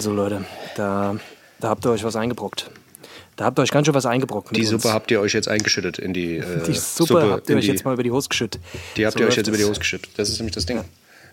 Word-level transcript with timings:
Also 0.00 0.12
Leute, 0.12 0.46
da, 0.76 1.16
da 1.58 1.68
habt 1.68 1.84
ihr 1.84 1.90
euch 1.90 2.02
was 2.04 2.16
eingebrockt. 2.16 2.70
Da 3.40 3.46
habt 3.46 3.58
ihr 3.58 3.62
euch 3.62 3.70
ganz 3.70 3.86
schön 3.86 3.94
was 3.94 4.04
eingebrockt. 4.04 4.54
Die 4.54 4.60
uns. 4.60 4.68
Suppe 4.68 4.92
habt 4.92 5.10
ihr 5.10 5.18
euch 5.18 5.32
jetzt 5.32 5.48
eingeschüttet 5.48 5.98
in 5.98 6.12
die, 6.12 6.36
äh, 6.36 6.62
Die 6.66 6.74
Suppe, 6.74 7.30
habt 7.30 7.48
ihr 7.48 7.56
euch 7.56 7.64
die, 7.64 7.70
jetzt 7.70 7.86
mal 7.86 7.94
über 7.94 8.02
die 8.02 8.10
Hose 8.10 8.28
geschüttet. 8.28 8.60
Die 8.98 9.06
habt 9.06 9.14
So 9.16 9.20
ihr 9.20 9.28
euch 9.28 9.36
jetzt 9.36 9.46
über 9.46 9.56
die. 9.56 9.64
Hose 9.64 9.78
geschüttet. 9.80 10.10
Das 10.18 10.28
ist 10.28 10.38
nämlich 10.40 10.54
das 10.54 10.66
Ding. 10.66 10.84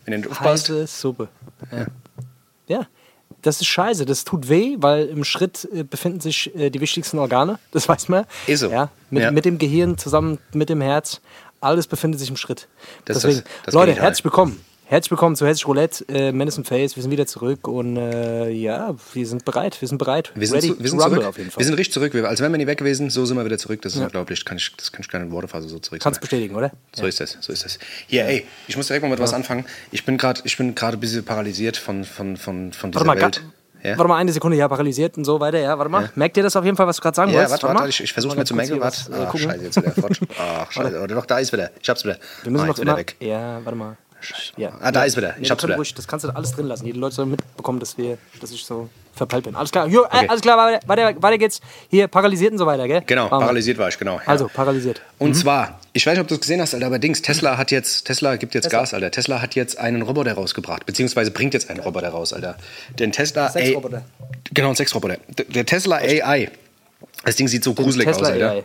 Wenn 0.06 0.14
ihr 0.14 0.18
nicht 0.20 0.30
aufpasst, 0.32 0.70
Heiße 0.70 0.88
Suppe. 0.88 1.28
Ja. 1.70 1.86
ja, 2.70 2.88
das 3.42 3.60
ist 3.60 3.68
scheiße. 3.68 4.06
Das 4.06 4.24
tut 4.24 4.48
weh, 4.48 4.78
weil 4.80 5.08
im 5.08 5.26
Schritt 5.26 5.68
äh, 5.74 5.84
befinden 5.84 6.22
sich 6.22 6.56
äh, 6.56 6.70
die 6.70 6.80
wichtigsten 6.80 7.20
Organe. 7.20 7.60
Das 7.74 7.90
weiß 7.90 8.08
man. 8.08 8.24
Ist 8.48 8.62
so. 8.62 8.70
Ja, 8.72 8.90
mit, 9.10 9.24
Ja. 9.24 9.32
mit 9.32 9.44
dem 9.44 9.58
Gehirn 9.58 9.98
zusammen 9.98 10.38
mit 10.54 10.70
dem 10.70 10.80
Herz. 10.80 11.20
Alles 11.60 11.88
befindet 11.88 12.22
sich 12.22 12.30
im 12.30 12.38
Schritt. 12.38 12.70
Das 13.04 13.18
Deswegen, 13.20 13.40
das- 13.44 13.66
das 13.66 13.74
Leute, 13.74 13.96
herzlich 13.96 14.24
willkommen. 14.24 14.62
Herzlich 14.90 15.12
willkommen 15.12 15.36
zu 15.36 15.46
Hessisch 15.46 15.68
Roulette, 15.68 16.06
äh, 16.08 16.32
Madison 16.32 16.64
Face. 16.64 16.96
Wir 16.96 17.04
sind 17.04 17.12
wieder 17.12 17.28
zurück 17.28 17.68
und 17.68 17.98
äh, 17.98 18.50
ja, 18.52 18.96
wir 19.12 19.28
sind 19.28 19.44
bereit. 19.44 19.82
Wir 19.82 19.88
sind 19.90 19.98
bereit. 19.98 20.32
wir 20.34 20.48
sind, 20.48 20.56
Ready 20.56 20.68
zu, 20.70 20.80
wir 20.80 20.90
sind 20.90 21.02
zurück. 21.02 21.26
auf 21.26 21.38
jeden 21.38 21.52
Fall. 21.52 21.60
Wir 21.60 21.66
sind 21.66 21.74
richtig 21.74 21.94
zurück. 21.94 22.16
Als 22.16 22.40
wären 22.40 22.54
wir 22.54 22.58
nie 22.58 22.68
weg 22.68 22.78
gewesen, 22.78 23.10
so 23.10 23.26
sind 23.26 23.36
wir 23.36 23.44
wieder 23.44 23.58
zurück. 23.58 23.82
Das 23.82 23.96
ist 23.96 24.02
unglaublich. 24.02 24.46
Kann 24.46 24.56
ich, 24.56 24.74
das 24.78 24.94
kann 24.94 25.02
ich 25.02 25.10
gar 25.10 25.20
nicht 25.20 25.28
in 25.28 25.34
Worte 25.34 25.50
fassen, 25.50 25.68
so 25.68 25.80
zurück. 25.80 26.00
Kannst 26.02 26.22
bestätigen, 26.22 26.56
oder? 26.56 26.72
So 26.96 27.06
ist 27.06 27.20
das, 27.20 27.38
so 27.42 27.52
ist 27.52 27.66
das. 27.66 27.80
Hier, 28.08 28.28
ey, 28.28 28.46
ich 28.70 28.78
muss 28.78 28.88
direkt 28.88 29.04
mal 29.04 29.10
mit 29.10 29.20
was 29.20 29.34
anfangen. 29.34 29.66
Ich 29.92 30.06
bin 30.06 30.18
gerade, 30.18 30.40
ich 30.46 30.56
bin 30.56 30.74
gerade 30.74 30.96
ein 30.96 31.02
bisschen 31.02 31.26
paralysiert 31.26 31.76
von, 31.76 32.06
von, 32.06 32.38
von, 32.38 32.72
von 32.72 32.92
dieser 32.94 33.06
Warte 33.06 33.20
mal, 33.20 33.22
Welt. 33.22 33.44
Ja? 33.84 33.98
warte 33.98 34.08
mal 34.08 34.16
eine 34.16 34.32
Sekunde, 34.32 34.56
ja, 34.56 34.70
paralysiert 34.70 35.18
und 35.18 35.26
so 35.26 35.42
weiter, 35.42 35.60
ja, 35.60 35.78
warte 35.78 35.92
mal. 35.92 36.04
Ja. 36.04 36.12
Merkt 36.16 36.38
ihr 36.38 36.44
das 36.44 36.56
auf 36.56 36.64
jeden 36.64 36.78
Fall, 36.78 36.88
was 36.88 36.96
du 36.96 37.02
gerade 37.02 37.16
sagen 37.16 37.32
Ja, 37.32 37.40
wolltest? 37.40 37.52
warte, 37.52 37.68
warte, 37.68 37.80
mal. 37.82 37.90
ich, 37.90 38.02
ich 38.02 38.14
versuche 38.14 38.38
mir 38.38 38.46
zu 38.46 38.56
merken. 38.56 38.80
Warte. 38.80 39.02
Ach, 39.12 39.32
gucken. 39.32 39.50
scheiße, 39.50 39.64
jetzt 39.66 39.76
wieder. 39.76 39.94
Ach, 40.40 40.72
scheiße. 40.72 41.02
Oder 41.02 41.16
doch, 41.16 41.26
da 41.26 41.40
ist 41.40 41.52
wieder. 41.52 41.72
Ich 41.82 41.90
hab's 41.90 42.06
wieder. 42.06 42.18
Wir 42.44 42.54
müssen 42.54 42.64
ah, 42.64 42.68
noch 42.68 42.78
wieder 42.78 42.84
immer, 42.84 42.98
weg. 42.98 43.18
Ja, 43.20 43.60
warte 43.66 43.78
mal. 43.78 43.98
Ja. 44.58 44.72
Ah, 44.82 44.92
da 44.92 45.02
ja. 45.02 45.06
ist 45.06 45.18
wieder. 45.18 45.36
Ich 45.36 45.44
Nee, 45.44 45.50
hab's 45.50 45.64
wieder. 45.64 45.76
Ruhig, 45.76 45.94
das 45.94 46.08
kannst 46.08 46.26
du 46.26 46.30
alles 46.30 46.52
drin 46.52 46.68
lassen. 46.68 46.86
Die 46.86 46.92
Leute 46.92 47.16
sollen 47.16 47.32
mitbekommen, 47.32 47.80
dass, 47.80 47.98
wir, 47.98 48.18
dass 48.42 48.52
ich 48.52 48.64
so 48.66 48.90
verpeilt 49.14 49.46
bin. 49.46 49.56
Alles 49.56 49.72
klar, 49.72 49.88
jo, 49.88 50.04
äh, 50.04 50.08
Okay. 50.08 50.28
alles 50.30 50.42
klar, 50.42 50.58
weiter, 50.58 50.88
weiter, 50.88 51.22
weiter 51.22 51.38
geht's. 51.38 51.60
Hier, 51.90 52.08
paralysiert 52.08 52.52
und 52.52 52.58
so 52.60 52.66
weiter, 52.66 52.88
gell? 52.88 53.02
Genau, 53.06 53.26
wir. 53.26 53.40
paralysiert 53.40 53.78
war 53.78 53.90
ich, 53.90 53.98
genau. 53.98 54.16
ja. 54.16 54.22
Also, 54.28 54.48
paralysiert. 54.48 55.02
Und 55.18 55.34
zwar, 55.36 55.80
ich 55.94 56.06
weiß 56.06 56.14
nicht, 56.14 56.22
ob 56.22 56.28
du 56.28 56.36
es 56.36 56.42
gesehen 56.42 56.62
hast, 56.62 56.74
Alter, 56.74 56.86
aber 56.88 57.00
Dings, 57.00 57.22
Tesla 57.22 57.58
hat 57.58 57.72
jetzt, 57.72 58.06
Tesla 58.06 58.36
gibt 58.36 58.54
jetzt 58.54 58.66
Tesla. 58.66 58.80
Gas, 58.80 58.94
Alter. 58.94 59.12
Tesla 59.12 59.42
hat 59.42 59.56
jetzt 59.56 59.80
einen 59.80 60.02
Roboter 60.04 60.34
rausgebracht, 60.34 60.86
beziehungsweise 60.86 61.32
bringt 61.32 61.54
jetzt 61.54 61.70
einen 61.70 61.80
Roboter 61.80 62.10
raus, 62.10 62.34
Alter. 62.34 62.58
Den 63.00 63.12
Tesla 63.12 63.50
Sexroboter. 63.50 64.04
Genau, 64.54 64.70
ein 64.70 64.76
Sexroboter. 64.76 65.18
Der, 65.38 65.46
der 65.46 65.66
Tesla 65.66 65.98
AI. 65.98 66.50
Das 67.26 67.36
Ding 67.36 67.48
sieht 67.48 67.64
so 67.64 67.74
gruselig 67.74 68.06
Tesla 68.06 68.28
aus, 68.28 68.34
Alter. 68.34 68.64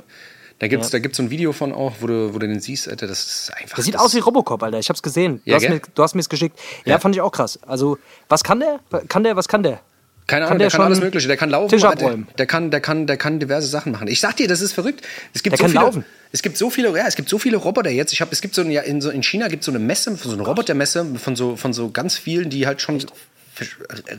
Da 0.62 0.68
gibt's, 0.68 0.86
Ja. 0.86 0.90
da 0.92 0.98
gibt's 1.00 1.16
so 1.16 1.24
ein 1.24 1.30
Video 1.30 1.52
von 1.52 1.72
auch, 1.72 1.94
wo 1.98 2.06
du, 2.06 2.32
wo 2.32 2.38
du 2.38 2.46
den 2.46 2.60
siehst, 2.60 2.88
Alter, 2.88 3.08
das 3.08 3.24
ist 3.24 3.52
einfach. 3.52 3.74
Das 3.74 3.84
sieht 3.84 3.94
das, 3.96 4.00
aus 4.00 4.14
wie 4.14 4.20
Robocop, 4.20 4.62
Alter. 4.62 4.78
Ich 4.78 4.88
hab's 4.90 5.02
gesehen. 5.02 5.42
Du 5.44 5.50
Ja, 5.50 5.56
hast 5.56 5.68
mir, 5.68 6.14
mir's 6.14 6.28
geschickt. 6.28 6.56
Ja, 6.84 6.92
Ja. 6.92 6.98
fand 7.00 7.16
ich 7.16 7.20
auch 7.20 7.32
krass. 7.32 7.58
Also, 7.66 7.98
was 8.28 8.44
kann 8.44 8.60
der? 8.60 8.78
Kann 9.08 9.24
der, 9.24 9.34
was 9.34 9.48
kann 9.48 9.64
der? 9.64 9.80
Keine 10.28 10.42
Kann 10.44 10.50
Ahnung, 10.52 10.58
der 10.60 10.68
der, 10.68 10.76
kann 10.76 10.86
alles 10.86 11.00
Mögliche. 11.00 11.26
Der 11.26 11.36
kann 11.36 11.50
laufen, 11.50 11.68
Tisch 11.68 11.82
abräumen? 11.82 12.28
der 12.38 12.46
kann, 12.46 12.70
der 12.70 12.80
kann, 12.80 13.08
der 13.08 13.16
kann 13.16 13.40
diverse 13.40 13.66
Sachen 13.66 13.90
machen. 13.90 14.06
Ich 14.06 14.20
sag 14.20 14.36
dir, 14.36 14.46
das 14.46 14.60
ist 14.60 14.72
verrückt. 14.72 15.02
Es 15.34 15.42
gibt 15.42 15.54
Der 15.54 15.58
so 15.58 15.64
kann 15.64 15.70
viele, 15.72 15.82
laufen? 15.84 16.04
Es 16.30 16.42
gibt 16.42 16.56
so 16.56 16.70
viele, 16.70 16.96
ja, 16.96 17.08
es 17.08 17.16
gibt 17.16 17.28
so 17.28 17.40
viele 17.40 17.56
Roboter 17.56 17.90
jetzt. 17.90 18.12
Ich 18.12 18.20
habe, 18.20 18.30
es 18.30 18.40
gibt 18.40 18.54
so 18.54 18.62
ein, 18.62 18.70
ja, 18.70 18.82
in, 18.82 19.00
so 19.00 19.10
in 19.10 19.24
China 19.24 19.48
gibt 19.48 19.62
es 19.62 19.66
so 19.66 19.72
eine 19.72 19.80
Messe, 19.80 20.14
so 20.14 20.30
eine 20.30 20.42
Robotermesse 20.42 21.04
von 21.16 21.34
so, 21.34 21.56
von 21.56 21.72
so 21.72 21.90
ganz 21.90 22.16
vielen, 22.16 22.50
die 22.50 22.68
halt 22.68 22.80
schon 22.80 23.04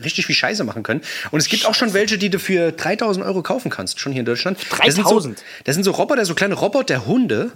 richtig 0.04 0.26
viel 0.26 0.34
Scheiße 0.34 0.64
machen 0.64 0.82
können. 0.82 1.00
Und 1.30 1.40
es 1.40 1.48
gibt 1.48 1.66
auch 1.66 1.74
schon 1.74 1.92
welche, 1.92 2.18
die 2.18 2.30
du 2.30 2.38
für 2.38 2.72
3000 2.72 3.24
Euro 3.24 3.42
kaufen 3.42 3.70
kannst, 3.70 4.00
schon 4.00 4.12
hier 4.12 4.20
in 4.20 4.26
Deutschland. 4.26 4.58
Das 4.70 4.94
sind 4.94 5.04
so, 5.04 5.14
3000? 5.14 5.42
das 5.64 5.74
sind 5.74 5.84
so 5.84 5.90
Roboter, 5.90 6.24
so 6.24 6.34
kleine 6.34 6.54
Roboter-Hunde, 6.54 7.52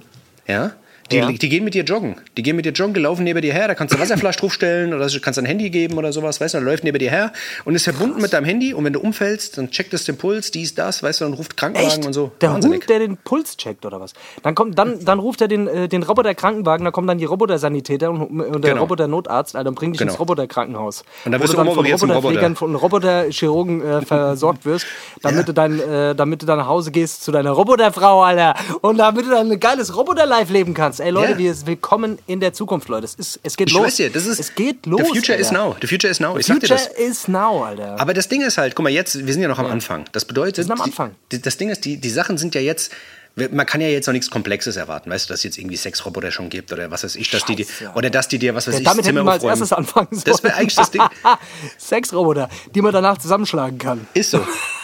ja. 0.46 0.72
Die, 1.10 1.16
Ja. 1.16 1.30
die 1.32 1.48
gehen 1.48 1.64
mit 1.64 1.74
dir 1.74 1.84
joggen. 1.84 2.16
Die 2.36 2.42
gehen 2.42 2.54
mit 2.56 2.64
dir 2.66 2.72
joggen, 2.72 2.94
die 2.94 3.00
laufen 3.00 3.24
neben 3.24 3.40
dir 3.40 3.52
her. 3.52 3.66
Da 3.68 3.74
kannst 3.74 3.94
du 3.94 3.98
Wasserflasche 3.98 4.38
draufstellen 4.40 4.92
oder 4.92 5.06
du 5.06 5.20
kannst 5.20 5.38
ein 5.38 5.44
Handy 5.46 5.70
geben 5.70 5.96
oder 5.96 6.12
sowas, 6.12 6.40
weißt 6.40 6.54
du, 6.54 6.58
dann 6.58 6.66
läuft 6.66 6.84
neben 6.84 6.98
dir 6.98 7.10
her 7.10 7.32
und 7.64 7.74
ist 7.74 7.84
verbunden 7.84 8.20
mit 8.20 8.32
deinem 8.32 8.44
Handy. 8.44 8.74
Und 8.74 8.84
wenn 8.84 8.92
du 8.92 9.00
umfällst, 9.00 9.56
dann 9.58 9.70
checkt 9.70 9.94
es 9.94 10.04
den 10.04 10.18
Puls, 10.18 10.50
dies, 10.50 10.74
das, 10.74 11.02
weißt 11.02 11.20
du, 11.22 11.26
und 11.26 11.34
ruft 11.34 11.56
Krankenwagen 11.56 11.98
Echt? 11.98 12.06
und 12.06 12.12
so. 12.12 12.30
Der 12.40 12.50
Wahnsinnig. 12.52 12.80
Hund, 12.82 12.90
der 12.90 12.98
den 12.98 13.16
Puls 13.16 13.56
checkt 13.56 13.86
oder 13.86 14.00
was? 14.00 14.12
Dann 14.42 14.54
kommt, 14.54 14.78
dann, 14.78 15.04
dann 15.04 15.18
ruft 15.18 15.40
er 15.40 15.48
den, 15.48 15.66
äh, 15.66 15.88
den 15.88 16.02
Roboter-Krankenwagen, 16.02 16.84
dann 16.84 16.92
kommen 16.92 17.06
dann 17.08 17.18
die 17.18 17.24
Roboter-Sanitäter 17.24 18.10
und, 18.10 18.20
und 18.40 18.62
der 18.62 18.72
Genau. 18.72 18.82
Roboter-Notarzt, 18.82 19.56
also 19.56 19.64
dann 19.64 19.74
bringen 19.74 19.92
dich 19.94 20.00
Genau. 20.00 20.12
ins 20.12 20.20
Roboter-Krankenhaus. 20.20 21.04
Und 21.24 21.32
dann 21.32 21.40
wirst 21.40 21.52
du 21.54 21.56
von 21.56 21.66
umoperiert 21.68 21.98
zum 21.98 22.10
Roboterpflegern, 22.10 22.52
Roboter. 22.52 22.58
von 22.58 22.74
Roboter-Chirurgen 22.74 23.82
äh, 23.82 24.02
versorgt 24.02 24.64
wirst, 24.66 24.86
damit, 25.22 25.38
Ja. 25.38 25.42
du 25.44 25.52
dein, 25.54 25.80
äh, 25.80 26.14
damit 26.14 26.42
du 26.42 26.46
dann 26.46 26.58
nach 26.58 26.66
Hause 26.68 26.90
gehst 26.90 27.22
zu 27.24 27.32
deiner 27.32 27.50
Roboterfrau, 27.52 28.22
Alter. 28.22 28.54
Und 28.82 28.98
damit 28.98 29.24
du 29.26 29.30
dann 29.30 29.50
ein 29.50 29.60
geiles 29.60 29.96
Roboter-Life 29.96 30.52
leben 30.52 30.74
kannst. 30.74 30.97
Ey, 31.00 31.10
Leute, 31.10 31.32
Ja. 31.32 31.38
wir 31.38 31.66
willkommen 31.66 32.18
in 32.26 32.40
der 32.40 32.52
Zukunft, 32.52 32.88
Leute. 32.88 33.04
Es, 33.06 33.14
ist, 33.14 33.40
es 33.42 33.56
geht 33.56 33.68
Ich 33.68 33.74
los. 33.74 33.84
weiß 33.86 33.96
dir, 33.96 34.10
das 34.10 34.26
ist. 34.26 34.38
es 34.40 34.54
geht 34.54 34.86
los. 34.86 35.00
The 35.00 35.06
future 35.08 35.38
is 35.38 35.48
Alter. 35.48 35.64
now. 35.68 35.76
The 35.80 35.86
future 35.86 36.10
is 36.10 36.20
now. 36.20 36.36
Ich 36.38 36.46
sag 36.46 36.60
dir 36.60 36.68
Future 36.68 36.90
das. 36.96 36.98
is 36.98 37.28
now, 37.28 37.64
Alter. 37.64 38.00
Aber 38.00 38.14
das 38.14 38.28
Ding 38.28 38.42
ist 38.42 38.58
halt, 38.58 38.74
guck 38.74 38.82
mal, 38.84 38.90
jetzt, 38.90 39.26
wir 39.26 39.32
sind 39.32 39.42
ja 39.42 39.48
noch 39.48 39.58
am 39.58 39.66
Anfang. 39.66 40.04
Das 40.12 40.24
bedeutet, 40.24 40.58
Wir 40.58 40.64
sind 40.64 40.72
am 40.72 40.78
die- 40.78 40.82
Anfang. 40.84 41.14
Die, 41.32 41.40
das 41.42 41.56
Ding 41.56 41.70
ist, 41.70 41.84
die, 41.84 41.96
die 41.98 42.10
Sachen 42.10 42.38
sind 42.38 42.54
ja 42.54 42.60
jetzt. 42.60 42.92
Man 43.52 43.66
kann 43.66 43.80
ja 43.80 43.86
jetzt 43.86 44.06
noch 44.06 44.12
nichts 44.14 44.30
Komplexes 44.30 44.74
erwarten, 44.76 45.10
weißt 45.10 45.28
du, 45.28 45.32
dass 45.32 45.40
es 45.40 45.44
jetzt 45.44 45.58
irgendwie 45.58 45.76
Sexroboter 45.76 46.32
schon 46.32 46.48
gibt 46.48 46.72
oder 46.72 46.90
was 46.90 47.04
weiß 47.04 47.14
ich, 47.14 47.30
dass 47.30 47.44
die, 47.44 47.54
die 47.54 47.64
Scheiße, 47.66 47.92
oder 47.94 48.10
dass 48.10 48.26
die 48.26 48.40
dir 48.40 48.52
was 48.56 48.66
weiß 48.66 48.74
Ja, 48.74 48.80
ich, 48.80 48.84
damit 48.84 49.04
hätten 49.06 49.16
Zimmer 49.16 49.24
wir 49.28 49.32
als 49.34 49.44
erstes 49.44 49.72
anfangen 49.72 50.08
sollen. 50.10 50.24
Das 50.24 50.42
wäre 50.42 50.54
eigentlich 50.56 50.74
das 50.74 50.90
Ding. 50.90 51.02
Sexroboter, 51.78 52.48
die 52.74 52.82
man 52.82 52.92
danach 52.92 53.18
zusammenschlagen 53.18 53.78
kann. 53.78 54.08
Ist 54.14 54.32
so. 54.32 54.40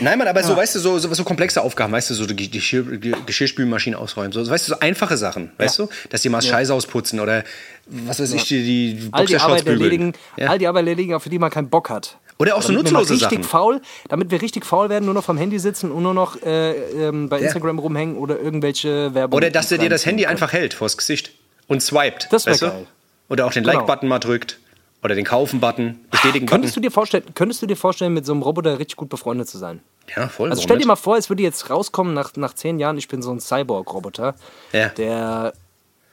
Nein, 0.00 0.18
Mann, 0.18 0.28
aber 0.28 0.42
so, 0.42 0.56
weißt 0.56 0.74
du, 0.76 0.78
so, 0.80 0.98
so, 0.98 1.12
so 1.12 1.24
komplexe 1.24 1.62
Aufgaben, 1.62 1.92
weißt 1.92 2.10
du, 2.10 2.14
so 2.14 2.26
die 2.26 2.50
Geschirr, 2.50 2.84
Geschirrspülmaschine 3.26 3.96
ausräumen, 3.98 4.32
so, 4.32 4.48
weißt 4.48 4.68
du, 4.68 4.72
so 4.74 4.80
einfache 4.80 5.16
Sachen, 5.16 5.52
weißt 5.58 5.78
Ja. 5.78 5.84
du, 5.86 5.90
dass 6.10 6.22
die 6.22 6.28
mal 6.28 6.42
Scheiße 6.42 6.72
ausputzen 6.72 7.20
oder 7.20 7.44
was 7.86 8.20
weiß 8.20 8.32
ich, 8.32 8.44
die, 8.44 8.94
die 8.94 9.08
all 9.12 9.26
die 9.26 9.36
Arbeit 9.38 9.66
erledigen, 9.66 10.12
Ja. 10.36 10.48
all 10.48 10.58
die 10.58 10.66
Arbeit 10.66 10.82
erledigen, 10.86 11.14
auf 11.14 11.24
die 11.24 11.38
man 11.38 11.50
keinen 11.50 11.68
Bock 11.68 11.90
hat. 11.90 12.18
Oder 12.40 12.54
auch 12.56 12.62
so 12.62 12.68
Damit 12.72 12.84
nutzlose 12.92 13.14
richtig 13.14 13.30
Sachen. 13.30 13.42
faul, 13.44 13.80
damit 14.08 14.30
wir 14.30 14.40
richtig 14.40 14.64
faul 14.64 14.88
werden, 14.90 15.04
nur 15.06 15.14
noch 15.14 15.24
vom 15.24 15.36
Handy 15.38 15.58
sitzen 15.58 15.90
und 15.90 16.04
nur 16.04 16.14
noch 16.14 16.40
äh, 16.42 16.70
ähm, 17.08 17.28
bei 17.28 17.38
Ja. 17.38 17.46
Instagram 17.46 17.80
rumhängen 17.80 18.16
oder 18.16 18.38
irgendwelche 18.38 19.12
Werbung. 19.12 19.36
Oder 19.38 19.50
dass 19.50 19.68
der 19.70 19.78
dir 19.78 19.90
das 19.90 20.06
Handy 20.06 20.26
einfach 20.26 20.52
hält 20.52 20.72
vors 20.74 20.96
Gesicht 20.96 21.32
und 21.66 21.82
swiped. 21.82 22.28
Das 22.30 22.46
wär 22.46 22.52
weißt 22.52 22.62
du? 22.62 22.66
geil. 22.66 22.86
Oder 23.28 23.44
auch 23.46 23.52
den 23.52 23.64
Genau. 23.64 23.78
Like-Button 23.78 24.08
mal 24.08 24.20
drückt. 24.20 24.58
Oder 25.02 25.14
den 25.14 25.24
Kaufen-Button, 25.24 26.00
Bestätigen-Button. 26.10 26.46
Könntest 26.46 26.76
du, 26.76 26.80
dir 26.80 26.90
vorstellen, 26.90 27.24
könntest 27.34 27.62
du 27.62 27.66
dir 27.66 27.76
vorstellen, 27.76 28.14
mit 28.14 28.26
so 28.26 28.32
einem 28.32 28.42
Roboter 28.42 28.78
richtig 28.78 28.96
gut 28.96 29.08
befreundet 29.08 29.48
zu 29.48 29.58
sein? 29.58 29.80
Ja, 30.16 30.28
voll. 30.28 30.50
Also 30.50 30.62
stell 30.62 30.76
dir 30.76 30.80
nicht? 30.80 30.86
mal 30.88 30.96
vor, 30.96 31.16
es 31.16 31.28
würde 31.28 31.42
jetzt 31.42 31.70
rauskommen 31.70 32.14
nach, 32.14 32.34
nach 32.36 32.54
zehn 32.54 32.78
Jahren, 32.78 32.98
ich 32.98 33.06
bin 33.08 33.22
so 33.22 33.30
ein 33.30 33.40
Cyborg-Roboter, 33.40 34.34
Ja. 34.72 34.88
der 34.88 35.52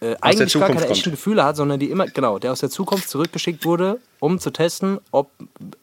äh, 0.01 0.15
eigentlich 0.21 0.53
gar 0.53 0.67
Zukunft 0.67 0.73
keine 0.81 0.91
echten 0.91 1.03
kommt. 1.05 1.15
Gefühle 1.15 1.43
hat, 1.43 1.55
sondern 1.55 1.79
die 1.79 1.89
immer, 1.89 2.05
genau, 2.07 2.37
der 2.37 2.51
aus 2.51 2.59
der 2.59 2.69
Zukunft 2.69 3.09
zurückgeschickt 3.09 3.65
wurde, 3.65 3.99
um 4.19 4.39
zu 4.39 4.51
testen, 4.51 4.99
ob 5.11 5.31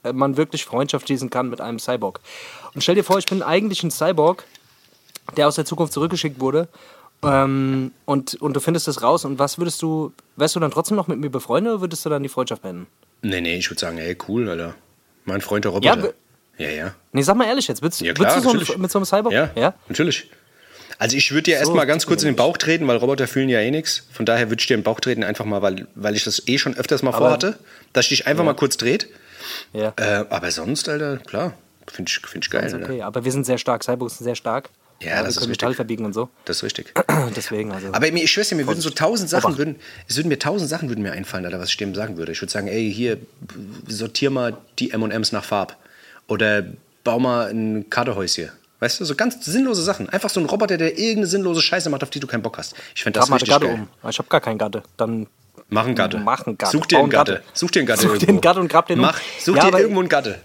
äh, 0.04 0.12
man 0.12 0.36
wirklich 0.36 0.64
Freundschaft 0.64 1.06
schließen 1.06 1.30
kann 1.30 1.48
mit 1.48 1.60
einem 1.60 1.78
Cyborg. 1.78 2.20
Und 2.74 2.82
stell 2.82 2.94
dir 2.94 3.04
vor, 3.04 3.18
ich 3.18 3.26
bin 3.26 3.42
eigentlich 3.42 3.82
ein 3.82 3.90
Cyborg, 3.90 4.44
der 5.36 5.48
aus 5.48 5.56
der 5.56 5.64
Zukunft 5.64 5.92
zurückgeschickt 5.92 6.40
wurde. 6.40 6.68
Ähm, 7.24 7.92
und, 8.04 8.34
und 8.40 8.54
du 8.54 8.60
findest 8.60 8.88
das 8.88 9.02
raus 9.02 9.24
und 9.24 9.38
was 9.38 9.58
würdest 9.58 9.80
du, 9.82 10.12
wärst 10.36 10.56
du 10.56 10.60
dann 10.60 10.70
trotzdem 10.72 10.96
noch 10.96 11.06
mit 11.08 11.18
mir 11.18 11.30
befreundet 11.30 11.72
oder 11.74 11.80
würdest 11.82 12.04
du 12.04 12.08
dann 12.10 12.22
die 12.22 12.28
Freundschaft 12.28 12.62
beenden? 12.62 12.86
Nee, 13.22 13.40
nee, 13.40 13.56
ich 13.56 13.70
würde 13.70 13.80
sagen, 13.80 13.98
ey, 13.98 14.16
cool, 14.28 14.48
Alter. 14.48 14.74
Mein 15.24 15.40
Freund 15.40 15.64
der 15.64 15.70
Roboter. 15.72 16.02
wir- 16.02 16.14
Ja, 16.58 16.68
ja. 16.70 16.94
Nee, 17.12 17.22
sag 17.22 17.36
mal 17.36 17.46
ehrlich 17.46 17.68
jetzt, 17.68 17.80
würdest, 17.80 18.00
Ja, 18.00 18.12
klar, 18.12 18.28
würdest 18.30 18.44
du 18.44 18.50
so 18.50 18.56
natürlich. 18.58 18.78
mit 18.78 18.90
so 18.90 18.98
einem 18.98 19.06
Cyborg? 19.06 19.32
Ja, 19.32 19.50
ja? 19.54 19.74
natürlich. 19.88 20.28
Also 20.98 21.16
ich 21.16 21.30
würde 21.32 21.44
dir 21.44 21.56
erstmal 21.56 21.86
ganz 21.86 22.06
kurz 22.06 22.22
in 22.22 22.28
den 22.28 22.36
Bauch 22.36 22.56
treten, 22.56 22.86
weil 22.86 22.96
Roboter 22.96 23.26
fühlen 23.26 23.48
ja 23.48 23.60
eh 23.60 23.70
nichts. 23.70 24.06
Von 24.12 24.26
daher 24.26 24.50
würde 24.50 24.60
ich 24.60 24.66
dir 24.66 24.74
in 24.74 24.80
den 24.80 24.84
Bauch 24.84 25.00
treten, 25.00 25.24
einfach 25.24 25.44
mal, 25.44 25.62
weil, 25.62 25.86
weil 25.94 26.14
ich 26.14 26.24
das 26.24 26.46
eh 26.46 26.58
schon 26.58 26.76
öfters 26.76 27.02
mal 27.02 27.12
vorhatte, 27.12 27.58
dass 27.92 28.04
ich 28.06 28.10
dich 28.10 28.26
einfach 28.26 28.44
mal 28.44 28.54
kurz 28.54 28.76
dreht. 28.76 29.08
Ja. 29.72 29.92
Äh, 29.96 30.24
aber 30.28 30.50
sonst, 30.50 30.88
Alter, 30.88 31.16
klar, 31.18 31.54
finde 31.90 32.08
ich, 32.10 32.18
find 32.26 32.44
ich 32.44 32.50
geil. 32.50 32.64
Ist 32.66 32.74
Alter. 32.74 32.86
okay, 32.86 33.02
aber 33.02 33.24
wir 33.24 33.32
sind 33.32 33.46
sehr 33.46 33.58
stark, 33.58 33.82
Cyborgs 33.82 34.18
sind 34.18 34.24
sehr 34.24 34.36
stark. 34.36 34.70
Ja, 35.04 35.16
wir 35.16 35.24
das 35.24 35.28
ist 35.30 35.36
können 35.40 35.50
richtig. 35.50 35.62
Metall 35.62 35.74
verbiegen 35.74 36.04
und 36.04 36.12
so. 36.12 36.28
Das 36.44 36.58
ist 36.58 36.62
richtig. 36.62 36.92
Deswegen, 37.36 37.72
also. 37.72 37.88
Aber 37.92 38.06
ich 38.06 38.30
schwöre 38.30 38.46
dir, 38.46 38.54
mir 38.56 38.66
würden 38.66 38.80
so 38.80 38.90
tausend 38.90 39.28
Sachen, 39.30 39.58
würden, 39.58 39.76
es 40.08 40.16
würden 40.16 40.28
mir 40.28 40.38
tausend 40.38 40.68
Sachen 40.70 40.88
würden 40.88 41.02
mir 41.02 41.12
einfallen, 41.12 41.44
Alter, 41.44 41.58
was 41.60 41.70
ich 41.70 41.76
dem 41.76 41.94
sagen 41.94 42.16
würde. 42.16 42.32
Ich 42.32 42.40
würde 42.40 42.52
sagen, 42.52 42.68
ey, 42.68 42.92
hier, 42.92 43.18
sortier 43.88 44.30
mal 44.30 44.56
die 44.78 44.90
M&M's 44.92 45.32
nach 45.32 45.44
Farb. 45.44 45.76
Oder 46.28 46.64
bau 47.04 47.18
mal 47.18 47.50
ein 47.50 47.90
Kadehäuschen. 47.90 48.50
Weißt 48.80 48.98
du, 49.00 49.04
so 49.04 49.14
ganz 49.14 49.44
sinnlose 49.44 49.82
Sachen. 49.82 50.08
Einfach 50.08 50.28
so 50.30 50.40
ein 50.40 50.46
Roboter, 50.46 50.76
der 50.76 50.98
irgendeine 50.98 51.26
sinnlose 51.26 51.62
Scheiße 51.62 51.88
macht, 51.88 52.02
auf 52.02 52.10
die 52.10 52.18
du 52.18 52.26
keinen 52.26 52.42
Bock 52.42 52.58
hast. 52.58 52.74
Ich 52.94 53.04
Grab 53.04 53.12
das 53.14 53.30
richtig 53.30 53.50
Gatte 53.50 53.66
geil. 53.66 53.86
um. 54.02 54.10
Ich 54.10 54.18
habe 54.18 54.28
gar 54.28 54.40
keinen 54.40 54.58
Gatte. 54.58 54.82
Dann 54.96 55.28
Mach 55.68 55.86
einen 55.86 55.94
Gatte. 55.94 56.18
Mach 56.18 56.46
einen 56.46 56.58
Gatte. 56.58 56.72
Such 56.76 56.86
dir 56.86 56.98
einen 56.98 57.08
Gatte. 57.10 57.32
Gatte. 57.34 57.44
Such 57.54 57.70
dir 57.70 57.80
einen 57.80 57.86
Gatte 57.86 58.02
Such 58.02 58.08
dir 58.08 58.14
irgendwo. 58.14 58.30
einen 58.32 58.40
Gatte 58.40 58.60
und 58.60 58.68
grab 58.68 58.86
den 58.88 58.98
um. 58.98 59.06
Mach, 59.06 59.20
Such 59.38 59.56
Ja, 59.56 59.70
dir 59.70 59.78
irgendwo 59.78 60.00
einen 60.00 60.08
Gatte. 60.08 60.40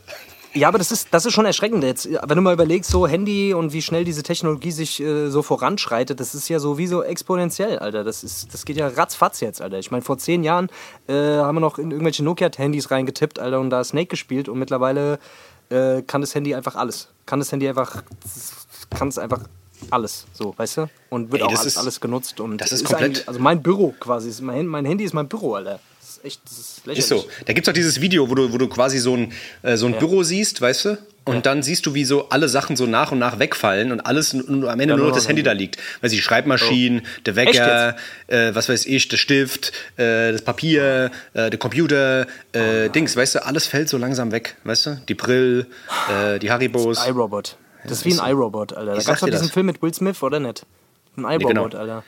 Ja, 0.58 0.68
aber 0.70 0.78
das 0.78 0.92
ist, 0.92 1.10
das 1.12 1.26
ist 1.26 1.34
schon 1.34 1.46
erschreckend 1.46 1.84
jetzt. 1.84 2.08
Wenn 2.12 2.36
du 2.36 2.42
mal 2.42 2.54
überlegst, 2.54 2.90
so 2.90 3.08
Handy 3.08 3.54
und 3.54 3.74
wie 3.74 3.82
schnell 3.82 4.04
diese 4.04 4.24
Technologie 4.24 4.72
sich 4.72 5.00
äh, 5.00 5.30
so 5.30 5.42
voranschreitet, 5.44 6.20
das 6.20 6.34
ist 6.36 6.50
ja 6.50 6.60
so 6.60 6.78
wie 6.78 6.88
so 6.88 7.04
exponentiell, 7.04 7.80
Alter. 7.80 8.04
Das, 8.04 8.24
ist, 8.24 8.54
das 8.54 8.66
geht 8.66 8.78
ja 8.78 8.88
ratzfatz 8.88 9.40
jetzt, 9.40 9.62
Alter. 9.62 9.78
Ich 9.80 9.92
meine, 9.92 10.04
vor 10.04 10.18
zehn 10.18 10.44
Jahren 10.44 10.70
äh, 11.08 11.14
haben 11.14 11.56
wir 11.56 11.60
noch 11.62 11.78
in 11.78 11.92
irgendwelche 11.92 12.24
Nokia-Handys 12.24 12.90
reingetippt, 12.92 13.40
Alter, 13.40 13.60
und 13.60 13.70
da 13.70 13.84
Snake 13.84 14.08
gespielt 14.08 14.50
und 14.50 14.58
mittlerweile 14.60 15.20
äh, 15.70 16.02
kann 16.02 16.22
das 16.22 16.34
Handy 16.34 16.56
einfach 16.56 16.76
alles. 16.76 17.10
Kann 17.26 17.40
das 17.40 17.52
Handy 17.52 17.68
einfach, 17.68 18.04
kann 18.90 19.10
es 19.10 19.18
einfach 19.20 19.42
alles, 19.92 20.26
so, 20.34 20.54
weißt 20.58 20.78
du? 20.78 20.90
Und 21.10 21.32
wird 21.32 21.42
Ey, 21.42 21.48
auch 21.48 21.52
alles, 21.52 21.66
ist- 21.66 21.78
alles 21.78 22.00
genutzt. 22.02 22.40
Und 22.40 22.58
das 22.60 22.72
ist 22.72 22.86
komplett- 22.86 23.04
eigentlich- 23.06 23.28
Also 23.28 23.40
mein 23.40 23.62
Büro 23.62 23.94
quasi, 24.00 24.30
ist 24.30 24.42
mein, 24.42 24.66
mein 24.66 24.86
Handy 24.86 25.04
ist 25.04 25.14
mein 25.14 25.28
Büro, 25.28 25.54
Alter. 25.56 25.80
Das 26.18 26.24
ist 26.24 26.26
echt, 26.26 26.42
das 26.46 26.60
ist 26.60 26.78
lächerlich. 26.86 27.00
Ist 27.00 27.10
so. 27.10 27.26
Da 27.46 27.54
gibt 27.54 27.68
es 27.68 27.72
auch 27.72 27.76
dieses 27.76 28.02
Video, 28.02 28.30
wo 28.30 28.36
du, 28.36 28.52
wo 28.52 28.58
du 28.58 28.68
quasi 28.68 28.98
so 29.00 29.16
ein, 29.16 29.34
äh, 29.62 29.78
so 29.78 29.86
ein 29.86 29.98
Büro 29.98 30.24
siehst, 30.24 30.62
weißt 30.62 30.86
du? 30.86 30.98
Und 31.26 31.46
dann 31.46 31.62
siehst 31.62 31.86
du, 31.86 31.94
wie 31.94 32.06
so 32.06 32.30
alle 32.30 32.48
Sachen 32.48 32.78
so 32.78 32.86
nach 32.86 33.12
und 33.12 33.20
nach 33.20 33.38
wegfallen 33.38 33.92
und 33.92 34.00
alles 34.00 34.34
und 34.34 34.64
am 34.66 34.80
Ende 34.80 34.96
nur 34.96 34.98
nur 34.98 35.08
noch 35.10 35.16
das 35.16 35.28
Handy 35.28 35.44
da 35.44 35.52
liegt. 35.52 35.78
Weil 36.00 36.10
die 36.10 36.22
Schreibmaschinen, 36.22 37.02
der 37.26 37.36
Wecker, 37.36 37.98
äh, 38.28 38.56
was 38.56 38.70
weiß 38.70 38.86
ich, 38.86 39.10
der 39.10 39.18
Stift, 39.18 39.74
äh, 39.98 40.32
das 40.32 40.42
Papier, 40.42 41.12
äh, 41.34 41.50
der 41.50 41.60
Computer, 41.60 42.28
äh, 42.54 42.90
Dings, 42.90 43.18
weißt 43.18 43.36
du, 43.36 43.46
alles 43.46 43.68
fällt 43.68 43.90
so 43.90 43.98
langsam 43.98 44.32
weg, 44.32 44.56
weißt 44.64 44.86
du? 44.86 45.02
Die 45.10 45.16
Brill, 45.16 45.68
äh, 46.10 46.40
die 46.40 46.50
Haribos. 46.50 47.06
iRobot. 47.06 47.58
Das 47.84 48.00
ist 48.00 48.06
wie 48.06 48.18
ein 48.18 48.32
iRobot, 48.32 48.72
Alter. 48.72 48.96
Da 48.96 49.02
gab 49.02 49.16
es 49.16 49.20
doch 49.20 49.28
diesen 49.28 49.48
das. 49.48 49.52
Film 49.52 49.66
mit 49.66 49.82
Will 49.82 49.94
Smith, 49.94 50.24
oder 50.24 50.40
nicht? 50.40 50.66
Ein 51.18 51.26
iRobot, 51.26 51.48
genau. 51.48 51.64
Alter. 51.64 52.04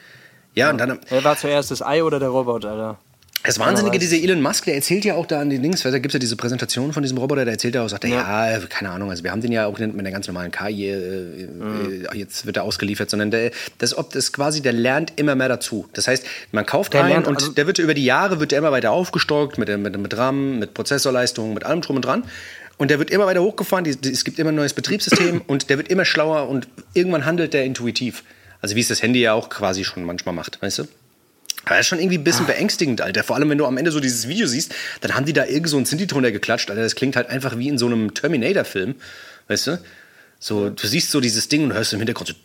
Ja, 0.56 0.70
und 0.70 0.78
dann 0.78 0.98
Wer 1.10 1.24
war 1.26 1.36
zuerst, 1.36 1.72
das 1.72 1.82
Ei 1.82 2.04
oder 2.04 2.20
der 2.20 2.30
Robot, 2.30 2.64
Alter? 2.64 2.98
Das 3.44 3.58
Wahnsinnige, 3.58 4.00
dieser 4.00 4.18
Elon 4.18 4.42
Musk, 4.42 4.66
der 4.66 4.76
erzählt 4.76 5.06
ja 5.06 5.16
auch 5.16 5.26
da 5.26 5.40
an 5.40 5.50
den 5.50 5.62
Links, 5.62 5.86
weil 5.86 5.94
da 5.94 6.00
gibt 6.00 6.08
es 6.12 6.14
ja 6.14 6.20
diese 6.20 6.36
Präsentation 6.36 6.92
von 6.92 7.04
diesem 7.04 7.18
Roboter, 7.18 7.46
der 7.46 7.54
erzählt 7.54 7.74
ja 7.74 7.84
auch, 7.84 7.88
sagt 7.90 8.04
er, 8.04 8.10
ja. 8.10 8.60
keine 8.68 8.90
Ahnung, 8.92 9.10
also 9.10 9.24
wir 9.24 9.32
haben 9.32 9.42
den 9.42 9.54
ja 9.54 9.66
auch 9.66 9.80
mit 9.80 9.98
einer 9.98 10.12
ganz 10.12 10.28
normalen 10.28 10.52
KI, 10.52 10.90
äh, 10.90 11.48
Mhm. 11.48 12.06
äh, 12.12 12.18
jetzt 12.18 12.46
wird 12.46 12.58
er 12.58 12.64
ausgeliefert, 12.64 13.10
sondern 13.10 13.32
der, 13.32 13.52
das, 13.78 13.98
ob 13.98 14.12
das 14.12 14.34
quasi, 14.34 14.62
der 14.62 14.74
lernt 14.74 15.14
immer 15.16 15.36
mehr 15.36 15.48
dazu. 15.48 15.88
Das 15.94 16.08
heißt, 16.10 16.26
man 16.52 16.66
kauft 16.66 16.94
Der 16.94 17.06
einen 17.06 17.26
und 17.26 17.38
also- 17.38 17.52
der 17.54 17.66
wird 17.66 17.80
über 17.80 17.94
die 17.94 18.04
Jahre, 18.04 18.40
wird 18.42 18.52
der 18.52 18.60
immer 18.60 18.74
weiter 18.74 18.92
aufgestockt 18.92 19.58
mit, 19.58 19.70
mit, 19.78 19.98
mit 19.98 20.18
RAM, 20.18 20.60
mit 20.60 20.74
Prozessorleistung, 20.74 21.54
mit 21.54 21.64
allem 21.66 21.80
drum 21.82 21.96
und 21.96 22.04
dran. 22.06 22.24
Und 22.78 22.92
der 22.92 23.00
wird 23.00 23.10
immer 23.10 23.26
weiter 23.26 23.42
hochgefahren, 23.42 23.84
die, 23.86 23.96
die, 23.96 24.10
es 24.12 24.24
gibt 24.26 24.38
immer 24.40 24.50
ein 24.52 24.56
neues 24.56 24.74
Betriebssystem 24.74 25.42
und 25.48 25.70
der 25.70 25.78
wird 25.78 25.88
immer 25.90 26.04
schlauer 26.06 26.50
und 26.50 26.68
irgendwann 26.94 27.26
handelt 27.26 27.54
der 27.54 27.64
intuitiv. 27.64 28.24
Also 28.62 28.76
wie 28.76 28.82
es 28.82 28.90
das 28.90 29.02
Handy 29.02 29.22
ja 29.22 29.34
auch 29.34 29.50
quasi 29.50 29.86
schon 29.86 30.04
manchmal 30.04 30.36
macht, 30.36 30.62
weißt 30.62 30.80
du? 30.80 30.84
Aber 31.66 31.76
das 31.76 31.82
ist 31.82 31.88
schon 31.88 32.00
irgendwie 32.00 32.18
ein 32.18 32.24
bisschen 32.24 32.46
beängstigend, 32.46 33.02
Alter. 33.02 33.24
Vor 33.24 33.36
allem, 33.36 33.50
wenn 33.50 33.58
du 33.58 33.66
am 33.66 33.78
Ende 33.78 33.92
so 33.92 34.00
dieses 34.00 34.28
Video 34.28 34.48
siehst, 34.48 34.74
dann 35.02 35.16
haben 35.16 35.26
die 35.26 35.34
da 35.34 35.46
irgend 35.46 35.70
so 35.70 35.78
ein 35.78 35.86
Sinti 35.86 36.08
drunter 36.08 36.32
geklatscht, 36.32 36.70
Alter. 36.70 36.82
Das 36.82 36.96
klingt 36.96 37.16
halt 37.16 37.30
einfach 37.30 37.58
wie 37.58 37.68
in 37.68 37.78
so 37.78 37.86
einem 37.86 38.14
Terminator-Film, 38.14 38.96
weißt 39.48 39.68
du? 39.68 39.80
So, 40.40 40.70
du 40.70 40.88
siehst 40.88 41.12
so 41.12 41.20
dieses 41.20 41.50
Ding 41.50 41.66
und 41.66 41.74
hörst 41.74 41.92
im 41.94 42.00
Hintergrund 42.00 42.30
so. 42.30 42.36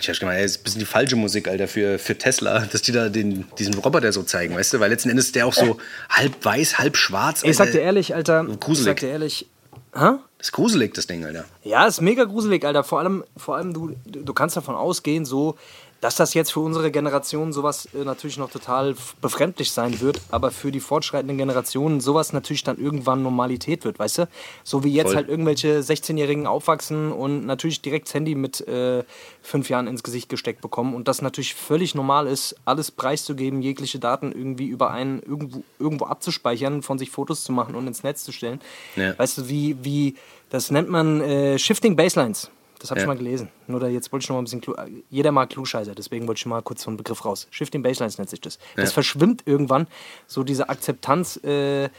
Ich 0.00 0.08
hab 0.08 0.18
gemeint, 0.18 0.38
ey, 0.38 0.42
das 0.42 0.52
ist 0.52 0.60
ein 0.60 0.64
bisschen 0.64 0.78
die 0.80 0.86
falsche 0.86 1.16
Musik, 1.16 1.48
Alter, 1.48 1.68
für, 1.68 1.98
für 1.98 2.16
Tesla, 2.16 2.60
dass 2.60 2.82
die 2.82 2.92
da 2.92 3.08
den, 3.08 3.44
diesen 3.58 3.74
Roboter 3.74 4.12
so 4.12 4.22
zeigen, 4.22 4.56
weißt 4.56 4.72
du? 4.72 4.80
Weil 4.80 4.90
letzten 4.90 5.10
Endes 5.10 5.26
ist 5.26 5.34
der 5.34 5.46
auch 5.46 5.54
so 5.54 5.78
halb 6.08 6.44
weiß, 6.44 6.78
halb 6.78 6.96
schwarz. 6.96 7.42
Ich 7.44 7.56
sag 7.56 7.66
dir 7.66 7.78
Alter. 7.78 7.82
ehrlich, 7.82 8.14
Alter. 8.14 8.46
Ich 8.50 8.58
gruselig. 8.58 8.86
sag 8.86 9.00
dir 9.00 9.08
ehrlich. 9.10 9.46
Hä? 9.94 10.12
Das 10.38 10.48
ist 10.48 10.52
gruselig, 10.52 10.94
das 10.94 11.06
Ding, 11.06 11.24
Alter. 11.24 11.44
Ja, 11.62 11.86
ist 11.86 12.00
mega 12.00 12.24
gruselig, 12.24 12.64
Alter. 12.64 12.82
Vor 12.82 12.98
allem, 12.98 13.24
vor 13.36 13.56
allem 13.56 13.72
du, 13.74 13.94
du 14.06 14.32
kannst 14.32 14.56
davon 14.56 14.74
ausgehen, 14.74 15.24
so, 15.24 15.56
dass 16.02 16.16
das 16.16 16.34
jetzt 16.34 16.52
für 16.52 16.60
unsere 16.60 16.90
Generation 16.90 17.52
sowas 17.52 17.88
äh, 17.94 18.04
natürlich 18.04 18.36
noch 18.36 18.50
total 18.50 18.96
befremdlich 19.20 19.70
sein 19.70 20.00
wird, 20.00 20.20
aber 20.32 20.50
für 20.50 20.72
die 20.72 20.80
fortschreitenden 20.80 21.38
Generationen 21.38 22.00
sowas 22.00 22.32
natürlich 22.32 22.64
dann 22.64 22.76
irgendwann 22.76 23.22
Normalität 23.22 23.84
wird, 23.84 24.00
weißt 24.00 24.18
du? 24.18 24.28
So 24.64 24.82
wie 24.82 24.92
jetzt 24.92 25.06
Voll. 25.06 25.16
halt 25.16 25.28
irgendwelche 25.28 25.78
16-Jährigen 25.78 26.48
aufwachsen 26.48 27.12
und 27.12 27.46
natürlich 27.46 27.82
direkt 27.82 28.08
das 28.08 28.14
Handy 28.14 28.34
mit 28.34 28.66
äh, 28.66 29.04
fünf 29.42 29.70
Jahren 29.70 29.86
ins 29.86 30.02
Gesicht 30.02 30.28
gesteckt 30.28 30.60
bekommen 30.60 30.94
und 30.94 31.06
das 31.06 31.22
natürlich 31.22 31.54
völlig 31.54 31.94
normal 31.94 32.26
ist, 32.26 32.56
alles 32.64 32.90
preiszugeben, 32.90 33.62
jegliche 33.62 34.00
Daten 34.00 34.32
irgendwie 34.32 34.66
über 34.66 34.90
einen 34.90 35.20
irgendwo, 35.20 35.62
irgendwo 35.78 36.06
abzuspeichern, 36.06 36.82
von 36.82 36.98
sich 36.98 37.10
Fotos 37.10 37.44
zu 37.44 37.52
machen 37.52 37.76
und 37.76 37.86
ins 37.86 38.02
Netz 38.02 38.24
zu 38.24 38.32
stellen. 38.32 38.60
Ja. 38.96 39.16
Weißt 39.16 39.38
du, 39.38 39.48
wie, 39.48 39.76
wie, 39.82 40.16
das 40.50 40.72
nennt 40.72 40.90
man 40.90 41.20
äh, 41.20 41.60
Shifting 41.60 41.94
Baselines. 41.94 42.50
Das 42.82 42.90
habe 42.90 42.98
ich 42.98 43.02
Ja. 43.04 43.06
mal 43.06 43.16
gelesen. 43.16 43.48
Nur 43.68 43.78
da 43.78 43.86
jetzt 43.86 44.10
wollte 44.10 44.24
ich 44.24 44.28
noch 44.28 44.34
mal 44.34 44.40
ein 44.42 44.44
bisschen. 44.44 44.60
Klu 44.60 44.74
Jeder 45.08 45.30
mag 45.30 45.48
Klugscheißer, 45.50 45.94
deswegen 45.94 46.26
wollte 46.26 46.40
ich 46.40 46.46
mal 46.46 46.60
kurz 46.62 46.82
so 46.82 46.90
einen 46.90 46.96
Begriff 46.96 47.24
raus. 47.24 47.46
Shifting 47.52 47.82
Baselines 47.82 48.18
nennt 48.18 48.28
sich 48.28 48.40
das. 48.40 48.58
Das 48.74 48.90
Ja. 48.90 48.94
verschwimmt 48.94 49.42
irgendwann, 49.46 49.86
so 50.26 50.42
diese 50.42 50.68
Akzeptanz, 50.68 51.38
äh, 51.44 51.84
äh, 51.84 51.90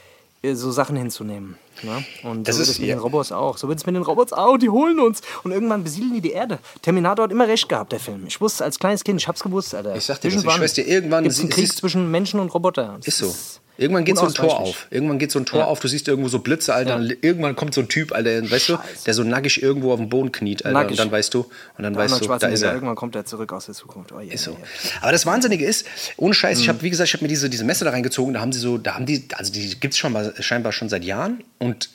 so 0.56 0.72
Sachen 0.72 0.98
hinzunehmen. 0.98 1.58
Ne? 1.82 2.04
Und 2.24 2.48
Das 2.48 2.56
so 2.56 2.60
wird 2.60 2.70
ist- 2.70 2.76
es 2.76 2.80
mit 2.80 2.90
ja. 2.90 2.96
den 2.96 3.02
Robots 3.02 3.32
auch. 3.32 3.58
So 3.58 3.68
wird 3.68 3.80
es 3.80 3.86
mit 3.86 3.96
den 3.96 4.04
Robots 4.04 4.32
auch, 4.34 4.58
die 4.58 4.70
holen 4.70 5.00
uns. 5.00 5.22
Und 5.44 5.52
irgendwann 5.52 5.84
besiedeln 5.84 6.14
die 6.14 6.22
die 6.22 6.32
Erde. 6.32 6.60
Terminator 6.82 7.24
hat 7.26 7.32
immer 7.32 7.48
recht 7.48 7.68
gehabt, 7.68 7.92
der 7.92 8.00
Film. 8.00 8.26
Ich 8.28 8.40
wusste 8.40 8.64
als 8.64 8.80
kleines 8.80 9.04
Kind, 9.04 9.20
ich 9.20 9.28
hab's 9.28 9.42
gewusst, 9.44 9.74
Alter. 9.76 9.96
Ich 9.96 10.06
sag 10.06 10.22
dir 10.22 10.30
das, 10.32 10.44
ich 10.44 10.52
schwör's 10.52 10.74
dir, 10.74 10.88
irgendwann 10.88 11.24
gibt's 11.24 11.40
einen 11.40 11.50
Krieg 11.50 11.66
siehst- 11.68 11.80
zwischen 11.80 12.10
Menschen 12.12 12.40
und 12.40 12.54
Roboter. 12.54 12.96
Das 12.98 13.08
Ist 13.08 13.18
so. 13.18 13.36
Irgendwann 13.76 14.06
geht 14.06 14.18
so 14.20 14.28
ein 14.28 14.34
Tor 14.36 14.60
auf. 14.60 14.86
Irgendwann 14.92 15.18
geht 15.18 15.32
so 15.32 15.40
ein 15.40 15.48
Tor 15.48 15.62
Ja. 15.62 15.66
auf. 15.66 15.80
Du 15.80 15.88
siehst 15.88 16.08
irgendwo 16.08 16.30
so 16.30 16.38
Blitze, 16.38 16.76
Alter. 16.76 17.00
Ja. 17.02 17.16
Irgendwann 17.22 17.56
kommt 17.56 17.74
so 17.74 17.82
ein 17.82 17.88
Typ, 17.90 18.12
Alter, 18.12 18.50
weißt 18.52 18.70
du, 18.70 18.78
der 19.08 19.16
so 19.16 19.24
nackig 19.24 19.64
irgendwo 19.64 19.92
auf 19.92 20.00
dem 20.00 20.10
Boden 20.10 20.32
kniet, 20.32 20.64
Alter. 20.64 20.78
Nackig. 20.78 20.92
Und 20.92 20.98
dann 21.00 21.12
weißt 21.12 21.34
du, 21.34 21.40
und 21.40 21.84
dann 21.84 21.96
weißt 21.96 22.14
Arnold 22.14 22.30
du, 22.44 22.46
da 22.46 22.54
ist 22.54 22.62
er. 22.62 22.76
Irgendwann 22.76 22.96
kommt 22.96 23.16
er 23.16 23.26
zurück 23.26 23.52
aus 23.52 23.66
der 23.66 23.74
Zukunft. 23.74 24.12
Oh, 24.12 24.20
je, 24.20 24.32
Ist 24.32 24.44
so. 24.44 24.52
je. 24.52 24.58
Aber 25.02 25.12
das 25.12 25.26
Wahnsinnige 25.26 25.66
ist, 25.66 25.88
ohne 26.18 26.36
Scheiß, 26.36 26.60
Mhm. 26.60 26.64
ich 26.64 26.70
habe, 26.70 26.82
wie 26.84 26.90
gesagt, 26.92 27.08
ich 27.10 27.14
habe 27.16 27.24
mir 27.24 27.30
diese, 27.30 27.50
diese 27.50 27.64
Messe 27.64 27.84
da 27.84 27.90
reingezogen, 27.90 28.36
da 28.36 28.42
haben 28.42 28.52
sie 28.54 28.60
so, 28.60 28.78
da 28.78 28.94
haben 28.94 29.08
die, 29.08 29.26
also 29.34 29.52
die 29.52 29.80
gibt 29.80 29.96
es 29.96 29.98
schon 29.98 30.14
mal, 30.14 30.36
scheinbar 30.40 30.72
schon 30.72 30.88
seit 30.90 31.04
Jahren 31.04 31.44
und 31.64 31.90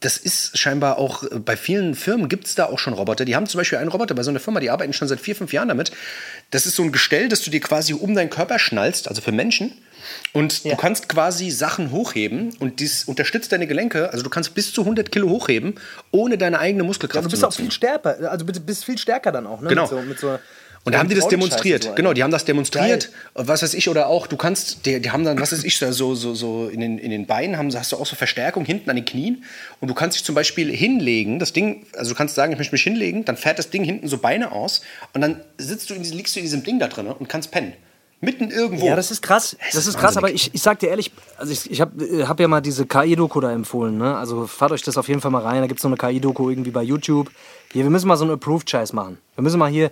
das 0.00 0.16
ist 0.16 0.56
scheinbar 0.56 0.98
auch, 0.98 1.24
äh, 1.24 1.38
bei 1.38 1.56
vielen 1.56 1.94
Firmen 1.94 2.28
gibt 2.28 2.46
es 2.46 2.54
da 2.54 2.66
auch 2.66 2.78
schon 2.78 2.92
Roboter. 2.92 3.24
Die 3.24 3.34
haben 3.34 3.46
zum 3.46 3.58
Beispiel 3.58 3.78
einen 3.78 3.90
Roboter 3.90 4.14
bei 4.14 4.22
so 4.22 4.30
einer 4.30 4.40
Firma, 4.40 4.60
die 4.60 4.70
arbeiten 4.70 4.92
schon 4.92 5.08
seit 5.08 5.20
vier, 5.20 5.34
fünf 5.34 5.52
Jahren 5.52 5.68
damit. 5.68 5.90
Das 6.50 6.66
ist 6.66 6.76
so 6.76 6.82
ein 6.84 6.92
Gestell, 6.92 7.28
das 7.28 7.42
du 7.42 7.50
dir 7.50 7.60
quasi 7.60 7.94
um 7.94 8.14
deinen 8.14 8.30
Körper 8.30 8.58
schnallst, 8.58 9.08
also 9.08 9.20
für 9.20 9.32
Menschen. 9.32 9.72
Und 10.32 10.64
Ja. 10.64 10.72
du 10.72 10.76
kannst 10.76 11.08
quasi 11.08 11.50
Sachen 11.50 11.90
hochheben 11.90 12.54
und 12.60 12.80
dies 12.80 13.04
unterstützt 13.04 13.50
deine 13.52 13.66
Gelenke. 13.66 14.10
Also 14.12 14.22
du 14.22 14.30
kannst 14.30 14.54
bis 14.54 14.72
zu 14.72 14.82
100 14.82 15.10
Kilo 15.10 15.28
hochheben, 15.28 15.74
ohne 16.12 16.38
deine 16.38 16.60
eigene 16.60 16.84
Muskelkraft 16.84 17.26
Du 17.26 17.30
bist 17.30 17.42
zu 17.42 17.48
auch 17.48 17.52
viel 17.52 17.70
stärker, 17.72 18.30
also 18.30 18.44
du 18.44 18.60
bist 18.60 18.84
viel 18.84 18.98
stärker 18.98 19.32
dann 19.32 19.46
auch, 19.46 19.60
ne? 19.60 19.68
Genau. 19.68 19.82
Mit 19.82 19.90
so, 19.90 20.00
mit 20.02 20.18
so, 20.20 20.38
Und 20.84 20.94
da 20.94 21.00
haben 21.00 21.08
die 21.08 21.14
das 21.14 21.28
demonstriert. 21.28 21.82
so, 21.84 21.94
genau, 21.94 22.12
die 22.12 22.22
haben 22.22 22.30
das 22.30 22.44
demonstriert. 22.44 23.10
Was 23.34 23.62
weiß 23.62 23.74
ich, 23.74 23.88
oder 23.88 24.06
auch, 24.06 24.26
du 24.26 24.36
kannst, 24.36 24.86
die, 24.86 25.00
die 25.00 25.10
haben 25.10 25.24
dann, 25.24 25.38
was 25.38 25.52
weiß 25.52 25.64
ich, 25.64 25.78
so, 25.78 26.14
so, 26.14 26.34
so 26.34 26.68
in, 26.68 26.80
den, 26.80 26.98
in 26.98 27.10
den 27.10 27.26
Beinen 27.26 27.58
haben, 27.58 27.74
hast 27.74 27.92
du 27.92 27.96
auch 27.96 28.06
so 28.06 28.16
Verstärkung 28.16 28.64
hinten 28.64 28.88
an 28.88 28.96
den 28.96 29.04
Knien. 29.04 29.44
Und 29.80 29.88
du 29.88 29.94
kannst 29.94 30.16
dich 30.16 30.24
zum 30.24 30.34
Beispiel 30.34 30.74
hinlegen, 30.74 31.38
das 31.38 31.52
Ding, 31.52 31.86
also 31.96 32.12
du 32.12 32.16
kannst 32.16 32.34
sagen, 32.34 32.52
ich 32.52 32.58
möchte 32.58 32.74
mich 32.74 32.82
hinlegen, 32.82 33.24
dann 33.24 33.36
fährt 33.36 33.58
das 33.58 33.70
Ding 33.70 33.84
hinten 33.84 34.08
so 34.08 34.18
Beine 34.18 34.52
aus 34.52 34.82
und 35.12 35.20
dann 35.20 35.40
sitzt 35.58 35.90
du 35.90 35.94
in, 35.94 36.02
liegst 36.04 36.36
du 36.36 36.40
in 36.40 36.44
diesem 36.44 36.64
Ding 36.64 36.78
da 36.78 36.88
drin 36.88 37.06
und 37.06 37.28
kannst 37.28 37.50
pennen. 37.50 37.74
Mitten 38.20 38.50
irgendwo. 38.50 38.84
Ja, 38.86 38.96
das 38.96 39.12
ist 39.12 39.22
krass. 39.22 39.56
Es 39.60 39.74
Das 39.74 39.86
ist 39.86 39.94
ist 39.94 39.98
krass, 39.98 40.16
aber 40.16 40.30
ich, 40.32 40.52
ich 40.52 40.60
sag 40.60 40.80
dir 40.80 40.88
ehrlich, 40.88 41.12
also 41.36 41.52
ich, 41.52 41.70
ich 41.70 41.80
habe 41.80 42.04
äh, 42.04 42.24
hab 42.26 42.40
ja 42.40 42.48
mal 42.48 42.60
diese 42.60 42.84
KI-Doku 42.84 43.40
da 43.40 43.52
empfohlen, 43.52 43.96
ne? 43.96 44.16
Also 44.16 44.48
fahrt 44.48 44.72
euch 44.72 44.82
das 44.82 44.98
auf 44.98 45.06
jeden 45.08 45.20
Fall 45.20 45.30
mal 45.30 45.42
rein. 45.42 45.60
Da 45.60 45.68
gibt 45.68 45.78
es 45.78 45.82
so 45.82 45.88
eine 45.88 45.96
KI-Doku 45.96 46.50
irgendwie 46.50 46.72
bei 46.72 46.82
YouTube. 46.82 47.30
Hier, 47.72 47.84
wir 47.84 47.90
müssen 47.90 48.08
mal 48.08 48.16
so 48.16 48.24
einen 48.24 48.32
Approved-Scheiß 48.34 48.92
machen. 48.92 49.18
Wir 49.36 49.42
müssen 49.44 49.58
mal 49.58 49.70
hier, 49.70 49.86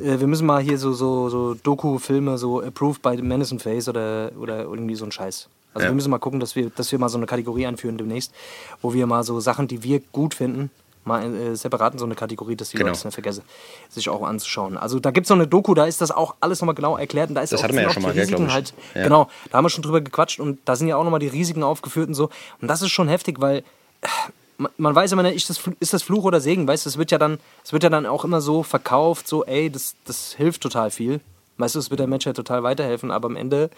äh, 0.00 0.18
wir 0.18 0.26
müssen 0.26 0.46
mal 0.46 0.60
hier 0.60 0.76
so, 0.76 0.92
so, 0.92 1.28
so 1.28 1.54
Doku-Filme, 1.54 2.36
so 2.36 2.60
Approved 2.62 3.00
by 3.00 3.16
Madison 3.22 3.60
Face 3.60 3.88
oder, 3.88 4.32
oder 4.40 4.62
irgendwie 4.62 4.96
so 4.96 5.04
ein 5.04 5.12
Scheiß. 5.12 5.48
Also 5.74 5.84
Ja. 5.84 5.90
wir 5.92 5.94
müssen 5.94 6.10
mal 6.10 6.18
gucken, 6.18 6.40
dass 6.40 6.56
wir, 6.56 6.70
dass 6.70 6.90
wir 6.90 6.98
mal 6.98 7.08
so 7.08 7.18
eine 7.18 7.26
Kategorie 7.26 7.66
einführen 7.66 7.96
demnächst, 7.96 8.32
wo 8.82 8.92
wir 8.92 9.06
mal 9.06 9.22
so 9.22 9.38
Sachen, 9.38 9.68
die 9.68 9.84
wir 9.84 10.00
gut 10.10 10.34
finden, 10.34 10.70
mal 11.04 11.22
äh, 11.34 11.56
separat 11.56 11.94
in 11.94 11.98
so 11.98 12.04
eine 12.04 12.14
Kategorie, 12.14 12.56
dass 12.56 12.70
die 12.70 12.76
Genau. 12.76 12.88
Leute 12.88 12.98
es 12.98 13.04
nicht 13.04 13.14
vergessen, 13.14 13.42
sich 13.88 14.08
auch 14.08 14.22
anzuschauen. 14.22 14.76
Also 14.76 14.98
da 15.00 15.10
gibt 15.10 15.24
es 15.24 15.28
so 15.28 15.34
eine 15.34 15.46
Doku, 15.46 15.74
da 15.74 15.86
ist 15.86 16.00
das 16.00 16.10
auch 16.10 16.34
alles 16.40 16.60
nochmal 16.60 16.74
genau 16.74 16.96
erklärt 16.96 17.28
und 17.30 17.34
da 17.34 17.40
ist 17.42 17.52
Das 17.52 17.62
hatten 17.62 17.74
wir 17.74 17.82
ja 17.82 17.90
schon 17.90 18.02
mal, 18.02 18.12
Risiken 18.12 18.46
ich. 18.46 18.52
halt, 18.52 18.74
Ja. 18.94 19.02
genau, 19.04 19.28
da 19.50 19.58
haben 19.58 19.64
wir 19.64 19.70
schon 19.70 19.82
drüber 19.82 20.00
gequatscht 20.00 20.40
und 20.40 20.58
da 20.64 20.76
sind 20.76 20.88
ja 20.88 20.96
auch 20.96 21.04
nochmal 21.04 21.20
die 21.20 21.28
Risiken 21.28 21.62
aufgeführt 21.62 22.08
und 22.08 22.14
so. 22.14 22.30
Und 22.60 22.68
das 22.68 22.82
ist 22.82 22.90
schon 22.90 23.08
heftig, 23.08 23.40
weil 23.40 23.58
äh, 24.02 24.06
man, 24.58 24.70
man 24.76 24.94
weiß 24.94 25.12
immer 25.12 25.22
nicht, 25.22 25.36
ist 25.36 25.48
das, 25.50 25.58
Fl- 25.60 25.76
ist 25.80 25.92
das 25.92 26.02
Fluch 26.02 26.24
oder 26.24 26.40
Segen, 26.40 26.66
weißt 26.66 26.84
du, 26.84 26.90
es 26.90 26.98
wird 26.98 27.10
ja 27.10 27.18
dann, 27.18 27.38
es 27.64 27.72
wird 27.72 27.82
ja 27.84 27.90
dann 27.90 28.06
auch 28.06 28.24
immer 28.24 28.40
so 28.40 28.62
verkauft, 28.62 29.28
so, 29.28 29.44
ey, 29.44 29.70
das, 29.70 29.94
das 30.04 30.32
hilft 30.34 30.62
total 30.62 30.90
viel. 30.90 31.20
Weißt 31.60 31.74
du, 31.74 31.80
es 31.80 31.90
wird 31.90 31.98
der 31.98 32.06
Menschheit 32.06 32.36
total 32.36 32.62
weiterhelfen, 32.62 33.10
aber 33.10 33.26
am 33.26 33.34
Ende, 33.34 33.70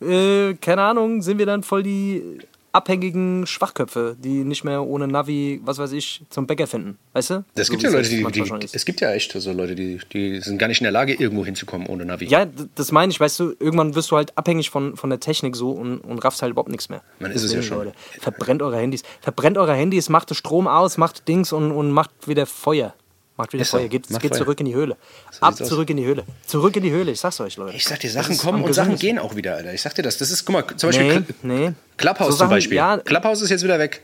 äh, 0.00 0.54
keine 0.54 0.82
Ahnung, 0.82 1.22
sind 1.22 1.38
wir 1.38 1.46
dann 1.46 1.62
voll 1.64 1.82
die 1.82 2.38
abhängigen 2.76 3.46
Schwachköpfe, 3.46 4.16
die 4.22 4.44
nicht 4.44 4.62
mehr 4.62 4.82
ohne 4.82 5.08
Navi, 5.08 5.60
was 5.64 5.78
weiß 5.78 5.92
ich, 5.92 6.22
zum 6.28 6.46
Bäcker 6.46 6.66
finden. 6.66 6.98
Weißt 7.14 7.30
du? 7.30 7.44
Das 7.54 7.68
So 7.68 7.72
gibt 7.72 7.82
ja 7.82 7.88
es 7.88 7.94
Leute, 7.94 8.08
die, 8.30 8.42
die 8.42 8.68
es 8.70 8.84
gibt 8.84 9.00
ja 9.00 9.12
echt 9.12 9.32
so 9.32 9.52
Leute, 9.52 9.74
die, 9.74 9.98
die 10.12 10.40
sind 10.40 10.58
gar 10.58 10.68
nicht 10.68 10.80
in 10.80 10.84
der 10.84 10.92
Lage, 10.92 11.14
irgendwo 11.14 11.44
hinzukommen 11.44 11.86
ohne 11.86 12.04
Navi. 12.04 12.26
Ja, 12.26 12.46
das 12.74 12.92
meine 12.92 13.10
ich, 13.10 13.18
weißt 13.18 13.40
du, 13.40 13.54
irgendwann 13.58 13.94
wirst 13.94 14.10
du 14.10 14.16
halt 14.16 14.36
abhängig 14.36 14.68
von, 14.68 14.94
von 14.96 15.08
der 15.08 15.20
Technik 15.20 15.56
so 15.56 15.70
und, 15.70 16.00
und 16.00 16.18
raffst 16.18 16.42
halt 16.42 16.50
überhaupt 16.50 16.70
nichts 16.70 16.90
mehr. 16.90 17.02
Man 17.18 17.32
ist 17.32 17.42
es 17.42 17.54
ja 17.54 17.62
schon. 17.62 17.78
Leute, 17.78 17.92
verbrennt 18.20 18.60
eure 18.60 18.76
Handys. 18.76 19.02
Verbrennt 19.22 19.56
eure 19.56 19.74
Handys, 19.74 20.10
macht 20.10 20.34
Strom 20.36 20.68
aus, 20.68 20.98
macht 20.98 21.26
Dings 21.28 21.52
und, 21.52 21.72
und 21.72 21.90
macht 21.90 22.28
wieder 22.28 22.44
Feuer. 22.44 22.94
Macht 23.36 23.52
wieder 23.52 23.64
so. 23.64 23.76
Feuer. 23.78 23.88
Geht, 23.88 24.08
geht 24.20 24.34
zurück 24.34 24.58
in 24.60 24.66
die 24.66 24.74
Höhle. 24.74 24.96
Ab, 25.40 25.52
sieht's 25.52 25.62
aus. 25.62 25.68
zurück 25.68 25.90
in 25.90 25.98
die 25.98 26.04
Höhle. 26.06 26.24
Zurück 26.46 26.74
in 26.76 26.82
die 26.82 26.90
Höhle. 26.90 27.12
Ich 27.12 27.20
sag's 27.20 27.38
euch, 27.40 27.56
Leute. 27.56 27.76
Ich 27.76 27.84
sag 27.84 28.00
dir, 28.00 28.10
Sachen 28.10 28.36
kommen 28.38 28.62
und 28.64 28.72
Sachen 28.72 28.96
gehen 28.96 29.18
auch 29.18 29.36
wieder, 29.36 29.56
Alter. 29.56 29.74
Ich 29.74 29.82
sag 29.82 29.94
dir 29.94 30.02
das. 30.02 30.16
Das 30.18 30.30
ist, 30.30 30.44
guck 30.46 30.54
mal, 30.54 30.64
zum 30.76 30.88
Beispiel 30.88 31.24
Nee, 31.42 31.54
nee. 31.68 31.72
Clubhouse 31.98 32.26
So 32.28 32.30
zum 32.32 32.38
Sachen, 32.38 32.50
Beispiel. 32.50 32.76
ja. 32.78 32.96
Clubhouse 32.98 33.42
ist 33.42 33.50
jetzt 33.50 33.62
wieder 33.64 33.78
weg. 33.78 34.02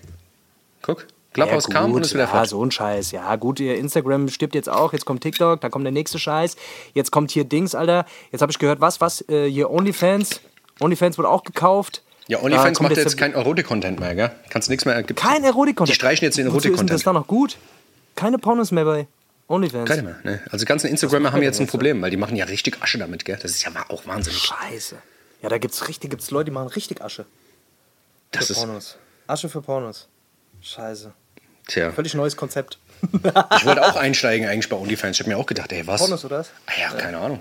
Guck, 0.82 1.06
Clubhouse 1.32 1.66
ja, 1.68 1.74
kam 1.74 1.92
und 1.92 2.02
ist 2.04 2.12
wieder 2.12 2.24
ja, 2.24 2.28
fort. 2.30 2.48
so 2.48 2.62
ein 2.62 2.70
Scheiß. 2.70 3.12
Ja, 3.12 3.36
gut, 3.36 3.58
ihr 3.60 3.76
Instagram 3.78 4.28
stirbt 4.28 4.54
jetzt 4.54 4.68
auch. 4.68 4.92
Jetzt 4.92 5.06
kommt 5.06 5.22
TikTok, 5.22 5.60
da 5.62 5.70
kommt 5.70 5.86
der 5.86 5.92
nächste 5.92 6.18
Scheiß. 6.18 6.56
Jetzt 6.92 7.10
kommt 7.10 7.30
hier 7.30 7.44
Dings, 7.44 7.74
Alter. 7.74 8.04
Jetzt 8.32 8.42
habe 8.42 8.52
ich 8.52 8.58
gehört, 8.58 8.80
was, 8.82 9.00
was? 9.00 9.26
Äh, 9.30 9.48
hier 9.48 9.70
OnlyFans. 9.70 10.40
OnlyFans 10.80 11.16
wurde 11.16 11.30
auch 11.30 11.44
gekauft. 11.44 12.02
Ja, 12.28 12.40
OnlyFans 12.42 12.80
macht 12.80 12.96
jetzt 12.96 13.08
der- 13.08 13.16
kein 13.18 13.32
Erotik-Content 13.34 13.98
mehr, 13.98 14.14
gell? 14.14 14.30
Kannst 14.50 14.68
nichts 14.68 14.84
mehr. 14.84 15.02
Gibt, 15.02 15.18
Kein 15.18 15.42
Erotik-Content. 15.42 15.88
Die 15.88 15.94
streichen 15.94 16.24
jetzt 16.26 16.36
den 16.36 16.46
Wozu 16.48 16.56
ist 16.58 16.64
Erotik-Content. 16.66 16.90
das 16.92 17.02
da 17.04 17.12
noch 17.14 17.26
gut? 17.26 17.56
Keine 18.14 18.38
Pornos 18.38 18.70
mehr 18.72 18.84
bei 18.84 19.06
OnlyFans. 19.48 19.88
Keine 19.88 20.02
mehr. 20.02 20.16
Ne? 20.22 20.40
Also 20.46 20.64
die 20.64 20.68
ganzen 20.68 20.88
Instagrammer 20.88 21.32
haben 21.32 21.42
jetzt 21.42 21.60
ein 21.60 21.66
so? 21.66 21.70
Problem, 21.72 22.00
weil 22.02 22.10
die 22.10 22.16
machen 22.16 22.36
ja 22.36 22.44
richtig 22.46 22.82
Asche 22.82 22.98
damit, 22.98 23.24
gell? 23.24 23.38
Das 23.40 23.50
ist 23.50 23.62
ja 23.64 23.70
auch 23.88 24.06
wahnsinnig. 24.06 24.40
Scheiße. 24.40 24.96
Ja, 25.42 25.48
da 25.48 25.58
gibt's 25.58 25.88
richtig, 25.88 26.10
gibt's 26.10 26.30
Leute, 26.30 26.46
die 26.46 26.50
machen 26.52 26.68
richtig 26.68 27.02
Asche. 27.02 27.26
Das 28.30 28.46
für 28.46 28.52
ist, 28.52 28.58
Pornos. 28.58 28.96
Asche 29.26 29.48
für 29.48 29.60
Pornos. 29.60 30.08
Scheiße. 30.60 31.12
tja. 31.66 31.92
Völlig 31.92 32.14
neues 32.14 32.36
Konzept. 32.36 32.78
Ich 33.56 33.66
wollte 33.66 33.84
auch 33.84 33.96
einsteigen 34.00 34.46
eigentlich 34.46 34.68
bei 34.68 34.76
OnlyFans. 34.76 35.16
Ich 35.16 35.20
habe 35.20 35.30
mir 35.30 35.36
auch 35.36 35.46
gedacht, 35.46 35.72
ey, 35.72 35.84
was? 35.86 36.00
Pornos 36.00 36.24
oder 36.24 36.38
was? 36.38 36.50
Ah, 36.66 36.80
ja, 36.80 36.90
keine 36.92 37.18
Ahnung. 37.18 37.40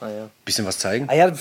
Naja. 0.00 0.30
Bisschen 0.44 0.64
was 0.64 0.78
zeigen. 0.78 1.08
Ah 1.08 1.14
ja, 1.14 1.32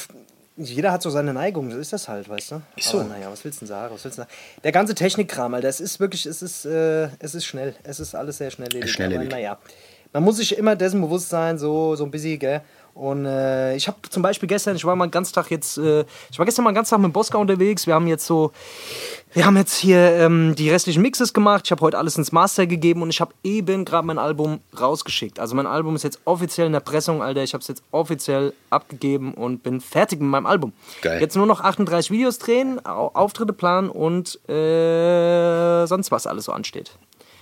jeder 0.57 0.91
hat 0.91 1.01
so 1.01 1.09
seine 1.09 1.33
Neigung, 1.33 1.71
so 1.71 1.77
ist 1.77 1.93
das 1.93 2.09
halt, 2.09 2.27
weißt 2.27 2.51
du? 2.51 2.61
Ist 2.75 2.89
so. 2.89 2.99
Aber 2.99 3.09
naja, 3.09 3.31
was 3.31 3.43
willst 3.45 3.61
du 3.61 3.65
denn 3.65 3.69
sagen? 3.69 3.93
Was 3.95 4.03
willst 4.03 4.17
du 4.17 4.23
sagen? 4.23 4.31
Der 4.63 4.71
ganze 4.71 4.93
Technikkram, 4.93 5.53
Alter, 5.53 5.69
es 5.69 5.79
ist 5.79 5.99
wirklich, 5.99 6.25
es 6.25 6.41
ist, 6.41 6.65
äh, 6.65 7.09
es 7.19 7.33
ist 7.35 7.45
schnell. 7.45 7.75
Es 7.83 7.99
ist 7.99 8.13
alles 8.15 8.37
sehr 8.37 8.51
schnelllebig. 8.51 8.91
Schnelllebig. 8.91 9.29
Naja, 9.29 9.57
man 10.13 10.23
muss 10.23 10.37
sich 10.37 10.57
immer 10.57 10.75
dessen 10.75 11.01
bewusst 11.01 11.29
sein, 11.29 11.57
so, 11.57 11.95
so 11.95 12.03
ein 12.05 12.11
bisschen, 12.11 12.39
gell? 12.39 12.61
Und 12.95 13.25
äh, 13.25 13.75
ich 13.77 13.87
habe 13.87 13.97
zum 14.09 14.21
Beispiel 14.23 14.49
gestern, 14.49 14.75
ich 14.75 14.83
war 14.83 14.93
mal 14.95 15.07
ganzen 15.09 15.33
Tag 15.33 15.49
jetzt, 15.51 15.77
äh, 15.77 16.03
ich 16.31 16.37
war 16.37 16.45
gestern 16.45 16.65
mal 16.65 16.73
ganzen 16.73 16.89
Tag 16.95 16.99
mit 16.99 17.13
Bosca 17.13 17.37
unterwegs. 17.37 17.87
Wir 17.87 17.93
haben 17.93 18.07
jetzt 18.07 18.25
so, 18.25 18.51
wir 19.31 19.45
haben 19.45 19.55
jetzt 19.55 19.75
hier 19.77 19.99
ähm, 19.99 20.53
die 20.57 20.69
restlichen 20.69 21.01
Mixes 21.01 21.31
gemacht. 21.33 21.61
Ich 21.65 21.71
habe 21.71 21.79
heute 21.81 21.97
alles 21.97 22.17
ins 22.17 22.33
Master 22.33 22.67
gegeben 22.67 23.01
und 23.01 23.09
ich 23.09 23.21
habe 23.21 23.31
eben 23.43 23.85
gerade 23.85 24.05
mein 24.05 24.17
Album 24.17 24.59
rausgeschickt. 24.77 25.39
Also 25.39 25.55
mein 25.55 25.67
Album 25.67 25.95
ist 25.95 26.03
jetzt 26.03 26.19
offiziell 26.25 26.67
in 26.67 26.73
der 26.73 26.81
Pressung, 26.81 27.21
Alter. 27.23 27.41
Ich 27.43 27.53
habe 27.53 27.61
es 27.61 27.69
jetzt 27.69 27.83
offiziell 27.91 28.51
abgegeben 28.69 29.33
und 29.33 29.63
bin 29.63 29.79
fertig 29.79 30.19
mit 30.19 30.29
meinem 30.29 30.47
Album. 30.47 30.73
Geil. 31.01 31.21
Jetzt 31.21 31.37
nur 31.37 31.45
noch 31.45 31.61
38 31.61 32.11
Videos 32.11 32.37
drehen, 32.39 32.85
Au- 32.85 33.11
Auftritte 33.13 33.53
planen 33.53 33.89
und 33.89 34.39
äh, 34.49 35.85
sonst 35.85 36.11
was 36.11 36.27
alles 36.27 36.45
so 36.45 36.51
ansteht. 36.51 36.91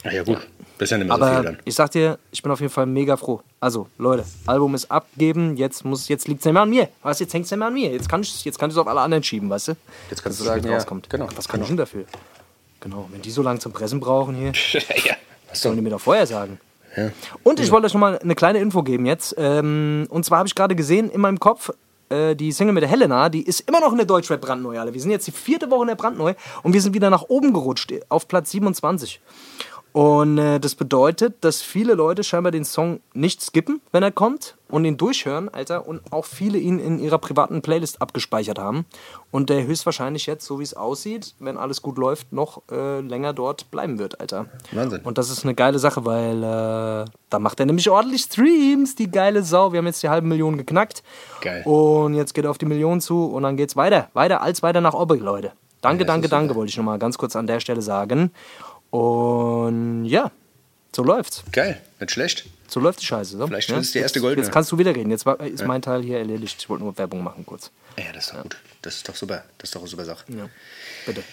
Ah, 0.07 0.13
ja, 0.13 0.23
gut. 0.23 0.37
Das 0.77 0.87
ist 0.87 0.91
ja 0.91 0.97
nicht 0.99 1.07
mehr 1.07 1.17
so 1.17 1.23
Aber 1.23 1.35
viel 1.35 1.43
dann. 1.43 1.57
ich 1.65 1.75
sag 1.75 1.91
dir, 1.91 2.19
ich 2.31 2.41
bin 2.41 2.51
auf 2.51 2.59
jeden 2.59 2.71
Fall 2.71 2.85
mega 2.85 3.17
froh. 3.17 3.41
Also, 3.59 3.87
Leute, 3.97 4.25
Album 4.45 4.75
ist 4.75 4.89
abgeben, 4.91 5.57
jetzt, 5.57 5.83
muss, 5.83 6.07
jetzt 6.07 6.27
liegt 6.27 6.41
es 6.41 6.45
nicht 6.45 6.53
mehr 6.53 6.61
an 6.61 6.69
mir. 6.69 6.87
Weißt 7.01 7.19
jetzt 7.19 7.33
hängt 7.33 7.45
es 7.45 7.51
nicht 7.51 7.57
mehr 7.57 7.67
an 7.67 7.73
mir. 7.73 7.91
Jetzt 7.91 8.07
kann 8.07 8.21
ich 8.21 8.45
es 8.45 8.77
auf 8.77 8.87
alle 8.87 9.01
anderen 9.01 9.23
schieben, 9.23 9.49
weißt 9.49 9.69
du? 9.69 9.71
Jetzt 10.09 10.23
kannst 10.23 10.39
Dass 10.39 10.45
du 10.45 10.51
sagen, 10.53 10.67
ja, 10.67 10.75
rauskommt. 10.75 11.09
genau, 11.09 11.27
Was 11.35 11.47
kann 11.47 11.59
genau. 11.59 11.63
ich 11.63 11.67
denn 11.69 11.77
dafür? 11.77 12.05
Genau, 12.79 13.07
wenn 13.11 13.21
die 13.21 13.31
so 13.31 13.41
lange 13.41 13.59
zum 13.59 13.71
Pressen 13.73 13.99
brauchen 13.99 14.35
hier, 14.35 14.53
ja. 15.05 15.15
was 15.49 15.61
sollen 15.61 15.75
die 15.75 15.81
mir 15.81 15.89
doch 15.89 15.99
vorher 16.01 16.27
sagen? 16.27 16.59
Ja. 16.95 17.11
Und 17.43 17.59
ich 17.59 17.71
wollte 17.71 17.87
euch 17.87 17.93
noch 17.93 18.01
mal 18.01 18.17
eine 18.19 18.35
kleine 18.35 18.59
Info 18.59 18.83
geben 18.83 19.05
jetzt. 19.05 19.35
Ähm, 19.37 20.05
und 20.09 20.25
zwar 20.25 20.39
habe 20.39 20.47
ich 20.47 20.55
gerade 20.55 20.75
gesehen 20.75 21.09
in 21.09 21.21
meinem 21.21 21.39
Kopf, 21.39 21.71
äh, 22.09 22.35
die 22.35 22.51
Single 22.51 22.73
mit 22.73 22.83
der 22.83 22.89
Helena, 22.89 23.29
die 23.29 23.41
ist 23.41 23.61
immer 23.67 23.79
noch 23.79 23.91
in 23.91 23.97
der 23.97 24.05
Deutschrap 24.05 24.41
brandneu, 24.41 24.79
Alter. 24.79 24.93
Wir 24.93 25.01
sind 25.01 25.11
jetzt 25.11 25.27
die 25.27 25.31
vierte 25.31 25.69
Woche 25.69 25.81
in 25.81 25.87
der 25.89 25.95
brandneu 25.95 26.33
und 26.63 26.73
wir 26.73 26.81
sind 26.81 26.93
wieder 26.93 27.09
nach 27.09 27.23
oben 27.27 27.51
gerutscht, 27.53 27.91
auf 28.09 28.27
Platz 28.27 28.51
27. 28.51 29.19
Und 29.93 30.37
äh, 30.37 30.59
das 30.59 30.75
bedeutet, 30.75 31.35
dass 31.41 31.61
viele 31.61 31.93
Leute 31.93 32.23
scheinbar 32.23 32.51
den 32.51 32.65
Song 32.65 32.99
nicht 33.13 33.41
skippen, 33.41 33.81
wenn 33.91 34.03
er 34.03 34.11
kommt 34.11 34.55
und 34.69 34.85
ihn 34.85 34.97
durchhören, 34.97 35.49
Alter, 35.49 35.87
und 35.87 36.01
auch 36.11 36.25
viele 36.25 36.57
ihn 36.57 36.77
in 36.77 36.99
ihrer 36.99 37.17
privaten 37.17 37.61
Playlist 37.61 38.01
abgespeichert 38.01 38.59
haben. 38.59 38.85
Und 39.31 39.49
der 39.49 39.65
höchstwahrscheinlich 39.65 40.25
jetzt, 40.25 40.45
so 40.45 40.59
wie 40.59 40.63
es 40.63 40.75
aussieht, 40.75 41.33
wenn 41.39 41.57
alles 41.57 41.81
gut 41.81 41.97
läuft, 41.97 42.31
noch 42.31 42.61
äh, 42.71 42.99
länger 42.99 43.33
dort 43.33 43.71
bleiben 43.71 43.97
wird, 43.97 44.19
Alter. 44.19 44.47
Wahnsinn. 44.71 45.01
Und 45.01 45.17
das 45.17 45.29
ist 45.29 45.43
eine 45.43 45.55
geile 45.55 45.79
Sache, 45.79 46.05
weil 46.05 46.43
äh, 46.43 47.05
da 47.29 47.39
macht 47.39 47.59
er 47.59 47.65
nämlich 47.65 47.89
ordentlich 47.89 48.23
Streams, 48.23 48.95
die 48.95 49.09
geile 49.09 49.41
Sau. 49.43 49.71
Wir 49.71 49.79
haben 49.79 49.87
jetzt 49.87 50.03
die 50.03 50.09
halbe 50.09 50.27
Million 50.27 50.57
geknackt. 50.57 51.01
Geil. 51.41 51.63
Und 51.63 52.13
jetzt 52.13 52.33
geht 52.33 52.45
er 52.45 52.51
auf 52.51 52.57
die 52.57 52.65
Million 52.65 53.01
zu 53.01 53.25
und 53.25 53.43
dann 53.43 53.57
geht's 53.57 53.75
weiter. 53.75 54.09
Weiter 54.13 54.41
als 54.41 54.61
weiter 54.61 54.81
nach 54.81 54.93
Obbe, 54.93 55.15
Leute. 55.15 55.53
Danke, 55.81 56.05
das 56.05 56.13
danke, 56.13 56.27
danke, 56.27 56.55
wollte 56.55 56.69
ich 56.69 56.77
nochmal 56.77 56.99
ganz 56.99 57.17
kurz 57.17 57.35
an 57.35 57.47
der 57.47 57.59
Stelle 57.59 57.81
sagen. 57.81 58.31
Und 58.89 60.05
ja, 60.05 60.31
so 60.95 61.03
läuft's. 61.03 61.43
Geil, 61.51 61.81
nicht 61.99 62.11
schlecht. 62.11 62.45
So 62.67 62.79
läuft 62.79 63.01
die 63.01 63.05
Scheiße. 63.05 63.37
So. 63.37 63.47
Vielleicht 63.47 63.69
ja? 63.69 63.77
ist 63.77 63.93
die 63.93 63.99
erste 63.99 64.19
jetzt, 64.19 64.23
Goldene. 64.23 64.45
Jetzt 64.45 64.53
kannst 64.53 64.71
du 64.71 64.77
wieder 64.77 64.95
reden. 64.95 65.09
Jetzt 65.09 65.25
war, 65.25 65.39
ist 65.39 65.65
mein 65.65 65.81
Teil 65.81 66.03
hier 66.03 66.19
erledigt. 66.19 66.57
Ich 66.59 66.69
wollte 66.69 66.83
nur 66.83 66.97
Werbung 66.97 67.23
machen 67.23 67.45
kurz. 67.45 67.71
Ja, 67.97 68.11
das 68.13 68.25
ist 68.25 68.33
doch 68.33 68.43
gut. 68.43 68.57
Das 68.81 68.95
ist 68.95 69.09
doch 69.09 69.15
super. 69.15 69.43
Das 69.57 69.69
ist 69.69 69.75
doch 69.75 69.81
eine 69.81 69.89
super 69.89 70.05
Sache. 70.05 70.25
Ja, 70.29 70.49
bitte. 71.05 71.23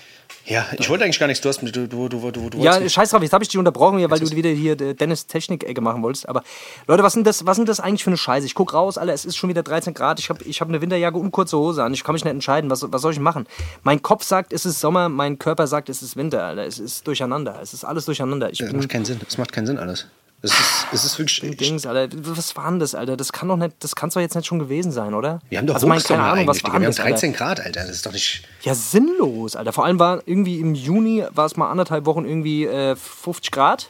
Ja, 0.47 0.67
ich 0.79 0.89
wollte 0.91 1.05
eigentlich 1.05 1.19
gar 1.19 1.27
nichts. 1.27 1.41
Du 1.41 1.49
hast 1.49 1.63
du, 1.63 1.71
du, 1.89 2.09
du, 2.09 2.31
du, 2.31 2.59
Ja, 2.59 2.87
scheiß 2.89 3.11
drauf, 3.11 3.23
jetzt 3.23 3.33
habe 3.33 3.43
ich 3.43 3.49
dich 3.49 3.59
unterbrochen, 3.59 3.99
weil 4.11 4.21
du 4.21 4.31
wieder 4.31 4.51
hier 4.51 4.79
äh, 4.81 4.95
Dennis 4.95 5.27
Technik-Ecke 5.27 5.81
machen 5.81 6.03
wolltest. 6.03 6.29
Aber 6.29 6.43
Leute, 6.87 7.03
was 7.03 7.15
sind 7.15 7.27
das, 7.27 7.47
was 7.47 7.57
sind 7.57 7.69
das 7.69 7.81
eigentlich 7.81 8.05
für 8.05 8.11
eine 8.11 8.19
Scheiße? 8.19 8.47
Ich 8.47 8.55
guck 8.55 8.75
raus, 8.75 8.99
Alter, 8.99 9.15
es 9.15 9.25
ist 9.25 9.37
schon 9.37 9.49
wieder 9.49 9.63
13 9.63 9.95
Grad. 9.95 10.19
Ich 10.19 10.29
habe 10.29 10.45
ich 10.45 10.61
hab 10.61 10.69
eine 10.69 10.81
Winterjacke 10.81 11.17
und 11.17 11.31
kurze 11.31 11.57
Hose 11.57 11.83
an. 11.83 11.95
Ich 11.95 12.05
kann 12.05 12.13
mich 12.13 12.25
nicht 12.25 12.33
entscheiden, 12.33 12.71
was, 12.71 12.85
was 12.93 13.01
soll 13.01 13.13
ich 13.13 13.21
machen? 13.21 13.47
Mein 13.83 14.03
Kopf 14.03 14.23
sagt, 14.25 14.53
es 14.53 14.67
ist 14.67 14.81
Sommer, 14.81 15.09
mein 15.09 15.39
Körper 15.39 15.67
sagt, 15.67 15.89
es 15.89 16.03
ist 16.03 16.17
Winter, 16.17 16.45
Alter. 16.45 16.67
Es 16.67 16.79
ist 16.79 17.07
durcheinander. 17.07 17.59
Es 17.63 17.73
ist 17.73 17.85
alles 17.85 18.05
durcheinander. 18.05 18.51
Ich 18.51 18.59
das 18.59 18.69
bin 18.69 18.79
macht 18.79 18.89
keinen 18.91 19.05
Sinn. 19.05 19.21
Das 19.25 19.39
macht 19.39 19.53
keinen 19.53 19.67
Sinn 19.67 19.79
alles. 19.79 20.07
Es 20.45 20.53
ist, 20.53 20.87
es 20.93 21.05
ist 21.07 21.19
wirklich. 21.19 21.57
Dings, 21.57 21.87
Alter. 21.87 22.15
Was 22.37 22.55
war 22.55 22.69
denn 22.71 22.79
das, 22.79 22.95
Alter? 22.95 23.17
Das 23.17 23.33
kann 23.33 23.49
doch 23.49 23.57
nicht, 23.57 23.77
das 23.81 23.97
kann's 23.97 24.13
doch 24.13 24.21
jetzt 24.21 24.35
nicht 24.35 24.47
schon 24.47 24.59
gewesen 24.59 24.93
sein, 24.93 25.15
oder? 25.15 25.41
Wir 25.49 25.57
haben 25.59 25.67
doch 25.67 25.75
also, 25.75 25.87
mein, 25.87 25.99
Hochsommer 25.99 26.19
keine 26.21 26.33
Ahnung, 26.33 26.47
was 26.47 26.63
war. 26.63 26.71
Wir 26.73 26.75
haben 26.75 26.83
das, 26.85 27.01
Alter? 27.01 27.11
13 27.13 27.33
Grad, 27.33 27.61
Alter. 27.61 27.81
Das 27.81 27.91
ist 27.91 28.05
doch 28.05 28.13
nicht. 28.13 28.47
Ja, 28.61 28.75
sinnlos, 28.75 29.57
Alter. 29.57 29.73
Vor 29.73 29.87
allem 29.87 29.99
war 29.99 30.23
irgendwie 30.27 30.61
im 30.61 30.75
Juni, 30.75 31.25
war 31.31 31.47
es 31.47 31.57
mal 31.57 31.71
anderthalb 31.71 32.05
Wochen 32.05 32.27
irgendwie 32.27 32.67
äh, 32.67 32.95
50 32.95 33.51
Grad. 33.53 33.89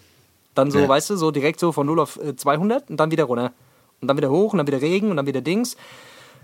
Dann 0.54 0.70
so, 0.70 0.78
Ja. 0.78 0.88
weißt 0.88 1.11
du, 1.11 1.16
so 1.16 1.32
direkt 1.32 1.58
so 1.58 1.73
von 1.73 1.87
0 1.87 1.99
auf 1.99 2.20
äh, 2.23 2.37
200 2.37 2.88
und 2.88 2.99
dann 2.99 3.11
wieder 3.11 3.25
runter. 3.25 3.50
Und 4.00 4.06
dann 4.06 4.16
wieder 4.16 4.30
hoch 4.30 4.52
und 4.52 4.58
dann 4.58 4.68
wieder 4.68 4.80
Regen 4.80 5.11
und 5.11 5.16
dann 5.16 5.26
wieder 5.26 5.40
Dings. 5.40 5.76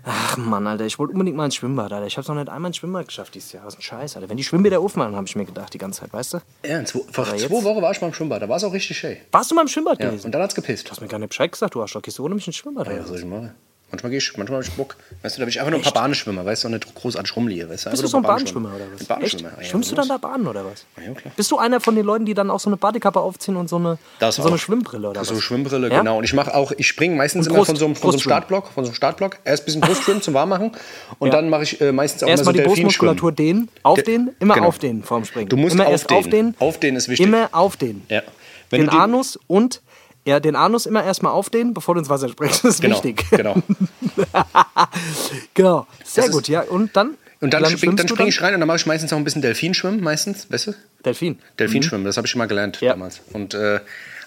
Ach 0.03 0.35
Mann, 0.37 0.65
Alter, 0.65 0.85
ich 0.85 0.97
wollte 0.97 1.13
unbedingt 1.13 1.37
mal 1.37 1.45
ins 1.45 1.55
Schwimmbad, 1.55 1.91
Alter. 1.93 2.07
Ich 2.07 2.17
hab's 2.17 2.27
noch 2.27 2.35
nicht 2.35 2.49
einmal 2.49 2.69
ins 2.69 2.77
Schwimmbad 2.77 3.07
geschafft 3.07 3.35
dieses 3.35 3.51
Jahr. 3.51 3.65
Was 3.65 3.75
ein 3.77 3.81
Scheiß, 3.81 4.15
Alter. 4.15 4.29
Wenn 4.29 4.37
die 4.37 4.43
Schwimmbäder 4.43 4.79
aufmachen, 4.79 5.15
habe 5.15 5.27
ich 5.27 5.35
mir 5.35 5.45
gedacht 5.45 5.73
die 5.73 5.77
ganze 5.77 6.01
Zeit, 6.01 6.11
weißt 6.13 6.33
du? 6.35 6.39
Ja, 6.65 6.83
zwei, 6.85 6.99
vor 7.11 7.25
zwei 7.25 7.37
jetzt- 7.37 7.51
Wochen 7.51 7.81
war 7.81 7.91
ich 7.91 8.01
mal 8.01 8.07
im 8.07 8.13
Schwimmbad. 8.13 8.41
Da 8.41 8.49
war 8.49 8.57
es 8.57 8.63
auch 8.63 8.73
richtig 8.73 8.97
schön. 8.97 9.17
Warst 9.31 9.51
du 9.51 9.55
mal 9.55 9.61
im 9.61 9.67
Schwimmbad 9.67 9.99
Ja. 9.99 10.09
gewesen? 10.09 10.25
Und 10.25 10.31
dann 10.31 10.41
hat's 10.41 10.55
gepisst. 10.55 10.87
Du 10.87 10.91
hast 10.91 11.01
mir 11.01 11.07
gar 11.07 11.19
nicht 11.19 11.29
Bescheid 11.29 11.51
gesagt, 11.51 11.75
du 11.75 11.81
Arschloch. 11.81 12.01
Gehst 12.01 12.17
du 12.17 12.25
ohne 12.25 12.33
mich 12.35 12.47
ins 12.47 12.55
Schwimmbad? 12.55 12.87
Ja, 12.87 12.99
was 12.99 13.07
soll 13.09 13.19
ich 13.19 13.25
machen? 13.25 13.51
Manchmal 13.91 14.09
gehe 14.09 14.19
ich, 14.19 14.37
manchmal 14.37 14.57
habe 14.59 14.65
ich 14.67 14.71
Bock. 14.73 14.95
Weißt 15.21 15.35
du, 15.35 15.39
da 15.41 15.45
bin 15.45 15.49
ich 15.49 15.59
einfach 15.59 15.71
nur 15.71 15.79
ein 15.79 15.83
paar 15.83 15.93
Bahnenschwimmer, 15.93 16.45
weißt 16.45 16.63
du, 16.63 16.67
und 16.69 16.73
nicht 16.73 16.95
großartig 16.95 17.35
rumliege. 17.35 17.69
Weißt 17.69 17.85
du, 17.85 17.89
Bist 17.89 18.01
du 18.03 18.07
so 18.07 18.17
ein 18.17 18.23
Bahnschwimmer 18.23 18.69
oder 18.75 18.85
was? 18.93 19.01
Ein 19.01 19.07
Bahnschwimmer. 19.07 19.49
Echt? 19.49 19.61
Ja, 19.61 19.63
Schwimmst 19.69 19.91
du 19.91 19.97
was? 19.97 20.07
dann 20.07 20.21
da 20.21 20.27
Bahnen 20.27 20.47
oder 20.47 20.65
was? 20.65 20.85
Ja, 21.05 21.13
klar. 21.13 21.33
Bist 21.35 21.51
du 21.51 21.57
einer 21.57 21.79
von 21.81 21.95
den 21.95 22.05
Leuten, 22.05 22.25
die 22.25 22.33
dann 22.33 22.49
auch 22.49 22.59
so 22.59 22.69
eine 22.69 22.77
Badekappe 22.77 23.19
aufziehen 23.19 23.57
und 23.57 23.67
so 23.69 23.75
eine, 23.75 23.97
Das 24.19 24.37
so 24.37 24.43
eine. 24.43 24.57
Schwimmbrille 24.57 25.09
oder 25.09 25.25
So 25.25 25.35
was? 25.35 25.41
Schwimmbrille, 25.43 25.89
Ja? 25.89 25.99
genau. 25.99 26.17
Und 26.17 26.23
ich 26.23 26.33
mache 26.33 26.53
auch, 26.55 26.71
ich 26.71 26.87
springe 26.87 27.15
meistens 27.15 27.47
Und 27.47 27.51
immer 27.53 27.59
Brust- 27.59 27.67
von 27.67 27.75
so 27.75 27.85
einem, 27.85 27.95
von 27.95 28.11
so 28.11 28.15
einem. 28.15 28.21
Startblock, 28.21 28.67
von 28.69 28.85
so 28.85 28.89
einem 28.89 28.95
Startblock. 28.95 29.37
Erst 29.43 29.63
ein 29.63 29.65
bisschen 29.65 29.81
Brustschwimmen 29.81 30.21
zum 30.21 30.33
Warmmachen 30.33 30.71
und 31.19 31.33
dann 31.33 31.49
mache 31.49 31.63
ich 31.63 31.81
äh, 31.81 31.91
meistens 31.91 32.23
auch 32.23 32.27
Erstmal 32.29 32.53
die 32.53 32.59
immer 32.59 32.69
so 32.69 32.73
Brustmuskulatur 32.75 33.31
Delfinschwimmen. 33.31 33.67
dehnen, 33.67 33.79
auf 33.83 33.95
De- 34.01 34.05
den, 34.05 34.29
immer 34.39 34.53
genau. 34.55 34.67
auf 34.67 34.79
den 34.79 35.03
vorm 35.03 35.25
Springen. 35.25 35.49
Du 35.49 35.57
musst 35.57 35.75
immer 35.75 35.87
erst 35.87 36.11
aufdehnen. 36.11 36.55
aufdehnen. 36.59 36.95
Ist 36.95 37.09
wichtig. 37.09 37.25
Immer 37.25 37.49
aufdehnen. 37.51 38.03
Ja. 38.09 38.21
Wenn 38.69 38.81
Den 38.81 38.89
die- 38.89 38.95
Anus 38.97 39.37
und 39.47 39.81
ja, 40.25 40.39
den 40.39 40.55
Anus 40.55 40.85
immer 40.85 41.03
erstmal 41.03 41.31
aufdehnen, 41.33 41.73
bevor 41.73 41.95
du 41.95 41.99
ins 41.99 42.09
Wasser 42.09 42.29
springst. 42.29 42.63
Das 42.63 42.75
ist 42.75 42.81
Genau, 42.81 42.95
wichtig. 43.03 43.25
genau. 43.31 43.55
genau. 45.53 45.87
Sehr 46.03 46.25
ist- 46.25 46.31
gut, 46.31 46.47
ja. 46.47 46.61
Und 46.61 46.95
dann? 46.95 47.15
Und 47.39 47.55
dann, 47.55 47.65
spring, 47.65 47.95
dann 47.95 48.07
springe 48.07 48.29
ich 48.29 48.39
rein 48.43 48.53
und 48.53 48.59
dann 48.59 48.67
mache 48.67 48.77
ich 48.77 48.85
meistens 48.85 49.11
auch 49.13 49.17
ein 49.17 49.23
bisschen 49.23 49.41
Delfinschwimmen, 49.41 49.99
meistens, 50.03 50.45
weißt 50.51 50.67
du? 50.67 50.73
Delfin. 51.03 51.39
Delfinschwimmen, 51.57 52.05
das 52.05 52.15
habe 52.17 52.27
ich 52.27 52.31
schon 52.31 52.37
mal 52.37 52.45
gelernt 52.47 52.79
Ja. 52.81 52.91
damals. 52.91 53.21
Und 53.33 53.55
äh, 53.55 53.79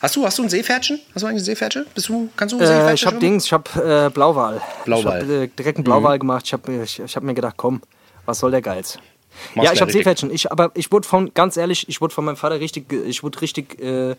hast 0.02 0.16
du, 0.16 0.26
hast 0.26 0.36
du 0.38 0.42
ein 0.42 0.48
Seepferdchen? 0.48 0.98
Hast 1.14 1.22
du 1.22 1.28
eigentlich 1.28 1.42
ein 1.42 1.44
Seepferdchen? 1.44 1.86
Bist 1.94 2.08
du, 2.08 2.28
kannst 2.36 2.54
du 2.54 2.56
ein 2.58 2.64
Äh, 2.64 2.66
Seepferdchen 2.66 2.94
ich 2.94 3.06
habe? 3.06 3.18
Dings, 3.20 3.44
ich 3.44 3.52
habe 3.52 4.06
äh, 4.06 4.10
Blauwal. 4.10 4.60
Blauwal. 4.84 5.18
Ich 5.18 5.22
habe 5.28 5.44
äh, 5.44 5.46
direkt 5.46 5.78
einen 5.78 5.84
Blauwal 5.84 6.18
gemacht. 6.18 6.42
Ich 6.46 6.52
habe 6.52 6.72
ich, 6.82 6.98
ich 6.98 7.14
hab 7.14 7.22
mir 7.22 7.34
gedacht, 7.34 7.54
komm, 7.56 7.82
was 8.26 8.40
soll 8.40 8.50
der 8.50 8.62
Geiz? 8.62 8.98
Mach's 9.54 9.66
ja, 9.68 9.72
ich 9.74 9.80
habe. 9.80 9.92
Seepferdchen. 9.92 10.32
Ich, 10.32 10.50
aber 10.50 10.72
ich 10.74 10.90
wurde 10.90 11.06
von, 11.06 11.32
ganz 11.34 11.56
ehrlich, 11.56 11.88
ich 11.88 12.00
wurde 12.00 12.12
von 12.12 12.24
meinem 12.24 12.36
Vater 12.36 12.58
richtig, 12.58 12.92
ich 12.92 13.22
wurde 13.22 13.40
richtig 13.42 13.80
äh, 13.80 14.16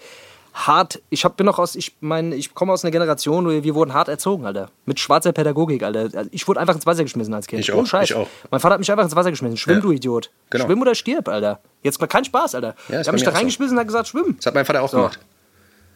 hart. 0.56 1.02
Ich 1.10 1.24
hab, 1.26 1.38
bin 1.38 1.46
noch 1.46 1.60
aus, 1.60 1.76
ich 1.76 1.96
mein, 2.00 2.32
ich 2.32 2.56
komme 2.56 2.72
aus 2.74 2.84
einer 2.84 2.92
Generation, 2.92 3.46
wo 3.46 3.50
wir, 3.52 3.76
wurden 3.76 3.94
hart 3.94 4.08
erzogen, 4.08 4.46
Alter. 4.46 4.70
Mit 4.86 5.00
schwarzer 5.00 5.32
Pädagogik, 5.34 5.84
Alter. 5.84 6.10
Also 6.18 6.30
Ich 6.32 6.48
wurde 6.48 6.60
einfach 6.60 6.74
ins 6.76 6.86
Wasser 6.86 7.04
geschmissen 7.04 7.34
als 7.34 7.46
Kind. 7.48 7.60
Ich 7.62 7.72
auch, 7.72 7.86
Scheiß. 7.86 8.10
ich 8.10 8.16
auch. 8.16 8.28
Mein 8.50 8.60
Vater 8.62 8.74
hat 8.74 8.80
mich 8.80 8.90
einfach 8.92 9.04
ins 9.04 9.16
Wasser 9.16 9.30
geschmissen. 9.32 9.58
Schwimm, 9.58 9.76
Ja. 9.78 9.82
du 9.82 9.92
Idiot. 9.92 10.32
Genau. 10.50 10.66
Schwimm 10.66 10.82
oder 10.82 10.96
stirb, 10.96 11.28
Alter. 11.28 11.60
Jetzt 11.84 12.00
mal 12.02 12.08
kein 12.08 12.26
Spaß, 12.26 12.56
Alter. 12.56 12.76
Ja, 12.90 12.96
er 12.96 13.06
hat 13.06 13.12
mich 13.14 13.24
da 13.24 13.30
auch 13.30 13.34
so. 13.34 13.38
reingeschmissen 13.38 13.76
und 13.76 13.80
hat 13.82 13.88
gesagt, 13.88 14.08
schwimm. 14.08 14.36
Das 14.38 14.48
hat 14.48 14.56
mein 14.56 14.66
Vater 14.66 14.82
auch 14.82 14.90
So. 14.90 14.98
gemacht. 14.98 15.20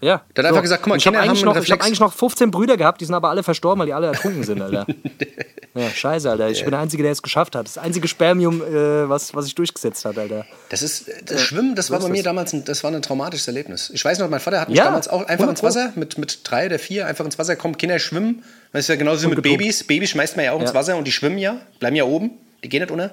Ja. 0.02 0.22
Der 0.36 0.44
hat 0.44 0.50
einfach 0.50 0.62
gesagt, 0.62 0.84
guck 0.84 0.90
mal, 0.90 0.96
ich 0.98 1.06
habe 1.06 1.16
Kinder 1.18 1.20
haben 1.24 1.30
eigentlich, 1.30 1.44
einen 1.44 1.46
noch- 1.48 1.62
ich 1.62 1.72
hab 1.72 1.78
Reflex. 1.80 1.86
eigentlich 1.86 2.00
noch 2.00 2.14
15 2.14 2.52
Brüder 2.52 2.78
gehabt, 2.78 3.02
die 3.02 3.06
sind 3.06 3.16
aber 3.16 3.30
alle 3.30 3.44
verstorben, 3.44 3.80
weil 3.80 3.88
die 3.88 3.94
alle 3.94 4.08
ertrunken 4.08 4.44
sind, 4.44 4.62
Alter. 4.62 4.86
ja, 5.76 5.90
scheiße, 5.90 6.30
Alter. 6.30 6.50
Ich 6.50 6.62
bin 6.62 6.72
der 6.72 6.80
Einzige, 6.80 7.04
der 7.04 7.12
es 7.12 7.22
geschafft 7.22 7.56
hat. 7.56 7.66
Das 7.66 7.78
einzige 7.78 8.08
Spermium, 8.08 8.62
äh, 8.62 9.10
was, 9.10 9.34
was 9.36 9.46
sich 9.46 9.56
durchgesetzt 9.56 10.06
hat, 10.06 10.18
Alter. 10.18 10.46
Das 10.70 10.82
ist 10.82 11.10
das 11.26 11.42
Schwimmen, 11.42 11.76
das 11.76 11.92
war 11.92 12.00
so 12.00 12.08
bei 12.08 12.14
ist 12.14 12.18
mir 12.18 12.24
das. 12.24 12.30
damals 12.30 12.54
ein, 12.54 12.64
das 12.66 12.84
war 12.84 12.92
ein 12.92 13.02
traumatisches 13.02 13.48
Erlebnis. 13.48 13.90
Ich 13.94 14.04
weiß 14.06 14.20
noch, 14.20 14.30
mein 14.30 14.40
Vater 14.40 14.62
hat 14.62 14.70
mich 14.70 14.78
Ja, 14.78 14.86
damals 14.86 15.08
auch 15.10 15.22
einfach 15.22 15.46
100 15.48 15.50
ins 15.58 15.64
Wasser 15.64 15.92
mit, 15.96 16.18
mit 16.18 16.40
drei 16.44 16.68
oder 16.68 16.80
vier 16.80 17.06
einfach 17.06 17.26
ins 17.26 17.38
Wasser 17.38 17.56
kommen, 17.56 17.78
Kinder 17.78 18.00
schwimmen. 18.00 18.44
Das 18.72 18.82
ist 18.82 18.88
ja 18.88 18.96
genauso 18.96 19.24
wie 19.30 19.36
mit. 19.36 19.42
Babys. 19.44 19.84
Babys 19.84 20.12
schmeißt 20.12 20.36
man 20.38 20.46
ja 20.46 20.54
auch 20.54 20.62
ins 20.62 20.70
Ja. 20.72 20.76
Wasser 20.76 20.96
und 20.98 21.06
die 21.06 21.12
schwimmen 21.12 21.38
ja, 21.40 21.58
bleiben 21.80 21.96
ja 21.96 22.04
oben. 22.06 22.32
Die 22.64 22.70
gehen 22.70 22.82
nicht 22.82 22.92
unter. 22.92 23.12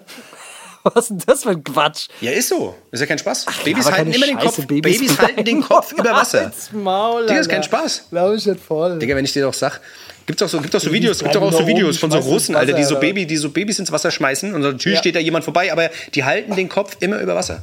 Was 0.95 1.05
ist 1.05 1.09
denn 1.11 1.23
das 1.26 1.43
für 1.43 1.50
ein 1.50 1.64
Quatsch? 1.64 2.07
Ja, 2.21 2.31
ist 2.31 2.49
so. 2.49 2.75
Ist 2.93 3.00
ja 3.00 3.07
kein 3.07 3.19
Spaß. 3.19 3.47
Babys 3.64 3.87
aber 3.87 3.97
halten 3.97 4.12
immer 4.12 4.26
den 4.26 4.38
Kopf. 4.38 4.64
Babys, 4.66 4.99
Babys 4.99 5.19
halten 5.19 5.45
den 5.45 5.61
Kopf 5.62 5.93
über 5.99 6.11
Wasser. 6.12 6.52
Maul, 6.73 7.26
Digga, 7.26 7.40
ist 7.40 7.49
kein. 7.49 7.62
Spaß. 7.62 8.07
Glaub 8.11 8.35
ich 8.35 8.47
nicht 8.47 8.61
voll. 8.61 8.99
Digga, 8.99 9.16
wenn 9.16 9.25
ich 9.25 9.33
dir 9.33 9.43
doch 9.43 9.55
sag, 9.55 9.81
gibt's 10.26 10.43
auch 10.43 10.49
so, 10.49 10.61
gibt's 10.61 10.76
auch 10.76 10.81
so 10.81 10.87
Babys 10.87 11.02
Videos, 11.02 11.19
gibt's 11.19 11.35
doch 11.35 11.43
auch 11.43 11.52
so 11.52 11.66
Videos 11.66 11.99
von 11.99 12.11
so 12.11 12.19
Russen, 12.19 12.55
Alter, 12.55 12.75
die 12.75 12.85
so 12.85 13.00
Baby, 13.00 13.26
die 13.26 13.37
so 13.37 13.50
Babys 13.50 13.78
ins 13.78 13.90
Wasser 13.90 14.11
schmeißen 14.11 14.55
und 14.55 14.61
natürlich 14.61 14.97
Ja. 14.97 15.00
steht 15.02 15.16
da 15.16 15.21
jemand 15.21 15.45
vorbei, 15.45 15.73
aber 15.73 15.90
die 16.14 16.23
halten 16.25 16.55
den 16.55 16.69
Kopf 16.69 16.97
immer 17.00 17.19
über 17.21 17.35
Wasser. 17.35 17.62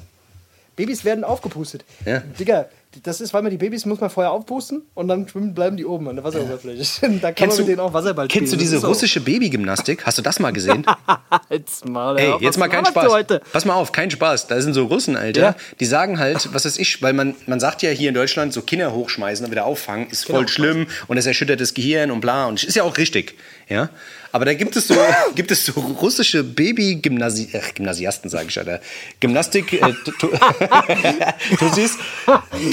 Babys 0.75 1.05
werden 1.05 1.23
aufgepustet. 1.23 1.85
Ja. 2.05 2.21
Digga, 2.39 2.65
das 3.01 3.21
ist, 3.21 3.33
weil 3.33 3.41
man 3.41 3.49
die 3.51 3.57
Babys 3.57 3.85
muss 3.85 3.99
man 3.99 4.09
vorher 4.09 4.31
aufpusten 4.31 4.83
und 4.93 5.07
dann 5.07 5.27
schwimmen, 5.27 5.53
bleiben 5.53 5.77
die 5.77 5.85
oben 5.85 6.07
an 6.09 6.15
der 6.15 6.23
Wasseroberfläche. 6.23 6.83
da 7.01 7.31
kann 7.31 7.35
Kennst 7.35 7.39
man 7.39 7.47
mit 7.49 7.59
du, 7.59 7.63
denen 7.65 7.79
auch 7.79 7.93
Wasserball 7.93 8.25
spielen. 8.29 8.41
kennst 8.41 8.53
du 8.53 8.57
diese 8.57 8.85
russische 8.85 9.19
Babygymnastik? 9.21 10.05
Hast 10.05 10.17
du 10.17 10.21
das 10.21 10.39
mal 10.39 10.51
gesehen? 10.53 10.85
Halt's 11.49 11.83
Maul, 11.85 12.19
Ey, 12.19 12.31
auf, 12.31 12.41
jetzt 12.41 12.57
mal 12.57 12.67
kein 12.67 12.85
Spaß. 12.85 13.11
Heute? 13.11 13.41
Pass 13.51 13.65
mal 13.65 13.73
auf, 13.75 13.91
kein 13.91 14.11
Spaß. 14.11 14.47
Da 14.47 14.61
sind 14.61 14.73
so 14.73 14.85
Russen, 14.85 15.15
Alter. 15.17 15.41
Ja. 15.41 15.55
Die 15.79 15.85
sagen 15.85 16.19
halt, 16.19 16.49
was 16.53 16.65
weiß 16.65 16.77
ich, 16.77 17.01
weil 17.01 17.13
man, 17.13 17.35
man 17.47 17.59
sagt 17.59 17.81
ja 17.81 17.89
hier 17.89 18.09
in 18.09 18.15
Deutschland, 18.15 18.53
so 18.53 18.61
Kinder 18.61 18.93
hochschmeißen 18.93 19.45
und 19.45 19.51
wieder 19.51 19.65
auffangen, 19.65 20.07
ist 20.09 20.25
voll 20.25 20.39
Genau. 20.41 20.47
schlimm 20.49 20.87
und 21.07 21.17
es 21.17 21.25
erschüttert 21.25 21.59
das 21.61 21.73
Gehirn 21.73 22.11
und 22.11 22.21
bla. 22.21 22.45
Und 22.47 22.63
ist 22.63 22.75
ja 22.75 22.83
auch 22.83 22.97
richtig. 22.97 23.35
Ja? 23.69 23.89
Aber 24.31 24.45
da 24.45 24.53
gibt 24.55 24.75
es 24.75 24.87
so, 24.87 24.95
gibt 25.35 25.51
es 25.51 25.65
so 25.65 25.73
russische 25.73 26.43
Baby-Gymnasi 26.43 27.49
äh, 27.53 27.61
Gymnasiasten, 27.75 28.29
sage 28.29 28.47
ich, 28.49 28.57
Alter. 28.57 28.81
Gymnastik. 29.19 29.73
Äh, 29.73 29.93
du, 31.59 31.69
siehst, 31.73 31.99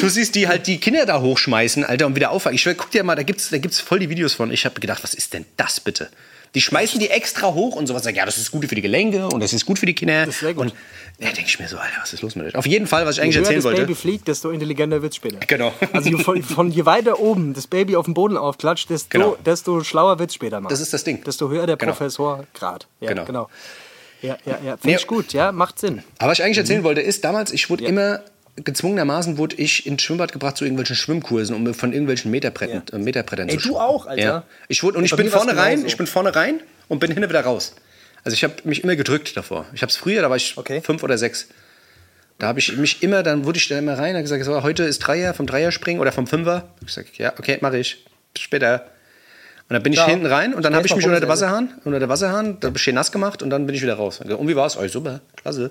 du 0.00 0.08
siehst, 0.10 0.34
die 0.34 0.48
halt 0.48 0.66
die 0.66 0.78
Kinder 0.78 1.06
da 1.06 1.20
hochschmeißen, 1.20 1.84
Alter, 1.84 2.06
und 2.06 2.16
wieder 2.16 2.30
auffangen. 2.30 2.56
Ich 2.56 2.62
schwör, 2.62 2.74
guck 2.74 2.90
dir 2.90 3.02
mal, 3.04 3.14
da 3.16 3.22
gibt's, 3.22 3.48
da 3.50 3.58
gibt's 3.58 3.80
voll 3.80 3.98
die 4.00 4.08
Videos 4.10 4.34
von. 4.34 4.50
Ich 4.52 4.64
habe 4.66 4.78
gedacht, 4.80 5.02
was 5.02 5.14
ist 5.14 5.32
denn 5.32 5.46
das 5.56 5.80
bitte? 5.80 6.10
Die 6.56 6.60
schmeißen 6.60 6.98
die 6.98 7.10
extra 7.10 7.54
hoch 7.54 7.76
und 7.76 7.86
sowas. 7.86 8.02
Sagen, 8.02 8.16
ja, 8.16 8.26
das 8.26 8.36
ist 8.36 8.50
gut 8.50 8.66
für 8.68 8.74
die 8.74 8.82
Gelenke 8.82 9.28
und 9.28 9.40
das 9.40 9.52
ist 9.52 9.64
gut 9.66 9.78
für 9.78 9.86
die 9.86 9.94
Kinder. 9.94 10.26
Das 10.26 10.42
ist 10.42 10.48
gut. 10.48 10.56
Und 10.58 10.74
da 11.20 11.26
denke 11.26 11.44
ich 11.46 11.60
mir 11.60 11.68
so, 11.68 11.76
Alter, 11.78 11.94
was 12.00 12.12
ist 12.12 12.22
los 12.22 12.34
mit 12.34 12.46
euch? 12.46 12.56
Auf 12.56 12.66
jeden 12.66 12.88
Fall, 12.88 13.06
was 13.06 13.16
ich 13.16 13.22
eigentlich 13.22 13.34
Je 13.36 13.40
höher 13.40 13.44
erzählen 13.44 13.58
das 13.58 13.64
wollte. 13.66 13.80
Baby 13.82 13.94
fliegt, 13.94 14.26
desto 14.26 14.50
intelligenter 14.50 15.00
wird 15.00 15.12
es 15.12 15.16
später. 15.16 15.38
Genau. 15.46 15.72
Also 15.92 16.10
je 16.10 16.18
von, 16.18 16.42
von 16.42 16.70
je 16.72 16.84
weiter 16.86 17.20
oben 17.20 17.54
das 17.54 17.68
Baby 17.68 17.94
auf 17.94 18.06
den 18.06 18.14
Boden 18.14 18.36
aufklatscht, 18.36 18.90
desto, 18.90 19.08
Genau. 19.10 19.36
desto 19.46 19.84
schlauer 19.84 20.18
wird 20.18 20.30
es 20.30 20.34
später 20.34 20.60
mal. 20.60 20.68
Das 20.70 20.80
ist 20.80 20.92
das 20.92 21.04
Ding. 21.04 21.22
Desto 21.22 21.50
höher 21.50 21.66
der 21.68 21.76
Genau. 21.76 21.92
Professorgrad. 21.92 22.88
Ja, 23.00 23.08
Genau. 23.10 23.24
genau. 23.26 23.50
Ja, 24.22 24.36
ja, 24.44 24.58
ja. 24.64 24.76
Finde 24.76 24.98
ich 24.98 25.06
gut, 25.06 25.32
ja, 25.32 25.52
macht 25.52 25.78
Sinn. 25.78 26.02
Aber 26.18 26.32
was 26.32 26.38
ich 26.40 26.44
eigentlich 26.44 26.56
Mhm. 26.58 26.62
erzählen 26.62 26.82
wollte, 26.84 27.00
ist, 27.00 27.24
damals, 27.24 27.52
ich 27.52 27.70
wurde 27.70 27.84
immer, 27.84 28.20
gezwungenermaßen 28.56 29.38
wurde 29.38 29.56
ich 29.56 29.86
ins 29.86 30.02
Schwimmbad 30.02 30.32
gebracht 30.32 30.56
zu 30.56 30.64
irgendwelchen 30.64 30.96
Schwimmkursen 30.96 31.54
und 31.56 31.74
von 31.74 31.92
irgendwelchen 31.92 32.30
Meterbrettern, 32.30 32.82
Ja. 32.90 32.98
äh, 32.98 33.00
Meterbrettern 33.00 33.48
Ey, 33.48 33.54
zu 33.56 33.60
du 33.60 33.62
schwimmen. 33.68 33.76
auch, 33.80 34.06
Alter. 34.06 34.22
Ja. 34.22 34.42
Ich 34.68 34.82
wurde, 34.82 34.98
und 34.98 35.04
ich 35.04 35.14
bin 35.16 35.28
vorne 35.30 35.56
rein, 35.56 35.70
genauso. 35.76 35.86
ich 35.86 35.96
bin 35.96 36.06
vorne 36.06 36.34
rein 36.34 36.60
und 36.88 36.98
bin 36.98 37.10
hinten 37.12 37.28
wieder 37.28 37.40
raus. 37.42 37.74
Also 38.24 38.34
ich 38.34 38.44
habe 38.44 38.54
mich 38.64 38.84
immer 38.84 38.96
gedrückt 38.96 39.36
davor. 39.36 39.64
Ich 39.74 39.82
habe 39.82 39.90
es 39.90 39.96
früher, 39.96 40.20
da 40.22 40.28
war 40.28 40.36
ich 40.36 40.56
Okay. 40.58 40.80
fünf 40.82 41.02
oder 41.02 41.16
sechs. 41.16 41.48
Da 42.38 42.46
habe 42.48 42.58
ich 42.58 42.76
mich 42.76 43.02
immer, 43.02 43.22
dann 43.22 43.44
wurde 43.44 43.58
ich 43.58 43.68
da 43.68 43.78
immer 43.78 43.98
rein, 43.98 44.14
habe 44.14 44.22
gesagt, 44.22 44.44
so, 44.44 44.62
heute 44.62 44.82
ist 44.84 44.98
Dreier, 45.00 45.34
vom 45.34 45.46
Dreier 45.46 45.72
springen 45.72 46.00
oder 46.00 46.10
vom 46.12 46.26
Fünfer. 46.26 46.68
Ich 46.86 46.92
sage, 46.92 47.08
ja, 47.18 47.32
okay, 47.38 47.58
mache 47.60 47.78
ich. 47.78 48.04
Bis 48.34 48.42
später. 48.42 48.86
Und 49.68 49.74
dann 49.74 49.82
bin 49.82 49.92
ich 49.92 49.98
Ja. 49.98 50.06
hinten 50.06 50.26
rein 50.26 50.52
und 50.54 50.64
dann 50.64 50.74
habe 50.74 50.86
ich 50.86 50.94
mich 50.96 51.04
unter 51.06 51.20
der. 51.20 51.28
Wasserhahn, 51.28 51.72
unter 51.84 51.98
der 51.98 52.08
Wasserhahn, 52.08 52.58
da 52.60 52.72
schön 52.76 52.94
nass 52.94 53.12
gemacht 53.12 53.42
und 53.42 53.50
dann 53.50 53.66
bin 53.66 53.74
ich 53.74 53.82
wieder 53.82 53.94
raus. 53.94 54.20
Und 54.20 54.48
wie 54.48 54.56
war's? 54.56 54.76
Oh, 54.76 54.86
super, 54.88 55.20
klasse. 55.36 55.70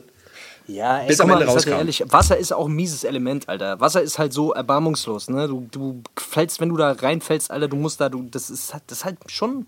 Ja, 0.69 0.99
ey, 0.99 1.07
Bis 1.07 1.19
am 1.19 1.27
mal, 1.27 1.33
Ende 1.33 1.45
dir 1.47 1.51
rauskam. 1.51 1.71
ehrlich, 1.71 2.03
Wasser 2.09 2.37
ist 2.37 2.53
auch 2.53 2.67
ein 2.67 2.73
mieses 2.75 3.03
Element, 3.03 3.49
Alter. 3.49 3.79
Wasser 3.79 4.01
ist 4.01 4.19
halt 4.19 4.33
so 4.33 4.53
erbarmungslos, 4.53 5.29
ne? 5.29 5.47
Du, 5.47 5.67
du 5.71 6.03
fällst, 6.15 6.61
wenn 6.61 6.69
du 6.69 6.77
da 6.77 6.91
reinfällst, 6.91 7.49
Alter, 7.49 7.67
du 7.67 7.75
musst 7.75 7.99
da, 7.99 8.09
du, 8.09 8.21
das 8.29 8.49
ist 8.51 8.73
halt, 8.73 8.83
das 8.87 8.99
ist 8.99 9.05
halt 9.05 9.17
schon, 9.27 9.65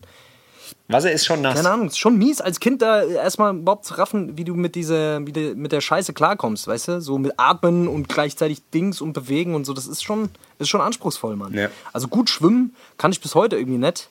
Wasser 0.87 1.11
ist 1.11 1.25
schon 1.25 1.41
nass. 1.41 1.55
keine 1.55 1.69
Ahnung, 1.71 1.87
ist 1.87 1.97
schon 1.97 2.17
mies, 2.17 2.39
als 2.39 2.59
Kind 2.59 2.81
da 2.81 3.03
erstmal 3.03 3.55
überhaupt 3.55 3.85
zu 3.85 3.95
raffen, 3.95 4.37
wie 4.37 4.43
du 4.43 4.53
mit 4.53 4.75
dieser, 4.75 5.25
wie 5.25 5.31
du 5.31 5.55
mit 5.55 5.71
der 5.71 5.81
Scheiße 5.81 6.13
klarkommst, 6.13 6.67
weißt 6.67 6.87
du? 6.89 7.01
So 7.01 7.17
mit 7.17 7.33
Atmen 7.37 7.87
und 7.87 8.07
gleichzeitig 8.07 8.61
Dings 8.73 9.01
und 9.01 9.13
Bewegen 9.13 9.55
und 9.55 9.65
so, 9.65 9.73
das 9.73 9.87
ist 9.87 10.03
schon, 10.03 10.29
ist 10.59 10.69
schon 10.69 10.81
anspruchsvoll, 10.81 11.35
Mann. 11.35 11.53
Ja. 11.53 11.69
Also 11.93 12.09
gut 12.09 12.29
schwimmen 12.29 12.75
kann 12.97 13.11
ich 13.11 13.21
bis 13.21 13.33
heute 13.35 13.55
irgendwie 13.57 13.79
nicht. 13.79 14.09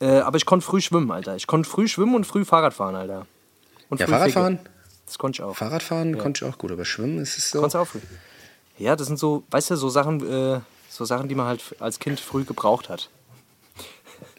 Äh, 0.00 0.20
aber 0.20 0.36
ich 0.36 0.46
konnte 0.46 0.64
früh 0.64 0.80
schwimmen, 0.80 1.10
Alter. 1.10 1.36
Ich 1.36 1.46
konnte 1.46 1.68
früh 1.68 1.86
schwimmen 1.86 2.14
und 2.14 2.26
früh 2.26 2.44
Fahrrad 2.44 2.74
fahren, 2.74 2.94
Alter. 2.96 3.26
Und 3.90 4.00
Ja, 4.00 4.06
früh 4.06 4.12
Fahrradfahren? 4.14 4.58
Fege. 4.58 4.70
Das 5.06 5.18
konnte 5.18 5.36
ich 5.36 5.42
auch. 5.42 5.56
Fahrradfahren 5.56 6.16
konnte 6.18 6.44
ich 6.44 6.50
auch 6.52 6.58
gut, 6.58 6.70
aber 6.72 6.84
Schwimmen 6.84 7.18
ist 7.18 7.36
es 7.38 7.50
so. 7.50 7.58
Konntest 7.60 7.76
auch 7.76 7.86
früh. 7.86 7.98
Ja, 8.78 8.96
das 8.96 9.06
sind 9.06 9.18
so, 9.18 9.44
weißt 9.50 9.70
du, 9.70 9.76
so 9.76 9.88
Sachen, 9.88 10.20
äh, 10.56 10.60
so 10.88 11.04
Sachen, 11.04 11.28
die 11.28 11.34
man 11.34 11.46
halt 11.46 11.62
als 11.80 11.98
Kind 11.98 12.20
früh 12.20 12.44
gebraucht 12.44 12.88
hat. 12.88 13.10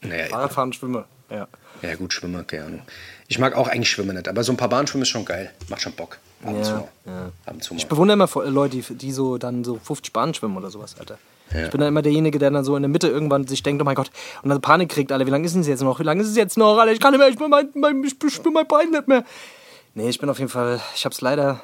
Naja, 0.01 0.25
Fahrradfahren, 0.27 0.73
Schwimmen. 0.73 1.03
Ja. 1.29 1.47
ja, 1.81 1.95
gut, 1.95 2.13
Schwimmer, 2.13 2.43
keine 2.43 2.65
Ahnung. 2.65 2.81
Ich 3.27 3.39
mag 3.39 3.55
auch 3.55 3.67
eigentlich 3.67 3.89
Schwimmen 3.89 4.15
nicht, 4.15 4.27
aber 4.27 4.43
so 4.43 4.51
ein 4.53 4.57
paar 4.57 4.69
Bahnschwimmen 4.69 5.03
ist 5.03 5.09
schon 5.09 5.25
geil. 5.25 5.51
Macht 5.69 5.81
schon 5.81 5.93
Bock. 5.93 6.19
Ab 6.43 6.49
und 6.53 6.65
Ja, 6.65 6.87
ja. 7.05 7.31
Ab 7.45 7.53
und 7.53 7.63
zu 7.63 7.73
mal. 7.73 7.79
Ich 7.79 7.87
bewundere 7.87 8.13
immer 8.15 8.27
vor- 8.27 8.45
Leute, 8.45 8.77
die, 8.77 9.11
so 9.11 9.37
dann 9.37 9.63
so 9.63 9.79
50 9.81 10.11
Bahnen 10.13 10.33
schwimmen 10.33 10.57
oder 10.57 10.69
sowas, 10.69 10.95
Alter. 10.99 11.17
Ja. 11.53 11.65
Ich 11.65 11.71
bin 11.71 11.79
dann 11.79 11.87
immer 11.89 12.01
derjenige, 12.01 12.37
der 12.39 12.51
dann 12.51 12.63
so 12.63 12.75
in 12.75 12.83
der 12.83 12.89
Mitte 12.89 13.07
irgendwann 13.07 13.47
sich 13.47 13.63
denkt, 13.63 13.81
oh 13.81 13.85
mein 13.85 13.95
Gott, 13.95 14.11
und 14.43 14.49
dann 14.49 14.61
Panik 14.61 14.89
kriegt, 14.89 15.11
Alter, 15.11 15.25
wie 15.25 15.31
lange 15.31 15.45
ist 15.45 15.55
es 15.55 15.67
jetzt 15.67 15.81
noch? 15.81 15.99
Wie 15.99 16.03
lange 16.03 16.21
ist 16.21 16.29
es 16.29 16.35
jetzt 16.35 16.57
noch, 16.57 16.77
Alter? 16.77 16.91
Ich 16.91 16.99
kann 16.99 17.11
nicht 17.11 17.19
mehr, 17.19 17.29
ich 17.29 17.35
spüre 17.35 17.49
mein, 17.49 17.69
mein, 17.75 18.03
ich 18.03 18.15
mein 18.51 18.67
Bein 18.67 18.89
nicht 18.91 19.07
mehr. 19.07 19.23
Nee, 19.95 20.09
ich 20.09 20.19
bin 20.19 20.29
auf 20.29 20.39
jeden 20.39 20.49
Fall, 20.49 20.81
ich 20.95 21.05
hab's 21.05 21.21
leider, 21.21 21.61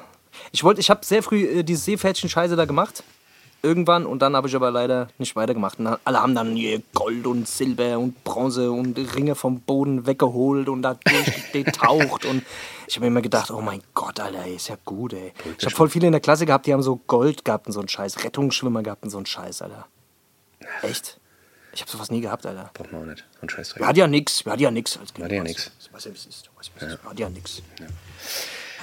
ich 0.52 0.62
wollte, 0.62 0.80
ich 0.80 0.90
habe 0.90 1.04
sehr 1.04 1.22
früh 1.22 1.44
äh, 1.44 1.62
dieses 1.64 1.84
Seepferdchen-Scheiße 1.84 2.56
da 2.56 2.64
gemacht. 2.64 3.02
Irgendwann 3.62 4.06
und 4.06 4.20
dann 4.22 4.34
habe 4.34 4.48
ich 4.48 4.56
aber 4.56 4.70
leider 4.70 5.08
nicht 5.18 5.36
weitergemacht. 5.36 5.78
Und 5.78 5.86
alle 6.04 6.22
haben 6.22 6.34
dann 6.34 6.56
hier 6.56 6.80
Gold 6.94 7.26
und 7.26 7.46
Silber 7.46 7.98
und 7.98 8.24
Bronze 8.24 8.70
und 8.72 8.96
Ringe 9.14 9.34
vom 9.34 9.60
Boden 9.60 10.06
weggeholt 10.06 10.70
und 10.70 10.80
da 10.80 10.94
durchgetaucht. 10.94 12.24
und 12.24 12.42
ich 12.88 12.94
habe 12.96 13.02
mir 13.04 13.08
immer 13.08 13.20
gedacht, 13.20 13.50
oh 13.50 13.60
mein 13.60 13.82
Gott, 13.92 14.18
Alter, 14.18 14.44
ey, 14.46 14.54
ist 14.56 14.68
ja 14.68 14.78
gut, 14.86 15.12
ey. 15.12 15.34
Ich 15.58 15.66
habe 15.66 15.74
voll 15.76 15.90
viele 15.90 16.06
in 16.06 16.12
der 16.12 16.22
Klasse 16.22 16.46
gehabt, 16.46 16.64
die 16.66 16.72
haben 16.72 16.82
so 16.82 16.96
Gold 17.06 17.44
gehabt 17.44 17.66
und 17.66 17.74
so 17.74 17.80
einen 17.80 17.88
Scheiß, 17.88 18.24
Rettungsschwimmer 18.24 18.82
gehabt 18.82 19.02
und 19.04 19.10
so 19.10 19.18
einen 19.18 19.26
Scheiß, 19.26 19.60
Alter. 19.60 19.86
Echt? 20.80 21.20
Ich 21.74 21.82
habe 21.82 21.90
sowas 21.90 22.10
nie 22.10 22.22
gehabt, 22.22 22.46
Alter. 22.46 22.70
Braucht 22.72 22.92
man 22.92 23.02
auch 23.02 23.06
nicht. 23.06 23.24
So 23.34 23.42
ein 23.42 23.50
Scheißdreck. 23.50 23.82
Wir 23.82 23.86
hatten 23.88 23.98
ja 23.98 24.06
nix, 24.06 24.44
wir 24.46 24.52
hatten 24.52 24.62
ja 24.62 24.70
nix 24.70 24.96
als 24.98 25.12
Kind. 25.12 25.18
Wir 25.18 25.24
hatten 25.26 25.34
ja 25.34 25.42
Weißt 25.44 25.66
nix. 25.66 25.86
du, 25.86 25.92
Weißt 25.94 26.06
du, 26.06 26.10
wie 26.10 26.14
es 26.14 26.26
ist? 26.26 26.50
Weißt 26.56 26.70
du, 26.70 26.80
wie 26.80 26.86
es 26.86 26.92
ist? 26.94 27.02
Wir 27.02 27.10
hatten 27.10 27.20
ja 27.20 27.28
nix. 27.28 27.62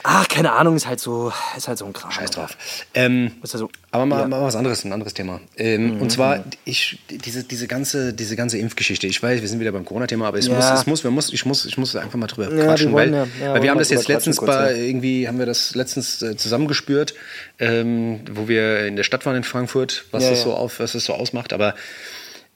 Ach, 0.10 0.26
keine 0.30 0.54
Ahnung, 0.54 0.78
ist 0.78 0.88
halt 0.88 1.02
so, 1.02 1.34
ist 1.58 1.67
halt 1.67 1.78
so 1.78 1.86
ein 1.86 1.91
Kram. 1.91 2.12
Scheiß 2.12 2.30
drauf. 2.32 2.56
Ähm, 2.93 3.32
ja 3.52 3.60
so, 3.60 3.69
aber 3.91 4.06
mal, 4.06 4.19
Ja. 4.19 4.23
Mhm, 4.26 4.30
mal 4.30 4.41
was 4.41 4.56
anderes, 4.56 4.86
ein 4.86 4.93
anderes 4.93 5.13
Thema. 5.13 5.41
Ähm, 5.58 6.00
Und 6.00 6.12
zwar, 6.13 6.45
ich, 6.63 7.00
diese, 7.10 7.43
diese, 7.43 7.67
ganze, 7.67 8.13
diese 8.13 8.38
ganze 8.38 8.58
Impfgeschichte. 8.58 9.06
Ich 9.08 9.21
weiß, 9.21 9.41
wir 9.41 9.47
sind 9.50 9.60
wieder 9.60 9.73
beim 9.73 9.84
Corona-Thema, 9.84 10.28
aber 10.28 10.38
es 10.38 10.47
Ja. 10.47 10.54
muss, 10.56 10.65
es 10.69 10.86
muss, 10.88 11.04
wir 11.04 11.12
muss, 11.12 11.34
ich, 11.34 11.45
muss, 11.45 11.65
ich 11.65 11.78
muss 11.78 11.93
einfach 11.97 12.17
mal 12.17 12.28
drüber 12.28 12.50
wir 12.56 12.63
quatschen, 12.63 12.93
weil, 12.93 13.12
wollen 13.12 13.13
ja- 13.13 13.23
ja, 13.47 13.54
weil 13.54 13.54
wollen 13.56 13.63
wir 13.63 13.71
haben 13.71 13.80
das 13.80 13.89
jetzt 13.89 14.08
letztens 14.08 14.38
kurz, 14.38 14.50
bei, 14.52 14.71
ja. 14.71 14.78
irgendwie 14.78 15.28
haben 15.28 15.39
wir 15.39 15.45
das 15.45 15.76
letztens 15.76 16.21
äh, 16.21 16.38
zusammengespürt, 16.38 17.13
ähm, 17.60 18.21
wo 18.32 18.47
wir 18.47 18.86
in 18.86 18.95
der 18.95 19.04
Stadt 19.04 19.26
waren 19.26 19.36
in 19.36 19.43
Frankfurt, 19.43 20.06
was, 20.12 20.23
Ja, 20.23 20.30
das, 20.30 20.39
ja. 20.39 20.45
So 20.45 20.54
auf, 20.54 20.80
was 20.80 20.93
das 20.93 21.04
so 21.04 21.15
ausmacht. 21.15 21.52
Aber 21.52 21.76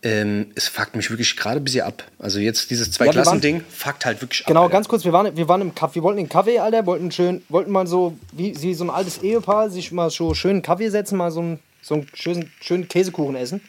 ähm, 0.03 0.51
es 0.55 0.67
fuckt 0.67 0.95
mich 0.95 1.09
wirklich 1.09 1.35
gerade 1.37 1.57
ein 1.59 1.63
bisschen 1.63 1.85
ab. 1.85 2.03
Also 2.19 2.39
jetzt 2.39 2.69
dieses 2.71 2.91
Zwei-Klassen-Ding 2.91 3.61
fuckt 3.69 4.05
halt 4.05 4.21
wirklich 4.21 4.41
ab. 4.41 4.47
Genau, 4.47 4.67
ganz 4.69 4.87
kurz, 4.87 5.05
wir 5.05 5.13
waren, 5.13 5.35
wir 5.35 5.47
waren 5.47 5.61
im 5.61 5.75
Kaffee, 5.75 5.95
wir 5.95 6.03
wollten 6.03 6.17
den 6.17 6.29
Kaffee, 6.29 6.59
Alter, 6.59 6.85
wollten 6.85 7.11
schön, 7.11 7.43
wollten 7.49 7.71
mal 7.71 7.85
so, 7.87 8.17
wie, 8.31 8.59
wie 8.61 8.73
so 8.73 8.83
ein 8.83 8.89
altes 8.89 9.19
Ehepaar, 9.21 9.69
sich 9.69 9.91
mal 9.91 10.09
so 10.09 10.33
schön 10.33 10.51
einen 10.51 10.61
Kaffee 10.63 10.89
setzen, 10.89 11.17
mal 11.17 11.31
so 11.31 11.41
einen, 11.41 11.59
so 11.81 11.95
einen 11.95 12.07
schönen, 12.13 12.51
schönen 12.61 12.87
Käsekuchen 12.87 13.35
essen 13.35 13.61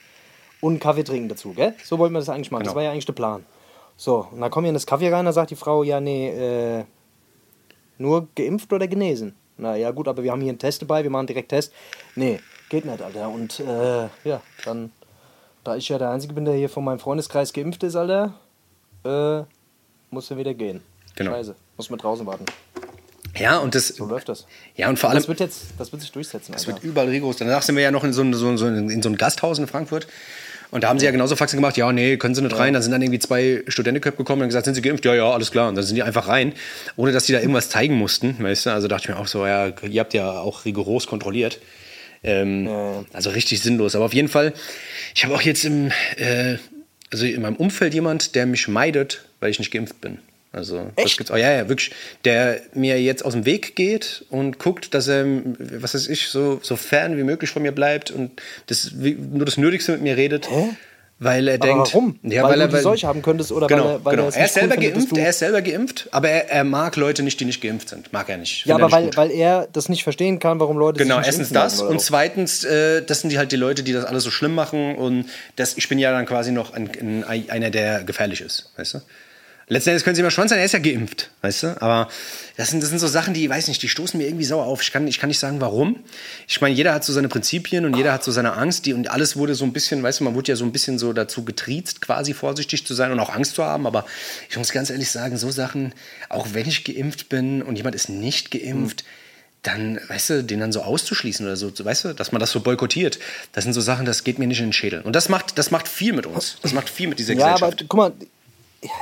und 0.60 0.72
einen 0.72 0.80
Kaffee 0.80 1.04
trinken 1.04 1.28
dazu, 1.28 1.52
gell? 1.52 1.74
So 1.84 1.98
wollten 1.98 2.14
wir 2.14 2.20
das 2.20 2.28
eigentlich 2.28 2.50
machen, 2.50 2.64
das 2.64 2.72
Genau. 2.72 2.76
war 2.76 2.84
ja 2.84 2.92
eigentlich 2.92 3.06
der 3.06 3.12
Plan. 3.14 3.44
So, 3.96 4.26
und 4.32 4.40
dann 4.40 4.50
kommen 4.50 4.64
wir 4.64 4.70
in 4.70 4.74
das 4.74 4.86
Kaffee 4.86 5.10
rein, 5.12 5.24
da 5.26 5.32
sagt 5.32 5.50
die 5.50 5.56
Frau, 5.56 5.82
ja, 5.82 6.00
nee, 6.00 6.30
äh, 6.30 6.84
nur 7.98 8.28
geimpft 8.34 8.72
oder 8.72 8.88
genesen? 8.88 9.34
Na 9.58 9.76
ja, 9.76 9.90
gut, 9.90 10.08
aber 10.08 10.22
wir 10.22 10.32
haben 10.32 10.40
hier 10.40 10.48
einen 10.48 10.58
Test 10.58 10.80
dabei, 10.82 11.02
wir 11.02 11.10
machen 11.10 11.26
direkt 11.26 11.50
Test. 11.50 11.72
Nee, 12.16 12.40
geht 12.70 12.84
nicht, 12.86 13.02
Alter. 13.02 13.28
Und 13.28 13.60
äh, 13.60 14.08
ja, 14.24 14.40
dann, 14.64 14.90
da 15.64 15.76
ich 15.76 15.88
ja 15.88 15.98
der 15.98 16.10
Einzige 16.10 16.32
bin, 16.34 16.44
der 16.44 16.54
hier 16.54 16.68
von 16.68 16.84
meinem 16.84 16.98
Freundeskreis 16.98 17.52
geimpft 17.52 17.82
ist, 17.82 17.96
Alter, 17.96 18.34
äh, 19.04 19.42
muss 20.10 20.30
er 20.30 20.36
wieder 20.38 20.54
gehen. 20.54 20.80
Genau. 21.16 21.32
Scheiße, 21.32 21.54
muss 21.76 21.90
man 21.90 21.98
draußen 21.98 22.26
warten. 22.26 22.44
Ja, 23.38 23.58
und 23.58 23.74
das, 23.74 23.88
So 23.88 24.04
läuft 24.04 24.28
das. 24.28 24.46
ja, 24.76 24.88
und 24.90 24.98
vor 24.98 25.08
allem, 25.10 25.18
Das 25.18 25.28
wird 25.28 25.40
jetzt, 25.40 25.62
das 25.78 25.90
wird 25.92 26.02
sich 26.02 26.12
durchsetzen, 26.12 26.52
Es 26.54 26.62
Alter. 26.66 26.74
wird 26.74 26.84
überall 26.84 27.08
rigoros. 27.08 27.36
Danach 27.36 27.62
sind 27.62 27.76
wir 27.76 27.82
ja 27.82 27.90
noch 27.90 28.04
in 28.04 28.12
so, 28.12 28.22
ein- 28.22 28.34
so, 28.34 28.46
ein- 28.48 28.58
so, 28.58 28.66
ein- 28.66 28.90
in 28.90 29.02
so 29.02 29.08
ein 29.08 29.16
Gasthaus 29.16 29.58
in 29.58 29.66
Frankfurt. 29.66 30.06
Und 30.70 30.84
da 30.84 30.88
haben 30.88 30.98
sie 30.98 31.04
ja 31.04 31.10
genauso 31.12 31.36
Faxen 31.36 31.58
gemacht, 31.58 31.76
ja, 31.76 31.92
nee, 31.92 32.16
können 32.16 32.34
sie 32.34 32.40
nicht 32.42 32.58
rein. 32.58 32.72
Dann 32.72 32.82
sind 32.82 32.92
dann 32.92 33.02
irgendwie 33.02 33.18
zwei 33.18 33.62
Studentenköpfe 33.68 34.16
gekommen 34.18 34.42
und 34.42 34.48
gesagt, 34.48 34.64
sind 34.64 34.74
sie 34.74 34.80
geimpft? 34.82 35.04
Ja, 35.04 35.14
ja, 35.14 35.30
alles 35.30 35.50
klar. 35.50 35.68
Und 35.68 35.74
dann 35.74 35.84
sind 35.84 35.96
die 35.96 36.02
einfach 36.02 36.28
rein, 36.28 36.54
ohne 36.96 37.12
dass 37.12 37.24
die 37.26 37.32
da 37.32 37.40
irgendwas 37.40 37.68
zeigen 37.68 37.94
mussten, 37.94 38.42
weißt 38.42 38.66
du. 38.66 38.70
Also 38.72 38.88
dachte 38.88 39.04
ich 39.04 39.14
mir 39.14 39.20
auch 39.20 39.26
so, 39.26 39.46
ja, 39.46 39.68
ihr 39.82 40.00
habt 40.00 40.14
ja 40.14 40.30
auch 40.40 40.64
rigoros 40.64 41.06
kontrolliert. 41.06 41.58
Ähm, 42.24 42.68
Also 43.12 43.30
richtig 43.30 43.60
sinnlos. 43.60 43.94
Aber 43.94 44.04
auf 44.04 44.14
jeden 44.14 44.28
Fall, 44.28 44.52
Ich 45.14 45.24
habe 45.24 45.34
auch 45.34 45.42
jetzt 45.42 45.64
im, 45.64 45.90
äh, 46.16 46.56
also 47.10 47.26
in 47.26 47.42
meinem 47.42 47.56
Umfeld 47.56 47.94
jemand, 47.94 48.34
der 48.34 48.46
mich 48.46 48.68
meidet, 48.68 49.24
weil 49.40 49.50
ich 49.50 49.58
nicht 49.58 49.70
geimpft 49.70 50.00
bin. 50.00 50.18
Also 50.52 50.90
das 50.96 51.06
Echt? 51.06 51.18
gibt's 51.18 51.30
auch. 51.30 51.36
Ja, 51.38 51.50
ja, 51.50 51.68
wirklich. 51.68 51.92
Der 52.24 52.60
mir 52.74 53.00
jetzt 53.00 53.24
aus 53.24 53.32
dem 53.32 53.46
Weg 53.46 53.74
geht 53.74 54.24
und 54.28 54.58
guckt, 54.58 54.92
dass 54.94 55.08
er, 55.08 55.24
was 55.24 55.94
weiß 55.94 56.08
ich, 56.08 56.28
so, 56.28 56.60
so 56.62 56.76
fern 56.76 57.16
wie 57.16 57.22
möglich 57.22 57.50
von 57.50 57.62
mir 57.62 57.72
bleibt 57.72 58.10
und 58.10 58.30
das, 58.66 58.92
nur 58.92 59.46
das 59.46 59.56
Nötigste 59.56 59.92
mit 59.92 60.02
mir 60.02 60.16
redet. 60.16 60.50
Hä? 60.50 60.70
Weil 61.22 61.46
er 61.46 61.54
Aber 61.54 61.66
denkt. 61.66 61.94
warum? 61.94 62.18
Ja, 62.22 62.42
weil, 62.42 62.50
weil, 62.50 62.54
du 62.54 62.60
er. 62.62 62.66
die 62.68 62.74
Weil, 62.74 62.82
Seuche 62.82 63.06
haben 63.06 63.22
könntest 63.22 63.52
oder 63.52 63.68
genau, 63.68 63.84
weil 63.84 63.90
er, 63.92 64.04
weil 64.04 64.10
genau. 64.16 64.22
er 64.24 64.28
es 64.28 64.36
Er 64.36 64.44
ist 64.44 64.56
cool 64.56 64.60
selber 64.60 64.76
dass 64.76 64.84
geimpft, 64.84 65.16
er 65.16 65.30
ist 65.30 65.38
selber 65.38 65.62
geimpft, 65.62 66.08
aber 66.10 66.28
er, 66.28 66.50
er 66.50 66.64
mag 66.64 66.96
Leute 66.96 67.22
nicht, 67.22 67.38
die 67.38 67.44
nicht 67.44 67.60
geimpft 67.62 67.88
sind. 67.88 68.12
Mag 68.12 68.28
er 68.28 68.38
nicht. 68.38 68.66
Ja, 68.66 68.76
er 68.76 68.82
aber 68.82 68.92
weil, 68.92 69.04
gut. 69.04 69.16
weil 69.16 69.30
er 69.30 69.68
das 69.72 69.88
nicht 69.88 70.02
verstehen 70.02 70.38
kann, 70.38 70.58
warum 70.58 70.76
Leute 70.76 70.98
Genau, 70.98 71.16
sich 71.16 71.18
nicht 71.18 71.38
erstens 71.38 71.48
impfen 71.50 71.62
das 71.62 71.80
und 71.80 72.00
zweitens, 72.00 72.64
äh, 72.64 73.02
das 73.02 73.20
sind 73.20 73.30
die 73.30 73.38
halt 73.38 73.52
die 73.52 73.56
Leute, 73.56 73.82
die 73.82 73.92
das 73.92 74.04
alles 74.04 74.24
so 74.24 74.30
schlimm 74.30 74.54
machen 74.54 74.96
und 74.96 75.26
das, 75.56 75.76
ich 75.76 75.88
bin 75.88 75.98
ja 75.98 76.10
dann 76.10 76.26
quasi 76.26 76.50
noch 76.50 76.72
ein, 76.72 76.90
ein, 77.28 77.48
einer, 77.50 77.70
der 77.70 78.02
gefährlich 78.04 78.40
ist, 78.40 78.72
weißt 78.76 78.94
du? 78.94 78.98
Letzten 79.72 79.90
Endes 79.90 80.04
können 80.04 80.16
sie 80.16 80.22
mal 80.22 80.30
schwanz 80.30 80.50
sein, 80.50 80.58
er 80.58 80.66
ist 80.66 80.72
ja 80.72 80.78
geimpft, 80.78 81.30
weißt 81.40 81.62
du? 81.62 81.82
Aber 81.82 82.08
das 82.58 82.68
sind, 82.70 82.82
das 82.82 82.90
sind 82.90 82.98
so 82.98 83.08
Sachen, 83.08 83.32
die, 83.32 83.48
weiß 83.48 83.68
nicht, 83.68 83.82
die 83.82 83.88
stoßen 83.88 84.18
mir 84.18 84.26
irgendwie 84.26 84.44
sauer 84.44 84.66
auf. 84.66 84.82
Ich 84.82 84.92
kann, 84.92 85.06
ich 85.08 85.18
kann 85.18 85.28
nicht 85.28 85.38
sagen, 85.38 85.60
warum. 85.62 85.96
Ich 86.46 86.60
meine, 86.60 86.74
jeder 86.74 86.92
hat 86.92 87.04
so 87.04 87.12
seine 87.12 87.28
Prinzipien 87.28 87.86
und 87.86 87.96
jeder 87.96 88.12
hat 88.12 88.22
so 88.22 88.30
seine 88.32 88.52
Angst. 88.52 88.84
Die, 88.84 88.92
und 88.92 89.08
alles 89.10 89.36
wurde 89.36 89.54
so 89.54 89.64
ein 89.64 89.72
bisschen, 89.72 90.02
weißt 90.02 90.20
du, 90.20 90.24
man 90.24 90.34
wurde 90.34 90.52
ja 90.52 90.56
so 90.56 90.64
ein 90.66 90.72
bisschen 90.72 90.98
so 90.98 91.14
dazu 91.14 91.44
getriezt, 91.44 92.02
quasi 92.02 92.34
vorsichtig 92.34 92.86
zu 92.86 92.92
sein 92.92 93.12
und 93.12 93.20
auch 93.20 93.30
Angst 93.30 93.54
zu 93.54 93.64
haben. 93.64 93.86
Aber 93.86 94.04
ich 94.50 94.58
muss 94.58 94.72
ganz 94.72 94.90
ehrlich 94.90 95.10
sagen, 95.10 95.38
so 95.38 95.50
Sachen, 95.50 95.94
auch 96.28 96.48
wenn 96.52 96.68
ich 96.68 96.84
geimpft 96.84 97.30
bin 97.30 97.62
und 97.62 97.76
jemand 97.76 97.94
ist 97.94 98.10
nicht 98.10 98.50
geimpft, 98.50 99.04
dann, 99.62 100.00
weißt 100.08 100.30
du, 100.30 100.44
den 100.44 100.60
dann 100.60 100.72
so 100.72 100.82
auszuschließen 100.82 101.46
oder 101.46 101.56
so, 101.56 101.72
weißt 101.82 102.04
du, 102.04 102.12
dass 102.14 102.32
man 102.32 102.40
das 102.40 102.50
so 102.50 102.60
boykottiert, 102.60 103.18
das 103.52 103.64
sind 103.64 103.72
so 103.72 103.80
Sachen, 103.80 104.04
das 104.04 104.24
geht 104.24 104.38
mir 104.38 104.48
nicht 104.48 104.58
in 104.58 104.66
den 104.66 104.72
Schädel. 104.72 105.00
Und 105.02 105.14
das 105.14 105.28
macht, 105.28 105.56
das 105.56 105.70
macht 105.70 105.88
viel 105.88 106.12
mit 106.12 106.26
uns. 106.26 106.58
Das 106.62 106.72
macht 106.72 106.90
viel 106.90 107.06
mit 107.08 107.18
dieser 107.18 107.34
Ja, 107.34 107.46
aber 107.54 107.54
Gesellschaft. 107.70 107.84
guck 107.88 107.96
mal, 107.96 108.12
ja, 108.18 108.26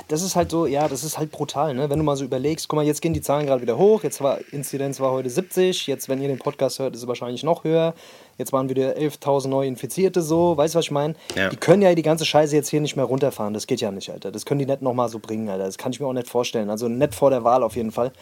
das 0.09 0.23
ist 0.23 0.37
halt 0.37 0.51
so, 0.51 0.66
ja, 0.66 0.88
das 0.88 1.05
ist 1.05 1.16
halt 1.16 1.31
brutal, 1.31 1.75
ne? 1.75 1.88
Wenn 1.88 1.99
du 1.99 2.05
mal 2.05 2.16
so 2.16 2.25
überlegst, 2.25 2.69
guck 2.69 2.77
mal, 2.77 2.85
jetzt 2.85 3.01
gehen 3.01 3.14
die 3.14 3.23
Zahlen 3.23 3.47
gerade 3.47 3.62
wieder 3.62 3.79
hoch. 3.79 4.03
Jetzt 4.03 4.21
war 4.21 4.38
Inzidenz 4.53 5.01
war 5.01 5.12
heute 5.12 5.31
70, 5.31 5.87
jetzt, 5.87 6.09
wenn 6.09 6.21
ihr 6.21 6.29
den 6.29 6.38
Podcast 6.38 6.79
hört, 6.79 6.95
ist 6.95 7.03
es 7.03 7.09
wahrscheinlich 7.09 7.43
noch 7.43 7.64
höher. 7.64 7.95
Jetzt 8.37 8.53
waren 8.53 8.69
wieder 8.69 8.97
11.000 8.97 9.49
neu 9.49 9.66
Infizierte 9.66 10.21
so, 10.23 10.57
weißt 10.57 10.75
du, 10.75 10.79
was 10.79 10.85
ich 10.87 10.90
meine? 10.90 11.14
Ja. 11.35 11.49
Die 11.49 11.57
können 11.57 11.83
ja 11.83 11.95
die 11.95 12.03
ganze 12.03 12.27
Scheiße 12.27 12.55
jetzt 12.55 12.69
hier 12.69 12.81
nicht 12.81 12.97
mehr 12.97 13.07
runterfahren. 13.07 13.55
Das 13.55 13.66
geht 13.66 13.81
ja 13.81 13.90
nicht, 13.90 14.11
Alter. 14.11 14.31
Das 14.31 14.45
können 14.45 14.59
die 14.59 14.66
nicht 14.66 14.83
nochmal 14.83 15.09
so 15.09 15.19
bringen, 15.19 15.49
Alter. 15.49 15.64
Das 15.64 15.79
kann 15.79 15.93
ich 15.93 16.01
mir 16.01 16.07
auch 16.07 16.12
nicht 16.12 16.29
vorstellen. 16.29 16.69
Also 16.69 16.88
nicht 16.88 17.14
vor 17.14 17.31
der 17.31 17.45
Wahl 17.45 17.62
auf 17.62 17.77
jeden 17.77 17.90
Fall. 17.90 18.12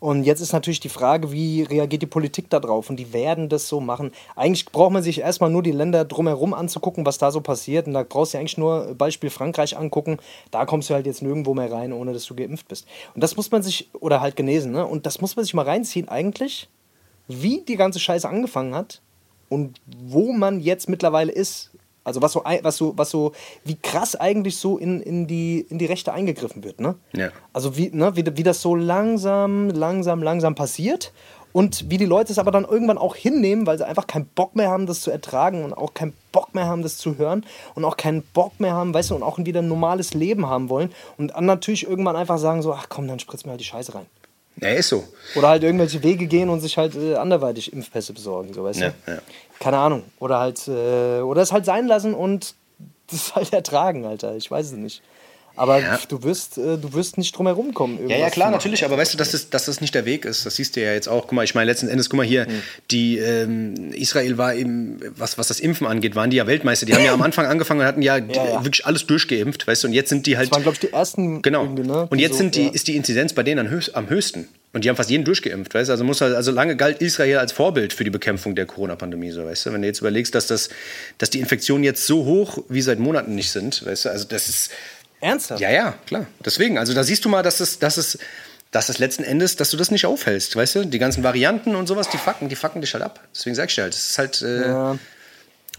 Und 0.00 0.24
jetzt 0.24 0.40
ist 0.40 0.52
natürlich 0.52 0.80
die 0.80 0.88
Frage, 0.88 1.32
wie 1.32 1.62
reagiert 1.62 2.02
die 2.02 2.06
Politik 2.06 2.50
darauf? 2.50 2.88
Und 2.88 2.96
die 2.96 3.12
werden 3.12 3.48
das 3.48 3.68
so 3.68 3.80
machen. 3.80 4.12
Eigentlich 4.36 4.66
braucht 4.66 4.92
man 4.92 5.02
sich 5.02 5.20
erstmal 5.20 5.50
nur 5.50 5.62
die 5.62 5.72
Länder 5.72 6.04
drumherum 6.04 6.54
anzugucken, 6.54 7.04
was 7.04 7.18
da 7.18 7.30
so 7.30 7.40
passiert. 7.40 7.86
Und 7.86 7.94
da 7.94 8.04
brauchst 8.04 8.34
du 8.34 8.38
eigentlich 8.38 8.58
nur 8.58 8.94
Beispiel 8.94 9.30
Frankreich 9.30 9.76
angucken. 9.76 10.18
Da 10.50 10.66
kommst 10.66 10.88
du 10.90 10.94
halt 10.94 11.06
jetzt 11.06 11.22
nirgendwo 11.22 11.54
mehr 11.54 11.72
rein, 11.72 11.92
ohne 11.92 12.12
dass 12.12 12.26
du 12.26 12.34
geimpft 12.34 12.68
bist. 12.68 12.86
Und 13.14 13.22
das 13.22 13.36
muss 13.36 13.50
man 13.50 13.62
sich, 13.62 13.90
oder 13.94 14.20
halt 14.20 14.36
genesen, 14.36 14.72
ne? 14.72 14.86
Und 14.86 15.06
das 15.06 15.20
muss 15.20 15.34
man 15.34 15.44
sich 15.44 15.54
mal 15.54 15.64
reinziehen, 15.64 16.08
eigentlich, 16.08 16.68
wie 17.26 17.62
die 17.62 17.76
ganze 17.76 17.98
Scheiße 17.98 18.28
angefangen 18.28 18.74
hat 18.74 19.02
und 19.48 19.80
wo 19.86 20.32
man 20.32 20.60
jetzt 20.60 20.88
mittlerweile 20.88 21.32
ist. 21.32 21.70
Also 22.08 22.22
was 22.22 22.32
so, 22.32 22.42
was 22.44 22.76
so, 22.76 22.92
was 22.96 23.10
so, 23.10 23.32
wie 23.64 23.76
krass 23.76 24.16
eigentlich 24.16 24.56
so 24.56 24.78
in, 24.78 25.00
in, 25.00 25.26
die, 25.26 25.60
in 25.68 25.78
die 25.78 25.86
Rechte 25.86 26.12
eingegriffen 26.12 26.64
wird, 26.64 26.80
ne? 26.80 26.96
Ja. 27.12 27.30
Also 27.52 27.76
wie, 27.76 27.90
ne, 27.90 28.16
wie, 28.16 28.24
wie 28.36 28.42
das 28.42 28.60
so 28.60 28.74
langsam, 28.74 29.68
langsam, 29.68 30.22
langsam 30.22 30.54
passiert 30.54 31.12
und 31.52 31.90
wie 31.90 31.98
die 31.98 32.04
Leute 32.04 32.32
es 32.32 32.38
aber 32.38 32.50
dann 32.50 32.64
irgendwann 32.64 32.98
auch 32.98 33.16
hinnehmen, 33.16 33.66
weil 33.66 33.78
sie 33.78 33.86
einfach 33.86 34.06
keinen 34.06 34.26
Bock 34.26 34.54
mehr 34.56 34.68
haben, 34.68 34.86
das 34.86 35.00
zu 35.00 35.10
ertragen 35.10 35.64
und 35.64 35.72
auch 35.72 35.94
keinen 35.94 36.14
Bock 36.32 36.54
mehr 36.54 36.66
haben, 36.66 36.82
das 36.82 36.98
zu 36.98 37.18
hören 37.18 37.44
und 37.74 37.84
auch 37.84 37.96
keinen 37.96 38.22
Bock 38.22 38.58
mehr 38.60 38.72
haben, 38.72 38.92
weißt 38.92 39.10
du, 39.10 39.14
und 39.14 39.22
auch 39.22 39.38
wieder 39.38 39.60
ein 39.60 39.68
normales 39.68 40.14
Leben 40.14 40.46
haben 40.46 40.68
wollen 40.68 40.92
und 41.16 41.32
dann 41.32 41.46
natürlich 41.46 41.86
irgendwann 41.86 42.16
einfach 42.16 42.38
sagen 42.38 42.62
so, 42.62 42.72
ach 42.72 42.86
komm, 42.88 43.08
dann 43.08 43.18
spritz 43.18 43.44
mir 43.44 43.52
halt 43.52 43.60
die 43.60 43.64
Scheiße 43.64 43.94
rein. 43.94 44.06
Ja, 44.60 44.70
ist 44.70 44.88
so. 44.88 45.04
Oder 45.34 45.48
halt 45.48 45.62
irgendwelche 45.62 46.02
Wege 46.02 46.26
gehen 46.26 46.48
und 46.48 46.60
sich 46.60 46.76
halt 46.78 46.94
äh, 46.96 47.14
anderweitig 47.16 47.72
Impfpässe 47.72 48.12
besorgen, 48.12 48.52
so 48.54 48.64
weißt 48.64 48.80
Ja, 48.80 48.92
du? 49.06 49.12
ja. 49.12 49.18
Keine 49.60 49.78
Ahnung. 49.78 50.02
Oder 50.18 50.38
halt, 50.38 50.66
äh, 50.68 51.20
oder 51.20 51.42
es 51.42 51.52
halt 51.52 51.64
sein 51.64 51.86
lassen 51.86 52.14
und 52.14 52.54
das 53.10 53.34
halt 53.34 53.52
ertragen, 53.52 54.04
Alter. 54.04 54.36
Ich 54.36 54.50
weiß 54.50 54.66
es 54.66 54.72
nicht. 54.72 55.02
Aber 55.58 55.80
Ja. 55.80 55.98
du 56.08 56.22
wirst, 56.22 56.56
äh, 56.56 56.78
du 56.78 56.92
wirst 56.94 57.18
nicht 57.18 57.36
drum 57.36 57.46
herum 57.46 57.74
kommen. 57.74 58.08
Ja, 58.08 58.16
ja, 58.16 58.30
klar, 58.30 58.50
natürlich, 58.50 58.84
aber 58.84 58.96
weißt 58.96 59.14
du, 59.14 59.18
dass 59.18 59.32
das, 59.32 59.50
dass 59.50 59.64
das 59.66 59.80
nicht 59.80 59.94
der 59.94 60.04
Weg 60.04 60.24
ist. 60.24 60.46
Das 60.46 60.56
siehst 60.56 60.76
du 60.76 60.80
ja 60.82 60.92
jetzt 60.92 61.08
auch. 61.08 61.22
Guck 61.22 61.32
mal, 61.32 61.44
ich 61.44 61.54
meine, 61.54 61.70
letzten 61.70 61.88
Endes, 61.88 62.08
guck 62.08 62.18
mal 62.18 62.26
hier, 62.26 62.46
die 62.90 63.18
ähm, 63.18 63.92
Israel 63.92 64.38
war 64.38 64.54
eben, 64.54 65.00
was, 65.16 65.36
was 65.36 65.48
das 65.48 65.60
Impfen 65.60 65.86
angeht, 65.86 66.14
waren 66.14 66.30
die 66.30 66.36
ja 66.36 66.46
Weltmeister. 66.46 66.86
Die 66.86 66.94
haben 66.94 67.04
ja 67.04 67.12
am 67.12 67.22
Anfang 67.22 67.46
angefangen 67.52 67.80
und 67.80 67.86
hatten 67.86 68.02
ja, 68.02 68.18
Ja, 68.18 68.64
wirklich 68.64 68.86
alles 68.86 69.06
durchgeimpft, 69.06 69.66
weißt 69.66 69.82
du, 69.84 69.88
und 69.88 69.92
jetzt 69.94 70.08
sind 70.10 70.26
die 70.26 70.36
halt. 70.36 70.46
Das 70.48 70.52
waren, 70.54 70.62
glaube 70.62 70.74
ich, 70.74 70.80
die 70.80 70.92
ersten. 70.92 71.42
Genau. 71.42 71.66
Ne? 71.66 72.06
Und 72.08 72.18
jetzt 72.18 72.32
so, 72.32 72.38
sind 72.38 72.54
die, 72.54 72.68
ist 72.68 72.86
die 72.88 72.96
Inzidenz 72.96 73.32
bei 73.32 73.42
denen 73.42 73.68
höchst, 73.68 73.94
am 73.96 74.08
höchsten. 74.08 74.48
Und 74.74 74.84
die 74.84 74.90
haben 74.90 74.96
fast 74.96 75.08
jeden 75.08 75.24
durchgeimpft, 75.24 75.74
weißt 75.74 75.88
du? 75.88 75.92
Also, 75.92 76.04
muss 76.04 76.20
halt, 76.20 76.34
also 76.36 76.52
lange 76.52 76.76
galt 76.76 77.00
Israel 77.00 77.38
als 77.38 77.52
Vorbild 77.52 77.94
für 77.94 78.04
die 78.04 78.10
Bekämpfung 78.10 78.54
der 78.54 78.66
Corona-Pandemie, 78.66 79.30
so, 79.30 79.44
weißt 79.44 79.66
du? 79.66 79.72
Wenn 79.72 79.80
du 79.80 79.88
jetzt 79.88 80.00
überlegst, 80.00 80.34
dass, 80.34 80.46
das, 80.46 80.68
dass 81.16 81.30
die 81.30 81.40
Infektionen 81.40 81.84
jetzt 81.84 82.06
so 82.06 82.26
hoch 82.26 82.58
wie 82.68 82.82
seit 82.82 82.98
Monaten 82.98 83.34
nicht 83.34 83.50
sind, 83.50 83.84
weißt 83.86 84.04
du? 84.04 84.08
Also, 84.10 84.26
das 84.28 84.48
ist. 84.48 84.70
Ernsthaft? 85.20 85.60
Ja, 85.60 85.70
ja, 85.70 85.94
klar. 86.06 86.26
Deswegen, 86.44 86.78
also 86.78 86.94
da 86.94 87.02
siehst 87.04 87.24
du 87.24 87.28
mal, 87.28 87.42
dass 87.42 87.60
es, 87.60 87.78
dass 87.78 87.96
es, 87.96 88.18
dass 88.70 88.88
es 88.88 88.98
letzten 88.98 89.24
Endes, 89.24 89.56
dass 89.56 89.70
du 89.70 89.76
das 89.76 89.90
nicht 89.90 90.06
aufhältst, 90.06 90.54
weißt 90.54 90.74
du? 90.76 90.84
Die 90.86 90.98
ganzen 90.98 91.22
Varianten 91.24 91.74
und 91.74 91.86
sowas, 91.86 92.08
die 92.08 92.18
fucken, 92.18 92.48
die 92.48 92.56
fucken 92.56 92.80
dich 92.80 92.92
halt 92.94 93.02
ab. 93.04 93.20
Deswegen 93.34 93.56
sag 93.56 93.68
ich 93.68 93.74
dir 93.74 93.82
halt, 93.82 93.94
es 93.94 94.10
ist 94.10 94.18
halt, 94.18 94.42
äh, 94.42 94.68
Ja. 94.68 94.98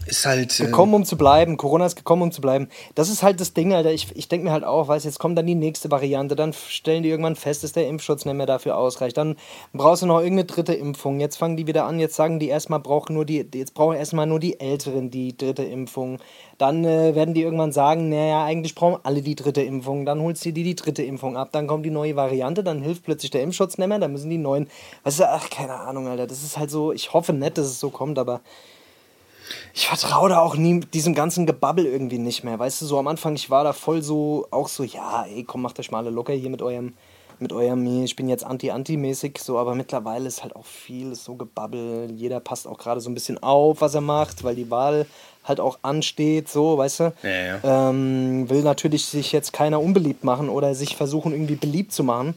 Ist 0.06 0.26
halt. 0.26 0.58
Äh, 0.60 0.66
gekommen, 0.66 0.94
um 0.94 1.04
zu 1.04 1.16
bleiben. 1.16 1.56
Corona 1.56 1.86
ist 1.86 1.96
gekommen, 1.96 2.22
um 2.22 2.32
zu 2.32 2.40
bleiben. 2.40 2.68
Das 2.94 3.10
ist 3.10 3.22
halt 3.22 3.40
das 3.40 3.52
Ding, 3.52 3.72
Alter. 3.72 3.92
Ich, 3.92 4.14
ich 4.16 4.28
denke 4.28 4.46
mir 4.46 4.52
halt 4.52 4.64
auch, 4.64 4.88
weißt 4.88 5.04
jetzt 5.04 5.18
kommt 5.18 5.36
dann 5.36 5.46
die 5.46 5.54
nächste 5.54 5.90
Variante. 5.90 6.36
Dann 6.36 6.52
stellen 6.52 7.02
die 7.02 7.10
irgendwann 7.10 7.36
fest, 7.36 7.64
dass 7.64 7.72
der 7.72 7.88
Impfschutz 7.88 8.24
nicht 8.24 8.34
mehr 8.34 8.46
dafür 8.46 8.76
ausreicht. 8.76 9.16
Dann 9.16 9.36
brauchst 9.72 10.02
du 10.02 10.06
noch 10.06 10.20
irgendeine 10.20 10.46
dritte 10.46 10.74
Impfung. 10.74 11.20
Jetzt 11.20 11.36
fangen 11.36 11.56
die 11.56 11.66
wieder 11.66 11.84
an. 11.84 11.98
Jetzt 11.98 12.16
sagen 12.16 12.38
die 12.38 12.48
erstmal, 12.48 12.80
brauchen 12.80 13.14
nur 13.14 13.24
die, 13.24 13.46
jetzt 13.54 13.74
brauchen 13.74 13.96
erstmal 13.96 14.26
nur 14.26 14.40
die 14.40 14.58
Älteren 14.58 15.10
die 15.10 15.36
dritte 15.36 15.64
Impfung. 15.64 16.18
Dann 16.58 16.84
äh, 16.84 17.14
werden 17.14 17.34
die 17.34 17.42
irgendwann 17.42 17.72
sagen, 17.72 18.08
naja, 18.08 18.44
eigentlich 18.44 18.74
brauchen 18.74 19.00
alle 19.02 19.22
die 19.22 19.34
dritte 19.34 19.62
Impfung. 19.62 20.04
Dann 20.04 20.20
holst 20.20 20.44
du 20.44 20.52
dir 20.52 20.64
die 20.64 20.74
dritte 20.74 21.02
Impfung 21.02 21.36
ab. 21.36 21.50
Dann 21.52 21.66
kommt 21.66 21.86
die 21.86 21.90
neue 21.90 22.16
Variante. 22.16 22.64
Dann 22.64 22.82
hilft 22.82 23.04
plötzlich 23.04 23.30
der 23.30 23.42
Impfschutz 23.42 23.78
nicht 23.78 23.88
mehr. 23.88 23.98
Dann 23.98 24.12
müssen 24.12 24.30
die 24.30 24.38
neuen. 24.38 24.68
Weißt 25.04 25.20
du, 25.20 25.28
ach, 25.28 25.48
keine 25.50 25.74
Ahnung, 25.74 26.08
Alter. 26.08 26.26
Das 26.26 26.42
ist 26.42 26.58
halt 26.58 26.70
so. 26.70 26.92
Ich 26.92 27.12
hoffe 27.12 27.32
nicht, 27.32 27.58
dass 27.58 27.66
es 27.66 27.80
so 27.80 27.90
kommt, 27.90 28.18
aber 28.18 28.40
ich 29.74 29.86
vertraue 29.86 30.28
da 30.28 30.40
auch 30.40 30.56
nie 30.56 30.80
diesem 30.80 31.14
ganzen 31.14 31.46
Gebabbel 31.46 31.86
irgendwie 31.86 32.18
nicht 32.18 32.44
mehr. 32.44 32.58
Weißt 32.58 32.80
du, 32.80 32.86
so 32.86 32.98
am 32.98 33.08
Anfang, 33.08 33.34
ich 33.34 33.50
war 33.50 33.64
da 33.64 33.72
voll 33.72 34.02
so, 34.02 34.46
auch 34.50 34.68
so, 34.68 34.82
ja, 34.84 35.24
ey, 35.24 35.44
komm, 35.44 35.62
macht 35.62 35.78
euch 35.78 35.90
mal 35.90 35.98
alle 35.98 36.10
locker 36.10 36.32
hier 36.32 36.50
mit 36.50 36.62
eurem, 36.62 36.94
mit 37.38 37.52
eurem, 37.52 38.04
ich 38.04 38.16
bin 38.16 38.28
jetzt 38.28 38.44
anti-anti-mäßig, 38.44 39.38
so, 39.38 39.58
aber 39.58 39.74
mittlerweile 39.74 40.28
ist 40.28 40.42
halt 40.42 40.54
auch 40.54 40.66
viel 40.66 41.14
so 41.14 41.36
Gebabbel. 41.36 42.10
Jeder 42.14 42.38
passt 42.38 42.66
auch 42.66 42.78
gerade 42.78 43.00
so 43.00 43.08
ein 43.08 43.14
bisschen 43.14 43.42
auf, 43.42 43.80
was 43.80 43.94
er 43.94 44.02
macht, 44.02 44.44
weil 44.44 44.54
die 44.54 44.70
Wahl 44.70 45.06
halt 45.44 45.58
auch 45.58 45.78
ansteht, 45.82 46.48
so, 46.48 46.76
weißt 46.76 47.00
du. 47.00 47.12
Ja, 47.22 47.30
ja. 47.30 47.88
Ähm, 47.90 48.48
will 48.50 48.62
natürlich 48.62 49.06
sich 49.06 49.32
jetzt 49.32 49.52
keiner 49.52 49.80
unbeliebt 49.80 50.22
machen 50.22 50.48
oder 50.48 50.74
sich 50.74 50.96
versuchen, 50.96 51.32
irgendwie 51.32 51.56
beliebt 51.56 51.92
zu 51.92 52.04
machen, 52.04 52.34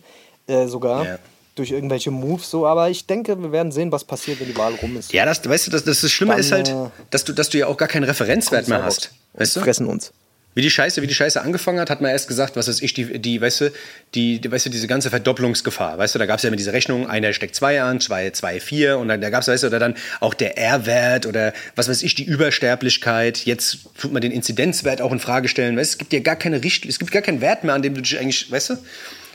äh, 0.47 0.67
sogar. 0.67 1.05
Ja. 1.05 1.19
Durch 1.55 1.71
irgendwelche 1.71 2.09
Moves 2.09 2.49
so, 2.49 2.65
aber 2.65 2.89
ich 2.89 3.05
denke, 3.05 3.39
wir 3.39 3.51
werden 3.51 3.71
sehen, 3.71 3.91
was 3.91 4.03
passiert, 4.03 4.39
wenn 4.39 4.47
die 4.47 4.57
Wahl 4.57 4.73
rum 4.75 4.97
ist. 4.97 5.13
ja, 5.13 5.23
das, 5.23 5.47
weißt 5.47 5.67
du, 5.67 5.71
das, 5.71 5.83
das, 5.83 6.01
das 6.01 6.11
Schlimme 6.11 6.31
Dann, 6.31 6.39
ist 6.39 6.51
halt, 6.51 6.69
äh, 6.69 6.89
dass 7.11 7.23
du, 7.25 7.33
dass 7.33 7.49
du 7.49 7.59
ja 7.59 7.67
auch 7.67 7.77
gar 7.77 7.87
keinen 7.87 8.05
Referenzwert 8.05 8.67
mehr 8.67 8.83
hast. 8.83 9.11
Weißt 9.33 9.55
du? 9.55 9.59
fressen 9.61 9.87
uns. 9.87 10.11
Wie 10.55 10.61
die 10.61 10.69
Scheiße, 10.69 11.01
wie 11.01 11.07
die 11.07 11.15
Scheiße 11.15 11.41
angefangen 11.41 11.79
hat, 11.79 11.89
hat 11.89 12.01
man 12.01 12.11
erst 12.11 12.27
gesagt, 12.27 12.55
was 12.55 12.67
ist 12.67 12.83
ich, 12.83 12.93
die, 12.93 13.19
die, 13.19 13.41
weißt 13.41 13.61
du, 13.61 13.71
die, 14.13 14.39
die, 14.39 14.51
weißt 14.51 14.67
du, 14.67 14.69
diese 14.69 14.85
ganze 14.85 15.09
Verdopplungsgefahr, 15.09 15.97
weißt 15.97 16.13
du, 16.13 16.19
da 16.19 16.27
gab 16.27 16.37
es 16.37 16.43
ja 16.43 16.49
immer 16.49 16.57
diese 16.57 16.73
Rechnung, 16.73 17.07
einer 17.07 17.33
steckt 17.33 17.55
zwei 17.55 17.81
an, 17.81 17.99
zwei, 17.99 18.29
zwei, 18.29 18.59
vier 18.59 18.99
und 18.99 19.07
dann 19.07 19.19
da 19.19 19.31
gab 19.31 19.41
es, 19.41 19.47
weißt 19.47 19.63
du, 19.63 19.67
oder 19.67 19.79
dann 19.79 19.95
auch 20.19 20.35
der 20.35 20.57
R-Wert 20.57 21.25
oder 21.25 21.53
was 21.75 21.89
weiß 21.89 22.03
ich, 22.03 22.13
die 22.13 22.23
Übersterblichkeit, 22.23 23.45
jetzt 23.45 23.79
tut 23.99 24.13
man 24.13 24.21
den 24.21 24.31
Inzidenzwert 24.31 25.01
auch 25.01 25.11
in 25.11 25.19
Frage 25.19 25.47
stellen, 25.47 25.75
weißt 25.75 25.91
du, 25.91 25.95
es 25.95 25.97
gibt 25.97 26.13
ja 26.13 26.19
gar 26.19 26.35
keine 26.35 26.63
Richt, 26.63 26.85
es 26.85 26.99
gibt 26.99 27.11
gar 27.11 27.23
keinen 27.23 27.41
Wert 27.41 27.63
mehr, 27.63 27.73
an 27.73 27.81
dem 27.81 27.95
du 27.95 28.01
dich 28.01 28.19
eigentlich, 28.19 28.51
weißt 28.51 28.71
du, 28.71 28.77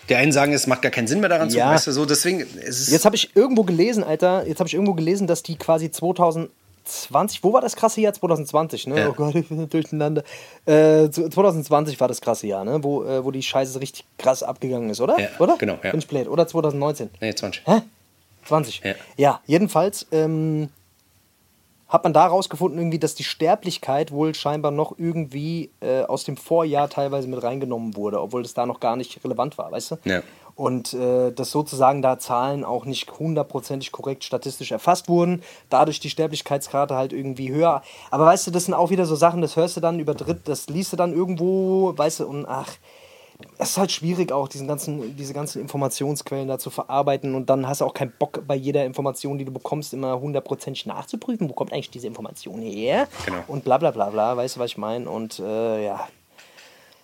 der 0.09 0.19
einen 0.19 0.33
sagen, 0.33 0.53
es 0.53 0.67
macht 0.67 0.83
gar 0.83 0.91
keinen 0.91 1.07
Sinn 1.07 1.21
mehr 1.21 1.29
daran 1.29 1.51
zu, 1.51 1.59
Ja. 1.59 1.71
weißt 1.71 1.87
du, 1.89 1.93
so, 1.93 2.05
deswegen, 2.07 2.47
Jetzt 2.65 3.05
habe 3.05 3.17
ich 3.17 3.35
irgendwo 3.37 3.63
gelesen, 3.65 4.03
Alter, 4.05 4.47
jetzt 4.47 4.59
habe 4.61 4.69
ich 4.69 4.75
irgendwo 4.75 4.95
gelesen, 4.95 5.27
dass 5.27 5.43
die 5.43 5.57
quasi 5.57 5.91
2020, 5.91 7.43
wo 7.45 7.53
war 7.53 7.61
das 7.61 7.77
krasse 7.77 8.01
Jahr? 8.01 8.13
2020, 8.15 8.87
ne? 8.87 8.99
Ja. 9.01 9.09
Oh 9.11 9.13
Gott, 9.13 9.35
ich 9.35 9.49
bin 9.49 9.69
durcheinander. 9.69 10.23
Äh, 10.67 11.11
zu- 11.11 11.29
2020 11.29 12.01
war 12.01 12.09
das 12.09 12.21
krasse 12.21 12.47
Jahr, 12.47 12.65
ne? 12.65 12.83
Wo, 12.83 13.05
äh, 13.05 13.25
wo 13.25 13.31
die 13.31 13.43
Scheiße 13.43 13.81
richtig 13.81 14.05
krass 14.19 14.43
abgegangen 14.43 14.91
ist, 14.91 15.01
oder? 15.01 15.19
Ja, 15.21 15.29
oder? 15.39 15.57
genau, 15.59 15.79
ja. 15.83 15.91
Bin 15.91 15.99
ich 16.01 16.07
blöd. 16.09 16.29
Oder 16.29 16.47
2019? 16.47 17.11
nee, 17.21 17.35
20. 17.35 17.63
Hä? 17.67 17.83
20. 18.47 18.81
Ja. 18.85 18.95
ja 19.17 19.41
jedenfalls 19.47 20.07
ähm, 20.11 20.71
hat 21.89 22.05
man 22.05 22.13
da 22.13 22.27
rausgefunden, 22.27 22.79
irgendwie, 22.79 22.99
dass 22.99 23.15
die 23.15 23.25
Sterblichkeit 23.25 24.13
wohl 24.13 24.35
scheinbar 24.35 24.71
noch 24.71 24.99
irgendwie 24.99 25.71
äh, 25.81 26.03
aus 26.03 26.25
dem 26.25 26.37
Vorjahr 26.37 26.91
teilweise 26.91 27.29
mit 27.29 27.43
reingenommen 27.43 27.97
wurde, 27.97 28.21
obwohl 28.21 28.43
das 28.43 28.55
da 28.55 28.67
noch 28.67 28.81
gar 28.81 28.97
nicht 28.97 29.25
relevant 29.25 29.57
war, 29.57 29.73
weißt 29.73 29.93
du? 29.93 29.97
Ja. 30.05 30.23
und 30.55 30.93
äh, 30.93 31.31
dass 31.33 31.51
sozusagen 31.53 32.03
da 32.03 32.19
Zahlen 32.19 32.65
auch 32.65 32.85
nicht 32.85 33.19
hundertprozentig 33.19 33.93
korrekt 33.93 34.25
statistisch 34.25 34.73
erfasst 34.73 35.09
wurden, 35.09 35.43
dadurch 35.71 36.01
die 36.01 36.11
Sterblichkeitsrate 36.11 36.95
halt 36.97 37.13
irgendwie 37.13 37.53
höher. 37.53 37.83
Aber 38.11 38.27
weißt 38.27 38.49
du, 38.49 38.51
das 38.51 38.65
sind 38.65 38.75
auch 38.75 38.91
wieder 38.91 39.07
so 39.07 39.15
Sachen, 39.15 39.41
das 39.41 39.57
hörst 39.57 39.77
du 39.77 39.81
dann 39.81 40.01
über 40.01 40.15
Dritt, 40.15 40.49
das 40.49 40.69
liest 40.69 40.93
du 40.93 40.97
dann 40.97 41.15
irgendwo, 41.15 41.97
weißt 41.97 42.21
du, 42.21 42.27
und 42.27 42.45
ach, 42.47 42.73
es 43.59 43.71
ist 43.71 43.79
halt 43.79 43.93
schwierig 43.93 44.33
auch, 44.33 44.49
diesen 44.49 44.67
ganzen, 44.67 45.17
diese 45.17 45.33
ganzen 45.33 45.61
Informationsquellen 45.61 46.49
da 46.49 46.59
zu 46.59 46.71
verarbeiten 46.71 47.35
und 47.35 47.49
dann 47.49 47.67
hast 47.69 47.81
du 47.81 47.85
auch 47.85 47.95
keinen 47.95 48.13
Bock 48.19 48.43
bei 48.47 48.55
jeder 48.57 48.85
Information, 48.85 49.39
die 49.39 49.45
du 49.45 49.53
bekommst, 49.53 49.93
immer 49.95 50.19
hundertprozentig 50.21 50.87
nachzuprüfen, 50.87 51.49
wo 51.49 51.53
kommt 51.53 51.73
eigentlich 51.73 51.91
diese 51.91 52.07
Information 52.09 52.61
her 52.63 53.07
Genau. 53.27 53.39
und 53.49 53.65
bla 53.65 53.79
bla 53.79 53.91
bla 53.93 54.11
bla, 54.11 54.37
weißt 54.37 54.57
du, 54.57 54.61
was 54.61 54.71
ich 54.73 54.79
meine? 54.79 55.09
Und 55.09 55.39
äh, 55.39 55.85
ja, 55.85 56.09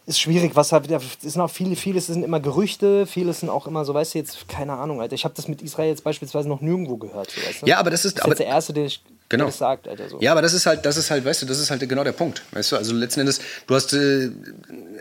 ist 0.07 0.21
schwierig, 0.21 0.55
was 0.55 0.71
halt, 0.73 0.91
es 0.91 1.19
sind 1.21 1.41
auch 1.41 1.49
viele, 1.51 1.77
vieles 1.77 2.09
sind 2.09 2.23
immer 2.25 2.39
Gerüchte, 2.41 3.07
vieles 3.07 3.41
sind 3.41 3.49
auch 3.49 3.67
immer 3.67 3.85
so, 3.85 3.95
weißt 3.95 4.15
du, 4.15 4.19
jetzt, 4.19 4.49
keine 4.49 4.75
Ahnung, 4.75 5.01
Alter, 5.01 5.15
ich 5.15 5.25
habe 5.25 5.35
das 5.35 5.49
mit 5.49 5.63
Israel 5.63 5.89
jetzt 5.89 6.05
beispielsweise 6.05 6.49
noch 6.49 6.61
nirgendwo 6.61 6.97
gehört, 6.99 7.31
so, 7.31 7.41
weißt 7.41 7.63
du? 7.63 7.67
Ja, 7.67 7.79
aber 7.79 7.91
das 7.91 8.05
ist- 8.05 8.19
das 8.19 8.23
ist 8.23 8.27
aber- 8.27 8.35
der 8.35 8.47
Erste, 8.47 8.73
der, 8.75 8.85
ich, 8.87 9.03
Genau. 9.31 9.45
der 9.45 9.51
das 9.51 9.59
sagt, 9.59 9.89
Alter, 9.89 10.09
so. 10.09 10.21
Ja, 10.21 10.33
aber 10.33 10.43
das 10.43 10.53
ist 10.53 10.67
halt, 10.67 10.85
das 10.85 10.97
ist 10.97 11.11
halt, 11.11 11.25
weißt 11.25 11.43
du, 11.43 11.47
das 11.47 11.59
ist 11.59 11.71
halt 11.71 11.87
genau 11.89 12.05
der 12.05 12.13
Punkt. 12.13 12.43
Weißt 12.53 12.73
du, 12.73 12.77
also 12.77 12.95
letzten 12.95 13.21
Endes, 13.21 13.41
du 13.67 13.75
hast 13.75 13.93
äh, 13.95 14.31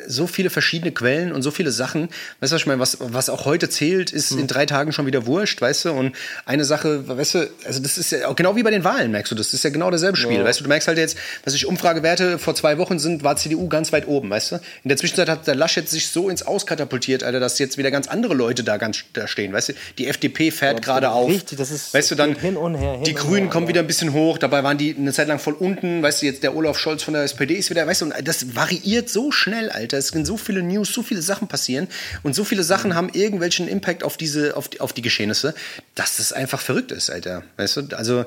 so 0.07 0.27
viele 0.27 0.49
verschiedene 0.49 0.91
Quellen 0.91 1.31
und 1.31 1.41
so 1.43 1.51
viele 1.51 1.71
Sachen. 1.71 2.09
Weißt 2.39 2.51
du, 2.51 2.55
was 2.55 2.61
ich 2.61 2.65
meine, 2.67 2.79
was, 2.79 2.97
was 2.99 3.29
auch 3.29 3.45
heute 3.45 3.69
zählt, 3.69 4.11
ist 4.11 4.31
Hm. 4.31 4.39
in 4.39 4.47
drei 4.47 4.65
Tagen 4.65 4.91
schon 4.93 5.05
wieder 5.05 5.25
wurscht, 5.25 5.61
weißt 5.61 5.85
du? 5.85 5.91
Und 5.91 6.15
eine 6.45 6.65
Sache, 6.65 7.07
weißt 7.07 7.35
du, 7.35 7.49
also 7.65 7.81
das 7.81 7.97
ist 7.97 8.11
ja 8.11 8.27
auch 8.27 8.35
genau 8.35 8.55
wie 8.55 8.63
bei 8.63 8.71
den 8.71 8.83
Wahlen, 8.83 9.11
merkst 9.11 9.31
du, 9.31 9.35
das 9.35 9.53
ist 9.53 9.63
ja 9.63 9.69
genau 9.69 9.91
dasselbe 9.91 10.17
Spiel. 10.17 10.37
Ja. 10.39 10.45
Weißt 10.45 10.59
du, 10.59 10.63
du 10.63 10.69
merkst 10.69 10.87
halt 10.87 10.97
jetzt, 10.97 11.17
dass 11.43 11.53
ich 11.53 11.65
Umfragewerte 11.65 12.39
vor 12.39 12.55
zwei 12.55 12.77
Wochen 12.77 12.99
sind, 12.99 13.23
war 13.23 13.35
CDU 13.35 13.67
ganz 13.67 13.91
weit 13.91 14.07
oben, 14.07 14.29
weißt 14.29 14.53
du? 14.53 14.55
In 14.83 14.89
der 14.89 14.97
Zwischenzeit 14.97 15.27
hat 15.29 15.47
der 15.47 15.55
Laschet 15.55 15.87
sich 15.89 16.07
so 16.07 16.29
ins 16.29 16.43
Auskatapultiert, 16.43 17.23
Alter, 17.23 17.39
dass 17.39 17.59
jetzt 17.59 17.77
wieder 17.77 17.91
ganz 17.91 18.07
andere 18.07 18.33
Leute 18.33 18.63
da 18.63 18.77
ganz 18.77 18.99
da 19.13 19.27
stehen, 19.27 19.51
weißt 19.51 19.69
du? 19.69 19.73
Die 19.97 20.07
FDP 20.07 20.51
fährt 20.51 20.81
gerade 20.81 21.11
auf. 21.11 21.29
Richtig, 21.29 21.57
das 21.57 21.71
ist 21.71 21.93
weißt 21.93 22.11
du, 22.11 22.15
dann 22.15 22.35
hin 22.35 22.55
und 22.55 22.75
her, 22.75 22.93
hin 22.93 23.03
die 23.03 23.13
Grünen 23.13 23.43
her, 23.43 23.49
kommen 23.49 23.67
wieder 23.67 23.81
ein 23.81 23.87
bisschen 23.87 24.12
hoch, 24.13 24.37
dabei 24.37 24.63
waren 24.63 24.77
die 24.77 24.95
eine 24.95 25.11
Zeit 25.11 25.27
lang 25.27 25.39
voll 25.39 25.53
unten, 25.53 26.01
weißt 26.01 26.21
du, 26.21 26.25
jetzt 26.25 26.43
der 26.43 26.55
Olaf 26.55 26.77
Scholz 26.77 27.03
von 27.03 27.13
der 27.13 27.23
SPD 27.23 27.55
ist 27.55 27.69
wieder, 27.69 27.85
weißt 27.85 28.01
du, 28.01 28.05
und 28.05 28.27
das 28.27 28.55
variiert 28.55 29.09
so 29.09 29.31
schnell, 29.31 29.69
Alter. 29.69 29.97
Es 29.97 30.09
sind 30.09 30.25
so 30.25 30.37
viele 30.37 30.63
News, 30.63 30.93
so 30.93 31.03
viele 31.03 31.21
Sachen 31.21 31.47
passieren 31.47 31.87
und 32.23 32.35
so 32.35 32.43
viele 32.43 32.63
Sachen 32.63 32.95
haben 32.95 33.09
irgendwelchen 33.09 33.67
Impact 33.67 34.03
auf 34.03 34.17
diese, 34.17 34.55
auf 34.55 34.69
die, 34.69 34.81
auf 34.81 34.93
die 34.93 35.01
Geschehnisse, 35.01 35.53
dass 35.95 36.17
das 36.17 36.33
einfach 36.33 36.59
verrückt 36.59 36.91
ist, 36.91 37.09
Alter. 37.09 37.43
Weißt 37.57 37.77
du, 37.77 37.97
also 37.97 38.25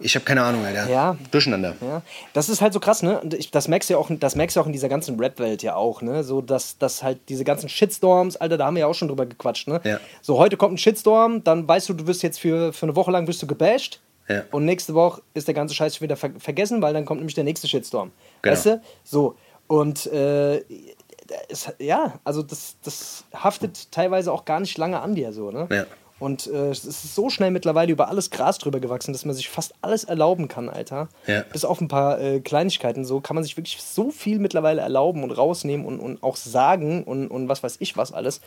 ich 0.00 0.14
habe 0.14 0.24
keine 0.24 0.42
Ahnung, 0.42 0.64
Alter. 0.64 0.88
Ja. 0.88 1.16
Durcheinander. 1.30 1.76
Ja, 1.80 2.02
das 2.32 2.48
ist 2.48 2.62
halt 2.62 2.72
so 2.72 2.80
krass, 2.80 3.02
ne? 3.02 3.20
Und 3.20 3.54
das 3.54 3.68
merkst 3.68 3.90
du 3.90 3.94
ja 3.94 3.98
auch, 3.98 4.10
das 4.10 4.34
merkst 4.34 4.56
du 4.56 4.60
auch 4.60 4.66
in 4.66 4.72
dieser 4.72 4.88
ganzen 4.88 5.20
Rap-Welt 5.20 5.62
ja 5.62 5.74
auch, 5.74 6.00
ne? 6.00 6.24
So, 6.24 6.40
dass, 6.40 6.78
dass 6.78 7.02
halt 7.02 7.18
diese 7.28 7.44
ganzen 7.44 7.68
Shitstorms, 7.68 8.36
Alter, 8.36 8.56
da 8.56 8.66
haben 8.66 8.76
wir 8.76 8.80
ja 8.80 8.86
auch 8.86 8.94
schon 8.94 9.08
drüber 9.08 9.26
gequatscht, 9.26 9.68
ne? 9.68 9.80
Ja. 9.84 10.00
So, 10.22 10.38
heute 10.38 10.56
kommt 10.56 10.74
ein 10.74 10.78
Shitstorm, 10.78 11.44
dann 11.44 11.68
weißt 11.68 11.90
du, 11.90 11.94
du 11.94 12.06
wirst 12.06 12.22
jetzt 12.22 12.40
für, 12.40 12.72
für 12.72 12.86
eine 12.86 12.96
Woche 12.96 13.10
lang 13.10 13.26
wirst 13.26 13.42
du 13.42 13.46
gebasht. 13.46 14.00
Ja. 14.30 14.44
Und 14.52 14.64
nächste 14.64 14.94
Woche 14.94 15.22
ist 15.34 15.48
der 15.48 15.54
ganze 15.54 15.74
Scheiß 15.74 15.96
schon 15.96 16.04
wieder 16.04 16.16
ver 16.16 16.30
vergessen, 16.38 16.80
weil 16.82 16.94
dann 16.94 17.04
kommt 17.04 17.20
nämlich 17.20 17.34
der 17.34 17.44
nächste 17.44 17.66
Shitstorm. 17.66 18.12
Genau. 18.42 18.52
Weißt 18.52 18.66
du? 18.66 18.80
So. 19.02 19.34
Und 19.66 20.06
äh, 20.06 20.62
es, 21.48 21.72
ja, 21.78 22.18
also 22.24 22.42
das, 22.42 22.76
das 22.82 23.24
haftet 23.34 23.90
teilweise 23.92 24.32
auch 24.32 24.44
gar 24.44 24.60
nicht 24.60 24.76
lange 24.78 25.00
an 25.00 25.14
dir 25.14 25.32
so, 25.32 25.50
ne? 25.50 25.68
Ja. 25.70 25.86
Und 26.20 26.48
äh, 26.48 26.68
es 26.68 26.84
ist 26.84 27.14
so 27.14 27.30
schnell 27.30 27.50
mittlerweile 27.50 27.90
über 27.90 28.08
alles 28.08 28.30
Gras 28.30 28.58
drüber 28.58 28.78
gewachsen, 28.78 29.12
dass 29.12 29.24
man 29.24 29.34
sich 29.34 29.48
fast 29.48 29.72
alles 29.80 30.04
erlauben 30.04 30.48
kann, 30.48 30.68
Alter. 30.68 31.08
Ja. 31.26 31.44
Bis 31.50 31.64
auf 31.64 31.80
ein 31.80 31.88
paar 31.88 32.20
äh, 32.20 32.40
Kleinigkeiten 32.40 33.06
so 33.06 33.20
kann 33.20 33.34
man 33.34 33.42
sich 33.42 33.56
wirklich 33.56 33.82
so 33.82 34.10
viel 34.10 34.38
mittlerweile 34.38 34.82
erlauben 34.82 35.24
und 35.24 35.30
rausnehmen 35.30 35.86
und, 35.86 35.98
und 35.98 36.22
auch 36.22 36.36
sagen 36.36 37.04
und, 37.04 37.28
und 37.28 37.48
was 37.48 37.62
weiß 37.62 37.76
ich 37.80 37.96
was 37.96 38.12
alles, 38.12 38.42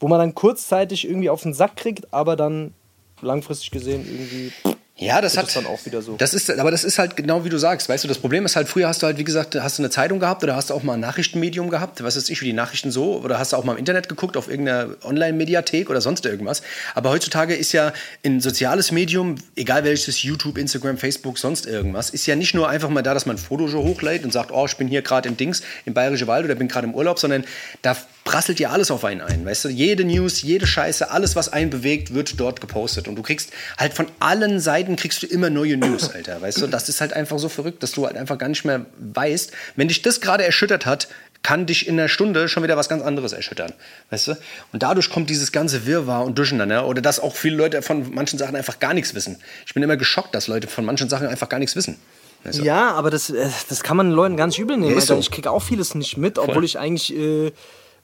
wo 0.00 0.08
man 0.08 0.18
dann 0.18 0.34
kurzzeitig 0.34 1.08
irgendwie 1.08 1.30
auf 1.30 1.42
den 1.42 1.54
Sack 1.54 1.76
kriegt, 1.76 2.12
aber 2.12 2.34
dann 2.34 2.74
langfristig 3.20 3.70
gesehen 3.70 4.04
irgendwie. 4.04 4.52
Ja, 5.02 5.20
das 5.20 5.34
Ist 5.34 5.38
hat 5.38 5.56
dann 5.56 5.66
auch 5.66 5.84
wieder 5.84 6.00
so? 6.00 6.16
Das 6.16 6.32
ist, 6.32 6.50
aber 6.50 6.70
das 6.70 6.84
ist 6.84 6.98
halt 6.98 7.16
genau 7.16 7.44
wie 7.44 7.48
du 7.48 7.58
sagst. 7.58 7.88
Weißt 7.88 8.04
du, 8.04 8.08
das 8.08 8.18
Problem 8.18 8.44
ist 8.44 8.56
halt, 8.56 8.68
früher 8.68 8.88
hast 8.88 9.02
du 9.02 9.06
halt, 9.06 9.18
wie 9.18 9.24
gesagt, 9.24 9.54
hast 9.56 9.78
du 9.78 9.82
eine 9.82 9.90
Zeitung 9.90 10.20
gehabt 10.20 10.44
oder 10.44 10.54
hast 10.54 10.70
du 10.70 10.74
auch 10.74 10.82
mal 10.82 10.94
ein 10.94 11.00
Nachrichtenmedium 11.00 11.70
gehabt, 11.70 12.02
was 12.02 12.16
weiß 12.16 12.28
ich, 12.28 12.40
wie 12.40 12.46
die 12.46 12.52
Nachrichten 12.52 12.90
so, 12.90 13.16
oder 13.16 13.38
hast 13.38 13.52
du 13.52 13.56
auch 13.56 13.64
mal 13.64 13.72
im 13.72 13.78
Internet 13.78 14.08
geguckt, 14.08 14.36
auf 14.36 14.48
irgendeiner 14.48 14.90
Online-Mediathek 15.02 15.90
oder 15.90 16.00
sonst 16.00 16.24
irgendwas. 16.24 16.62
Aber 16.94 17.10
heutzutage 17.10 17.54
ist 17.54 17.72
ja 17.72 17.92
ein 18.24 18.40
soziales 18.40 18.92
Medium, 18.92 19.34
egal 19.56 19.84
welches, 19.84 20.22
YouTube, 20.22 20.56
Instagram, 20.58 20.96
Facebook, 20.98 21.38
sonst 21.38 21.66
irgendwas, 21.66 22.10
ist 22.10 22.26
ja 22.26 22.36
nicht 22.36 22.54
nur 22.54 22.68
einfach 22.68 22.88
mal 22.88 23.02
da, 23.02 23.14
dass 23.14 23.26
man 23.26 23.36
ein 23.36 23.38
Foto 23.38 23.72
hochlädt 23.72 24.24
und 24.24 24.32
sagt, 24.32 24.52
oh, 24.52 24.66
ich 24.66 24.76
bin 24.76 24.88
hier 24.88 25.02
gerade 25.02 25.28
im 25.28 25.36
Dings, 25.36 25.62
im 25.84 25.94
Bayerische 25.94 26.26
Wald 26.26 26.44
oder 26.44 26.54
bin 26.54 26.68
gerade 26.68 26.86
im 26.86 26.94
Urlaub, 26.94 27.18
sondern 27.18 27.44
da 27.82 27.96
prasselt 28.24 28.60
ja 28.60 28.70
alles 28.70 28.90
auf 28.90 29.04
einen 29.04 29.20
ein, 29.20 29.44
weißt 29.44 29.64
du? 29.64 29.68
Jede 29.68 30.04
News, 30.04 30.42
jede 30.42 30.66
Scheiße, 30.66 31.10
alles, 31.10 31.34
was 31.34 31.52
einen 31.52 31.70
bewegt, 31.70 32.14
wird 32.14 32.38
dort 32.38 32.60
gepostet. 32.60 33.08
Und 33.08 33.16
du 33.16 33.22
kriegst 33.22 33.50
halt 33.78 33.94
von 33.94 34.06
allen 34.20 34.60
Seiten 34.60 34.96
kriegst 34.96 35.22
du 35.22 35.26
immer 35.26 35.50
neue 35.50 35.76
News, 35.76 36.10
Alter, 36.14 36.40
weißt 36.40 36.62
du? 36.62 36.66
Das 36.66 36.88
ist 36.88 37.00
halt 37.00 37.12
einfach 37.12 37.38
so 37.38 37.48
verrückt, 37.48 37.82
dass 37.82 37.92
du 37.92 38.06
halt 38.06 38.16
einfach 38.16 38.38
gar 38.38 38.48
nicht 38.48 38.64
mehr 38.64 38.86
weißt, 38.98 39.52
wenn 39.76 39.88
dich 39.88 40.02
das 40.02 40.20
gerade 40.20 40.44
erschüttert 40.44 40.86
hat, 40.86 41.08
kann 41.42 41.66
dich 41.66 41.88
in 41.88 41.98
einer 41.98 42.08
Stunde 42.08 42.48
schon 42.48 42.62
wieder 42.62 42.76
was 42.76 42.88
ganz 42.88 43.02
anderes 43.02 43.32
erschüttern, 43.32 43.72
weißt 44.10 44.28
du? 44.28 44.32
Und 44.72 44.82
dadurch 44.82 45.10
kommt 45.10 45.28
dieses 45.28 45.50
ganze 45.50 45.86
Wirrwarr 45.86 46.24
und 46.24 46.38
Durcheinander 46.38 46.86
oder 46.86 47.02
dass 47.02 47.18
auch 47.18 47.34
viele 47.34 47.56
Leute 47.56 47.82
von 47.82 48.14
manchen 48.14 48.38
Sachen 48.38 48.54
einfach 48.54 48.78
gar 48.78 48.94
nichts 48.94 49.14
wissen. 49.14 49.38
Ich 49.66 49.74
bin 49.74 49.82
immer 49.82 49.96
geschockt, 49.96 50.34
dass 50.34 50.46
Leute 50.46 50.68
von 50.68 50.84
manchen 50.84 51.08
Sachen 51.08 51.26
einfach 51.26 51.48
gar 51.48 51.58
nichts 51.58 51.74
wissen. 51.74 51.98
Du? 52.44 52.62
Ja, 52.62 52.90
aber 52.92 53.10
das, 53.10 53.30
äh, 53.30 53.48
das 53.68 53.82
kann 53.82 53.96
man 53.96 54.10
Leuten 54.10 54.36
gar 54.36 54.48
nicht 54.48 54.58
übel 54.58 54.76
nehmen. 54.76 54.90
Ja, 54.90 54.96
Alter. 54.96 55.14
so. 55.14 55.18
Ich 55.18 55.30
kriege 55.30 55.50
auch 55.50 55.62
vieles 55.62 55.94
nicht 55.94 56.16
mit, 56.16 56.38
obwohl 56.38 56.64
ich 56.64 56.78
eigentlich, 56.78 57.14
äh, 57.16 57.52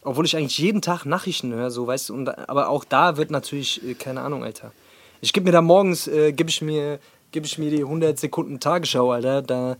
obwohl 0.02 0.24
ich 0.24 0.36
eigentlich 0.36 0.58
jeden 0.58 0.80
Tag 0.82 1.04
Nachrichten 1.04 1.52
höre, 1.52 1.70
so 1.70 1.86
weißt 1.86 2.08
du. 2.08 2.14
Und, 2.14 2.28
aber 2.48 2.68
auch 2.68 2.84
da 2.84 3.16
wird 3.16 3.30
natürlich, 3.30 3.82
äh, 3.86 3.94
keine 3.94 4.20
Ahnung, 4.20 4.44
Alter. 4.44 4.72
Ich 5.20 5.32
gebe 5.32 5.44
mir 5.46 5.52
da 5.52 5.60
morgens, 5.62 6.06
äh, 6.06 6.32
gebe 6.32 6.50
ich 6.50 6.62
mir, 6.62 6.98
gebe 7.32 7.46
ich 7.46 7.58
mir 7.58 7.70
die 7.70 7.80
100 7.82 8.18
Sekunden 8.18 8.60
Tagesschau, 8.60 9.10
Alter. 9.10 9.42
Da, 9.42 9.76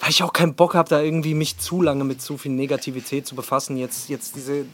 weil 0.00 0.10
ich 0.10 0.22
auch 0.22 0.32
keinen 0.32 0.54
Bock 0.54 0.74
habe, 0.74 0.88
da 0.88 1.00
irgendwie 1.00 1.34
mich 1.34 1.58
zu 1.58 1.82
lange 1.82 2.04
mit 2.04 2.20
zu 2.22 2.38
viel 2.38 2.52
Negativität 2.52 3.26
zu 3.26 3.34
befassen. 3.34 3.76
Jetzt, 3.76 4.08
jetzt 4.08 4.34
diese, 4.34 4.64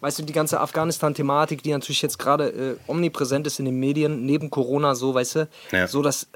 weißt 0.00 0.18
du, 0.18 0.22
die 0.24 0.32
ganze 0.32 0.60
Afghanistan-Thematik, 0.60 1.62
die 1.62 1.70
natürlich 1.70 2.02
jetzt 2.02 2.18
gerade 2.18 2.48
äh, 2.48 2.76
omnipräsent 2.86 3.46
ist 3.46 3.58
in 3.58 3.64
den 3.64 3.78
Medien, 3.78 4.26
neben 4.26 4.50
Corona, 4.50 4.94
so, 4.94 5.14
weißt 5.14 5.36
du, 5.36 5.48
Ja. 5.72 5.86
so 5.86 6.02
dass 6.02 6.26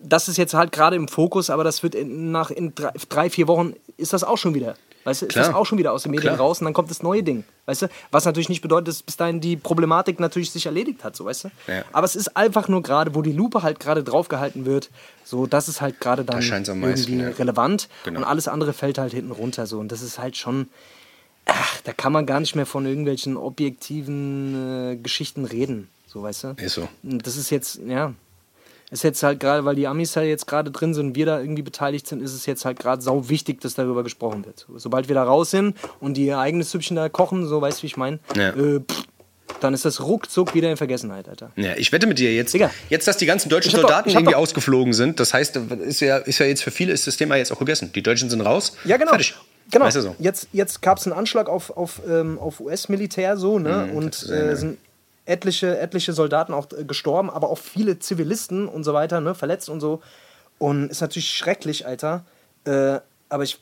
das 0.00 0.28
ist 0.28 0.36
jetzt 0.36 0.54
halt 0.54 0.70
gerade 0.72 0.96
im 0.96 1.08
Fokus, 1.08 1.50
aber 1.50 1.64
das 1.64 1.82
wird 1.82 1.94
in, 1.94 2.30
nach 2.30 2.50
in 2.50 2.74
drei, 2.74 2.92
drei, 3.08 3.30
vier 3.30 3.48
Wochen 3.48 3.74
ist 3.96 4.12
das 4.12 4.22
auch 4.22 4.38
schon 4.38 4.54
wieder. 4.54 4.76
Weißt 5.06 5.22
du, 5.22 5.26
ist 5.26 5.32
Klar. 5.34 5.46
das 5.46 5.54
auch 5.54 5.64
schon 5.64 5.78
wieder 5.78 5.92
aus 5.92 6.02
den 6.02 6.10
Medien 6.10 6.34
Klar. 6.34 6.38
raus 6.38 6.60
und 6.60 6.64
dann 6.64 6.74
kommt 6.74 6.90
das 6.90 7.00
neue 7.00 7.22
Ding. 7.22 7.44
Weißt 7.66 7.82
du? 7.82 7.88
Was 8.10 8.24
natürlich 8.24 8.48
nicht 8.48 8.60
bedeutet, 8.60 8.88
dass 8.88 9.04
bis 9.04 9.16
dahin 9.16 9.40
die 9.40 9.56
Problematik 9.56 10.18
natürlich 10.18 10.50
sich 10.50 10.66
erledigt 10.66 11.04
hat, 11.04 11.14
so 11.14 11.24
weißt 11.24 11.44
du? 11.44 11.48
Ja. 11.68 11.84
Aber 11.92 12.04
es 12.04 12.16
ist 12.16 12.36
einfach 12.36 12.66
nur 12.66 12.82
gerade, 12.82 13.14
wo 13.14 13.22
die 13.22 13.30
Lupe 13.30 13.62
halt 13.62 13.78
gerade 13.78 14.02
draufgehalten 14.02 14.66
wird, 14.66 14.90
so 15.24 15.46
das 15.46 15.68
ist 15.68 15.80
halt 15.80 16.00
gerade 16.00 16.24
dann 16.24 16.42
am 16.42 16.80
meisten, 16.80 17.12
irgendwie 17.12 17.18
ja. 17.22 17.28
relevant 17.28 17.88
Genau. 18.04 18.18
und 18.18 18.24
alles 18.24 18.48
andere 18.48 18.72
fällt 18.72 18.98
halt 18.98 19.12
hinten 19.12 19.30
runter 19.30 19.66
so 19.66 19.78
und 19.78 19.92
das 19.92 20.02
ist 20.02 20.18
halt 20.18 20.36
schon 20.36 20.68
ach, 21.46 21.80
da 21.84 21.92
kann 21.92 22.12
man 22.12 22.26
gar 22.26 22.40
nicht 22.40 22.56
mehr 22.56 22.66
von 22.66 22.84
irgendwelchen 22.84 23.36
objektiven 23.36 24.92
äh, 24.92 24.96
Geschichten 24.96 25.44
reden, 25.44 25.88
so 26.08 26.22
weißt 26.22 26.44
du? 26.44 26.48
Ist 26.56 26.74
so. 26.74 26.88
Das 27.04 27.36
ist 27.36 27.50
jetzt, 27.50 27.80
ja, 27.86 28.12
ist 28.90 29.02
jetzt 29.04 29.22
halt 29.22 29.40
gerade, 29.40 29.64
weil 29.64 29.74
die 29.74 29.86
Amis 29.86 30.14
halt 30.16 30.28
jetzt 30.28 30.46
gerade 30.46 30.70
drin 30.70 30.94
sind 30.94 31.08
und 31.08 31.14
wir 31.16 31.26
da 31.26 31.40
irgendwie 31.40 31.62
beteiligt 31.62 32.06
sind, 32.06 32.22
ist 32.22 32.32
es 32.34 32.46
jetzt 32.46 32.64
halt 32.64 32.78
gerade 32.78 33.02
sau 33.02 33.28
wichtig, 33.28 33.60
dass 33.60 33.74
darüber 33.74 34.02
gesprochen 34.04 34.44
wird. 34.46 34.66
Sobald 34.76 35.08
wir 35.08 35.14
da 35.14 35.24
raus 35.24 35.50
sind 35.50 35.76
und 36.00 36.14
die 36.16 36.26
ihr 36.26 36.38
eigenes 36.38 36.70
Süppchen 36.70 36.96
da 36.96 37.08
kochen, 37.08 37.46
so 37.46 37.60
weißt 37.60 37.78
du, 37.78 37.82
wie 37.82 37.86
ich 37.88 37.96
meine, 37.96 38.18
Ja. 38.36 38.50
äh, 38.50 38.80
dann 39.60 39.72
ist 39.74 39.84
das 39.84 40.02
ruckzuck 40.02 40.54
wieder 40.54 40.70
in 40.70 40.76
Vergessenheit, 40.76 41.28
Alter. 41.28 41.50
Ja, 41.56 41.74
ich 41.76 41.90
wette 41.92 42.06
mit 42.06 42.18
dir 42.18 42.34
jetzt, 42.34 42.52
Digga. 42.52 42.70
jetzt, 42.90 43.08
dass 43.08 43.16
die 43.16 43.26
ganzen 43.26 43.48
deutschen 43.48 43.72
doch- 43.72 43.80
Soldaten 43.80 44.10
hab 44.10 44.16
irgendwie 44.16 44.32
doch- 44.34 44.40
ausgeflogen 44.40 44.92
sind, 44.92 45.18
das 45.18 45.32
heißt, 45.32 45.56
ist 45.56 46.00
ja, 46.00 46.18
ist 46.18 46.38
ja 46.38 46.46
jetzt 46.46 46.62
für 46.62 46.70
viele 46.70 46.92
ist 46.92 47.06
das 47.06 47.16
Thema 47.16 47.36
jetzt 47.36 47.52
auch 47.52 47.58
gegessen. 47.58 47.90
Die 47.94 48.02
Deutschen 48.02 48.28
sind 48.28 48.40
raus. 48.42 48.76
Ja, 48.84 48.96
genau. 48.98 49.10
Fertig. 49.10 49.34
Genau. 49.70 49.84
Weißt 49.86 49.96
du 49.96 50.02
so? 50.02 50.16
Jetzt, 50.20 50.48
jetzt 50.52 50.80
gab 50.82 50.98
es 50.98 51.06
einen 51.06 51.16
Anschlag 51.18 51.48
auf, 51.48 51.76
auf, 51.76 52.00
ähm, 52.08 52.38
auf 52.38 52.60
US-Militär 52.60 53.36
so, 53.36 53.58
ne? 53.58 53.90
und 53.94 54.14
ist 54.14 54.30
eine- 54.30 54.40
äh, 54.52 54.56
sind 54.56 54.78
etliche, 55.26 55.78
etliche 55.78 56.12
Soldaten 56.12 56.54
auch 56.54 56.66
äh, 56.72 56.84
gestorben, 56.84 57.28
aber 57.30 57.50
auch 57.50 57.58
viele 57.58 57.98
Zivilisten 57.98 58.66
und 58.68 58.84
so 58.84 58.94
weiter, 58.94 59.20
ne? 59.20 59.34
verletzt 59.34 59.68
und 59.68 59.80
so. 59.80 60.00
Und 60.58 60.90
ist 60.90 61.02
natürlich 61.02 61.28
schrecklich, 61.28 61.86
Alter. 61.86 62.24
Äh, 62.64 63.00
aber 63.28 63.42
ich, 63.42 63.60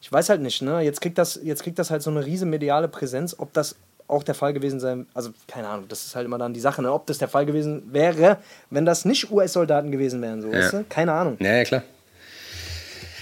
ich 0.00 0.10
weiß 0.10 0.28
halt 0.28 0.40
nicht, 0.40 0.62
ne? 0.62 0.80
Jetzt 0.80 1.00
kriegt 1.00 1.18
das, 1.18 1.38
jetzt 1.42 1.62
kriegt 1.62 1.78
das 1.78 1.90
halt 1.90 2.02
so 2.02 2.10
eine 2.10 2.24
riesen 2.26 2.50
mediale 2.50 2.88
Präsenz, 2.88 3.36
ob 3.38 3.52
das 3.52 3.76
auch 4.06 4.22
der 4.22 4.34
Fall 4.34 4.52
gewesen 4.52 4.80
sein, 4.80 5.06
also 5.14 5.30
keine 5.48 5.68
Ahnung, 5.68 5.86
das 5.88 6.04
ist 6.04 6.14
halt 6.14 6.26
immer 6.26 6.36
dann 6.36 6.52
die 6.52 6.60
Sache, 6.60 6.82
ne? 6.82 6.92
ob 6.92 7.06
das 7.06 7.18
der 7.18 7.28
Fall 7.28 7.46
gewesen 7.46 7.82
wäre, 7.90 8.38
wenn 8.68 8.84
das 8.84 9.04
nicht 9.04 9.30
US-Soldaten 9.30 9.90
gewesen 9.90 10.20
wären, 10.20 10.42
so, 10.42 10.52
weißt 10.52 10.72
du? 10.74 10.84
Keine 10.88 11.12
Ahnung. 11.12 11.38
Ja, 11.40 11.54
ja, 11.54 11.64
klar. 11.64 11.82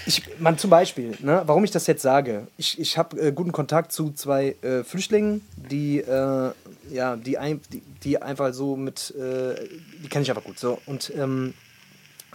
Ich, 0.05 0.21
man, 0.39 0.57
zum 0.57 0.69
Beispiel, 0.69 1.15
ne, 1.19 1.43
warum 1.45 1.63
ich 1.63 1.71
das 1.71 1.87
jetzt 1.87 2.01
sage, 2.01 2.47
ich, 2.57 2.79
ich 2.79 2.97
habe 2.97 3.19
äh, 3.19 3.31
guten 3.31 3.51
Kontakt 3.51 3.91
zu 3.91 4.11
zwei 4.11 4.55
äh, 4.61 4.83
Flüchtlingen, 4.83 5.41
die, 5.55 5.99
äh, 5.99 6.51
ja, 6.91 7.15
die, 7.15 7.37
ein, 7.37 7.61
die, 7.71 7.81
die 8.03 8.21
einfach 8.21 8.53
so 8.53 8.75
mit, 8.75 9.11
äh, 9.15 9.55
die 10.03 10.09
kenne 10.09 10.23
ich 10.23 10.29
einfach 10.29 10.43
gut, 10.43 10.59
so, 10.59 10.79
und 10.85 11.11
ähm, 11.15 11.53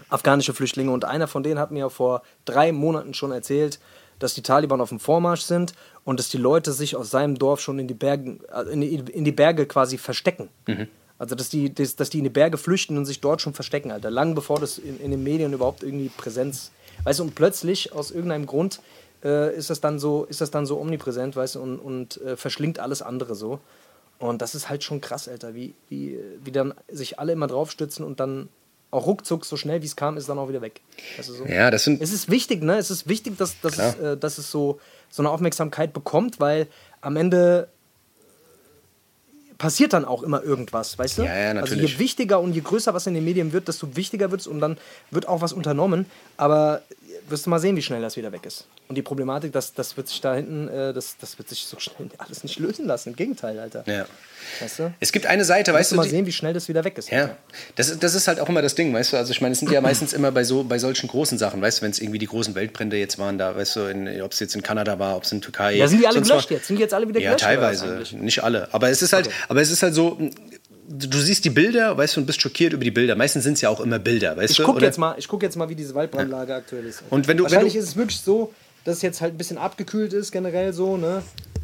afghanische 0.08 0.54
Flüchtlinge 0.54 0.90
und 0.90 1.04
einer 1.04 1.28
von 1.28 1.42
denen 1.42 1.58
hat 1.58 1.70
mir 1.70 1.90
vor 1.90 2.22
drei 2.44 2.72
Monaten 2.72 3.12
schon 3.12 3.32
erzählt, 3.32 3.78
dass 4.18 4.34
die 4.34 4.42
Taliban 4.42 4.80
auf 4.80 4.88
dem 4.88 5.00
Vormarsch 5.00 5.42
sind 5.42 5.74
und 6.04 6.18
dass 6.18 6.28
die 6.28 6.38
Leute 6.38 6.72
sich 6.72 6.96
aus 6.96 7.10
seinem 7.10 7.38
Dorf 7.38 7.60
schon 7.60 7.78
in 7.78 7.86
die 7.86 7.94
Berge, 7.94 8.38
äh, 8.52 8.72
in 8.72 8.80
die, 8.80 8.94
in 8.94 9.24
die 9.24 9.32
Berge 9.32 9.66
quasi 9.66 9.98
verstecken. 9.98 10.48
Also 11.18 11.34
dass 11.34 11.48
die, 11.48 11.74
dass, 11.74 11.96
dass 11.96 12.10
die 12.10 12.18
in 12.18 12.24
die 12.24 12.30
Berge 12.30 12.58
flüchten 12.58 12.96
und 12.96 13.04
sich 13.04 13.20
dort 13.20 13.42
schon 13.42 13.52
verstecken, 13.52 13.90
Alter. 13.90 14.10
Lang 14.10 14.34
bevor 14.34 14.60
das 14.60 14.78
in, 14.78 15.00
in 15.00 15.10
den 15.10 15.22
Medien 15.22 15.52
überhaupt 15.52 15.82
irgendwie 15.82 16.08
Präsenz. 16.08 16.70
Weißt 17.04 17.18
du, 17.18 17.24
und 17.24 17.34
plötzlich, 17.34 17.92
aus 17.92 18.10
irgendeinem 18.10 18.46
Grund, 18.46 18.80
äh, 19.24 19.54
ist, 19.54 19.70
das 19.70 19.80
dann 19.80 19.98
so, 19.98 20.24
ist 20.24 20.40
das 20.40 20.50
dann 20.50 20.66
so 20.66 20.78
omnipräsent, 20.80 21.36
weißt 21.36 21.56
du, 21.56 21.60
und, 21.60 21.78
und 21.78 22.20
äh, 22.22 22.36
verschlingt 22.36 22.78
alles 22.78 23.02
andere 23.02 23.34
so. 23.34 23.60
Und 24.18 24.42
das 24.42 24.54
ist 24.54 24.68
halt 24.68 24.82
schon 24.82 25.00
krass, 25.00 25.28
Alter, 25.28 25.54
wie, 25.54 25.74
wie, 25.88 26.18
wie 26.42 26.52
dann 26.52 26.74
sich 26.88 27.18
alle 27.18 27.32
immer 27.32 27.46
draufstützen 27.46 28.04
und 28.04 28.20
dann 28.20 28.48
auch 28.90 29.06
ruckzuck, 29.06 29.44
so 29.44 29.56
schnell 29.56 29.82
wie 29.82 29.86
es 29.86 29.96
kam, 29.96 30.16
ist 30.16 30.28
dann 30.28 30.38
auch 30.38 30.48
wieder 30.48 30.62
weg. 30.62 30.80
Weißt 31.16 31.28
du, 31.28 31.34
so. 31.34 31.44
Ja, 31.44 31.70
das 31.70 31.84
sind. 31.84 32.00
Es 32.00 32.12
ist 32.12 32.30
wichtig, 32.30 32.62
ne? 32.62 32.78
Es 32.78 32.90
ist 32.90 33.06
wichtig, 33.06 33.36
dass, 33.36 33.60
dass, 33.60 33.78
es, 33.78 33.94
äh, 33.96 34.16
dass 34.16 34.38
es 34.38 34.50
so, 34.50 34.80
so 35.10 35.22
eine 35.22 35.30
Aufmerksamkeit 35.30 35.92
bekommt, 35.92 36.40
weil 36.40 36.68
am 37.00 37.16
Ende 37.16 37.68
passiert 39.58 39.92
dann 39.92 40.04
auch 40.04 40.22
immer 40.22 40.42
irgendwas, 40.42 40.96
weißt 40.98 41.18
du? 41.18 41.22
Ja, 41.22 41.36
ja, 41.36 41.48
Also 41.50 41.74
natürlich. 41.74 41.92
je 41.94 41.98
wichtiger 41.98 42.40
und 42.40 42.54
je 42.54 42.60
größer 42.60 42.94
was 42.94 43.06
in 43.06 43.14
den 43.14 43.24
Medien 43.24 43.52
wird, 43.52 43.68
desto 43.68 43.96
wichtiger 43.96 44.30
wird 44.30 44.40
es 44.40 44.46
und 44.46 44.60
dann 44.60 44.78
wird 45.10 45.26
auch 45.28 45.40
was 45.40 45.52
unternommen. 45.52 46.06
Aber 46.36 46.82
wirst 47.30 47.46
du 47.46 47.50
mal 47.50 47.58
sehen, 47.58 47.76
wie 47.76 47.82
schnell 47.82 48.00
das 48.02 48.16
wieder 48.16 48.32
weg 48.32 48.44
ist. 48.46 48.66
Und 48.88 48.94
die 48.94 49.02
Problematik, 49.02 49.52
das, 49.52 49.72
das 49.74 49.96
wird 49.96 50.08
sich 50.08 50.20
da 50.20 50.34
hinten, 50.34 50.68
äh, 50.68 50.92
das, 50.92 51.16
das 51.20 51.38
wird 51.38 51.48
sich 51.48 51.64
so 51.66 51.78
schnell 51.78 52.08
alles 52.18 52.42
nicht 52.42 52.58
lösen 52.58 52.86
lassen. 52.86 53.10
Im 53.10 53.16
Gegenteil, 53.16 53.58
Alter. 53.58 53.84
Ja. 53.86 54.06
Weißt 54.60 54.78
du? 54.78 54.92
Es 55.00 55.12
gibt 55.12 55.26
eine 55.26 55.44
Seite, 55.44 55.72
weißt 55.74 55.90
du 55.90 55.94
du, 55.94 56.00
mal 56.00 56.04
die, 56.04 56.10
sehen, 56.10 56.26
wie 56.26 56.32
schnell 56.32 56.54
das 56.54 56.68
wieder 56.68 56.84
weg 56.84 56.96
ist. 56.98 57.10
Ja, 57.10 57.22
Alter. 57.22 57.36
das, 57.76 57.88
ist- 57.90 58.02
das 58.02 58.14
ist 58.14 58.28
halt 58.28 58.40
auch 58.40 58.48
immer 58.48 58.62
das 58.62 58.74
Ding, 58.74 58.92
weißt 58.94 59.12
du. 59.12 59.16
Also 59.16 59.30
ich 59.32 59.40
meine, 59.40 59.52
es 59.52 59.58
sind 59.58 59.70
ja 59.70 59.80
meistens 59.82 60.12
immer 60.12 60.30
bei 60.32 60.44
so 60.44 60.64
bei 60.64 60.78
solchen 60.78 61.08
großen 61.08 61.36
Sachen, 61.38 61.60
weißt 61.60 61.78
du, 61.78 61.82
wenn 61.82 61.90
es 61.90 61.98
irgendwie 62.00 62.18
die 62.18 62.26
großen 62.26 62.54
Weltbrände 62.54 62.96
jetzt 62.96 63.18
waren, 63.18 63.36
da, 63.38 63.54
weißt 63.56 63.76
du, 63.76 64.22
ob 64.24 64.32
es 64.32 64.40
jetzt 64.40 64.54
in 64.54 64.62
Kanada 64.62 64.98
war, 64.98 65.16
ob 65.16 65.24
es 65.24 65.32
in 65.32 65.40
Türkei. 65.40 65.74
Ja, 65.74 65.86
sind 65.88 66.00
die 66.00 66.06
alle 66.06 66.20
gelöscht 66.22 66.50
war- 66.50 66.56
jetzt? 66.56 66.66
Sind 66.68 66.76
die 66.76 66.82
jetzt 66.82 66.94
alle 66.94 67.08
wieder 67.08 67.20
Ja, 67.20 67.34
gelöscht? 67.34 67.44
was 67.44 67.80
teilweise, 67.80 68.16
nicht 68.16 68.42
alle. 68.42 68.68
Aber 68.72 68.88
es 68.90 69.02
ist 69.02 69.12
halt, 69.12 69.28
aber 69.48 69.60
es 69.60 69.70
ist 69.70 69.82
halt 69.82 69.94
so. 69.94 70.18
Du 70.90 71.18
siehst 71.18 71.44
die 71.44 71.50
Bilder, 71.50 71.96
weißt 71.98 72.16
du, 72.16 72.20
und 72.20 72.26
bist 72.26 72.40
schockiert 72.40 72.72
über 72.72 72.82
die 72.82 72.90
Bilder. 72.90 73.14
Meistens 73.14 73.44
sind 73.44 73.54
es 73.54 73.60
ja 73.60 73.68
auch 73.68 73.80
immer 73.80 73.98
Bilder, 73.98 74.36
weißt 74.38 74.52
Ich 74.52 74.56
du? 74.56 74.62
gucke 74.64 74.78
Oder- 74.78 74.86
jetzt, 74.86 74.96
mal, 74.98 75.14
ich 75.18 75.28
guck 75.28 75.42
jetzt 75.42 75.54
mal, 75.56 75.68
wie 75.68 75.74
diese 75.74 75.94
Waldbrandlage 75.94 76.54
aktuell 76.54 76.86
ist. 76.86 77.02
Und 77.10 77.28
wenn 77.28 77.36
du- 77.36 77.44
wenn 77.44 77.50
Wahrscheinlich 77.50 77.74
du- 77.74 77.78
ist 77.80 77.88
es 77.88 77.96
wirklich 77.96 78.20
so, 78.20 78.54
dass 78.84 78.96
es 78.96 79.02
jetzt 79.02 79.20
halt 79.20 79.34
ein 79.34 79.38
bisschen 79.38 79.58
abgekühlt 79.58 80.14
ist, 80.14 80.32
generell 80.32 80.72
so, 80.72 80.96
ne? 80.96 81.22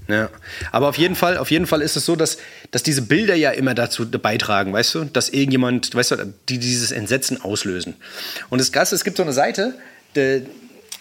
Ja, 0.09 0.29
aber 0.73 0.89
auf 0.91 0.99
jeden 0.99 1.15
Fall, 1.15 1.39
auf 1.39 1.51
jeden 1.51 1.65
Fall 1.67 1.81
ist 1.81 1.97
es 1.97 2.05
so, 2.05 2.15
dass, 2.17 2.37
dass 2.71 2.83
diese 2.83 3.01
Bilder 3.01 3.35
ja 3.35 3.53
immer 3.53 3.73
dazu 3.75 4.07
beitragen, 4.07 4.75
weißt 4.75 4.95
du, 4.95 5.05
dass 5.05 5.31
irgendjemand, 5.31 5.95
weißt 5.95 6.11
du, 6.11 6.35
die 6.51 6.59
dieses 6.59 6.93
Entsetzen 6.93 7.41
auslösen. 7.41 7.95
Und 8.51 8.61
das 8.61 8.71
Krasse, 8.73 8.95
es 8.95 9.05
gibt 9.05 9.17
so 9.17 9.23
eine 9.23 9.33
Seite, 9.33 9.73
die, 10.17 10.43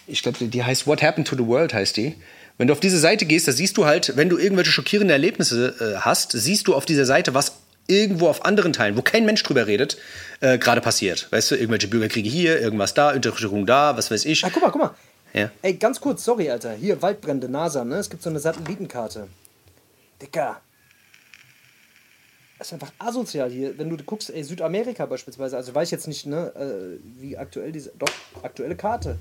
ich 0.08 0.24
glaube, 0.24 0.38
die 0.46 0.64
heißt 0.64 0.88
What 0.88 1.02
Happened 1.04 1.28
to 1.28 1.36
the 1.36 1.46
World 1.46 1.74
heißt 1.74 1.98
die. 1.98 2.16
Wenn 2.58 2.68
du 2.68 2.74
auf 2.74 2.80
diese 2.80 3.00
Seite 3.00 3.26
gehst, 3.26 3.50
da 3.50 3.52
siehst 3.52 3.76
du 3.76 3.86
halt, 3.86 4.16
wenn 4.16 4.30
du 4.30 4.38
irgendwelche 4.38 4.72
schockierende 4.72 5.12
Erlebnisse 5.12 5.76
äh, 5.82 6.00
hast, 6.00 6.32
siehst 6.32 6.68
du 6.70 6.74
auf 6.76 6.86
dieser 6.86 7.06
Seite, 7.06 7.34
was 7.34 7.52
irgendwo 7.88 8.28
auf 8.28 8.46
anderen 8.46 8.74
Teilen, 8.74 8.98
wo 8.98 9.02
kein 9.02 9.26
Mensch 9.26 9.44
drüber 9.44 9.68
redet, 9.68 9.98
äh, 10.40 10.58
gerade 10.58 10.82
passiert. 10.82 11.32
Weißt 11.32 11.52
du, 11.52 11.56
irgendwelche 11.56 11.88
Bürgerkriege 11.88 12.30
hier, 12.30 12.60
irgendwas 12.60 12.94
da, 12.94 13.12
Unterdrückung 13.12 13.66
da, 13.66 13.98
was 13.98 14.12
weiß 14.12 14.26
ich. 14.26 14.44
Ah, 14.46 14.50
guck 14.54 14.64
mal, 14.64 14.72
guck 14.72 14.82
mal. 14.82 14.96
Ja. 15.34 15.52
Ey, 15.62 15.74
ganz 15.74 16.00
kurz, 16.00 16.24
sorry, 16.24 16.50
Alter. 16.50 16.74
Hier, 16.74 17.02
Waldbrände, 17.02 17.50
NASA, 17.50 17.84
ne? 17.84 17.96
Es 17.96 18.10
gibt 18.10 18.22
so 18.22 18.30
eine 18.30 18.40
Satellitenkarte. 18.40 19.28
Dicker. 20.22 20.62
Das 22.60 22.68
ist 22.68 22.74
einfach 22.74 22.94
asozial 23.00 23.50
hier. 23.50 23.78
Wenn 23.78 23.90
du 23.90 24.02
guckst, 24.04 24.30
ey, 24.30 24.44
Südamerika 24.44 25.06
beispielsweise, 25.06 25.58
also 25.58 25.74
weiß 25.74 25.88
ich 25.88 25.92
jetzt 25.92 26.08
nicht, 26.08 26.28
ne, 26.28 26.54
äh, 26.56 27.00
wie 27.20 27.36
aktuell 27.36 27.72
diese. 27.72 27.92
Doch, 27.98 28.08
aktuelle 28.44 28.76
Karte. 28.76 29.18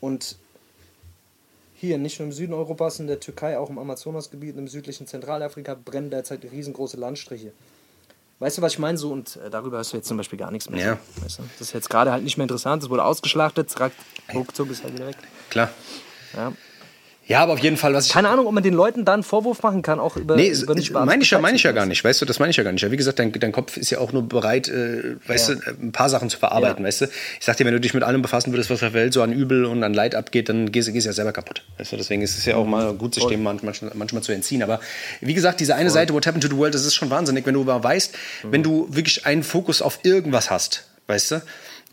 Und 0.00 0.36
hier, 1.84 1.98
nicht 1.98 2.18
nur 2.18 2.26
im 2.26 2.32
Süden 2.32 2.52
Europas, 2.52 3.00
in 3.00 3.06
der 3.06 3.20
Türkei, 3.20 3.58
auch 3.58 3.70
im 3.70 3.78
Amazonasgebiet, 3.78 4.56
im 4.56 4.68
südlichen 4.68 5.06
Zentralafrika 5.06 5.74
brennen 5.74 6.10
derzeit 6.10 6.44
riesengroße 6.50 6.96
Landstriche. 6.96 7.52
Weißt 8.40 8.58
du, 8.58 8.62
was 8.62 8.72
ich 8.72 8.78
meine? 8.78 8.98
So, 8.98 9.12
und 9.12 9.36
äh, 9.36 9.48
darüber 9.50 9.78
hast 9.78 9.92
du 9.92 9.96
jetzt 9.96 10.08
zum 10.08 10.16
Beispiel 10.16 10.38
gar 10.38 10.50
nichts 10.50 10.68
mehr. 10.68 10.84
Ja. 10.84 10.98
Weißt 11.22 11.38
du? 11.38 11.42
Das 11.58 11.68
ist 11.68 11.72
jetzt 11.72 11.88
gerade 11.88 12.12
halt 12.12 12.24
nicht 12.24 12.36
mehr 12.36 12.44
interessant. 12.44 12.82
Es 12.82 12.90
wurde 12.90 13.04
ausgeschlachtet, 13.04 13.74
ruckzuck 14.34 14.70
ist 14.70 14.82
halt 14.82 14.94
wieder 14.94 15.06
weg. 15.06 15.16
Klar. 15.50 15.70
Ja. 16.34 16.52
Ja, 17.26 17.40
aber 17.40 17.54
auf 17.54 17.58
jeden 17.60 17.78
Fall, 17.78 17.94
was 17.94 18.06
ich. 18.06 18.12
Keine 18.12 18.28
Ahnung, 18.28 18.46
ob 18.46 18.52
man 18.52 18.62
den 18.62 18.74
Leuten 18.74 19.06
da 19.06 19.14
einen 19.14 19.22
Vorwurf 19.22 19.62
machen 19.62 19.80
kann, 19.80 19.98
auch 19.98 20.16
über, 20.16 20.36
Nee, 20.36 20.48
über 20.50 20.76
ich, 20.76 20.92
beamte 20.92 21.06
meine 21.06 21.22
ich, 21.22 21.30
ja, 21.30 21.38
meine 21.38 21.56
ich 21.56 21.62
ja 21.62 21.72
gar 21.72 21.86
nicht, 21.86 22.04
weißt 22.04 22.20
du, 22.20 22.26
das 22.26 22.38
meine 22.38 22.50
ich 22.50 22.56
ja 22.58 22.64
gar 22.64 22.72
nicht. 22.72 22.82
Ja, 22.82 22.90
wie 22.90 22.98
gesagt, 22.98 23.18
dein, 23.18 23.32
dein 23.32 23.50
Kopf 23.50 23.78
ist 23.78 23.88
ja 23.90 23.98
auch 23.98 24.12
nur 24.12 24.28
bereit, 24.28 24.68
äh, 24.68 25.16
weißt 25.26 25.48
Ja. 25.48 25.54
du, 25.54 25.60
ein 25.82 25.92
paar 25.92 26.10
Sachen 26.10 26.28
zu 26.28 26.38
verarbeiten, 26.38 26.84
Ja. 26.84 26.88
weißt 26.88 27.00
du. 27.00 27.04
Ich 27.06 27.46
sag 27.46 27.56
dir, 27.56 27.64
wenn 27.64 27.72
du 27.72 27.80
dich 27.80 27.94
mit 27.94 28.02
allem 28.02 28.20
befassen 28.20 28.52
würdest, 28.52 28.68
was 28.68 28.74
auf 28.74 28.80
der 28.80 28.92
Welt 28.92 29.14
so 29.14 29.22
an 29.22 29.32
Übel 29.32 29.64
und 29.64 29.82
an 29.82 29.94
Leid 29.94 30.14
abgeht, 30.14 30.50
dann 30.50 30.70
gehst, 30.70 30.88
du- 30.88 30.92
ja 30.92 31.12
selber 31.14 31.32
kaputt. 31.32 31.62
Weißt 31.78 31.92
du, 31.92 31.96
deswegen 31.96 32.20
ist 32.20 32.36
es 32.36 32.44
ja 32.44 32.56
auch 32.56 32.66
mal 32.66 32.92
gut, 32.92 33.14
sich 33.14 33.24
dem 33.24 33.42
manchmal, 33.42 33.74
manchmal 33.94 34.22
zu 34.22 34.32
entziehen. 34.32 34.62
Aber 34.62 34.80
wie 35.22 35.32
gesagt, 35.34 35.60
diese 35.60 35.74
eine 35.76 35.88
Seite, 35.90 36.12
What 36.12 36.26
Happened 36.26 36.42
to 36.44 36.50
the 36.50 36.56
World, 36.58 36.74
das 36.74 36.84
ist 36.84 36.94
schon 36.94 37.08
wahnsinnig, 37.08 37.46
wenn 37.46 37.54
du 37.54 37.64
mal 37.64 37.82
weißt, 37.82 38.14
wenn 38.50 38.62
du 38.62 38.86
wirklich 38.90 39.24
einen 39.24 39.42
Fokus 39.42 39.80
auf 39.80 40.00
irgendwas 40.02 40.50
hast, 40.50 40.84
weißt 41.06 41.30
du. 41.30 41.42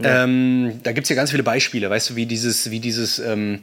Ähm, 0.04 0.80
da 0.84 0.91
gibt 0.94 1.06
es 1.06 1.10
ja 1.10 1.15
ganz 1.15 1.32
viele 1.32 1.44
Beispiele, 1.44 1.89
weißt 1.89 2.12
du, 2.12 2.15
wie 2.15 2.26
dieses, 2.26 2.72
wie 2.72 2.80
dieses, 2.80 3.20
ähm, 3.20 3.60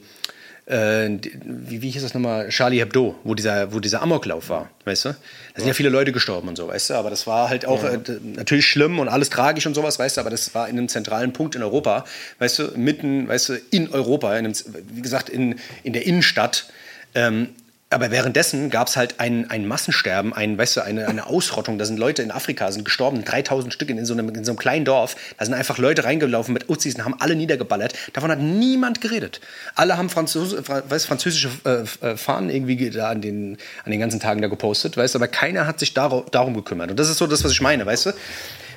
äh, 0.68 1.09
wie, 1.44 1.83
wie 1.83 1.90
hieß 1.90 2.02
das 2.02 2.14
nochmal, 2.14 2.48
Charlie 2.50 2.78
Hebdo, 2.81 3.14
wo 3.24 3.35
dieser, 3.35 3.72
wo 3.72 3.81
dieser 3.81 4.02
Amoklauf 4.02 4.48
war, 4.50 4.70
weißt 4.85 5.07
du? 5.07 5.09
Da 5.11 5.16
sind 5.57 5.68
ja 5.68 5.74
viele 5.74 5.88
Leute 5.88 6.12
gestorben 6.12 6.48
und 6.48 6.57
so, 6.57 6.68
weißt 6.68 6.90
du? 6.90 6.94
Aber 6.94 7.11
das 7.11 7.26
war 7.26 7.48
halt 7.48 7.64
auch 7.66 7.83
äh, 7.85 7.98
d- 7.98 8.18
natürlich 8.37 8.66
schlimm 8.66 8.98
und 8.98 9.09
alles 9.09 9.31
tragisch 9.31 9.66
und 9.66 9.74
sowas, 9.74 9.98
weißt 9.98 10.16
du? 10.16 10.20
Aber 10.20 10.31
das 10.31 10.54
war 10.54 10.68
in 10.68 10.76
einem 10.78 10.88
zentralen 10.88 11.33
Punkt 11.33 11.57
in 11.57 11.62
Europa, 11.62 12.04
weißt 12.38 12.59
du? 12.59 12.62
Mitten, 12.76 13.26
weißt 13.28 13.48
du, 13.48 13.54
in 13.70 13.88
Europa, 13.90 14.37
in 14.37 14.44
einem, 14.46 14.54
wie 14.92 15.02
gesagt, 15.02 15.28
in, 15.31 15.57
in 15.83 15.92
der 15.94 16.07
Innenstadt. 16.07 16.66
Ähm, 17.14 17.48
aber 17.90 18.11
währenddessen 18.11 18.68
gab 18.68 18.88
es 18.88 18.96
halt 18.98 19.14
ein, 19.18 19.48
ein 19.51 19.66
Massensterben, 19.66 20.35
ein, 20.35 20.59
weißt 20.59 20.77
du, 20.77 20.81
eine, 20.83 21.09
eine 21.09 21.27
Ausrottung. 21.27 21.79
Da 21.79 21.87
sind 21.87 21.98
Leute 21.98 22.20
in 22.22 22.31
Afrika 22.31 22.70
sind 22.70 22.85
gestorben, 22.85 23.24
3000 23.24 23.72
Stück 23.72 23.88
in 23.88 24.05
so, 24.05 24.12
einem, 24.12 24.29
in 24.29 24.44
so 24.44 24.51
einem 24.53 24.59
kleinen 24.59 24.85
Dorf. 24.85 25.16
Da 25.38 25.44
sind 25.46 25.55
einfach 25.55 25.79
Leute 25.79 26.05
reingelaufen 26.05 26.53
mit 26.53 26.68
Uzis 26.68 26.96
und 26.96 27.05
haben 27.05 27.14
alle 27.18 27.35
niedergeballert. 27.35 27.94
Davon 28.12 28.31
hat 28.31 28.40
niemand 28.40 29.01
geredet. 29.01 29.40
Alle 29.74 29.96
haben 29.96 30.11
Französ 30.11 30.55
Fra- 30.64 30.83
weißt, 30.87 31.07
französische 31.07 31.48
äh, 31.64 32.07
äh, 32.07 32.16
Fahnen 32.18 32.51
irgendwie 32.51 32.77
ge- 32.77 32.90
da 32.90 33.09
an 33.09 33.22
den, 33.22 33.57
an 33.85 33.90
den 33.90 34.01
ganzen 34.01 34.20
Tagen 34.20 34.42
da 34.42 34.48
gepostet, 34.48 34.96
weißt 34.98 35.14
du, 35.14 35.18
aber 35.18 35.29
keiner 35.29 35.66
hat 35.66 35.79
sich 35.81 35.94
daro 35.94 36.27
darum 36.31 36.53
gekümmert. 36.55 36.90
Und 36.90 36.98
das 37.01 37.09
ist 37.09 37.16
so 37.18 37.27
das, 37.27 37.42
was 37.42 37.53
ich 37.53 37.61
meine, 37.62 37.87
weißt 37.87 38.07
du? 38.07 38.11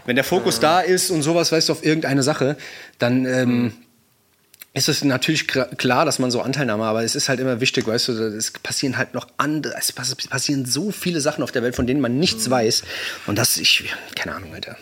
Wenn 0.05 0.15
der 0.15 0.23
Fokus 0.25 0.59
da 0.61 0.79
ist 0.79 1.11
und 1.11 1.21
sowas, 1.21 1.51
weißt 1.51 1.67
du, 1.69 1.73
auf 1.73 1.83
irgendeine 1.85 2.23
Sache, 2.23 2.55
dann. 2.97 3.25
Ähm, 3.25 3.67
ist 3.67 3.90
es 4.73 5.03
natürlich 5.03 5.43
kra- 5.43 5.75
klar, 5.75 6.05
dass 6.05 6.19
man 6.19 6.31
so 6.31 6.41
Anteilnahme, 6.41 6.85
aber 6.85 7.03
es 7.03 7.15
ist 7.15 7.27
halt 7.27 7.39
immer 7.39 7.59
wichtig, 7.59 7.87
weißt 7.87 8.07
du, 8.09 8.11
es 8.37 8.51
passieren 8.51 8.97
halt 8.97 9.13
noch 9.13 9.27
andere, 9.37 9.75
es 9.77 9.91
pass- 9.91 10.15
passieren 10.15 10.65
so 10.65 10.91
viele 10.91 11.19
Sachen 11.19 11.43
auf 11.43 11.51
der 11.51 11.61
Welt, 11.63 11.75
von 11.75 11.87
denen 11.87 11.99
man 11.99 12.17
nichts 12.17 12.49
weiß. 12.49 12.83
Und 13.27 13.37
das, 13.37 13.57
ich, 13.57 13.93
keine 14.15 14.35
Ahnung, 14.35 14.53
Alter. 14.53 14.77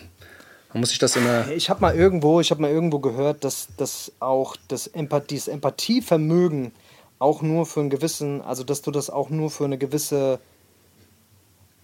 Man 0.72 0.80
muss 0.80 0.90
sich 0.90 1.00
das 1.00 1.16
immer. 1.16 1.48
Ich 1.50 1.68
habe 1.68 1.80
mal 1.80 1.96
irgendwo, 1.96 2.40
ich 2.40 2.52
habe 2.52 2.62
mal 2.62 2.70
irgendwo 2.70 3.00
gehört, 3.00 3.42
dass, 3.42 3.66
dass 3.76 4.12
auch 4.20 4.54
das, 4.68 4.86
Empathie, 4.86 5.34
das 5.34 5.48
Empathievermögen 5.48 6.70
auch 7.18 7.42
nur 7.42 7.66
für 7.66 7.80
einen 7.80 7.90
gewissen, 7.90 8.40
also 8.42 8.62
dass 8.62 8.80
du 8.82 8.92
das 8.92 9.10
auch 9.10 9.30
nur 9.30 9.50
für 9.50 9.64
eine 9.64 9.78
gewisse, 9.78 10.38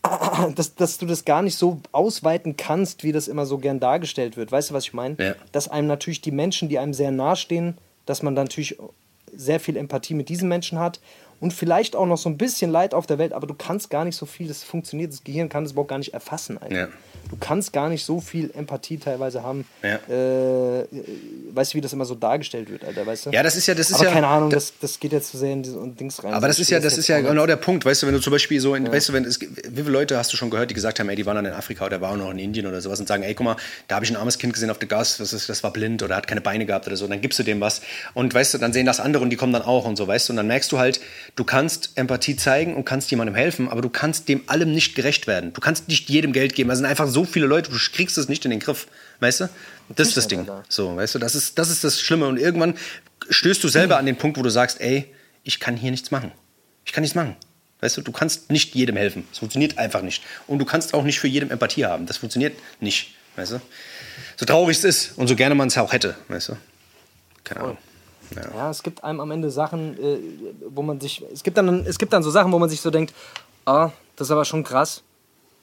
dass, 0.54 0.76
dass 0.76 0.98
du 0.98 1.06
das 1.06 1.24
gar 1.24 1.42
nicht 1.42 1.58
so 1.58 1.80
ausweiten 1.90 2.56
kannst, 2.56 3.02
wie 3.02 3.10
das 3.10 3.26
immer 3.26 3.46
so 3.46 3.58
gern 3.58 3.80
dargestellt 3.80 4.36
wird. 4.36 4.52
Weißt 4.52 4.70
du, 4.70 4.74
was 4.74 4.84
ich 4.84 4.92
meine? 4.94 5.16
Ja. 5.18 5.34
Dass 5.50 5.66
einem 5.66 5.88
natürlich 5.88 6.20
die 6.20 6.30
Menschen, 6.30 6.68
die 6.68 6.78
einem 6.78 6.94
sehr 6.94 7.10
nahestehen, 7.10 7.76
dass 8.06 8.22
man 8.22 8.34
dann 8.34 8.46
natürlich 8.46 8.78
sehr 9.32 9.60
viel 9.60 9.76
Empathie 9.76 10.14
mit 10.14 10.28
diesen 10.28 10.48
Menschen 10.48 10.78
hat 10.78 11.00
und 11.40 11.52
vielleicht 11.52 11.96
auch 11.96 12.06
noch 12.06 12.18
so 12.18 12.28
ein 12.28 12.38
bisschen 12.38 12.70
Leid 12.70 12.94
auf 12.94 13.06
der 13.06 13.18
Welt, 13.18 13.32
aber 13.32 13.46
du 13.46 13.54
kannst 13.54 13.90
gar 13.90 14.04
nicht 14.04 14.16
so 14.16 14.26
viel, 14.26 14.48
das 14.48 14.62
funktioniert, 14.64 15.12
das 15.12 15.22
Gehirn 15.24 15.48
kann 15.48 15.64
das 15.64 15.72
überhaupt 15.72 15.90
gar 15.90 15.98
nicht 15.98 16.14
erfassen. 16.14 16.58
Alter. 16.58 16.76
Ja. 16.76 16.88
Du 17.28 17.36
kannst 17.40 17.72
gar 17.72 17.88
nicht 17.88 18.04
so 18.04 18.20
viel 18.20 18.52
Empathie 18.54 18.98
teilweise 18.98 19.42
haben, 19.42 19.64
Ja. 19.82 19.96
äh, 20.08 20.86
weißt 21.52 21.72
du, 21.74 21.78
wie 21.78 21.80
das 21.80 21.92
immer 21.92 22.04
so 22.04 22.14
dargestellt 22.14 22.70
wird, 22.70 22.84
Alter, 22.84 23.04
weißt 23.04 23.26
du? 23.26 23.30
Ja, 23.30 23.42
das 23.42 23.56
ist 23.56 23.66
ja, 23.66 23.74
das 23.74 23.90
ist 23.90 23.96
aber 23.96 24.04
ja. 24.04 24.12
keine 24.12 24.28
Ahnung, 24.28 24.50
das, 24.50 24.72
das 24.80 25.00
geht 25.00 25.12
jetzt 25.12 25.32
zu 25.32 25.38
sehr 25.38 25.52
in 25.52 25.62
diese 25.62 25.76
Dings 25.88 26.22
rein. 26.22 26.32
Aber 26.32 26.46
das 26.46 26.58
ist 26.60 26.70
ja, 26.70 26.78
das 26.78 26.96
ist 26.96 27.08
ja 27.08 27.20
genau 27.20 27.46
der 27.46 27.56
Punkt, 27.56 27.84
weißt 27.84 28.02
du, 28.02 28.06
wenn 28.06 28.14
du 28.14 28.20
zum 28.20 28.32
Beispiel 28.32 28.60
so, 28.60 28.74
in, 28.74 28.90
weißt 28.90 29.08
du, 29.08 29.12
wenn 29.12 29.24
es, 29.24 29.40
wie 29.40 29.48
viele 29.74 29.90
Leute 29.90 30.16
hast 30.16 30.32
du 30.32 30.36
schon 30.36 30.50
gehört, 30.50 30.70
die 30.70 30.74
gesagt 30.74 31.00
haben, 31.00 31.08
ey, 31.08 31.16
die 31.16 31.26
waren 31.26 31.36
dann 31.36 31.46
in 31.46 31.52
Afrika 31.52 31.86
oder 31.86 32.00
waren 32.00 32.20
noch 32.20 32.30
in 32.30 32.38
Indien 32.38 32.66
oder 32.66 32.80
sowas 32.80 33.00
und 33.00 33.08
sagen, 33.08 33.24
ey, 33.24 33.34
guck 33.34 33.44
mal, 33.44 33.56
da 33.88 33.96
habe 33.96 34.04
ich 34.04 34.10
ein 34.10 34.16
armes 34.16 34.38
Kind 34.38 34.52
gesehen 34.52 34.70
auf 34.70 34.78
der 34.78 34.88
Gas, 34.88 35.16
das, 35.18 35.32
ist, 35.32 35.48
das 35.48 35.62
war 35.64 35.72
blind 35.72 36.02
oder 36.02 36.14
hat 36.16 36.28
keine 36.28 36.40
Beine 36.40 36.64
gehabt 36.64 36.86
oder 36.86 36.96
so, 36.96 37.04
und 37.04 37.10
dann 37.10 37.20
gibst 37.20 37.38
du 37.38 37.42
dem 37.42 37.60
was 37.60 37.82
und 38.14 38.32
weißt 38.32 38.54
du, 38.54 38.58
dann 38.58 38.72
sehen 38.72 38.86
das 38.86 39.00
andere 39.00 39.22
und 39.24 39.30
die 39.30 39.36
kommen 39.36 39.52
dann 39.52 39.62
auch 39.62 39.84
und 39.84 39.96
so, 39.96 40.06
weißt 40.06 40.28
du, 40.28 40.32
und 40.32 40.36
dann 40.36 40.46
merkst 40.46 40.70
du 40.70 40.78
halt, 40.78 41.00
du 41.36 41.44
kannst 41.44 41.90
Empathie 41.94 42.34
zeigen 42.36 42.74
und 42.74 42.84
kannst 42.84 43.10
jemandem 43.10 43.34
helfen, 43.34 43.68
aber 43.68 43.82
du 43.82 43.90
kannst 43.90 44.28
dem 44.28 44.42
allem 44.48 44.72
nicht 44.72 44.94
gerecht 44.94 45.26
werden. 45.26 45.52
Du 45.52 45.60
kannst 45.60 45.86
nicht 45.88 46.08
jedem 46.08 46.32
Geld 46.32 46.54
geben, 46.54 46.70
da 46.70 46.76
sind 46.76 46.86
einfach 46.86 47.06
so 47.06 47.24
viele 47.24 47.46
Leute, 47.46 47.70
du 47.70 47.76
kriegst 47.92 48.18
es 48.18 48.28
nicht 48.28 48.44
in 48.44 48.50
den 48.50 48.60
Griff, 48.60 48.88
weißt 49.20 49.40
du? 49.40 49.48
Das 49.94 50.08
ist 50.08 50.16
das 50.16 50.28
Ding. 50.28 50.48
So, 50.68 50.96
weißt 50.96 51.14
du, 51.14 51.18
das 51.18 51.34
ist, 51.34 51.58
das 51.58 51.70
ist 51.70 51.84
das 51.84 52.00
Schlimme. 52.00 52.26
Und 52.26 52.38
irgendwann 52.38 52.74
stößt 53.28 53.62
du 53.62 53.68
selber 53.68 53.98
an 53.98 54.06
den 54.06 54.16
Punkt, 54.16 54.38
wo 54.38 54.42
du 54.42 54.50
sagst, 54.50 54.80
ey, 54.80 55.12
ich 55.44 55.60
kann 55.60 55.76
hier 55.76 55.90
nichts 55.90 56.10
machen. 56.10 56.32
Ich 56.84 56.92
kann 56.92 57.02
nichts 57.02 57.14
machen. 57.14 57.36
Weißt 57.80 57.96
du, 57.96 58.00
du 58.00 58.10
kannst 58.10 58.50
nicht 58.50 58.74
jedem 58.74 58.96
helfen. 58.96 59.24
Das 59.30 59.38
funktioniert 59.38 59.78
einfach 59.78 60.02
nicht. 60.02 60.22
Und 60.46 60.58
du 60.58 60.64
kannst 60.64 60.94
auch 60.94 61.04
nicht 61.04 61.20
für 61.20 61.28
jedem 61.28 61.50
Empathie 61.50 61.84
haben. 61.84 62.06
Das 62.06 62.16
funktioniert 62.16 62.56
nicht. 62.80 63.14
Weißt 63.36 63.52
du? 63.52 63.60
So 64.36 64.46
traurig 64.46 64.78
es 64.78 64.84
ist 64.84 65.18
und 65.18 65.28
so 65.28 65.36
gerne 65.36 65.54
man 65.54 65.68
es 65.68 65.76
auch 65.76 65.92
hätte. 65.92 66.16
Weißt 66.28 66.48
du? 66.48 66.56
Keine 67.44 67.60
Ahnung. 67.60 67.78
Ja. 68.34 68.70
es 68.70 68.82
gibt 68.82 69.04
einem 69.04 69.20
am 69.20 69.30
Ende 69.30 69.50
Sachen, 69.50 69.98
äh, 70.02 70.18
wo 70.68 70.82
man 70.82 71.00
sich. 71.00 71.24
Es 71.32 71.42
gibt, 71.42 71.56
dann, 71.56 71.84
es 71.86 71.98
gibt 71.98 72.12
dann 72.12 72.22
so 72.22 72.30
Sachen, 72.30 72.52
wo 72.52 72.58
man 72.58 72.68
sich 72.68 72.80
so 72.80 72.90
denkt, 72.90 73.14
ah, 73.64 73.90
das 74.16 74.28
ist 74.28 74.30
aber 74.32 74.44
schon 74.44 74.64
krass. 74.64 75.02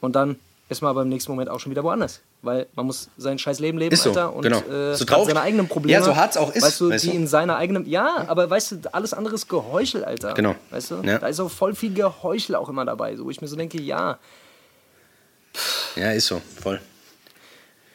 Und 0.01 0.15
dann 0.15 0.37
ist 0.69 0.81
man 0.81 0.89
aber 0.89 1.01
im 1.03 1.09
nächsten 1.09 1.31
Moment 1.31 1.49
auch 1.49 1.59
schon 1.59 1.71
wieder 1.71 1.83
woanders. 1.83 2.21
Weil 2.41 2.67
man 2.75 2.85
muss 2.85 3.09
sein 3.17 3.39
scheiß 3.39 3.59
Leben 3.59 3.77
leben, 3.77 3.93
Ist 3.93 4.03
so, 4.03 4.09
Alter, 4.09 4.35
und 4.35 4.41
genau. 4.41 4.59
äh, 4.59 4.95
So 4.95 5.05
seine 5.05 5.41
eigenen 5.41 5.67
Probleme. 5.69 5.93
Ja, 5.99 6.03
so 6.03 6.15
hart's 6.15 6.35
auch 6.35 6.53
ist, 6.53 6.63
Weißt 6.63 6.81
du, 6.81 6.89
weißt 6.89 7.05
die 7.05 7.11
du? 7.11 7.15
in 7.15 7.27
seiner 7.27 7.55
eigenen. 7.55 7.85
Ja, 7.87 8.25
aber 8.27 8.49
weißt 8.49 8.71
du, 8.71 8.93
alles 8.93 9.13
andere 9.13 9.35
ist 9.35 9.47
Geheuchel, 9.47 10.03
Alter. 10.03 10.33
Genau. 10.33 10.55
Weißt 10.69 10.91
du? 10.91 10.95
Ja. 11.03 11.19
Da 11.19 11.27
ist 11.27 11.39
auch 11.39 11.49
voll 11.49 11.73
viel 11.73 11.93
Geheuchel 11.93 12.55
auch 12.55 12.67
immer 12.67 12.83
dabei. 12.83 13.15
So, 13.15 13.25
wo 13.25 13.29
ich 13.29 13.39
mir 13.39 13.47
so 13.47 13.55
denke, 13.55 13.81
ja. 13.81 14.17
Ja, 15.95 16.11
ist 16.11 16.27
so, 16.27 16.41
voll. 16.61 16.81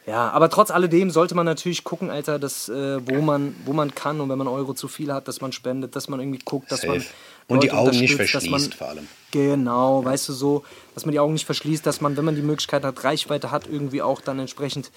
Ja, 0.09 0.31
aber 0.31 0.49
trotz 0.49 0.71
alledem 0.71 1.11
sollte 1.11 1.35
man 1.35 1.45
natürlich 1.45 1.85
gucken, 1.85 2.09
Alter, 2.11 2.39
dass, 2.39 2.69
äh, 2.69 2.99
wo, 3.07 3.21
man, 3.21 3.55
wo 3.67 3.73
man 3.75 3.95
kann 3.95 4.21
und 4.21 4.29
wenn 4.31 4.39
man 4.39 4.49
Euro 4.49 4.73
zu 4.73 4.89
viel 4.89 5.13
hat, 5.13 5.29
dass 5.29 5.41
man 5.43 5.53
spendet, 5.53 5.95
dass 5.97 6.09
man 6.09 6.19
irgendwie 6.19 6.41
guckt, 6.45 6.73
dass 6.73 6.87
man. 6.87 7.01
Safe. 7.01 7.11
Und 7.47 7.63
die 7.63 7.69
Leute 7.69 7.79
Augen 7.79 7.91
nicht 7.99 8.13
dass 8.19 8.19
man- 8.19 8.27
verschließt, 8.61 8.75
vor 8.75 8.89
allem. 8.89 9.07
Genau, 9.31 10.05
weißt 10.05 10.29
du 10.29 10.33
so, 10.33 10.65
dass 10.95 11.05
man 11.05 11.13
die 11.13 11.19
Augen 11.21 11.35
nicht 11.35 11.47
verschließt, 11.47 11.85
dass 11.85 12.01
man, 12.01 12.17
wenn 12.17 12.25
man 12.25 12.37
die 12.37 12.43
Möglichkeit 12.43 12.85
hat, 12.85 13.05
Reichweite 13.05 13.51
hat, 13.51 13.67
irgendwie 13.67 14.01
auch 14.03 14.21
dann 14.21 14.39
entsprechend. 14.39 14.91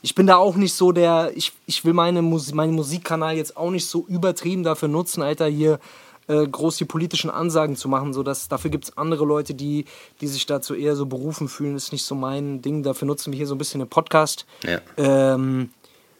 Ich 0.00 0.14
bin 0.14 0.26
da 0.26 0.36
auch 0.36 0.56
nicht 0.56 0.74
so 0.74 0.92
der, 0.92 1.32
ich, 1.34 1.52
ich 1.66 1.84
will 1.84 1.92
meine 1.92 2.22
Musik, 2.22 2.54
meinen 2.54 2.74
Musikkanal 2.74 3.36
jetzt 3.36 3.56
auch 3.56 3.70
nicht 3.70 3.86
so 3.86 4.04
übertrieben 4.06 4.62
dafür 4.62 4.88
nutzen, 4.88 5.22
Alter, 5.22 5.46
hier 5.46 5.80
äh, 6.28 6.46
groß 6.46 6.76
die 6.76 6.84
politischen 6.84 7.30
Ansagen 7.30 7.74
zu 7.74 7.88
machen, 7.88 8.12
so 8.12 8.22
dass 8.22 8.48
dafür 8.48 8.70
gibt 8.70 8.84
es 8.84 8.96
andere 8.96 9.24
Leute, 9.24 9.54
die, 9.54 9.86
die 10.20 10.26
sich 10.28 10.46
dazu 10.46 10.74
eher 10.74 10.94
so 10.94 11.06
berufen 11.06 11.48
fühlen, 11.48 11.74
ist 11.74 11.92
nicht 11.92 12.04
so 12.04 12.14
mein 12.14 12.62
Ding. 12.62 12.82
Dafür 12.82 13.06
nutzen 13.06 13.32
wir 13.32 13.36
hier 13.36 13.46
so 13.46 13.54
ein 13.54 13.58
bisschen 13.58 13.80
den 13.80 13.88
Podcast. 13.88 14.46
Ja. 14.64 14.80
Ähm, 14.96 15.70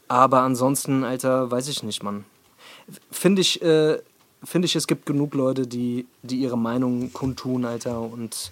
aber 0.09 0.40
ansonsten, 0.40 1.04
Alter, 1.04 1.50
weiß 1.50 1.68
ich 1.68 1.82
nicht, 1.82 2.02
Mann. 2.02 2.24
Finde 3.11 3.42
ich, 3.42 3.61
äh, 3.62 3.98
finde 4.42 4.66
ich, 4.66 4.74
es 4.74 4.86
gibt 4.86 5.04
genug 5.04 5.34
Leute, 5.34 5.66
die, 5.66 6.06
die 6.22 6.36
ihre 6.36 6.56
Meinung 6.56 7.12
kundtun, 7.12 7.66
Alter, 7.66 8.00
und 8.00 8.50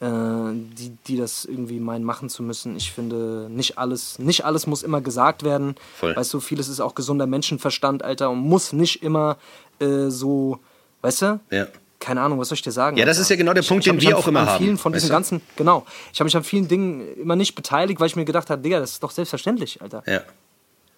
äh, 0.00 0.06
die, 0.52 0.92
die 1.06 1.16
das 1.16 1.44
irgendwie 1.44 1.78
meinen, 1.78 2.04
machen 2.04 2.28
zu 2.28 2.42
müssen. 2.42 2.76
Ich 2.76 2.90
finde, 2.90 3.48
nicht 3.48 3.78
alles, 3.78 4.18
nicht 4.18 4.44
alles 4.44 4.66
muss 4.66 4.82
immer 4.82 5.00
gesagt 5.00 5.44
werden. 5.44 5.76
Voll. 5.94 6.16
Weißt 6.16 6.34
du, 6.34 6.40
vieles 6.40 6.68
ist 6.68 6.80
auch 6.80 6.96
gesunder 6.96 7.26
Menschenverstand, 7.26 8.02
Alter, 8.02 8.30
und 8.30 8.40
muss 8.40 8.72
nicht 8.72 9.02
immer 9.02 9.36
äh, 9.78 10.08
so, 10.08 10.58
weißt 11.06 11.22
du? 11.22 11.40
Ja. 11.50 11.66
Keine 11.98 12.20
Ahnung, 12.20 12.38
was 12.38 12.48
soll 12.48 12.56
ich 12.56 12.62
dir 12.62 12.72
sagen? 12.72 12.96
Ja, 12.96 13.04
das 13.06 13.16
Alter? 13.16 13.22
ist 13.22 13.30
ja 13.30 13.36
genau 13.36 13.52
der 13.54 13.62
Ich- 13.62 13.68
Punkt, 13.68 13.84
ich 13.84 13.88
hab 13.90 13.96
den 13.98 14.02
wir 14.02 14.16
an- 14.16 14.22
auch 14.22 14.28
immer 14.28 14.40
an 14.40 14.46
haben, 14.50 14.62
vielen 14.64 14.76
von 14.76 14.92
diesen 14.92 15.08
du? 15.08 15.12
ganzen, 15.12 15.40
genau. 15.56 15.86
Ich 16.12 16.20
habe 16.20 16.26
mich 16.26 16.36
an 16.36 16.44
vielen 16.44 16.68
Dingen 16.68 17.06
immer 17.16 17.36
nicht 17.36 17.54
beteiligt, 17.54 17.98
weil 18.00 18.06
ich 18.08 18.16
mir 18.16 18.24
gedacht 18.24 18.50
habe, 18.50 18.60
Digga, 18.62 18.80
das 18.80 18.92
ist 18.92 19.02
doch 19.02 19.10
selbstverständlich, 19.10 19.80
Alter. 19.80 20.02
Ja. 20.06 20.20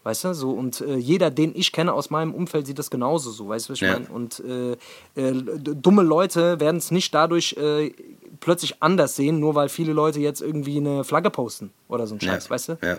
Weißt 0.04 0.24
du, 0.24 0.34
so 0.34 0.50
und 0.52 0.80
äh, 0.80 0.96
jeder, 0.96 1.30
den 1.30 1.52
ich 1.54 1.70
kenne 1.72 1.92
aus 1.92 2.08
meinem 2.10 2.32
Umfeld, 2.34 2.66
sieht 2.66 2.78
das 2.78 2.90
genauso 2.90 3.30
so, 3.30 3.48
weißt 3.48 3.68
du, 3.68 3.72
was 3.72 3.78
ich 3.78 3.86
Ja. 3.86 3.92
meine? 3.94 4.06
Und 4.08 4.40
äh, 4.40 4.72
äh, 5.20 5.32
dumme 5.58 6.02
Leute 6.02 6.58
werden 6.60 6.76
es 6.78 6.90
nicht 6.90 7.12
dadurch 7.14 7.54
äh, 7.58 7.92
plötzlich 8.40 8.76
anders 8.82 9.16
sehen, 9.16 9.38
nur 9.40 9.54
weil 9.54 9.68
viele 9.68 9.92
Leute 9.92 10.20
jetzt 10.20 10.40
irgendwie 10.40 10.78
eine 10.78 11.04
Flagge 11.04 11.30
posten 11.30 11.70
oder 11.88 12.06
so 12.06 12.14
ein 12.14 12.20
Scheiß, 12.20 12.44
Ja. 12.44 12.50
weißt 12.50 12.68
du? 12.70 12.78
Ja. 12.82 12.98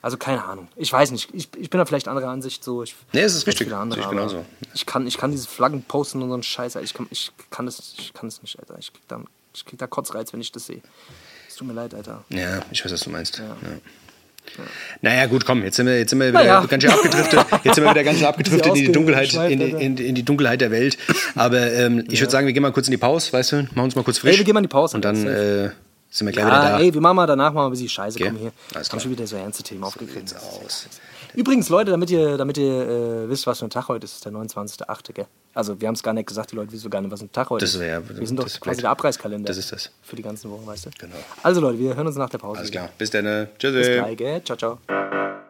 Also 0.00 0.16
keine 0.16 0.44
Ahnung. 0.44 0.68
Ich 0.76 0.92
weiß 0.92 1.10
nicht. 1.10 1.28
Ich, 1.32 1.48
ich 1.56 1.70
bin 1.70 1.78
da 1.78 1.84
vielleicht 1.84 2.06
anderer 2.08 2.28
Ansicht 2.28 2.62
so. 2.62 2.82
Ich, 2.82 2.94
Nee, 3.12 3.20
es 3.22 3.34
ist 3.34 3.46
richtig. 3.46 3.72
andere, 3.72 4.00
ich 4.00 4.08
genauso. 4.08 4.44
Ich 4.74 4.86
kann, 4.86 5.06
ich 5.06 5.18
kann 5.18 5.30
diese 5.32 5.48
Flaggen 5.48 5.82
posten 5.82 6.22
und 6.22 6.28
so 6.28 6.34
einen 6.34 6.42
Scheiß. 6.44 6.76
Alter. 6.76 6.84
Ich 6.84 6.94
kann, 6.94 7.06
ich 7.10 7.32
kann 7.50 7.66
das, 7.66 7.94
ich 7.98 8.12
kann 8.14 8.28
das 8.28 8.40
nicht, 8.42 8.58
Alter. 8.58 8.76
Ich 8.78 8.92
krieg 8.92 9.02
da, 9.08 9.20
ich 9.54 9.64
krieg 9.64 9.78
da 9.78 9.86
Kotzreiz, 9.88 10.32
wenn 10.32 10.40
ich 10.40 10.52
das 10.52 10.66
sehe. 10.66 10.80
Es 11.48 11.56
tut 11.56 11.66
mir 11.66 11.74
leid, 11.74 11.94
Alter. 11.94 12.24
Ja, 12.28 12.60
ich 12.70 12.84
weiß, 12.84 12.92
was 12.92 13.00
du 13.00 13.10
meinst. 13.10 13.38
Ja. 13.38 13.56
Naja, 15.02 15.26
gut, 15.26 15.44
komm, 15.44 15.62
jetzt 15.62 15.76
sind 15.76 15.86
wir, 15.86 15.98
jetzt 15.98 16.10
sind 16.10 16.20
wir 16.20 16.28
wieder 16.28 16.38
Naja. 16.38 16.64
ganz 16.64 16.82
schön 16.82 16.92
abgedriftet. 16.92 17.44
Jetzt 17.64 17.74
sind 17.74 17.84
wir 17.84 17.90
wieder 17.90 18.04
ganz 18.04 18.18
schön 18.18 18.26
abgedriftet 18.28 18.66
in 18.68 18.74
die 18.86 18.92
Dunkelheit, 18.92 19.34
in, 19.34 19.60
in, 19.60 19.96
in 19.98 20.14
die 20.14 20.22
Dunkelheit 20.22 20.60
der 20.60 20.70
Welt. 20.70 20.96
Aber 21.34 21.70
ähm, 21.72 22.04
ich 22.08 22.20
würde 22.20 22.30
sagen, 22.30 22.46
wir 22.46 22.54
gehen 22.54 22.62
mal 22.62 22.72
kurz 22.72 22.86
in 22.86 22.92
die 22.92 22.96
Pause, 22.98 23.32
weißt 23.32 23.52
du? 23.52 23.56
Machen 23.74 23.80
uns 23.80 23.96
mal 23.96 24.04
kurz 24.04 24.18
frisch. 24.18 24.32
Ey, 24.32 24.38
wir 24.38 24.44
gehen 24.44 24.54
mal 24.54 24.60
in 24.60 24.64
die 24.64 24.68
Pause. 24.68 24.96
Und 24.96 25.04
dann 25.04 25.26
äh, 25.26 25.70
sind 26.10 26.26
wir 26.26 26.32
gleich 26.32 26.46
Ja, 26.46 26.50
wieder 26.62 26.70
da. 26.72 26.78
ey, 26.80 26.92
wir 26.94 27.00
machen 27.00 27.16
mal 27.16 27.26
danach 27.26 27.52
mal 27.52 27.66
ein 27.66 27.70
bisschen 27.70 27.88
Scheiße. 27.88 28.18
Okay. 28.18 28.28
Komm 28.30 28.38
hier. 28.38 28.52
Alles 28.74 28.90
Haben 28.90 29.00
schon 29.00 29.10
wieder 29.10 29.26
so 29.26 29.36
ernste 29.36 29.62
Themen 29.62 29.84
aufgegriffen. 29.84 30.24
aus. 30.64 30.86
Übrigens, 31.34 31.68
Leute, 31.68 31.90
damit 31.90 32.10
ihr, 32.10 32.38
damit 32.38 32.56
ihr 32.56 32.88
äh, 32.88 33.28
wisst, 33.28 33.46
was 33.46 33.58
für 33.58 33.66
ein 33.66 33.70
Tag 33.70 33.88
heute 33.88 34.04
ist, 34.06 34.14
ist 34.14 34.24
der 34.24 34.32
29.8. 34.32 35.12
Gell? 35.12 35.26
Also, 35.52 35.78
wir 35.80 35.86
haben 35.88 35.94
es 35.94 36.02
gar 36.02 36.14
nicht 36.14 36.26
gesagt, 36.26 36.52
die 36.52 36.56
Leute 36.56 36.72
wissen 36.72 36.84
so 36.84 36.88
gar 36.88 37.02
nicht, 37.02 37.10
was 37.10 37.20
ein 37.20 37.30
Tag 37.30 37.50
heute 37.50 37.64
Das 37.64 37.74
ist. 37.74 37.80
ja- 37.82 38.00
wir 38.08 38.26
sind 38.26 38.38
doch 38.38 38.44
quasi 38.46 38.58
great. 38.60 38.82
der 38.82 38.90
Abreißkalender. 38.90 39.46
Das 39.46 39.58
ist 39.58 39.70
das. 39.70 39.90
Für 40.02 40.16
die 40.16 40.22
ganzen 40.22 40.50
Wochen, 40.50 40.66
weißt 40.66 40.86
du? 40.86 40.90
Genau. 40.98 41.16
Also, 41.42 41.60
Leute, 41.60 41.78
wir 41.78 41.94
hören 41.94 42.06
uns 42.06 42.16
nach 42.16 42.30
der 42.30 42.38
Pause. 42.38 42.58
Alles 42.60 42.70
wieder. 42.70 42.80
klar. 42.82 42.92
Bis 42.96 43.10
dann. 43.10 43.24
ne? 43.24 43.48
Tschüssi. 43.58 43.76
Bis 43.78 43.86
gleich, 43.88 44.16
gell? 44.16 44.42
Ciao, 44.44 44.56
ciao. 44.56 45.47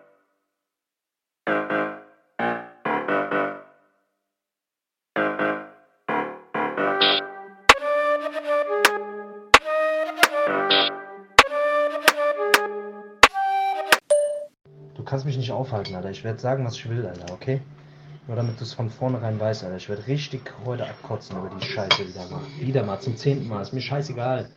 Kannst 15.19 15.27
mich 15.27 15.37
nicht 15.37 15.51
aufhalten, 15.51 15.97
Alter. 15.97 16.11
Ich 16.11 16.23
werde 16.23 16.39
sagen, 16.39 16.65
was 16.65 16.77
ich 16.77 16.89
will, 16.89 17.05
Alter, 17.05 17.33
okay? 17.33 17.61
Nur 18.29 18.37
damit 18.37 18.61
du 18.61 18.63
es 18.63 18.73
von 18.73 18.89
vornherein 18.89 19.41
weißt, 19.41 19.65
Alter. 19.65 19.77
Ich 19.77 19.89
werde 19.89 20.07
richtig 20.07 20.43
heute 20.65 20.87
abkotzen 20.87 21.37
über 21.37 21.51
die 21.51 21.61
Scheiße 21.61 22.07
wieder 22.07 22.25
mal. 22.29 22.41
Wieder 22.61 22.85
mal, 22.85 23.01
zum 23.01 23.17
zehnten 23.17 23.49
Mal. 23.49 23.61
Ist 23.63 23.73
mir 23.73 23.81
scheißegal. 23.81 24.49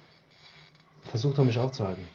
Versuch 1.06 1.34
doch 1.34 1.44
mich 1.44 1.58
aufzuhalten. 1.58 2.08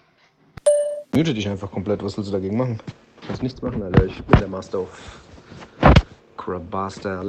Mute 1.13 1.35
dich 1.35 1.49
einfach 1.49 1.69
komplett. 1.69 2.05
Was 2.05 2.17
willst 2.17 2.31
du 2.31 2.35
dagegen 2.35 2.57
machen? 2.57 2.79
Du 3.21 3.27
kannst 3.27 3.43
nichts 3.43 3.61
machen, 3.61 3.83
Alter. 3.83 4.05
Ich 4.05 4.23
bin 4.23 4.39
der 4.39 4.47
Master 4.47 4.83
of 4.83 5.21
Crabaster. 6.37 7.25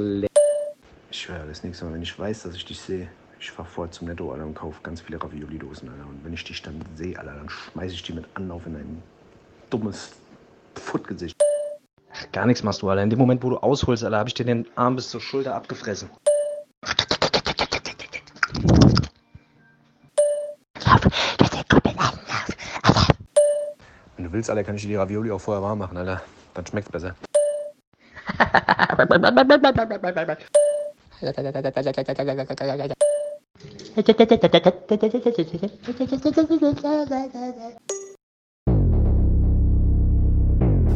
Ich 1.10 1.20
schwöre, 1.20 1.48
das 1.48 1.64
nächste 1.64 1.86
Mal, 1.86 1.94
wenn 1.94 2.02
ich 2.02 2.16
weiß, 2.16 2.44
dass 2.44 2.54
ich 2.54 2.64
dich 2.64 2.78
sehe, 2.78 3.08
ich 3.40 3.50
fahr 3.50 3.64
vorher 3.64 3.90
zum 3.90 4.06
Netto, 4.06 4.30
Alter, 4.30 4.46
und 4.46 4.54
kaufe 4.54 4.78
ganz 4.84 5.00
viele 5.00 5.20
Ravioli-Dosen, 5.20 5.88
Alter. 5.88 6.08
Und 6.08 6.24
wenn 6.24 6.32
ich 6.32 6.44
dich 6.44 6.62
dann 6.62 6.80
sehe, 6.94 7.18
Alter, 7.18 7.34
dann 7.34 7.48
schmeiße 7.48 7.94
ich 7.94 8.04
die 8.04 8.12
mit 8.12 8.26
Anlauf 8.34 8.64
in 8.66 8.76
ein 8.76 9.02
dummes 9.68 10.12
Futtgesicht. 10.78 11.36
Ach, 12.12 12.32
gar 12.32 12.46
nichts 12.46 12.62
machst 12.62 12.82
du, 12.82 12.88
Alter. 12.88 13.02
In 13.02 13.10
dem 13.10 13.18
Moment, 13.18 13.42
wo 13.42 13.50
du 13.50 13.58
ausholst, 13.58 14.04
Alter, 14.04 14.18
habe 14.18 14.28
ich 14.28 14.34
dir 14.34 14.44
den 14.44 14.66
Arm 14.76 14.96
bis 14.96 15.10
zur 15.10 15.20
Schulter 15.20 15.54
abgefressen. 15.54 16.10
Wenn 24.16 24.24
du 24.24 24.32
willst, 24.32 24.50
Alter, 24.50 24.64
kann 24.64 24.76
ich 24.76 24.82
dir 24.82 24.88
die 24.88 24.96
Ravioli 24.96 25.30
auch 25.30 25.40
vorher 25.40 25.62
warm 25.62 25.78
machen, 25.78 25.96
Alter. 25.96 26.22
Dann 26.54 26.66
schmeckt's 26.66 26.90
besser. 26.90 27.14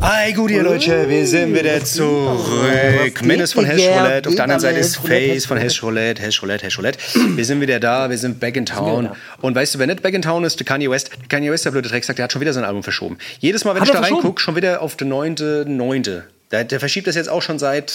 Hi, 0.02 0.32
gut, 0.32 0.50
ihr 0.50 0.64
Leute, 0.64 1.08
wir 1.08 1.26
sind 1.26 1.54
wieder 1.54 1.84
zurück. 1.84 3.22
Menes 3.22 3.52
von 3.52 3.64
Hash 3.64 3.80
Roulette, 3.86 4.28
auf 4.28 4.34
der 4.34 4.44
anderen 4.44 4.60
Seite 4.60 4.80
ist 4.80 4.96
Face 4.96 5.46
von 5.46 5.56
Hash 5.56 5.80
Roulette, 5.82 6.20
Hash 6.20 6.42
Roulette, 6.42 6.66
Hash 6.66 6.76
Roulette. 6.76 6.98
Wir 7.36 7.44
sind 7.44 7.60
wieder 7.60 7.78
da, 7.78 8.10
wir 8.10 8.18
sind 8.18 8.40
back 8.40 8.56
in 8.56 8.66
town. 8.66 9.10
Und 9.40 9.54
weißt 9.54 9.74
du, 9.76 9.78
wer 9.78 9.86
nicht 9.86 10.02
back 10.02 10.14
in 10.14 10.22
town 10.22 10.42
ist, 10.42 10.58
der 10.58 10.66
Kanye 10.66 10.90
West. 10.90 11.10
Der 11.20 11.28
Kanye 11.28 11.52
West, 11.52 11.64
der 11.66 11.70
blöde 11.70 11.88
Drecksack, 11.88 12.16
der 12.16 12.24
hat 12.24 12.32
schon 12.32 12.40
wieder 12.40 12.52
sein 12.52 12.64
Album 12.64 12.82
verschoben. 12.82 13.16
Jedes 13.38 13.64
Mal, 13.64 13.74
wenn 13.74 13.82
Hat 13.82 13.88
ich 13.88 13.94
da 13.94 14.00
reingucke, 14.00 14.40
schon 14.40 14.56
wieder 14.56 14.82
auf 14.82 14.96
den 14.96 15.12
9.9. 15.12 16.22
Der, 16.50 16.64
der 16.64 16.80
verschiebt 16.80 17.06
das 17.06 17.14
jetzt 17.14 17.28
auch 17.28 17.40
schon 17.42 17.60
seit 17.60 17.90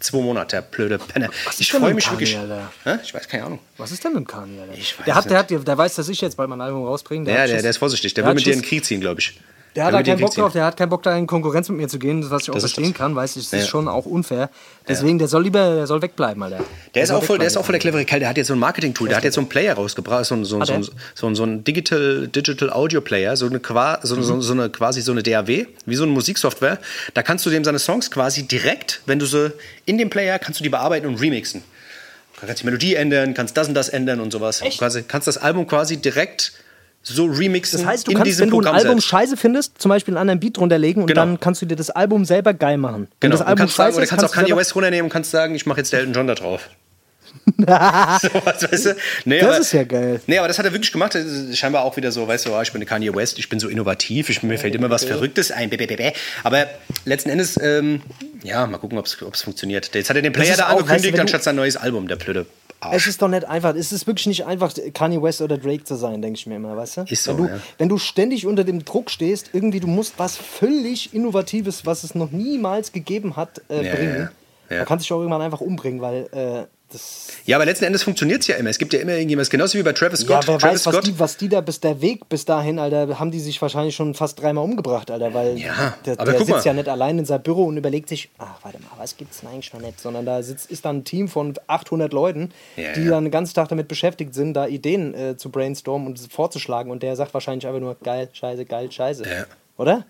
zwei 0.00 0.18
Monaten, 0.18 0.50
der 0.50 0.62
blöde 0.62 0.98
Penner. 0.98 1.30
Was 1.46 1.54
ist 1.54 1.62
Ich 1.62 1.70
denn 1.70 1.80
freue 1.80 1.94
mich 1.94 2.04
Kanye, 2.04 2.20
wirklich. 2.20 2.38
Hä? 2.84 2.98
Ich 3.02 3.14
weiß, 3.14 3.26
keine 3.28 3.44
Ahnung. 3.44 3.58
Was 3.78 3.90
ist 3.90 4.04
denn 4.04 4.12
mit 4.12 4.28
Kanye, 4.28 4.58
der, 5.06 5.14
hat, 5.14 5.30
der, 5.30 5.38
hat, 5.38 5.50
der 5.50 5.78
weiß, 5.78 5.94
dass 5.94 6.08
ich 6.10 6.20
jetzt 6.20 6.36
bald 6.36 6.50
mein 6.50 6.60
Album 6.60 6.84
rausbringe. 6.84 7.30
Ja, 7.30 7.40
hat 7.40 7.48
der, 7.48 7.62
der 7.62 7.70
ist 7.70 7.78
vorsichtig. 7.78 8.12
Der, 8.12 8.24
Der 8.24 8.28
will 8.30 8.34
mit 8.34 8.44
dir 8.44 8.52
in 8.52 8.60
den. 8.60 8.68
Krieg 8.68 8.84
ziehen, 8.84 9.00
glaube 9.00 9.20
ich. 9.20 9.40
Der 9.74 9.84
hat 9.86 9.94
da 9.94 10.02
keinen 10.02 10.20
Bock 10.20 10.34
drauf, 10.34 10.52
der 10.52 10.66
hat 10.66 10.76
keinen 10.76 10.90
Bock 10.90 11.02
da 11.02 11.16
in 11.16 11.26
Konkurrenz 11.26 11.68
mit 11.70 11.78
mir 11.78 11.88
zu 11.88 11.98
gehen, 11.98 12.28
was 12.30 12.42
ich 12.42 12.50
auch 12.50 12.54
Das 12.54 12.64
ist 12.64 12.74
verstehen 12.74 12.92
kann, 12.92 13.16
weiß 13.16 13.36
ich, 13.36 13.44
das 13.44 13.52
Ja. 13.52 13.58
ist 13.60 13.68
schon 13.68 13.88
auch 13.88 14.04
unfair. 14.04 14.50
Deswegen, 14.86 15.18
der 15.18 15.28
soll 15.28 15.44
lieber, 15.44 15.74
der 15.76 15.86
soll 15.86 16.02
wegbleiben, 16.02 16.42
Alter. 16.42 16.60
Der 16.94 17.02
ist, 17.04 17.08
soll 17.08 17.18
auch 17.18 17.24
voll, 17.24 17.38
der 17.38 17.46
ist 17.46 17.56
auch 17.56 17.64
voll 17.64 17.72
der 17.72 17.80
clevere 17.80 18.04
Kerl. 18.04 18.20
Der 18.20 18.28
hat 18.28 18.36
jetzt 18.36 18.48
so 18.48 18.52
ein 18.52 18.58
Marketing-Tool. 18.58 19.08
Der 19.08 19.16
hat 19.16 19.24
jetzt 19.24 19.34
so 19.36 19.40
einen 19.40 19.48
Player 19.48 19.74
rausgebracht, 19.74 20.26
so 20.26 20.34
ein, 20.34 20.44
so, 20.44 20.60
Hat 20.60 20.66
so, 20.68 20.82
so, 21.14 21.34
so 21.34 21.44
ein 21.44 21.64
Digital, 21.64 22.28
Digital 22.28 22.70
Audio 22.70 23.00
Player, 23.00 23.34
so 23.36 23.46
eine, 23.46 23.60
qua, 23.60 23.98
so, 24.02 24.16
Mhm. 24.16 24.22
so, 24.24 24.40
so 24.42 24.52
eine 24.52 24.68
quasi 24.68 25.00
so 25.00 25.12
eine 25.12 25.22
DAW, 25.22 25.66
wie 25.86 25.94
so 25.96 26.02
eine 26.02 26.12
Musiksoftware. 26.12 26.78
Da 27.14 27.22
kannst 27.22 27.46
du 27.46 27.50
dem 27.50 27.64
seine 27.64 27.78
Songs 27.78 28.10
quasi 28.10 28.42
direkt, 28.42 29.00
wenn 29.06 29.18
du 29.18 29.24
sie 29.26 29.52
in 29.86 29.96
dem 29.96 30.10
Player, 30.10 30.38
kannst 30.38 30.60
du 30.60 30.64
die 30.64 30.68
bearbeiten 30.70 31.06
und 31.06 31.18
remixen. 31.20 31.62
Du 32.40 32.46
kannst 32.46 32.60
die 32.62 32.66
Melodie 32.66 32.94
ändern, 32.96 33.34
kannst 33.34 33.56
das 33.56 33.68
und 33.68 33.74
das 33.74 33.88
ändern 33.88 34.20
und 34.20 34.32
sowas. 34.32 34.60
Echt? 34.60 34.78
Quasi, 34.80 35.02
kannst 35.04 35.28
das 35.28 35.38
Album 35.38 35.66
quasi 35.66 35.96
direkt 35.96 36.52
so 37.02 37.24
remixen 37.26 37.80
Das 37.80 37.86
heißt, 37.86 38.06
du 38.06 38.12
in 38.12 38.16
kannst, 38.18 38.28
diesem 38.30 38.42
wenn 38.44 38.50
du 38.50 38.60
ein 38.60 38.66
Album 38.74 38.92
selbst. 38.92 39.06
scheiße 39.08 39.36
findest, 39.36 39.80
zum 39.80 39.88
Beispiel 39.88 40.12
einen 40.14 40.20
anderen 40.20 40.40
Beat 40.40 40.56
drunter 40.56 40.78
legen 40.78 41.00
und 41.02 41.08
Genau. 41.08 41.20
dann 41.22 41.40
kannst 41.40 41.60
du 41.62 41.66
dir 41.66 41.76
das 41.76 41.90
Album 41.90 42.24
selber 42.24 42.54
geil 42.54 42.76
machen. 42.78 43.08
Wenn 43.20 43.30
Genau. 43.30 43.38
das 43.38 43.46
Album 43.46 43.58
kannst 43.58 43.76
sagen, 43.76 43.88
scheiße 43.88 43.96
oder 43.96 44.04
ist, 44.04 44.10
kannst 44.10 44.24
auch 44.24 44.30
du 44.30 44.34
Kanye 44.40 44.56
West 44.56 44.74
runternehmen 44.76 45.04
und 45.06 45.12
kannst 45.12 45.30
sagen, 45.32 45.54
ich 45.54 45.66
mache 45.66 45.78
jetzt 45.78 45.92
Elton 45.92 46.12
John 46.12 46.26
da 46.28 46.34
drauf. 46.34 46.68
so, 47.56 47.64
was, 48.44 48.62
weißt 48.70 48.86
du? 48.86 48.96
nee, 49.24 49.40
Das 49.40 49.48
aber, 49.48 49.58
ist 49.58 49.72
ja 49.72 49.84
geil. 49.84 50.20
Nee, 50.26 50.38
aber 50.38 50.48
das 50.48 50.58
hat 50.58 50.66
er 50.66 50.72
wirklich 50.72 50.92
gemacht. 50.92 51.16
Scheinbar 51.54 51.82
auch 51.82 51.96
wieder 51.96 52.12
so, 52.12 52.28
weißt 52.28 52.46
du, 52.46 52.50
oh, 52.54 52.60
ich 52.60 52.72
bin 52.72 52.84
Kanye 52.84 53.14
West, 53.14 53.38
ich 53.38 53.48
bin 53.48 53.58
so 53.58 53.68
innovativ, 53.68 54.28
ich, 54.28 54.42
mir 54.42 54.58
fällt 54.58 54.74
immer 54.74 54.90
was 54.90 55.04
Verrücktes 55.04 55.50
ein. 55.50 55.70
Aber 56.44 56.66
letzten 57.04 57.30
Endes, 57.30 57.58
ähm, 57.60 58.02
ja, 58.42 58.66
mal 58.66 58.78
gucken, 58.78 58.98
ob 58.98 59.06
es 59.06 59.42
funktioniert. 59.42 59.90
Jetzt 59.94 60.10
hat 60.10 60.16
er 60.16 60.22
den 60.22 60.32
Player 60.32 60.56
da 60.56 60.68
auch, 60.68 60.68
weißt 60.68 60.76
du, 60.76 60.82
angekündigt, 60.82 61.04
wenn 61.12 61.16
du- 61.16 61.20
anstatt 61.22 61.42
sein 61.42 61.56
neues 61.56 61.76
Album, 61.76 62.06
der 62.06 62.16
blöde 62.82 62.96
Es 62.96 63.02
Arsch. 63.02 63.06
ist 63.08 63.22
doch 63.22 63.28
nicht 63.28 63.44
einfach, 63.44 63.74
es 63.74 63.92
ist 63.92 64.06
wirklich 64.06 64.26
nicht 64.26 64.44
einfach, 64.46 64.72
Kanye 64.94 65.22
West 65.22 65.40
oder 65.40 65.56
Drake 65.58 65.84
zu 65.84 65.94
sein, 65.94 66.20
denke 66.22 66.38
ich 66.38 66.46
mir 66.46 66.56
immer, 66.56 66.76
weißt 66.76 66.96
du? 66.98 67.00
Ist 67.08 67.24
so, 67.24 67.30
wenn, 67.38 67.44
du 67.46 67.50
ja. 67.52 67.60
wenn 67.78 67.88
du 67.88 67.98
ständig 67.98 68.46
unter 68.46 68.64
dem 68.64 68.84
Druck 68.84 69.10
stehst, 69.10 69.50
irgendwie, 69.52 69.80
du 69.80 69.86
musst 69.88 70.14
was 70.18 70.36
völlig 70.36 71.14
Innovatives, 71.14 71.86
was 71.86 72.04
es 72.04 72.14
noch 72.14 72.30
niemals 72.30 72.92
gegeben 72.92 73.36
hat, 73.36 73.60
äh, 73.68 73.84
Ja, 73.86 73.94
bringen. 73.94 74.14
ja, 74.16 74.30
ja. 74.70 74.78
Da 74.78 74.84
kannst 74.84 75.04
du 75.04 75.06
dich 75.06 75.12
auch 75.12 75.18
irgendwann 75.20 75.42
einfach 75.42 75.60
umbringen, 75.60 76.00
weil 76.00 76.28
äh, 76.32 76.66
das. 76.92 77.28
Ja, 77.44 77.56
aber 77.56 77.64
letzten 77.64 77.84
Endes 77.84 78.02
funktioniert 78.02 78.42
es 78.42 78.46
ja 78.46 78.56
immer. 78.56 78.70
Es 78.70 78.78
gibt 78.78 78.92
ja 78.92 79.00
immer 79.00 79.12
irgendjemand, 79.12 79.50
genauso 79.50 79.78
wie 79.78 79.82
bei 79.82 79.92
Travis 79.92 80.20
Scott. 80.20 80.44
ja, 80.44 80.48
wer 80.52 80.58
Travis 80.58 80.62
weiß, 80.80 80.86
was 80.86 80.94
Scott. 80.94 81.06
die, 81.06 81.18
was 81.18 81.36
die 81.36 81.48
da 81.48 81.60
bis 81.60 81.80
der 81.80 82.00
Weg 82.00 82.28
bis 82.28 82.44
dahin, 82.44 82.78
Alter, 82.78 83.18
haben 83.18 83.30
die 83.30 83.40
sich 83.40 83.60
wahrscheinlich 83.60 83.94
schon 83.96 84.14
fast 84.14 84.40
dreimal 84.40 84.64
umgebracht, 84.64 85.10
Alter, 85.10 85.34
weil 85.34 85.58
Ja, 85.58 85.94
der, 86.06 86.20
aber 86.20 86.30
der 86.32 86.38
sitzt 86.40 86.50
mal. 86.50 86.64
ja 86.64 86.72
nicht 86.72 86.88
allein 86.88 87.18
in 87.18 87.24
seinem 87.24 87.42
Büro 87.42 87.64
und 87.64 87.76
überlegt 87.76 88.08
sich, 88.08 88.30
ach, 88.38 88.58
warte 88.62 88.78
mal, 88.78 88.88
was 88.98 89.16
gibt's 89.16 89.40
denn 89.40 89.50
eigentlich 89.50 89.72
noch 89.72 89.80
nicht, 89.80 89.98
sondern 90.00 90.24
da 90.26 90.42
sitzt, 90.42 90.70
ist 90.70 90.84
dann 90.84 90.98
ein 90.98 91.04
Team 91.04 91.28
von 91.28 91.54
800 91.66 92.12
Leuten, 92.12 92.50
Ja, 92.76 92.92
die 92.92 93.02
ja. 93.02 93.10
dann 93.10 93.24
den 93.24 93.30
ganzen 93.32 93.54
Tag 93.54 93.68
damit 93.68 93.88
beschäftigt 93.88 94.34
sind, 94.34 94.54
da 94.54 94.66
Ideen 94.66 95.14
äh, 95.14 95.36
zu 95.36 95.50
brainstormen 95.50 96.06
und 96.08 96.18
vorzuschlagen 96.32 96.90
und 96.92 97.02
der 97.02 97.16
sagt 97.16 97.34
wahrscheinlich 97.34 97.66
einfach 97.66 97.80
nur 97.80 97.96
geil, 98.02 98.28
scheiße, 98.32 98.64
geil, 98.66 98.90
scheiße. 98.92 99.24
Ja. 99.24 99.46
Oder? 99.78 100.04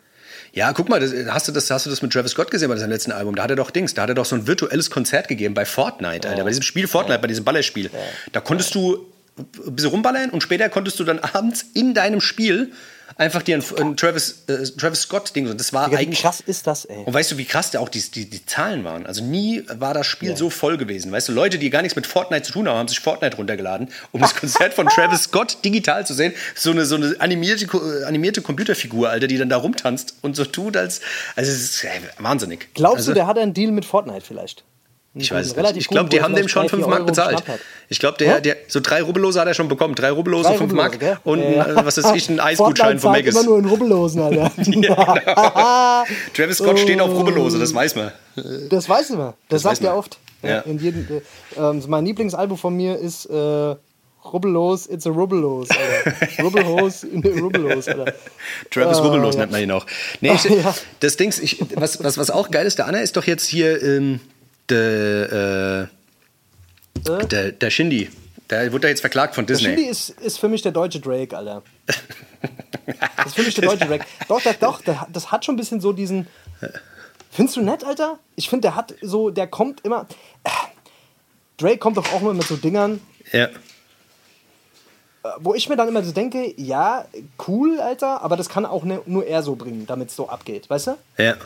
Ja, 0.55 0.73
guck 0.75 0.91
mal, 0.91 1.01
das, 1.01 1.13
hast, 1.33 1.49
du 1.49 1.53
das, 1.53 1.71
hast 1.71 1.87
du 1.87 1.91
das 1.91 2.03
mit 2.03 2.13
Travis 2.13 2.33
Scott 2.33 2.51
gesehen 2.51 2.69
bei 2.69 2.77
seinem 2.77 2.91
letzten 2.91 3.11
Album? 3.11 3.35
Da 3.35 3.45
hat 3.45 3.51
er 3.51 3.57
doch 3.57 3.71
Dings, 3.71 3.95
da 3.95 4.03
hat 4.03 4.11
er 4.11 4.15
doch 4.15 4.27
so 4.27 4.37
ein 4.37 4.47
virtuelles 4.47 4.91
Konzert 4.91 5.27
gegeben 5.29 5.55
bei 5.55 5.65
Fortnite, 5.65 6.29
Alter. 6.29 6.45
Bei 6.45 6.51
diesem 6.51 6.63
Spiel 6.63 6.87
Fortnite, 6.87 7.21
bei 7.21 7.29
diesem 7.29 7.45
Ballerspiel. 7.45 7.91
Da 8.33 8.41
konntest 8.41 8.75
du 8.75 9.07
ein 9.39 9.75
bisschen 9.75 9.91
rumballern 9.91 10.29
und 10.29 10.43
später 10.43 10.69
konntest 10.69 11.01
du 11.01 11.05
dann 11.05 11.19
abends 11.21 11.65
in 11.73 11.95
deinem 11.95 12.21
Spiel 12.21 12.73
einfach 13.17 13.43
dir 13.43 13.57
ein, 13.57 13.97
Travis, 13.97 14.45
äh, 14.49 14.65
Travis 14.65 15.03
Scott-Ding. 15.03 15.49
Und 15.49 15.59
das 15.59 15.73
war 15.73 15.87
Digga, 15.87 15.99
wie 15.99 16.07
eigentlich. 16.07 16.21
krass 16.21 16.41
ist 16.41 16.67
das, 16.67 16.85
ey? 16.85 17.05
Und 17.05 17.13
weißt 17.13 17.33
du, 17.33 17.39
wie 17.39 17.45
krass 17.45 17.71
da 17.71 17.81
auch 17.81 17.89
die, 17.89 18.01
die, 18.01 18.29
die 18.29 18.45
Zahlen 18.47 18.85
waren? 18.85 19.07
Also 19.07 19.25
nie 19.25 19.65
war 19.69 19.95
das 19.95 20.07
Spiel 20.07 20.37
so 20.37 20.51
voll 20.51 20.77
gewesen. 20.77 21.13
Weißt 21.13 21.29
du, 21.29 21.33
Leute, 21.33 21.59
die 21.59 21.71
gar 21.71 21.83
nichts 21.83 21.97
mit 21.97 22.07
Fortnite 22.07 22.43
zu 22.43 22.53
tun 22.53 22.69
haben, 22.69 22.77
haben 22.77 22.89
sich 22.89 23.01
Fortnite 23.01 23.37
runtergeladen, 23.37 23.89
um 24.13 24.21
das 24.21 24.35
Konzert 24.35 24.75
von 24.75 24.87
Travis 24.89 25.25
Scott 25.25 25.59
digital 25.65 26.07
zu 26.07 26.15
sehen. 26.15 26.33
So 26.55 26.71
eine, 26.71 26.85
so 26.85 26.97
eine 26.97 27.17
animierte, 27.19 27.67
äh, 27.67 28.05
animierte 28.05 28.43
Computerfigur, 28.43 29.11
Alter, 29.11 29.27
die 29.27 29.39
dann 29.39 29.49
da 29.49 29.57
rumtanzt 29.57 30.17
und 30.23 30.37
so 30.37 30.45
tut, 30.45 30.77
als. 30.77 31.01
Also, 31.37 31.51
es 31.51 31.63
ist 31.63 31.85
äh, 31.85 31.89
wahnsinnig. 32.19 32.69
Glaubst 32.75 32.99
also, 32.99 33.11
du, 33.13 33.15
der 33.15 33.27
hat 33.27 33.39
einen 33.39 33.55
Deal 33.55 33.73
mit 33.73 33.85
Fortnite 33.85 34.25
vielleicht? 34.27 34.65
Ich 35.15 35.31
weiß 35.31 35.55
nicht. 35.57 35.77
Ich 35.77 35.89
glaube, 35.89 36.09
die 36.09 36.23
haben 36.23 36.35
dem 36.35 36.49
schon 36.49 36.63
drei, 36.63 36.69
5 36.71 36.83
vier 36.85 36.89
Mark 36.91 37.07
bezahlt. 37.07 37.43
Ich 37.91 37.99
glaube, 38.01 38.17
der, 38.17 38.27
Ja? 38.29 38.41
der, 38.41 38.57
so 38.69 38.81
drei 38.81 39.03
Rubbellose 39.03 39.39
hat 39.41 39.47
er 39.47 39.53
schon 39.53 39.69
bekommen. 39.69 39.95
Drei 39.95 40.11
Rubbellose, 40.11 40.49
Drei 40.49 40.57
fünf 40.57 40.73
Rubbellose, 40.73 40.91
Mark 40.91 41.01
gell? 41.01 41.19
und 41.25 41.41
Ja. 41.41 41.67
äh, 41.67 41.85
was 41.85 42.03
weiß 42.03 42.15
ich, 42.17 42.31
ein 42.31 42.41
Eisgutschein 42.41 42.99
von 42.99 43.13
Maggis. 43.13 43.35
immer 43.35 43.45
nur 43.45 43.59
in 43.59 43.67
Rubbellosen, 43.67 44.23
Alter. 44.23 44.51
Travis 46.35 46.59
Scott 46.59 46.79
steht 46.79 47.01
auf 47.01 47.11
Rubbellose, 47.11 47.59
das 47.59 47.75
weiß 47.75 47.95
man. 47.97 48.13
Das 48.71 48.89
weiß 48.89 49.11
ich 49.11 49.17
mal. 49.17 49.35
Das, 49.49 49.63
sagt 49.63 49.83
er 49.83 49.91
man. 49.91 49.99
oft. 49.99 50.19
Ja. 50.43 50.61
In 50.61 50.79
jedem, 50.79 51.07
äh, 51.09 51.61
ähm, 51.61 51.83
mein 51.89 52.05
Lieblingsalbum 52.07 52.59
von 52.59 52.75
mir 52.75 52.99
ist 52.99 53.27
äh, 53.27 53.75
Rubbellos, 54.25 54.89
It's 54.89 55.07
a 55.07 55.11
Rubbellos, 55.11 55.69
Alter. 55.71 56.43
Rubbelhose 56.43 57.07
in 57.07 57.23
der 57.23 57.35
Rubbellos, 57.39 57.87
Alter. 57.89 58.13
Travis 58.71 58.99
Ah, 58.99 59.03
Rubbellos 59.03 59.35
ja. 59.35 59.41
nennt 59.43 59.53
man 59.53 59.63
ihn 59.63 59.71
auch. 59.71 59.87
Nee, 60.21 60.33
ich, 60.35 60.45
Ja. 60.45 60.75
Das 61.01 61.17
Dings, 61.17 61.39
ich, 61.39 61.59
was, 61.77 62.03
was, 62.03 62.19
was 62.19 62.31
auch 62.31 62.51
geil 62.51 62.67
ist, 62.67 62.79
der 62.79 62.87
Anna 62.87 62.99
ist 63.01 63.17
doch 63.17 63.25
jetzt 63.25 63.47
hier 63.47 63.81
ähm, 63.83 64.21
der, 64.69 65.89
äh, 67.05 67.27
der, 67.27 67.53
der 67.53 67.71
Shindy. 67.71 68.11
Der 68.51 68.71
wurde 68.73 68.83
da 68.83 68.89
jetzt 68.89 69.01
verklagt 69.01 69.35
von 69.35 69.47
Der 69.47 69.57
Disney. 69.57 69.75
Shindy 69.75 69.89
ist, 69.91 70.11
ist 70.21 70.39
für 70.39 70.49
mich 70.49 70.63
der 70.63 70.73
deutsche 70.73 71.01
Drake, 71.01 71.37
Alter. 71.37 71.63
Das 73.17 73.27
ist 73.27 73.35
für 73.35 73.43
mich 73.43 73.55
der 73.55 73.65
deutsche 73.65 73.87
Drake. 73.87 74.05
Doch, 74.29 74.43
der, 74.43 74.55
doch, 74.55 74.83
der, 74.83 75.07
das 75.13 75.31
hat 75.33 75.45
schon 75.45 75.55
ein 75.55 75.59
bisschen 75.59 75.81
so 75.81 75.93
diesen. 75.93 76.27
Findest 77.31 77.57
du 77.57 77.63
nett, 77.63 77.85
Alter? 77.85 78.19
Ich 78.37 78.51
finde, 78.51 78.63
der 78.63 78.75
hat 78.77 78.95
so, 79.01 79.31
der 79.31 79.47
kommt 79.47 79.81
immer. 79.85 80.07
Drake 81.57 81.79
kommt 81.79 81.97
doch 81.97 82.13
auch 82.13 82.21
immer 82.21 82.35
mit 82.35 82.45
so 82.45 82.57
Dingern, 82.57 83.01
Ja. 83.33 83.49
wo 85.39 85.55
ich 85.55 85.69
mir 85.69 85.77
dann 85.77 85.87
immer 85.89 86.03
so 86.03 86.11
denke, 86.13 86.53
ja, 86.57 87.07
cool, 87.47 87.79
Alter, 87.81 88.23
aber 88.23 88.37
das 88.37 88.49
kann 88.49 88.67
auch 88.67 88.83
ne, 88.85 89.01
nur 89.07 89.25
er 89.27 89.43
so 89.43 89.55
bringen, 89.55 89.87
damit 89.87 90.09
es 90.09 90.17
so 90.17 90.29
abgeht, 90.29 90.69
weißt 90.69 90.89
du? 90.89 90.97
Ja. 91.19 91.37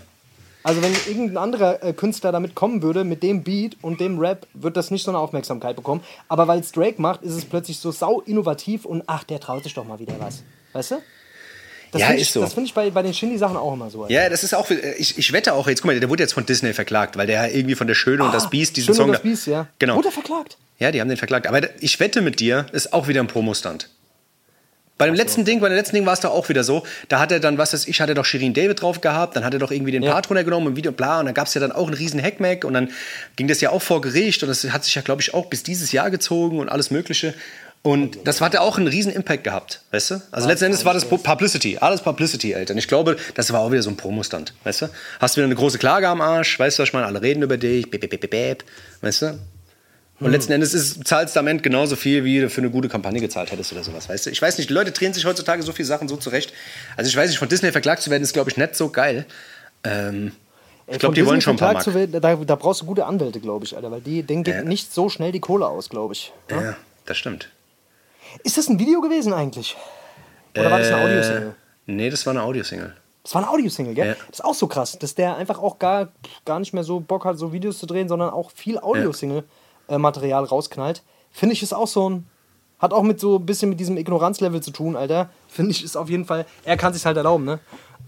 Also 0.67 0.83
wenn 0.83 0.93
irgendein 1.07 1.37
anderer 1.37 1.83
äh, 1.85 1.93
Künstler 1.93 2.33
damit 2.33 2.57
kommen 2.57 2.83
würde, 2.83 3.05
mit 3.05 3.23
dem 3.23 3.45
Beat 3.45 3.77
und 3.83 4.01
dem 4.01 4.19
Rap, 4.19 4.49
wird 4.53 4.77
das 4.77 4.91
nicht 4.91 5.05
so 5.05 5.13
eine 5.13 5.19
Aufmerksamkeit 5.19 5.77
bekommen. 5.77 6.01
Aber 6.29 6.49
weil 6.49 6.59
es 6.59 6.73
Drake 6.73 7.01
macht, 7.01 7.23
ist 7.23 7.35
es 7.35 7.45
plötzlich 7.45 7.79
so 7.79 7.93
sau 7.93 8.21
innovativ 8.23 8.85
und 8.85 9.05
ach, 9.07 9.23
der 9.23 9.39
traut 9.39 9.63
sich 9.63 9.75
doch 9.75 9.85
mal 9.85 10.01
wieder 10.01 10.15
was. 10.19 10.43
Weißt 10.73 10.91
du? 10.91 10.97
Das 11.93 12.03
Ja, 12.03 12.11
ist 12.11 12.23
ich, 12.23 12.31
so. 12.33 12.41
Das 12.41 12.53
finde 12.55 12.67
ich 12.67 12.75
bei, 12.75 12.91
bei 12.91 13.03
den 13.03 13.15
Shindy-Sachen 13.15 13.57
auch 13.57 13.73
immer 13.75 13.91
so. 13.91 14.03
Alter. 14.03 14.13
Ja, 14.13 14.29
das 14.29 14.43
ist 14.43 14.55
auch, 14.57 14.69
ich, 14.99 15.17
ich 15.17 15.33
wette 15.33 15.55
auch, 15.55 15.69
jetzt 15.69 15.83
guck 15.83 15.87
mal, 15.93 16.01
der 16.01 16.11
wurde 16.11 16.25
jetzt 16.25 16.33
von 16.33 16.45
Disney 16.45 16.73
verklagt, 16.75 17.17
weil 17.17 17.29
der 17.29 17.55
irgendwie 17.55 17.77
von 17.77 17.87
der 17.87 17.95
Schöne 17.95 18.25
und 18.25 18.35
das 18.35 18.51
Biest 18.51 18.77
diesen 18.77 18.87
Schön 18.87 18.95
Song. 18.97 19.05
und 19.07 19.13
das 19.13 19.23
da- 19.23 19.29
Biest, 19.29 19.47
ja. 19.47 19.69
Genau. 19.79 19.95
Wurde 19.95 20.09
er 20.09 20.13
verklagt? 20.13 20.57
Ja, 20.81 20.91
die 20.91 21.01
haben 21.01 21.09
den 21.09 21.17
verklagt. 21.17 21.47
Aber 21.47 21.61
ich 21.81 22.01
wette 22.01 22.23
mit 22.23 22.41
dir, 22.41 22.67
ist 22.73 22.93
auch 22.93 23.07
wieder 23.07 23.21
ein 23.21 23.29
Promostand. 23.29 23.89
Bei 24.99 25.07
dem 25.07 25.15
letzten 25.15 25.45
Ding, 25.45 25.61
bei 25.61 25.69
dem 25.69 25.77
letzten 25.77 25.97
Ding 25.97 26.07
war 26.07 26.15
es 26.15 26.21
doch 26.21 26.31
auch 26.31 26.49
wieder 26.49 26.65
so. 26.65 26.83
Da 27.09 27.19
hat 27.19 27.31
er 27.31 27.39
dann, 27.39 27.59
was 27.59 27.75
weiß 27.75 27.87
ich, 27.87 28.01
hat 28.01 28.09
er 28.09 28.15
doch 28.15 28.25
Shirin 28.25 28.55
David 28.55 28.81
drauf 28.81 29.01
gehabt, 29.03 29.37
dann 29.37 29.45
hat 29.45 29.53
er 29.53 29.59
doch 29.59 29.71
irgendwie 29.71 29.93
den 29.93 30.03
Ja. 30.03 30.13
Part 30.13 30.31
runtergenommen 30.31 30.69
im 30.69 30.77
Video, 30.77 30.91
bla, 30.93 31.21
und 31.21 31.27
dann 31.27 31.35
gab 31.35 31.49
es 31.49 31.55
ja 31.55 31.61
dann 31.61 31.73
auch 31.73 31.87
einen 31.87 31.95
riesen 31.95 32.23
Hackmack 32.23 32.65
und 32.65 32.73
dann 32.73 32.91
ging 33.37 33.47
das 33.47 33.61
ja 33.61 33.71
auch 33.71 33.83
vor 33.83 34.01
Gericht 34.01 34.43
und 34.43 34.49
das 34.49 34.65
hat 34.65 34.85
sich 34.85 34.95
ja, 34.95 35.03
glaube 35.03 35.21
ich, 35.21 35.35
auch 35.35 35.47
bis 35.47 35.63
dieses 35.63 35.93
Jahr 35.93 36.11
gezogen 36.11 36.59
und 36.59 36.69
alles 36.71 36.91
Mögliche. 36.91 37.35
Und 37.83 38.27
das 38.27 38.41
hat 38.41 38.55
ja 38.55 38.63
auch 38.63 38.79
einen 38.79 38.89
riesen 38.89 39.13
Impact 39.13 39.45
gehabt, 39.45 39.83
weißt 39.93 40.11
du? 40.11 40.23
Also 40.33 40.49
letzten 40.49 40.65
Endes 40.65 40.85
war 40.85 40.93
das 40.93 41.05
Publicity, 41.05 41.79
alles 41.79 42.01
Publicity, 42.01 42.55
Alter. 42.55 42.73
Und 42.73 42.79
ich 42.79 42.89
glaube, 42.89 43.17
das 43.35 43.53
war 43.53 43.61
auch 43.61 43.71
wieder 43.71 43.83
so 43.83 43.91
ein 43.91 43.97
Promostand, 43.97 44.55
weißt 44.65 44.83
du? 44.83 44.89
Hast 45.21 45.37
wieder 45.37 45.45
eine 45.45 45.55
große 45.55 45.79
Klage 45.79 46.09
am 46.09 46.21
Arsch, 46.21 46.59
weißt 46.59 46.79
du, 46.79 46.83
was 46.83 46.89
ich 46.89 46.93
meine? 46.95 47.07
Alle 47.07 47.23
reden 47.23 47.43
über 47.43 47.59
dich, 47.59 47.89
bäb, 47.89 48.01
bäb, 48.01 48.29
bäb, 48.29 48.65
weißt 49.03 49.23
du? 49.23 49.39
Und 50.19 50.31
letzten 50.31 50.53
Endes 50.53 50.73
ist, 50.73 51.07
zahlst 51.07 51.37
du 51.37 51.41
am 51.41 51.47
Ende 51.47 51.63
genauso 51.63 51.95
viel, 51.95 52.25
wie 52.25 52.41
du 52.41 52.49
für 52.49 52.63
eine 52.63 52.71
gute 52.71 52.89
Kampagne 52.89 53.21
gezahlt 53.21 53.53
hättest 53.53 53.73
oder 53.73 53.85
sowas, 53.85 54.09
weißt 54.09 54.27
du? 54.27 54.31
Ich 54.31 54.41
weiß 54.41 54.57
nicht, 54.57 54.71
die 54.71 54.75
Leute 54.75 54.91
drehen 54.93 55.13
sich 55.13 55.27
heutzutage 55.27 55.63
so 55.63 55.73
viele 55.73 55.87
Sachen 55.87 56.09
so 56.09 56.17
zurecht. 56.17 56.55
Also 56.97 57.09
ich 57.11 57.17
weiß 57.17 57.29
nicht, 57.29 57.39
von 57.39 57.49
Disney 57.49 57.71
verklagt 57.71 58.03
zu 58.03 58.11
werden, 58.11 58.23
ist, 58.23 58.33
glaube 58.33 58.49
ich, 58.51 58.57
nicht 58.57 58.75
so 58.77 58.89
geil. 58.89 59.27
Ähm, 59.85 60.33
ich 60.87 60.95
Ey, 60.95 60.99
glaube, 60.99 61.15
die 61.17 61.27
wollen 61.27 61.41
schon 61.43 61.57
ein 61.57 61.59
paar 61.59 61.75
Mark. 61.75 61.93
werden, 61.95 62.19
Da, 62.21 62.35
da 62.37 62.55
brauchst 62.55 62.81
du 62.81 62.87
gute 62.87 63.05
Anwälte, 63.05 63.41
glaube 63.41 63.67
ich, 63.67 63.77
Alter, 63.77 63.91
weil 63.91 64.01
die, 64.01 64.23
denen 64.23 64.43
geht 64.43 64.55
Ja. 64.55 64.63
nicht 64.63 64.95
so 64.95 65.09
schnell 65.11 65.33
die 65.33 65.41
Kohle 65.41 65.67
aus, 65.67 65.91
glaube 65.91 66.15
ich. 66.15 66.33
Ja? 66.51 66.63
Ja, 66.63 66.77
das 67.05 67.19
stimmt. 67.19 67.51
Ist 68.43 68.57
das 68.57 68.69
ein 68.69 68.79
Video 68.79 69.01
gewesen 69.03 69.35
eigentlich? 69.35 69.77
Oder 70.57 70.71
war 70.71 70.79
das 70.79 70.89
eine 70.93 71.03
Audiosingle? 71.05 71.55
Nee, 71.87 72.09
das 72.09 72.25
war 72.25 72.31
eine 72.33 72.43
Audiosingle. 72.43 72.95
Das 73.23 73.35
war 73.35 73.43
eine 73.43 73.51
Audiosingle, 73.51 73.95
gell? 73.95 74.07
Ja. 74.09 74.15
Das 74.31 74.39
ist 74.39 74.45
auch 74.45 74.55
so 74.55 74.67
krass, 74.67 74.97
dass 74.99 75.15
der 75.15 75.37
einfach 75.37 75.59
auch 75.59 75.79
gar, 75.79 76.09
gar 76.47 76.59
nicht 76.61 76.73
mehr 76.73 76.85
so 76.85 77.01
Bock 77.01 77.25
hat, 77.27 77.39
so 77.39 77.53
Videos 77.53 77.79
zu 77.79 77.87
drehen, 77.87 78.09
sondern 78.09 78.31
auch 78.31 78.51
viel 78.53 78.79
Audiosingle-Material 79.89 80.45
rausknallt. 80.45 81.03
Finde 81.33 81.53
ich 81.55 81.63
ist 81.63 81.73
auch 81.75 81.87
so 81.89 82.11
ein. 82.11 82.27
Hat 82.79 82.93
auch 82.93 83.03
mit 83.03 83.19
so 83.21 83.37
ein 83.39 83.47
bisschen 83.47 83.71
mit 83.71 83.81
diesem 83.81 83.97
Ignoranzlevel 83.97 84.63
zu 84.63 84.71
tun, 84.71 84.97
Alter. 84.97 85.31
Finde 85.49 85.71
ich 85.71 85.83
ist 85.83 85.97
auf 85.97 86.11
jeden 86.11 86.27
Fall. 86.27 86.45
Er 86.65 86.77
kann 86.77 86.93
sich 86.93 87.07
halt 87.07 87.17
erlauben, 87.17 87.45
ne? 87.47 87.59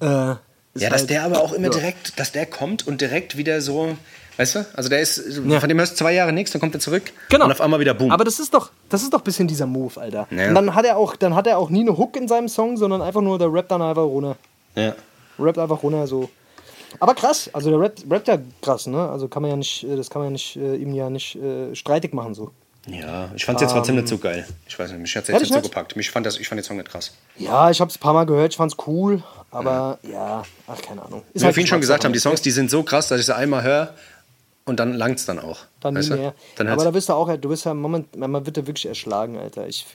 Äh, 0.01 0.07
Ja, 0.07 0.91
dass 0.91 1.01
halt- 1.03 1.11
der 1.11 1.25
aber 1.25 1.41
auch 1.41 1.53
immer 1.55 1.67
ja. 1.69 1.73
direkt, 1.73 2.19
dass 2.21 2.33
der 2.33 2.45
kommt 2.45 2.87
und 2.87 3.01
direkt 3.01 3.39
wieder 3.39 3.63
so, 3.63 3.97
weißt 4.37 4.57
du? 4.57 4.67
Also 4.75 4.91
der 4.91 5.01
ist, 5.01 5.23
Ja. 5.47 5.59
von 5.61 5.69
dem 5.71 5.79
hörst 5.79 5.93
du 5.93 5.97
zwei 5.97 6.13
Jahre 6.13 6.35
nichts, 6.35 6.53
dann 6.53 6.61
kommt 6.61 6.75
er 6.75 6.81
zurück 6.81 7.05
Genau. 7.31 7.47
und 7.47 7.53
auf 7.53 7.63
einmal 7.63 7.81
wieder 7.81 7.95
boom. 7.95 8.11
Aber 8.13 8.25
das 8.25 8.39
ist 8.39 8.53
doch, 8.53 8.71
das 8.91 9.03
ist 9.03 9.13
doch 9.15 9.21
ein 9.21 9.25
bisschen 9.25 9.49
dieser 9.49 9.65
Move, 9.67 9.99
Alter. 9.99 10.29
Ja. 10.31 10.49
Und 10.49 10.55
dann 10.55 10.75
hat 10.75 10.85
er 10.85 10.99
auch, 10.99 11.17
dann 11.17 11.35
hat 11.35 11.47
er 11.47 11.57
auch 11.57 11.71
nie 11.71 11.81
eine 11.81 11.97
Hook 11.97 12.15
in 12.17 12.29
seinem 12.29 12.49
Song, 12.49 12.77
sondern 12.77 13.01
einfach 13.01 13.23
nur 13.23 13.39
der 13.39 13.51
rappt 13.53 13.71
dann 13.71 13.81
einfach 13.83 14.03
runter. 14.03 14.37
ja. 14.75 14.93
Rappt 15.41 15.59
einfach 15.59 15.83
runter 15.83 16.07
so. 16.09 16.29
Aber 17.01 17.15
krass, 17.15 17.51
also 17.53 17.71
der 17.71 17.81
rappt, 17.81 18.05
rappt 18.11 18.29
ja 18.29 18.39
krass, 18.63 18.87
ne? 18.87 19.09
Also 19.09 19.29
kann 19.29 19.43
man 19.43 19.51
ja 19.51 19.57
nicht, 19.57 19.85
äh, 19.85 19.97
das 19.97 20.11
kann 20.11 20.21
man 20.21 20.29
ja 20.29 20.33
nicht, 20.33 20.57
äh, 20.57 20.77
ihm 20.77 20.95
ja 20.95 21.11
nicht 21.11 21.37
äh, 21.37 21.75
streitig 21.75 22.13
machen 22.15 22.35
so. 22.35 22.51
ja, 22.87 23.31
ich 23.35 23.45
fand 23.45 23.57
es 23.57 23.63
jetzt 23.63 23.73
trotzdem 23.73 23.97
nicht 23.97 24.09
so 24.09 24.19
geil. 24.19 24.47
Ich 24.67 24.79
weiß 24.79 24.91
nicht, 24.91 25.01
mich 25.01 25.15
hat 25.17 25.25
es 25.25 25.29
jetzt 25.29 25.41
nicht 25.43 25.55
so 25.55 25.61
gepackt. 25.61 25.97
Mich 25.97 26.11
fand 26.11 26.27
das, 26.27 26.39
ich 26.39 26.49
fand 26.49 26.59
den 26.59 26.65
Song 26.65 26.77
nicht 26.77 26.89
krass. 26.89 27.13
Ja, 27.37 27.71
ich 27.71 27.81
hab's 27.81 27.97
ein 27.97 28.01
paar 28.01 28.15
Mal 28.15 28.25
gehört, 28.25 28.53
ich 28.53 28.57
fand's 28.57 28.77
cool, 28.87 29.23
aber 29.51 29.99
ja, 30.03 30.43
ach 30.67 30.83
keine 30.83 31.03
Ahnung. 31.03 31.23
Ist 31.33 31.37
Wie 31.37 31.41
wir 31.41 31.47
halt 31.47 31.55
vorhin 31.55 31.67
schon 31.67 31.81
gesagt 31.81 32.05
haben, 32.05 32.13
die 32.13 32.17
Geschmackssache, 32.17 32.37
Songs, 32.37 32.43
die 32.43 32.51
sind 32.51 32.71
so 32.71 32.83
krass, 32.83 33.09
dass 33.09 33.21
ich 33.21 33.27
sie 33.27 33.35
einmal 33.35 33.63
höre 33.63 33.95
und 34.65 34.79
dann 34.79 34.95
langt 34.95 35.19
es 35.19 35.27
dann 35.27 35.39
auch. 35.39 35.61
Dann 35.81 35.95
weißt 35.95 36.11
nie 36.11 36.19
mehr. 36.19 36.35
Dann 36.57 36.69
aber 36.69 36.85
da 36.85 36.91
bist 36.91 37.09
du 37.09 37.15
auch, 37.15 37.35
du 37.37 37.49
bist 37.49 37.65
ja 37.65 37.73
im 37.73 37.81
Moment, 37.81 38.15
man 38.17 38.45
wird 38.45 38.57
ja 38.57 38.67
wirklich 38.67 38.87
erschlagen, 38.87 39.39
Alter. 39.39 39.67
Ich, 39.67 39.87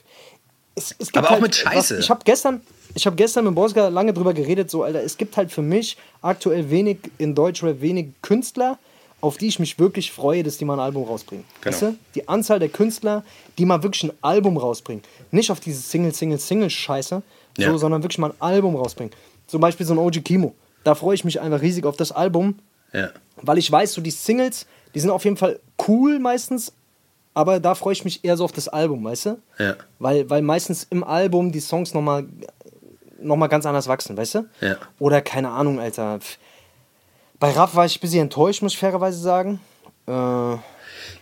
es, 0.74 0.94
es 0.98 1.14
Aber 1.14 1.26
auch 1.28 1.30
halt, 1.32 1.42
mit 1.42 1.54
Scheiße. 1.54 1.96
Was, 1.96 2.04
ich 2.04 2.10
habe 2.10 2.20
gestern, 2.24 2.60
ich 2.94 3.06
habe 3.06 3.16
gestern 3.16 3.44
mit 3.44 3.54
Boska 3.54 3.88
lange 3.88 4.12
drüber 4.12 4.34
geredet, 4.34 4.70
so 4.70 4.82
Alter. 4.82 5.02
Es 5.02 5.16
gibt 5.16 5.36
halt 5.36 5.50
für 5.52 5.62
mich 5.62 5.96
aktuell 6.22 6.70
wenig 6.70 6.98
in 7.18 7.34
Deutschrap 7.34 7.80
wenig 7.80 8.08
Künstler, 8.22 8.78
auf 9.20 9.38
die 9.38 9.46
ich 9.48 9.58
mich 9.58 9.78
wirklich 9.78 10.12
freue, 10.12 10.42
dass 10.42 10.58
die 10.58 10.64
mal 10.64 10.74
ein 10.74 10.80
Album 10.80 11.04
rausbringen. 11.04 11.44
Genau. 11.60 11.72
Weißt 11.72 11.82
du? 11.82 11.96
Die 12.14 12.28
Anzahl 12.28 12.58
der 12.58 12.68
Künstler, 12.68 13.24
die 13.56 13.64
mal 13.64 13.82
wirklich 13.82 14.02
ein 14.04 14.12
Album 14.20 14.56
rausbringen, 14.56 15.02
nicht 15.30 15.50
auf 15.50 15.60
diese 15.60 15.80
Single, 15.80 16.12
Single, 16.14 16.38
Single 16.38 16.70
Scheiße, 16.70 17.22
so, 17.56 17.62
Ja. 17.62 17.78
sondern 17.78 18.02
wirklich 18.02 18.18
mal 18.18 18.30
ein 18.32 18.40
Album 18.40 18.76
rausbringen. 18.76 19.12
Zum 19.46 19.60
Beispiel 19.60 19.86
so 19.86 19.94
ein 19.94 19.98
OG 19.98 20.22
Kimo. 20.24 20.54
Da 20.82 20.94
freue 20.94 21.14
ich 21.14 21.24
mich 21.24 21.40
einfach 21.40 21.62
riesig 21.62 21.86
auf 21.86 21.96
das 21.96 22.12
Album, 22.12 22.58
ja. 22.92 23.10
weil 23.36 23.56
ich 23.58 23.70
weiß, 23.70 23.92
so 23.94 24.02
die 24.02 24.10
Singles, 24.10 24.66
die 24.94 25.00
sind 25.00 25.10
auf 25.10 25.24
jeden 25.24 25.36
Fall 25.36 25.58
cool 25.88 26.18
meistens, 26.18 26.72
aber 27.34 27.60
da 27.60 27.74
freue 27.74 27.92
ich 27.92 28.04
mich 28.04 28.24
eher 28.24 28.36
so 28.36 28.44
auf 28.44 28.52
das 28.52 28.68
Album, 28.68 29.04
weißt 29.04 29.26
du? 29.26 29.38
Ja. 29.58 29.74
Weil, 29.98 30.28
weil 30.30 30.40
meistens 30.42 30.86
im 30.90 31.02
Album 31.04 31.52
die 31.52 31.60
Songs 31.60 31.92
nochmal 31.94 32.24
noch 33.20 33.36
mal 33.36 33.46
ganz 33.48 33.64
anders 33.66 33.88
wachsen, 33.88 34.16
weißt 34.16 34.34
du? 34.36 34.44
Ja. 34.60 34.76
Oder 34.98 35.20
keine 35.22 35.50
Ahnung, 35.50 35.80
Alter. 35.80 36.18
Bei 37.40 37.50
Rap 37.50 37.74
war 37.74 37.86
ich 37.86 37.96
ein 37.96 38.00
bisschen 38.00 38.20
enttäuscht, 38.22 38.62
muss 38.62 38.72
ich 38.72 38.78
fairerweise 38.78 39.18
sagen. 39.18 39.60
Äh, 40.06 40.12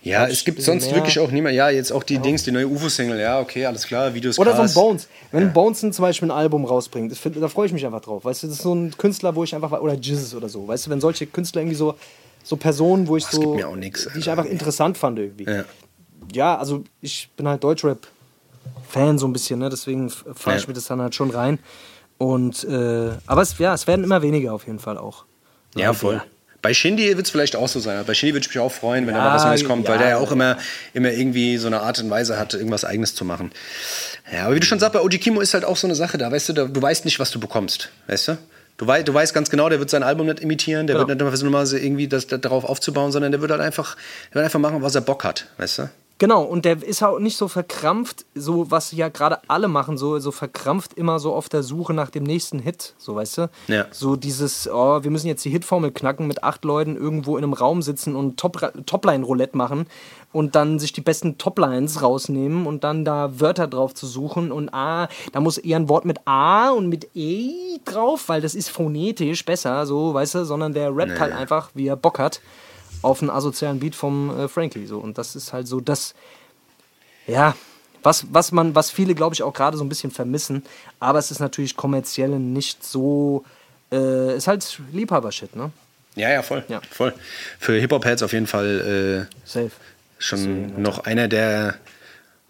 Ja, 0.04 0.26
es 0.26 0.44
gibt 0.44 0.60
sonst 0.62 0.86
mehr- 0.86 0.96
wirklich 0.96 1.18
auch 1.20 1.30
niemand. 1.30 1.54
Ja, 1.54 1.70
jetzt 1.70 1.92
auch 1.92 2.02
die 2.02 2.18
Dings, 2.18 2.42
die 2.42 2.50
neue 2.50 2.66
UFO-Single. 2.66 3.20
Ja, 3.20 3.40
okay, 3.40 3.64
alles 3.66 3.86
klar, 3.86 4.12
Videos 4.12 4.36
Oder 4.38 4.50
so 4.52 4.58
ein 4.62 4.64
krass. 4.66 4.74
Bones. 4.74 5.08
Wenn 5.30 5.52
Bones 5.52 5.80
zum 5.80 5.92
Beispiel 5.92 6.28
ein 6.28 6.36
Album 6.36 6.64
rausbringt, 6.64 7.16
find, 7.16 7.40
da 7.40 7.46
freue 7.48 7.66
ich 7.66 7.72
mich 7.72 7.86
einfach 7.86 8.00
drauf. 8.00 8.24
Weißt 8.24 8.42
du, 8.42 8.48
das 8.48 8.56
ist 8.56 8.62
so 8.62 8.74
ein 8.74 8.96
Künstler, 8.98 9.34
wo 9.36 9.44
ich 9.44 9.54
einfach. 9.54 9.70
Oder 9.80 9.94
Jizzes 9.94 10.34
oder 10.34 10.48
so. 10.48 10.66
Weißt 10.66 10.86
du, 10.86 10.90
wenn 10.90 11.00
solche 11.00 11.26
Künstler 11.26 11.62
irgendwie 11.62 11.76
so. 11.76 11.94
So 12.44 12.56
Personen, 12.56 13.06
wo 13.06 13.16
ich 13.16 13.22
Das 13.22 13.34
so. 13.34 13.40
gibt 13.40 13.54
mir 13.54 13.68
auch 13.68 13.76
nix, 13.76 14.08
Die 14.12 14.18
ich 14.18 14.28
einfach 14.28 14.46
interessant 14.46 14.98
fand 14.98 15.16
irgendwie. 15.20 15.44
Ja. 15.44 15.64
Ja, 16.32 16.56
also 16.58 16.84
ich 17.00 17.30
bin 17.36 17.46
halt 17.48 17.62
Deutschrap-Fan 17.64 19.18
so 19.18 19.26
ein 19.26 19.32
bisschen, 19.32 19.58
ne? 19.60 19.68
deswegen 19.70 20.10
fahre 20.10 20.56
ich 20.56 20.62
Ja. 20.62 20.68
mir 20.68 20.74
das 20.74 20.86
dann 20.86 21.00
halt 21.00 21.14
schon 21.14 21.30
rein. 21.30 21.58
Und, 22.18 22.64
äh, 22.64 23.10
aber 23.26 23.42
es, 23.42 23.58
ja, 23.58 23.74
es 23.74 23.86
werden 23.86 24.04
immer 24.04 24.22
weniger 24.22 24.52
auf 24.52 24.66
jeden 24.66 24.78
Fall 24.78 24.96
auch. 24.98 25.24
Ja, 25.74 25.92
voll. 25.92 26.22
Bei 26.60 26.72
Shindy 26.72 27.16
wird 27.16 27.26
es 27.26 27.30
vielleicht 27.32 27.56
auch 27.56 27.66
so 27.66 27.80
sein. 27.80 28.04
Bei 28.06 28.14
Shindy 28.14 28.34
würde 28.34 28.44
ich 28.46 28.54
mich 28.54 28.60
auch 28.60 28.70
freuen, 28.70 29.04
wenn 29.08 29.14
da 29.14 29.20
Ja, 29.20 29.28
mal 29.30 29.34
was 29.34 29.44
Neues 29.44 29.64
kommt, 29.64 29.86
weil 29.88 29.94
ja. 29.94 30.02
der 30.02 30.08
ja 30.10 30.18
auch 30.18 30.30
immer, 30.30 30.56
immer 30.94 31.10
irgendwie 31.10 31.56
so 31.56 31.66
eine 31.66 31.80
Art 31.80 31.98
und 32.00 32.08
Weise 32.08 32.38
hat, 32.38 32.54
irgendwas 32.54 32.84
Eigenes 32.84 33.16
zu 33.16 33.24
machen. 33.24 33.50
Ja, 34.32 34.44
aber 34.46 34.54
wie 34.54 34.60
du 34.60 34.66
schon 34.66 34.78
sagst, 34.78 34.92
bei 34.92 35.00
OG 35.00 35.18
Kimo 35.18 35.40
ist 35.40 35.54
halt 35.54 35.64
auch 35.64 35.76
so 35.76 35.88
eine 35.88 35.96
Sache 35.96 36.18
da, 36.18 36.30
weißt 36.30 36.50
du, 36.50 36.52
da, 36.52 36.64
du 36.66 36.80
weißt 36.80 37.04
nicht, 37.04 37.18
was 37.18 37.32
du 37.32 37.40
bekommst, 37.40 37.88
weißt 38.06 38.28
du? 38.28 38.38
Du, 38.76 38.86
wei 38.86 39.02
du 39.02 39.12
weißt 39.12 39.34
ganz 39.34 39.50
genau, 39.50 39.68
der 39.68 39.80
wird 39.80 39.90
sein 39.90 40.04
Album 40.04 40.26
nicht 40.28 40.38
imitieren, 40.38 40.86
der 40.86 40.94
Genau. 40.96 41.08
wird 41.08 41.18
nicht 41.18 41.28
versuchen, 41.28 41.50
mal 41.50 41.66
irgendwie 41.72 42.06
das, 42.06 42.28
das 42.28 42.40
darauf 42.40 42.64
aufzubauen, 42.64 43.10
sondern 43.10 43.32
der 43.32 43.40
wird 43.40 43.50
halt 43.50 43.60
einfach, 43.60 43.96
der 44.30 44.36
wird 44.36 44.44
einfach 44.44 44.60
machen, 44.60 44.82
was 44.82 44.94
er 44.94 45.00
Bock 45.00 45.24
hat, 45.24 45.46
weißt 45.58 45.78
du? 45.80 45.90
Genau, 46.22 46.44
und 46.44 46.64
der 46.64 46.80
ist 46.80 47.02
auch 47.02 47.18
nicht 47.18 47.36
so 47.36 47.48
verkrampft, 47.48 48.26
so 48.36 48.70
was 48.70 48.92
ja 48.92 49.08
gerade 49.08 49.40
alle 49.48 49.66
machen, 49.66 49.98
so, 49.98 50.20
so 50.20 50.30
verkrampft 50.30 50.94
immer 50.94 51.18
so 51.18 51.34
auf 51.34 51.48
der 51.48 51.64
Suche 51.64 51.94
nach 51.94 52.10
dem 52.10 52.22
nächsten 52.22 52.60
Hit, 52.60 52.94
so 52.96 53.16
weißt 53.16 53.38
du? 53.38 53.50
Ja. 53.66 53.86
So 53.90 54.14
dieses, 54.14 54.70
oh, 54.70 55.02
wir 55.02 55.10
müssen 55.10 55.26
jetzt 55.26 55.44
die 55.44 55.50
Hitformel 55.50 55.90
knacken, 55.90 56.28
mit 56.28 56.44
acht 56.44 56.64
Leuten 56.64 56.94
irgendwo 56.94 57.36
in 57.38 57.42
einem 57.42 57.54
Raum 57.54 57.82
sitzen 57.82 58.14
und 58.14 58.38
Top 58.38 58.56
Topline-Roulette 58.86 59.56
machen 59.56 59.86
und 60.30 60.54
dann 60.54 60.78
sich 60.78 60.92
die 60.92 61.00
besten 61.00 61.38
Toplines 61.38 62.02
rausnehmen 62.02 62.68
und 62.68 62.84
dann 62.84 63.04
da 63.04 63.40
Wörter 63.40 63.66
drauf 63.66 63.92
zu 63.92 64.06
suchen 64.06 64.52
und 64.52 64.72
A, 64.72 65.08
da 65.32 65.40
muss 65.40 65.58
eher 65.58 65.80
ein 65.80 65.88
Wort 65.88 66.04
mit 66.04 66.20
A 66.24 66.70
und 66.70 66.88
mit 66.88 67.08
E 67.16 67.80
drauf, 67.84 68.28
weil 68.28 68.40
das 68.40 68.54
ist 68.54 68.68
phonetisch 68.68 69.44
besser, 69.44 69.86
so, 69.86 70.14
weißt 70.14 70.36
du, 70.36 70.44
sondern 70.44 70.72
der 70.72 70.96
rappt 70.96 71.18
halt 71.18 71.32
einfach, 71.32 71.70
wie 71.74 71.88
er 71.88 71.96
Bock 71.96 72.20
hat 72.20 72.40
auf 73.03 73.20
einen 73.20 73.30
asozialen 73.30 73.78
Beat 73.80 73.94
vom 73.94 74.30
äh, 74.38 74.48
Frankie 74.48 74.86
so 74.86 74.98
und 74.98 75.18
das 75.18 75.36
ist 75.36 75.53
halt 75.53 75.66
so 75.68 75.80
das 75.80 76.14
ja 77.26 77.55
was, 78.03 78.26
was 78.32 78.50
man 78.53 78.74
was 78.74 78.90
viele 78.90 79.14
glaube 79.14 79.34
ich 79.34 79.42
auch 79.42 79.53
gerade 79.53 79.76
so 79.76 79.84
ein 79.84 79.88
bisschen 79.88 80.11
vermissen 80.11 80.62
aber 81.00 81.18
es 81.18 81.30
ist 81.30 81.38
natürlich 81.40 81.76
kommerziell 81.76 82.30
nicht 82.38 82.84
so 82.84 83.44
äh, 83.92 84.36
ist 84.36 84.46
halt 84.48 84.80
Liebhaber-Shit 84.92 85.55
ne 85.57 85.70
Ja, 86.14 86.30
ja, 86.30 86.42
voll. 86.42 86.64
Ja. 86.68 86.80
voll. 86.90 87.12
Für 87.59 87.72
Hip-Hop-Heads 87.78 88.22
auf 88.22 88.32
jeden 88.32 88.46
Fall 88.46 89.28
äh, 89.30 89.36
safe 89.46 89.70
schon 90.18 90.80
noch 90.80 91.00
einer, 91.00 91.26
der, 91.28 91.74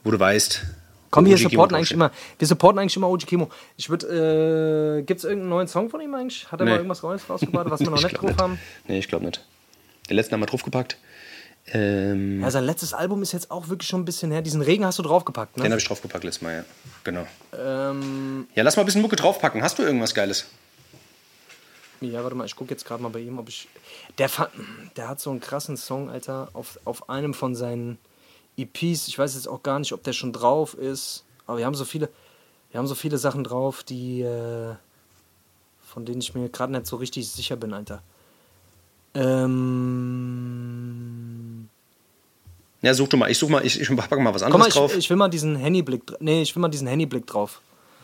wo 0.05 0.11
du 0.11 0.19
weißt. 0.21 0.63
Komm, 1.11 1.27
wir 1.27 1.37
supporten 1.39 1.75
eigentlich 1.77 1.93
immer, 1.93 2.11
wir 2.39 2.47
supporten 2.47 2.79
eigentlich 2.79 2.97
immer 2.97 3.09
OG 3.09 3.27
Kimo. 3.27 3.51
Ich 3.77 3.91
würde, 3.91 4.99
äh, 4.99 5.03
gibt's 5.03 5.25
irgendeinen 5.25 5.51
neuen 5.51 5.69
Song 5.69 5.91
von 5.91 6.01
ihm 6.01 6.15
eigentlich? 6.15 6.51
Hat 6.51 6.61
er 6.61 6.65
Nee. 6.65 6.71
mal 6.73 6.77
irgendwas 6.79 7.03
Neues 7.03 7.29
rausgebracht, 7.29 7.71
was 7.71 7.81
wir 7.81 7.91
noch 7.91 7.97
Ich 7.99 8.05
nicht 8.05 8.19
drauf 8.21 8.37
haben? 8.39 8.59
Nee, 8.89 8.99
ich 8.99 9.09
glaube 9.09 9.25
nicht. 9.27 9.45
Den 10.09 10.17
letzten 10.17 10.33
haben 10.35 10.41
wir 10.41 10.47
draufgepackt. 10.47 10.97
Ähm, 11.73 12.43
Ja, 12.43 12.51
sein 12.51 12.65
letztes 12.65 12.93
Album 12.93 13.23
ist 13.23 13.33
jetzt 13.33 13.51
auch 13.51 13.69
wirklich 13.69 13.89
schon 13.89 14.01
ein 14.01 14.05
bisschen 14.05 14.33
her. 14.33 14.43
Diesen 14.43 14.63
Regen 14.63 14.85
hast 14.85 14.99
du 14.99 15.03
draufgepackt, 15.03 15.57
Den 15.57 15.63
ne? 15.63 15.71
habe 15.71 15.79
ich 15.81 15.87
draufgepackt 15.87 16.25
letztes 16.25 16.43
Mal, 16.43 16.55
ja. 16.57 16.65
Genau. 17.05 17.27
Ähm, 17.57 18.49
Ja, 18.55 18.63
lass 18.65 18.77
mal 18.77 18.83
ein 18.83 18.87
bisschen 18.87 19.03
Mucke 19.03 19.17
draufpacken. 19.17 19.63
Hast 19.63 19.79
du 19.79 19.83
irgendwas 19.83 20.15
Geiles? 20.15 20.47
Ja, 22.01 22.23
warte 22.25 22.35
mal, 22.35 22.47
ich 22.47 22.57
gucke 22.57 22.71
jetzt 22.71 22.85
gerade 22.85 23.01
mal 23.01 23.11
bei 23.11 23.21
ihm, 23.21 23.39
ob 23.39 23.49
ich. 23.49 23.69
Der, 24.19 24.29
der 24.97 25.09
hat 25.09 25.21
so 25.21 25.31
einen 25.31 25.41
krassen 25.41 25.77
Song, 25.77 26.11
Alter, 26.11 26.49
auf, 26.53 26.81
auf 26.85 27.09
einem 27.09 27.33
von 27.33 27.55
seinen 27.55 27.97
EPs. 28.57 29.07
Ich 29.07 29.17
weiß 29.19 29.35
jetzt 29.35 29.47
auch 29.47 29.63
gar 29.63 29.79
nicht, 29.79 29.93
ob 29.93 30.03
der 30.03 30.13
schon 30.13 30.33
drauf 30.33 30.75
ist. 30.75 31.23
Aber 31.47 31.59
wir 31.59 31.65
haben 31.67 31.77
so 31.77 31.85
viele, 31.85 32.09
wir 32.73 32.79
haben 32.79 32.89
so 32.89 32.97
viele 32.97 33.19
Sachen 33.19 33.45
drauf, 33.45 33.85
die. 33.85 34.23
Äh, 34.23 34.75
von 35.87 36.07
denen 36.07 36.23
ich 36.23 36.35
mir 36.35 36.49
gerade 36.49 36.73
nicht 36.73 36.87
so 36.87 36.97
richtig 36.97 37.29
sicher 37.31 37.55
bin, 37.55 37.75
Alter. 37.75 38.03
Ähm. 39.15 40.49
Ja, 42.83 42.95
such 42.95 43.09
du 43.09 43.17
mal. 43.17 43.31
Ich 43.31 43.39
such 43.39 43.49
mal, 43.49 43.65
ich, 43.65 43.81
ich 43.81 43.89
packe 43.97 44.21
mal 44.21 44.35
was 44.35 44.43
Komm 44.43 44.53
mal, 44.53 44.57
anderes 44.57 44.75
drauf. 44.75 44.93
ich, 44.93 44.99
ich 44.99 45.11
will 45.11 45.17
mal 45.17 45.29
diesen 45.29 45.57
Handyblick. 45.57 46.03
Nee, 46.21 46.43
ich 46.43 46.55
will 46.57 46.61
mal 46.61 46.69
diesen 46.69 46.89
Handyblick 46.89 47.27
drauf. 47.27 47.61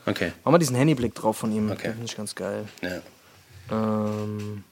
okay. 0.06 0.32
Mach 0.44 0.52
mal 0.52 0.59
diesen 0.59 0.76
Handyblick 0.76 1.14
drauf 1.14 1.36
von 1.38 1.50
ihm. 1.52 1.70
Okay. 1.70 1.90
Finde 1.90 2.04
ich 2.04 2.16
ganz 2.16 2.34
geil. 2.34 2.64
Ja. 2.82 3.00
Ähm, 3.70 4.64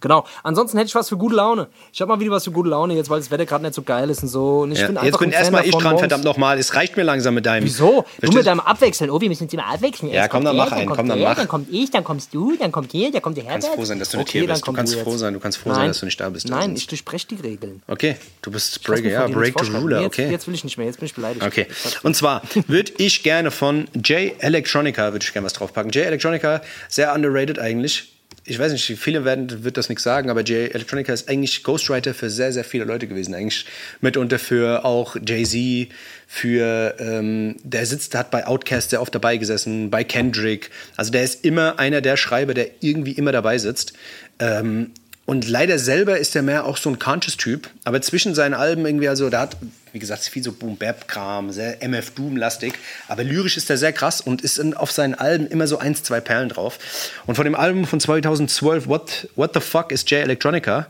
genau. 0.00 0.24
Ansonsten 0.42 0.78
hätte 0.78 0.88
ich 0.88 0.94
was 0.94 1.08
für 1.08 1.16
gute 1.16 1.34
Laune. 1.36 1.68
Ich 1.92 2.00
habe 2.00 2.10
mal 2.12 2.20
wieder 2.20 2.30
was 2.30 2.44
für 2.44 2.50
gute 2.50 2.68
Laune 2.70 2.94
jetzt, 2.94 3.10
weil 3.10 3.18
das 3.20 3.30
Wetter 3.30 3.46
gerade 3.46 3.64
nicht 3.64 3.74
so 3.74 3.82
geil 3.82 4.10
ist 4.10 4.22
und 4.22 4.28
so. 4.28 4.60
Und 4.60 4.72
ich 4.72 4.80
Ja. 4.80 4.88
bin 4.88 4.98
Jetzt 5.02 5.18
bin 5.18 5.30
erstmal 5.30 5.66
ich 5.66 5.74
dran, 5.74 5.98
verdammt 5.98 6.24
nochmal. 6.24 6.58
Es 6.58 6.74
reicht 6.74 6.96
mir 6.96 7.02
langsam 7.02 7.34
mit 7.34 7.46
deinem. 7.46 7.64
Wieso? 7.64 7.86
Du 7.86 8.02
Verstehst 8.02 8.34
mit 8.34 8.46
deinem 8.46 8.60
Abwechseln. 8.60 9.10
Oh, 9.10 9.20
wir 9.20 9.28
müssen 9.28 9.44
uns 9.44 9.52
immer 9.52 9.66
abwechseln. 9.66 10.10
Ja, 10.10 10.22
Erst 10.22 10.30
komm, 10.30 10.44
dann 10.44 10.56
mach 10.56 10.72
einen, 10.72 10.88
komm, 10.88 11.08
dann 11.08 11.20
mach. 11.20 11.36
Dann 11.36 11.48
kommt 11.48 11.68
ich, 11.72 11.90
dann 11.90 12.04
kommst 12.04 12.34
du, 12.34 12.56
dann 12.56 12.72
kommt 12.72 12.92
der, 12.92 13.10
dann 13.10 13.22
kommt 13.22 13.36
der 13.36 13.44
Herbert. 13.44 13.62
kannst 13.62 13.76
froh 13.76 13.84
sein, 13.84 13.98
dass 13.98 14.10
du 14.10 14.18
nicht 14.18 14.28
okay, 14.28 14.38
hier 14.40 14.48
bist. 14.48 14.66
Du 14.66 14.72
kannst 14.72 14.94
jetzt. 14.94 15.04
froh 15.04 15.16
sein, 15.16 15.34
du 15.34 15.40
kannst 15.40 15.58
froh 15.58 15.70
sein, 15.70 15.78
Nein. 15.78 15.88
dass 15.88 16.00
du 16.00 16.06
nicht 16.06 16.20
da 16.20 16.28
bist. 16.28 16.48
Nein, 16.48 16.74
ich 16.76 16.86
durchbreche 16.86 17.26
die 17.28 17.36
Regeln. 17.36 17.82
Okay, 17.88 18.16
du 18.42 18.50
bist 18.50 18.82
Breaker, 18.84 19.08
ja, 19.08 19.26
Break 19.26 19.54
the. 19.60 19.70
Ruler, 19.72 20.04
okay. 20.04 20.22
Jetzt, 20.22 20.30
jetzt 20.32 20.46
will 20.46 20.54
ich 20.54 20.64
nicht 20.64 20.78
mehr, 20.78 20.86
jetzt 20.86 20.98
bin 20.98 21.06
ich 21.06 21.14
beleidigt. 21.14 21.44
Okay. 21.44 21.66
Und 22.02 22.16
zwar 22.16 22.42
würde 22.68 22.92
ich 22.98 23.22
gerne 23.22 23.50
von 23.50 23.88
Jay 24.04 24.34
Electronica, 24.38 25.12
würde 25.12 25.24
ich 25.24 25.32
gerne 25.32 25.46
was 25.46 25.52
draufpacken. 25.52 25.90
Jay 25.90 26.02
Electronica, 26.02 26.62
sehr 26.88 27.14
underrated 27.14 27.58
eigentlich. 27.58 28.15
Ich 28.48 28.60
weiß 28.60 28.70
nicht, 28.70 28.84
viele 28.98 29.24
werden 29.24 29.64
wird 29.64 29.76
das 29.76 29.88
nichts 29.88 30.04
sagen, 30.04 30.30
aber 30.30 30.44
Jay 30.44 30.68
Electronica 30.68 31.12
ist 31.12 31.28
eigentlich 31.28 31.64
Ghostwriter 31.64 32.14
für 32.14 32.30
sehr, 32.30 32.52
sehr 32.52 32.62
viele 32.62 32.84
Leute 32.84 33.08
gewesen. 33.08 33.34
Eigentlich 33.34 33.66
mitunter 34.00 34.38
für 34.38 34.84
auch 34.84 35.16
Jay-Z, 35.16 35.88
für, 36.28 36.94
ähm, 37.00 37.56
der 37.64 37.86
sitzt, 37.86 38.14
hat 38.14 38.30
bei 38.30 38.46
Outkast 38.46 38.90
sehr 38.90 39.02
oft 39.02 39.12
dabei 39.12 39.36
gesessen, 39.36 39.90
bei 39.90 40.04
Kendrick. 40.04 40.70
Also 40.96 41.10
der 41.10 41.24
ist 41.24 41.44
immer 41.44 41.80
einer 41.80 42.00
der 42.00 42.16
Schreiber, 42.16 42.54
der 42.54 42.68
irgendwie 42.80 43.12
immer 43.12 43.32
dabei 43.32 43.58
sitzt. 43.58 43.94
Ähm, 44.38 44.92
und 45.24 45.48
leider 45.48 45.80
selber 45.80 46.18
ist 46.18 46.36
er 46.36 46.42
mehr 46.42 46.66
auch 46.66 46.76
so 46.76 46.88
ein 46.88 47.00
Conscious-Typ. 47.00 47.68
Aber 47.82 48.00
zwischen 48.00 48.36
seinen 48.36 48.54
Alben 48.54 48.86
irgendwie, 48.86 49.08
also 49.08 49.28
da 49.28 49.40
hat, 49.40 49.56
wie 49.96 49.98
gesagt, 49.98 50.24
viel 50.24 50.42
so 50.42 50.52
Boom-Bap-Kram, 50.52 51.52
sehr 51.52 51.82
MF 51.82 52.10
Doom-lastig. 52.10 52.74
Aber 53.08 53.24
lyrisch 53.24 53.56
ist 53.56 53.70
er 53.70 53.78
sehr 53.78 53.94
krass 53.94 54.20
und 54.20 54.42
ist 54.42 54.58
in, 54.58 54.74
auf 54.74 54.92
seinen 54.92 55.14
Alben 55.14 55.46
immer 55.46 55.66
so 55.66 55.78
eins, 55.78 56.02
zwei 56.02 56.20
Perlen 56.20 56.50
drauf. 56.50 56.78
Und 57.24 57.36
von 57.36 57.44
dem 57.46 57.54
Album 57.54 57.86
von 57.86 57.98
2012, 57.98 58.88
What, 58.88 59.30
What 59.36 59.54
the 59.54 59.60
Fuck 59.60 59.92
is 59.92 60.04
J 60.06 60.20
Electronica, 60.20 60.88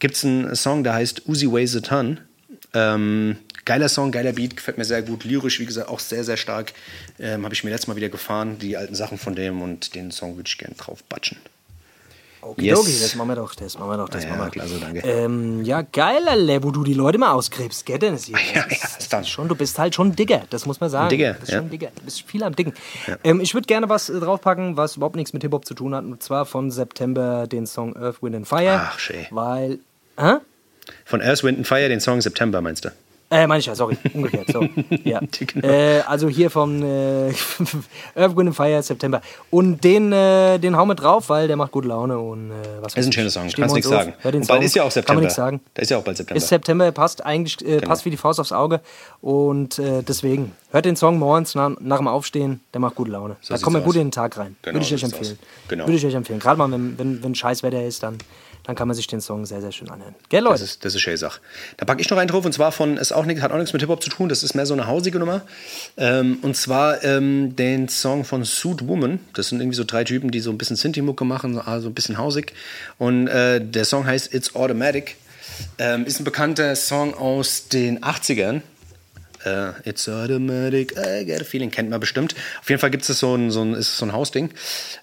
gibt 0.00 0.16
es 0.16 0.24
einen 0.26 0.54
Song, 0.54 0.84
der 0.84 0.92
heißt 0.92 1.26
Uzi 1.26 1.50
Weighs 1.50 1.74
a 1.74 1.80
Ton. 1.80 2.20
Ähm, 2.74 3.38
geiler 3.64 3.88
Song, 3.88 4.12
geiler 4.12 4.32
Beat, 4.32 4.54
gefällt 4.54 4.76
mir 4.76 4.84
sehr 4.84 5.00
gut. 5.00 5.24
Lyrisch, 5.24 5.58
wie 5.58 5.66
gesagt, 5.66 5.88
auch 5.88 5.98
sehr, 5.98 6.22
sehr 6.22 6.36
stark. 6.36 6.74
Ähm, 7.18 7.44
Habe 7.44 7.54
ich 7.54 7.64
mir 7.64 7.70
letztes 7.70 7.88
Mal 7.88 7.96
wieder 7.96 8.10
gefahren, 8.10 8.58
die 8.58 8.76
alten 8.76 8.94
Sachen 8.94 9.16
von 9.16 9.34
dem 9.34 9.62
und 9.62 9.94
den 9.94 10.10
Song 10.10 10.36
würde 10.36 10.48
ich 10.48 10.58
gerne 10.58 10.74
drauf 10.74 11.02
batschen. 11.04 11.38
Okidoki, 12.42 12.90
Yes. 12.90 13.02
das 13.02 13.14
machen 13.14 13.28
wir 13.28 13.36
doch, 13.36 13.54
das 13.54 13.78
machen 13.78 13.90
wir 13.90 13.96
doch, 13.98 14.08
das 14.08 14.24
Ah, 14.24 14.28
machen 14.30 14.38
ja, 14.40 14.44
wir. 14.46 14.50
klasse, 14.50 14.80
danke. 14.80 15.00
Ähm, 15.08 15.64
ja, 15.64 15.82
geil, 15.82 16.26
Alter, 16.28 16.62
wo 16.64 16.70
du 16.72 16.82
die 16.84 16.94
Leute 16.94 17.16
mal 17.18 17.32
ausgräbst, 17.32 17.86
gell, 17.86 17.98
Dennis? 17.98 18.26
Ja, 18.28 18.38
ja, 18.54 18.62
ist- 18.64 19.12
dann. 19.12 19.24
schon, 19.24 19.46
du 19.48 19.54
bist 19.54 19.78
halt 19.78 19.94
schon 19.94 20.14
Digger, 20.16 20.42
das 20.50 20.66
muss 20.66 20.80
man 20.80 20.90
sagen. 20.90 21.08
Digger, 21.08 21.34
Du 21.34 21.40
bist 21.40 21.52
ja. 21.52 21.58
schon 21.58 21.70
Digger, 21.70 21.88
du 21.94 22.02
bist 22.02 22.22
viel 22.22 22.42
am 22.42 22.54
Diggen. 22.56 22.74
Ähm, 23.24 23.40
ich 23.40 23.54
würde 23.54 23.66
gerne 23.66 23.88
was 23.88 24.08
äh, 24.08 24.18
draufpacken, 24.18 24.76
was 24.76 24.96
überhaupt 24.96 25.16
nichts 25.16 25.32
mit 25.32 25.42
Hip-Hop 25.42 25.64
zu 25.64 25.74
tun 25.74 25.94
hat, 25.94 26.04
und 26.04 26.22
zwar 26.22 26.44
von 26.44 26.70
September 26.70 27.46
den 27.46 27.66
Song 27.66 27.96
Earth, 27.96 28.22
Wind 28.22 28.34
and 28.36 28.48
Fire. 28.48 28.80
Ach, 28.90 28.98
schön. 28.98 29.24
Weil, 29.30 29.78
hä? 30.18 30.34
Von 31.04 31.22
Earth, 31.22 31.44
Wind 31.44 31.58
and 31.58 31.66
Fire, 31.66 31.88
den 31.88 32.00
Song 32.00 32.20
September, 32.20 32.60
meinst 32.60 32.84
du? 32.84 32.90
Äh, 33.32 33.46
meine 33.46 33.60
ich 33.60 33.66
ja, 33.66 33.74
sorry, 33.74 33.96
umgekehrt, 34.12 34.48
so. 34.52 34.62
ja. 35.04 35.20
Genau. 35.38 35.66
äh, 35.66 36.00
also 36.02 36.28
hier 36.28 36.50
vom 36.50 36.82
äh, 36.82 37.28
Earth, 38.14 38.36
Wind 38.36 38.54
Fire, 38.54 38.82
September. 38.82 39.22
Und 39.50 39.82
den, 39.82 40.12
äh, 40.12 40.58
den 40.58 40.76
hauen 40.76 40.86
wir 40.88 40.94
drauf, 40.94 41.30
weil 41.30 41.48
der 41.48 41.56
macht 41.56 41.72
gute 41.72 41.88
Laune 41.88 42.18
und 42.18 42.50
äh, 42.50 42.54
was 42.82 42.94
ist 42.94 43.06
ein 43.06 43.12
schöner. 43.12 43.30
Song, 43.30 43.48
kannst 43.48 43.74
nichts 43.74 43.88
sagen. 43.88 44.12
hör 44.20 44.32
den 44.32 44.42
Und 44.42 44.48
bald 44.48 44.58
Song. 44.60 44.66
ist 44.66 44.74
ja 44.76 44.82
auch 44.82 44.86
Kann 44.86 44.92
September. 44.92 45.14
man 45.14 45.22
nichts 45.24 45.36
sagen. 45.36 45.60
Da 45.72 45.82
ist 45.82 45.90
ja 45.90 45.96
auch 45.98 46.04
bald 46.04 46.16
September. 46.18 46.36
Ist 46.36 46.48
September, 46.48 46.92
passt 46.92 47.24
eigentlich, 47.24 47.60
äh, 47.62 47.76
Genau. 47.76 47.88
passt 47.88 48.04
wie 48.04 48.10
die 48.10 48.16
Faust 48.18 48.38
aufs 48.38 48.52
Auge. 48.52 48.80
Und 49.22 49.78
äh, 49.78 50.02
deswegen, 50.02 50.52
hört 50.70 50.84
den 50.84 50.96
Song 50.96 51.18
morgens 51.18 51.54
nach, 51.54 51.70
nach 51.80 51.98
dem 51.98 52.08
Aufstehen, 52.08 52.60
der 52.74 52.80
macht 52.80 52.96
gute 52.96 53.12
Laune. 53.12 53.36
da 53.40 53.46
sieht's 53.56 53.62
kommt 53.62 53.74
man 53.74 53.82
gut 53.84 53.92
aus. 53.92 53.96
in 53.96 54.06
den 54.08 54.12
Tag 54.12 54.36
rein. 54.36 54.56
Genau, 54.60 54.74
Würde 54.74 54.82
ich 54.84 54.88
so 54.90 54.94
euch 54.96 55.04
empfehlen. 55.04 55.38
Genau. 55.68 55.86
Würde 55.86 55.96
ich 55.96 56.04
euch 56.06 56.14
empfehlen. 56.14 56.38
Gerade 56.38 56.58
mal, 56.58 56.70
wenn, 56.70 56.98
wenn, 56.98 57.22
wenn 57.22 57.34
scheiß 57.34 57.62
Wetter 57.62 57.82
ist, 57.82 58.02
dann, 58.02 58.18
dann 58.64 58.76
kann 58.76 58.86
man 58.86 58.94
sich 58.94 59.08
den 59.08 59.20
Song 59.20 59.44
sehr, 59.44 59.60
sehr 59.60 59.72
schön 59.72 59.90
anhören. 59.90 60.14
Gell, 60.28 60.42
Leute? 60.42 60.60
Das 60.60 60.62
ist, 60.62 60.84
das 60.84 60.94
ist 60.94 61.00
schöne 61.00 61.16
Sache. 61.16 61.40
Da 61.78 61.84
packe 61.84 62.00
ich 62.00 62.08
noch 62.10 62.18
einen 62.18 62.28
drauf 62.28 62.44
und 62.44 62.52
zwar 62.52 62.70
von, 62.70 62.96
ist 62.96 63.12
auch 63.12 63.24
nix, 63.24 63.42
hat 63.42 63.50
auch 63.50 63.56
nichts 63.56 63.72
mit 63.72 63.82
Hip-Hop 63.82 64.02
zu 64.02 64.10
tun, 64.10 64.28
das 64.28 64.42
ist 64.42 64.54
mehr 64.54 64.66
so 64.66 64.74
eine 64.74 64.86
hausige 64.86 65.18
Nummer. 65.18 65.42
Ähm, 65.96 66.38
und 66.42 66.56
zwar 66.56 67.02
ähm, 67.02 67.56
den 67.56 67.88
Song 67.88 68.24
von 68.24 68.44
Suit 68.44 68.86
Woman. 68.86 69.18
Das 69.34 69.48
sind 69.48 69.60
irgendwie 69.60 69.76
so 69.76 69.84
drei 69.84 70.04
Typen, 70.04 70.30
die 70.30 70.40
so 70.40 70.50
ein 70.50 70.58
bisschen 70.58 70.76
Sinti-Mucke 70.76 71.24
machen, 71.24 71.58
also 71.58 71.88
ein 71.88 71.94
bisschen 71.94 72.18
hausig. 72.18 72.52
Und 72.98 73.26
äh, 73.26 73.60
der 73.60 73.84
Song 73.84 74.06
heißt 74.06 74.32
It's 74.32 74.54
Automatic. 74.54 75.16
Ähm, 75.78 76.06
ist 76.06 76.20
ein 76.20 76.24
bekannter 76.24 76.76
Song 76.76 77.14
aus 77.14 77.68
den 77.68 78.00
80ern. 78.00 78.62
Äh, 79.44 79.72
It's 79.84 80.08
automatic, 80.08 80.92
I 80.92 81.24
got 81.26 81.40
a 81.40 81.44
feeling, 81.44 81.70
kennt 81.70 81.90
man 81.90 81.98
bestimmt. 81.98 82.36
Auf 82.60 82.68
jeden 82.68 82.80
Fall 82.80 82.90
gibt 82.90 83.08
es 83.08 83.18
so 83.18 83.34
ein, 83.34 83.50
so 83.50 83.62
ein, 83.62 83.80
so 83.82 84.04
ein 84.04 84.12
Hausding. 84.12 84.50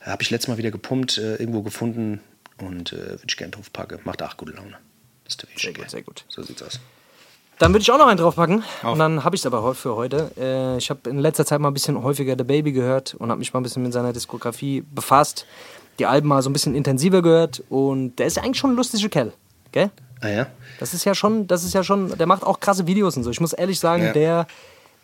Habe 0.02 0.24
ich 0.24 0.30
letztes 0.30 0.48
Mal 0.48 0.58
wieder 0.58 0.72
gepumpt, 0.72 1.18
äh, 1.18 1.36
irgendwo 1.36 1.62
gefunden 1.62 2.22
und 2.62 2.94
äh, 2.94 2.98
würde 2.98 3.24
ich 3.28 3.38
gerne 3.38 3.52
drauf 3.52 3.72
packen. 3.72 4.00
Macht 4.04 4.22
auch 4.24 4.38
gute 4.38 4.54
Laune. 4.54 4.78
Das 5.26 5.34
ist 5.36 5.42
der 5.44 5.50
Sehr 5.58 5.74
gut, 5.74 5.90
sehr 5.90 6.02
gut. 6.02 6.26
So 6.28 6.42
sieht's 6.42 6.62
aus. 6.64 6.80
Dann 7.60 7.74
würde 7.74 7.82
ich 7.82 7.92
auch 7.92 7.98
noch 7.98 8.08
einen 8.08 8.18
draufpacken. 8.18 8.64
Auf. 8.84 8.94
Und 8.94 9.00
dann 9.00 9.24
habe 9.26 9.36
ich 9.36 9.42
es 9.42 9.46
aber 9.46 9.76
für 9.76 9.96
heute. 9.96 10.32
Äh, 10.38 10.78
ich 10.78 10.90
habe 10.90 11.10
in 11.10 11.20
letzter 11.20 11.46
Zeit 11.46 11.60
mal 11.60 11.68
ein 11.70 11.74
bisschen 11.74 12.02
häufiger 12.02 12.36
The 12.38 12.44
Baby 12.46 12.72
gehört 12.72 13.16
und 13.16 13.30
habe 13.30 13.40
mich 13.40 13.54
mal 13.54 13.60
ein 13.60 13.64
bisschen 13.64 13.84
mit 13.84 13.92
seiner 13.94 14.14
Diskografie 14.14 14.82
befasst. 14.96 15.46
Die 16.00 16.06
Alben 16.06 16.30
mal 16.30 16.42
so 16.42 16.50
ein 16.50 16.54
bisschen 16.54 16.74
intensiver 16.74 17.22
gehört. 17.22 17.62
Und 17.70 18.16
der 18.16 18.28
ist 18.28 18.38
ja 18.38 18.44
eigentlich 18.44 18.58
schon 18.60 18.72
ein 18.72 18.76
lustiger 18.78 19.10
Kerl. 19.10 19.34
Gell? 19.74 19.92
Ah 20.22 20.30
ja? 20.30 20.48
Das 20.80 20.94
ist 20.94 21.04
ja 21.04 21.14
schon, 21.14 21.48
das 21.48 21.64
ist 21.66 21.74
ja 21.74 21.84
schon, 21.84 22.18
der 22.18 22.28
macht 22.28 22.44
auch 22.44 22.60
krasse 22.62 22.88
Videos 22.88 23.18
und 23.18 23.24
so. 23.24 23.30
Ich 23.30 23.42
muss 23.42 23.52
ehrlich 23.54 23.80
sagen, 23.80 24.04
Ja. 24.06 24.14
der 24.14 24.48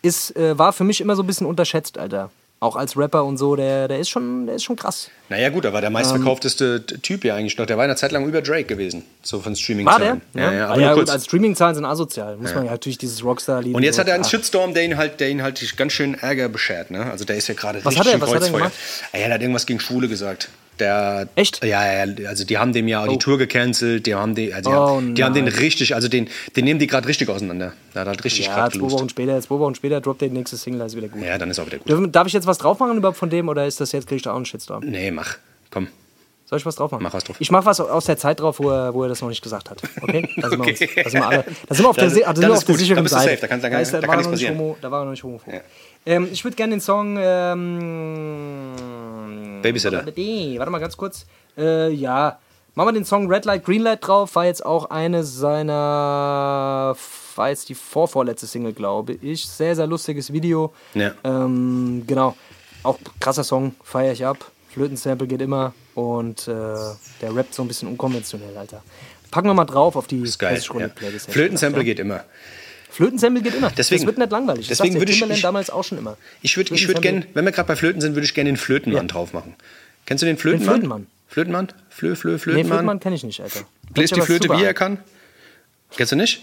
ist, 0.02 0.34
äh, 0.36 0.58
war 0.58 0.72
für 0.72 0.84
mich 0.84 1.00
immer 1.02 1.14
so 1.14 1.22
ein 1.22 1.26
bisschen 1.26 1.46
unterschätzt, 1.46 1.98
Alter. 1.98 2.30
Auch 2.58 2.74
als 2.74 2.96
Rapper 2.96 3.22
und 3.24 3.36
so, 3.36 3.54
der, 3.54 3.86
der 3.86 3.98
ist 3.98 4.08
schon, 4.08 4.46
der 4.46 4.56
ist 4.56 4.64
schon 4.64 4.76
krass. 4.76 5.10
Naja 5.28 5.50
gut, 5.50 5.66
er 5.66 5.74
war 5.74 5.82
der 5.82 5.90
meistverkaufteste 5.90 6.86
Typ 6.86 7.22
ja 7.24 7.34
eigentlich 7.34 7.58
noch. 7.58 7.66
Der 7.66 7.76
war 7.76 7.84
eine 7.84 7.96
Zeit 7.96 8.12
lang 8.12 8.26
über 8.26 8.40
Drake 8.40 8.64
gewesen. 8.64 9.04
So 9.22 9.40
von 9.40 9.54
streaming 9.54 9.84
War 9.84 9.98
der? 9.98 10.20
Ja, 10.32 10.52
ja, 10.52 10.66
Ah, 10.66 10.70
aber 10.72 10.80
ja 10.80 10.88
nur 10.94 11.00
gut, 11.00 11.10
als 11.10 11.26
Streaming-Zahlen 11.26 11.74
sind 11.74 11.84
asozial. 11.84 12.36
Muss 12.38 12.54
man 12.54 12.64
ja 12.64 12.70
natürlich 12.70 12.96
dieses 12.96 13.22
Rockstar-Lied. 13.22 13.74
Und 13.74 13.82
jetzt 13.82 13.96
so- 13.96 14.00
hat 14.00 14.08
er 14.08 14.14
einen 14.14 14.24
Ah. 14.24 14.28
Shitstorm, 14.28 14.72
der 14.72 14.84
ihn 14.84 14.96
halt, 14.96 15.20
der 15.20 15.28
ihn 15.28 15.42
halt 15.42 15.76
ganz 15.76 15.92
schön 15.92 16.14
Ärger 16.14 16.48
beschert. 16.48 16.90
Ne? 16.90 17.04
Also 17.10 17.26
der 17.26 17.36
ist 17.36 17.46
ja 17.48 17.54
gerade 17.54 17.84
Was 17.84 17.92
richtig 17.94 18.06
hat 18.14 18.14
er- 18.14 18.20
was 18.22 18.28
hat 18.30 18.34
er 18.36 18.40
Kreuzfeuer. 18.40 18.58
gemacht? 18.60 18.72
Ah, 19.12 19.18
ja, 19.18 19.24
der 19.26 19.34
hat 19.34 19.40
irgendwas 19.42 19.66
gegen 19.66 19.80
Schwule 19.80 20.08
gesagt. 20.08 20.48
Der, 20.78 21.26
Echt? 21.36 21.64
Ja, 21.64 22.04
ja, 22.04 22.14
also 22.28 22.44
die 22.44 22.58
haben 22.58 22.72
dem 22.74 22.86
ja 22.86 23.06
die 23.06 23.16
Tour 23.18 23.38
gecancelt, 23.38 24.04
die 24.06 24.14
haben, 24.14 24.34
die, 24.34 24.52
also 24.52 24.68
die, 24.70 24.76
Oh 24.76 24.96
haben, 24.96 25.14
die 25.14 25.24
haben 25.24 25.32
den 25.34 25.48
richtig, 25.48 25.94
also 25.94 26.06
den, 26.08 26.28
den 26.54 26.64
nehmen 26.66 26.78
die 26.78 26.86
gerade 26.86 27.08
richtig 27.08 27.28
auseinander. 27.30 27.72
Der 27.94 28.02
hat 28.02 28.08
halt 28.08 28.24
richtig 28.24 28.46
Ja, 28.46 28.68
zwei. 28.70 28.80
Wochen 28.82 29.08
später, 29.08 29.40
zwei 29.40 29.58
Wochen 29.58 29.74
später 29.74 30.00
droppt 30.02 30.20
der 30.20 30.28
nächste 30.28 30.56
Single, 30.58 30.82
ist 30.86 30.94
wieder 30.96 31.08
gut. 31.08 31.22
Ja, 31.24 31.38
dann 31.38 31.50
ist 31.50 31.58
auch 31.58 31.66
wieder 31.66 31.78
gut. 31.78 31.88
Dürfen- 31.88 32.12
Darf 32.12 32.26
ich 32.26 32.34
jetzt 32.34 32.46
was 32.46 32.58
drauf 32.58 32.78
machen 32.78 32.98
überhaupt 32.98 33.16
von 33.18 33.30
dem 33.30 33.48
oder 33.48 33.66
ist 33.66 33.80
das 33.80 33.92
jetzt, 33.92 34.06
krieg 34.06 34.16
ich 34.16 34.22
da 34.22 34.32
auch 34.32 34.36
einen 34.36 34.44
Shitstorm? 34.44 34.84
Nee, 34.84 35.10
mach. 35.10 35.36
Komm. 35.70 35.88
Soll 36.48 36.58
ich 36.60 36.66
was 36.66 36.76
drauf 36.76 36.92
machen? 36.92 37.02
Mach 37.02 37.12
was 37.14 37.24
drauf. 37.24 37.36
Ich 37.40 37.50
mach 37.50 37.64
was 37.64 37.80
aus 37.80 38.04
der 38.04 38.16
Zeit 38.18 38.38
drauf, 38.38 38.60
wo 38.60 38.70
er, 38.70 38.94
wo 38.94 39.02
er 39.02 39.08
das 39.08 39.20
noch 39.20 39.28
nicht 39.30 39.42
gesagt 39.42 39.68
hat. 39.70 39.82
Okay? 40.00 40.28
Da 40.36 40.48
sind 40.50 40.58
wir, 40.60 40.68
uns, 40.68 40.80
Okay. 40.80 41.02
da 41.02 41.10
sind 41.10 41.20
wir 41.20 41.26
alle. 41.26 41.44
Da 41.68 41.74
sind 41.74 41.84
wir 41.84 41.88
auf 41.90 41.96
der, 41.96 42.04
da 42.08 42.10
ist 42.14 42.24
auf 42.28 42.34
der 42.38 42.44
gut. 42.74 42.78
sicheren 42.78 43.02
du 43.02 43.08
Seite. 43.10 43.30
safe. 43.30 43.40
Da 43.40 43.46
kann- 43.48 43.60
da 43.60 43.68
kann- 43.70 43.80
ist, 43.80 43.92
da 43.92 44.00
kann 44.00 44.10
er 44.10 44.10
noch 44.10 44.16
nichts 44.18 44.30
nicht 44.30 44.48
passieren. 44.50 44.58
homo, 44.58 44.76
da 44.80 44.90
war 44.90 45.00
er 45.00 45.04
noch 45.06 45.10
nicht 45.10 45.24
homophob. 45.24 45.52
Ja. 45.52 45.60
Ähm, 46.08 46.28
ich 46.30 46.44
würde 46.44 46.54
gerne 46.56 46.74
den 46.76 46.80
Song. 46.80 47.16
Ähm, 47.18 48.70
Babysitter. 49.62 50.04
Warte 50.06 50.70
mal 50.70 50.78
ganz 50.78 50.96
kurz. 50.96 51.26
Äh, 51.56 51.90
ja. 51.92 52.38
Machen 52.74 52.88
wir 52.88 52.92
den 52.92 53.04
Song 53.06 53.32
Red 53.32 53.46
Light, 53.46 53.64
Green 53.64 53.82
Light 53.82 54.06
drauf. 54.06 54.34
War 54.34 54.44
jetzt 54.44 54.64
auch 54.64 54.90
eine 54.90 55.24
seiner. 55.24 56.96
War 57.36 57.48
jetzt 57.48 57.68
die 57.68 57.74
vorvorletzte 57.74 58.46
Single, 58.46 58.72
glaube 58.72 59.14
ich. 59.14 59.46
Sehr, 59.46 59.74
sehr 59.76 59.86
lustiges 59.86 60.32
Video. 60.32 60.72
Ja. 60.94 61.12
Ähm, 61.24 62.04
genau. 62.06 62.36
Auch 62.82 62.98
krasser 63.20 63.44
Song, 63.44 63.74
feiere 63.82 64.12
ich 64.12 64.24
ab. 64.24 64.38
Flötensample 64.70 65.26
geht 65.26 65.40
immer. 65.40 65.72
Und 65.94 66.48
äh, 66.48 66.52
der 67.22 67.34
rappt 67.34 67.54
so 67.54 67.62
ein 67.62 67.68
bisschen 67.68 67.88
unkonventionell, 67.88 68.56
Alter. 68.56 68.82
Packen 69.30 69.48
wir 69.48 69.54
mal 69.54 69.64
drauf 69.64 69.96
auf 69.96 70.06
die 70.06 70.20
Ist 70.20 70.38
geil. 70.38 70.50
30 70.50 70.64
Sekunden 70.66 70.88
Ja. 70.88 70.94
Playlist. 70.94 71.30
Flötensample 71.30 71.82
geht 71.84 71.98
immer. 71.98 72.24
Flötensample 72.96 73.42
geht 73.42 73.54
immer. 73.54 73.70
Deswegen- 73.76 74.00
das 74.02 74.06
wird 74.06 74.18
nicht 74.18 74.30
langweilig. 74.30 74.68
Das 74.68 74.78
deswegen 74.78 74.98
würde 74.98 75.12
ich- 75.12 75.22
ich- 75.22 75.42
damals 75.42 75.70
auch 75.70 75.84
schon 75.84 75.98
immer. 75.98 76.16
Ich 76.42 76.56
würde 76.56 76.74
ich 76.74 76.88
würd 76.88 77.02
gerne, 77.02 77.26
wenn 77.34 77.44
wir 77.44 77.52
gerade 77.52 77.68
bei 77.68 77.76
Flöten 77.76 78.00
sind, 78.00 78.14
würde 78.14 78.24
ich 78.24 78.32
gerne 78.34 78.48
den 78.50 78.56
Flötenmann 78.56 79.06
Ja. 79.06 79.12
drauf 79.12 79.32
machen. 79.32 79.54
Kennst 80.06 80.22
du 80.22 80.26
den 80.26 80.38
Flötenmann? 80.38 80.74
Flötenmann? 80.76 81.06
Flötenmann? 81.28 81.68
Flö, 81.90 82.16
Flö, 82.16 82.32
Nee, 82.32 82.38
Flötenmann? 82.38 82.66
Flötenmann 82.68 83.00
kenne 83.00 83.16
ich 83.16 83.24
nicht, 83.24 83.40
Alter. 83.40 83.60
Bläst 83.92 84.16
die 84.16 84.20
Flöte, 84.22 84.48
wie 84.48 84.62
er 84.62 84.70
an. 84.70 84.74
kann? 84.74 84.98
Kennst 85.96 86.12
du 86.12 86.16
nicht? 86.16 86.42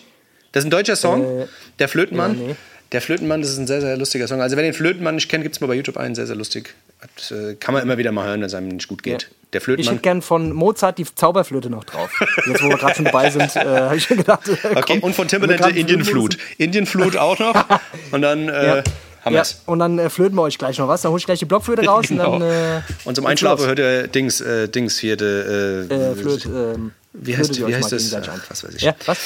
Das 0.51 0.63
ist 0.63 0.67
ein 0.67 0.71
deutscher 0.71 0.95
Song. 0.95 1.41
Äh, 1.41 1.45
der 1.79 1.87
Flötenmann. 1.89 2.39
ja, 2.39 2.47
nee. 2.49 2.55
Der 2.91 3.01
Flötenmann, 3.01 3.41
das 3.41 3.49
ist 3.49 3.57
ein 3.57 3.65
sehr, 3.65 3.81
sehr 3.81 3.97
lustiger 3.97 4.27
Song. 4.27 4.39
Also 4.41 4.55
wer 4.55 4.61
den 4.63 4.73
Flötenmann 4.75 5.15
nicht 5.15 5.27
kennt, 5.27 5.43
gibt 5.43 5.55
es 5.55 5.61
mal 5.61 5.65
bei 5.67 5.73
YouTube 5.73 5.97
einen, 5.97 6.13
sehr, 6.13 6.27
sehr 6.27 6.35
lustig. 6.35 6.75
Das, 7.15 7.31
äh, 7.31 7.55
kann 7.55 7.73
man 7.73 7.83
immer 7.83 7.97
wieder 7.97 8.11
mal 8.11 8.25
hören, 8.27 8.39
wenn 8.41 8.47
es 8.47 8.53
einem 8.53 8.69
nicht 8.69 8.87
gut 8.87 9.03
geht. 9.03 9.23
Ja. 9.23 9.27
Der 9.53 9.59
Ich 9.59 9.63
Flötenmann. 9.65 9.93
hätte 9.95 10.01
gern 10.01 10.21
von 10.23 10.51
Mozart 10.51 10.97
die 10.97 11.05
Zauberflöte 11.05 11.69
noch 11.69 11.83
drauf. 11.83 12.09
Jetzt, 12.47 12.63
wo 12.63 12.69
wir 12.69 12.77
gerade 12.77 12.95
schon 12.95 13.05
dabei 13.05 13.29
sind, 13.29 13.55
äh, 13.55 13.59
habe 13.59 13.95
ich 13.97 14.09
mir 14.09 14.15
gedacht. 14.17 14.47
Äh, 14.47 14.53
Okay, 14.75 14.81
komm, 14.99 14.99
und 15.03 15.15
von 15.15 15.27
Timbaland 15.27 15.75
Indienflut. 15.75 16.37
Indienflut 16.57 17.17
auch 17.17 17.37
noch. 17.37 17.53
Und 18.11 18.21
dann 18.23 18.49
äh, 18.49 18.77
Ja. 18.77 18.83
haben 19.23 19.33
ja, 19.35 19.39
wir's. 19.41 19.61
und 19.67 19.79
dann 19.79 19.99
äh, 19.99 20.09
flöten 20.09 20.35
wir 20.35 20.41
euch 20.41 20.57
gleich 20.57 20.77
noch 20.79 20.87
was. 20.87 21.01
Dann 21.03 21.11
hol 21.11 21.19
ich 21.19 21.25
gleich 21.25 21.39
die 21.39 21.45
Blockflöte 21.45 21.85
raus 21.85 22.05
Genau. 22.07 22.33
und 22.33 22.39
dann. 22.41 22.49
Äh, 22.77 22.81
Und 23.05 23.15
zum 23.15 23.25
Einschlafen 23.27 23.65
hört 23.67 23.77
ihr 23.79 24.07
Dings, 24.07 24.43
Dings 24.73 24.97
hier, 24.97 25.17
der, 25.17 25.27
äh, 25.27 26.11
Äh, 26.11 26.15
Flöt, 26.15 26.45
ähm, 26.45 26.91
Wie 27.13 27.35
heißt- 27.37 27.67
wie 27.67 27.75
heißt 27.75 27.91
das? 27.91 28.13
Ach, 28.13 28.39
was 28.49 28.63
weiß 28.63 28.73
ich. 28.75 28.81
Ja, 28.81 28.95
was? 29.05 29.17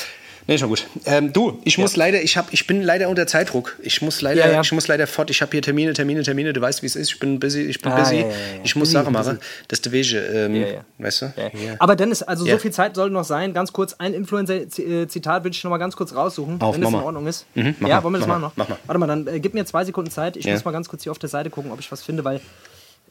Nee, 0.47 0.57
schon 0.57 0.69
gut. 0.69 0.87
Ähm, 1.05 1.33
du, 1.33 1.59
ich 1.65 1.77
muss 1.77 1.97
leider, 1.97 2.21
ich, 2.21 2.37
hab, 2.37 2.53
ich 2.53 2.65
bin 2.67 2.81
leider 2.81 3.09
unter 3.09 3.27
Zeitdruck. 3.27 3.75
Ich 3.81 4.01
muss 4.01 4.21
leider, 4.21 4.45
Ja, 4.47 4.51
ja. 4.53 4.61
ich 4.61 4.71
muss 4.71 4.87
leider 4.87 5.05
fort. 5.05 5.29
Ich 5.29 5.41
habe 5.41 5.51
hier 5.51 5.61
Termine, 5.61 5.91
Termine, 5.91 6.23
Termine. 6.23 6.53
Du 6.53 6.61
weißt, 6.61 6.81
wie 6.83 6.85
es 6.85 6.95
ist. 6.95 7.09
Ich 7.11 7.19
bin 7.19 7.37
busy, 7.39 7.63
ich 7.63 7.81
bin 7.81 7.91
Ah, 7.91 7.99
busy. 7.99 8.25
Ich 8.63 8.75
muss 8.77 8.91
Sachen 8.91 9.11
machen. 9.11 9.39
Das 9.67 9.79
ist 9.79 10.13
ähm, 10.13 10.65
weißt 10.99 11.21
du? 11.23 11.33
Aber 11.79 11.95
Dennis, 11.97 12.23
also 12.23 12.45
so 12.45 12.57
viel 12.57 12.71
Zeit 12.71 12.95
soll 12.95 13.09
noch 13.09 13.25
sein. 13.25 13.53
Ganz 13.53 13.73
kurz, 13.73 13.93
ein 13.95 14.13
Influencer-Zitat 14.13 15.43
will 15.43 15.51
ich 15.51 15.61
noch 15.65 15.71
mal 15.71 15.77
ganz 15.79 15.95
kurz 15.97 16.15
raussuchen, 16.15 16.61
Auf, 16.61 16.75
wenn 16.75 16.81
das 16.81 16.91
mach 16.91 16.99
in. 16.99 17.05
Ordnung 17.05 17.27
ist. 17.27 17.45
Mhm, 17.55 17.75
ja, 17.85 18.01
wollen 18.03 18.13
wir 18.13 18.19
das 18.19 18.27
mach 18.27 18.35
machen 18.39 18.41
noch? 18.43 18.53
mach 18.55 18.69
mal. 18.69 18.77
Warte 18.85 18.99
mal, 18.99 19.07
dann 19.07 19.27
äh, 19.27 19.39
gib 19.41 19.53
mir 19.53 19.65
zwei 19.65 19.83
Sekunden 19.83 20.11
Zeit. 20.11 20.37
Ich 20.37 20.47
muss 20.47 20.63
mal 20.63 20.71
ganz 20.71 20.87
kurz 20.87 21.03
hier 21.03 21.11
auf 21.11 21.19
der 21.19 21.29
Seite 21.29 21.49
gucken, 21.49 21.71
ob 21.71 21.79
ich 21.81 21.91
was 21.91 22.01
finde, 22.03 22.23
weil 22.23 22.37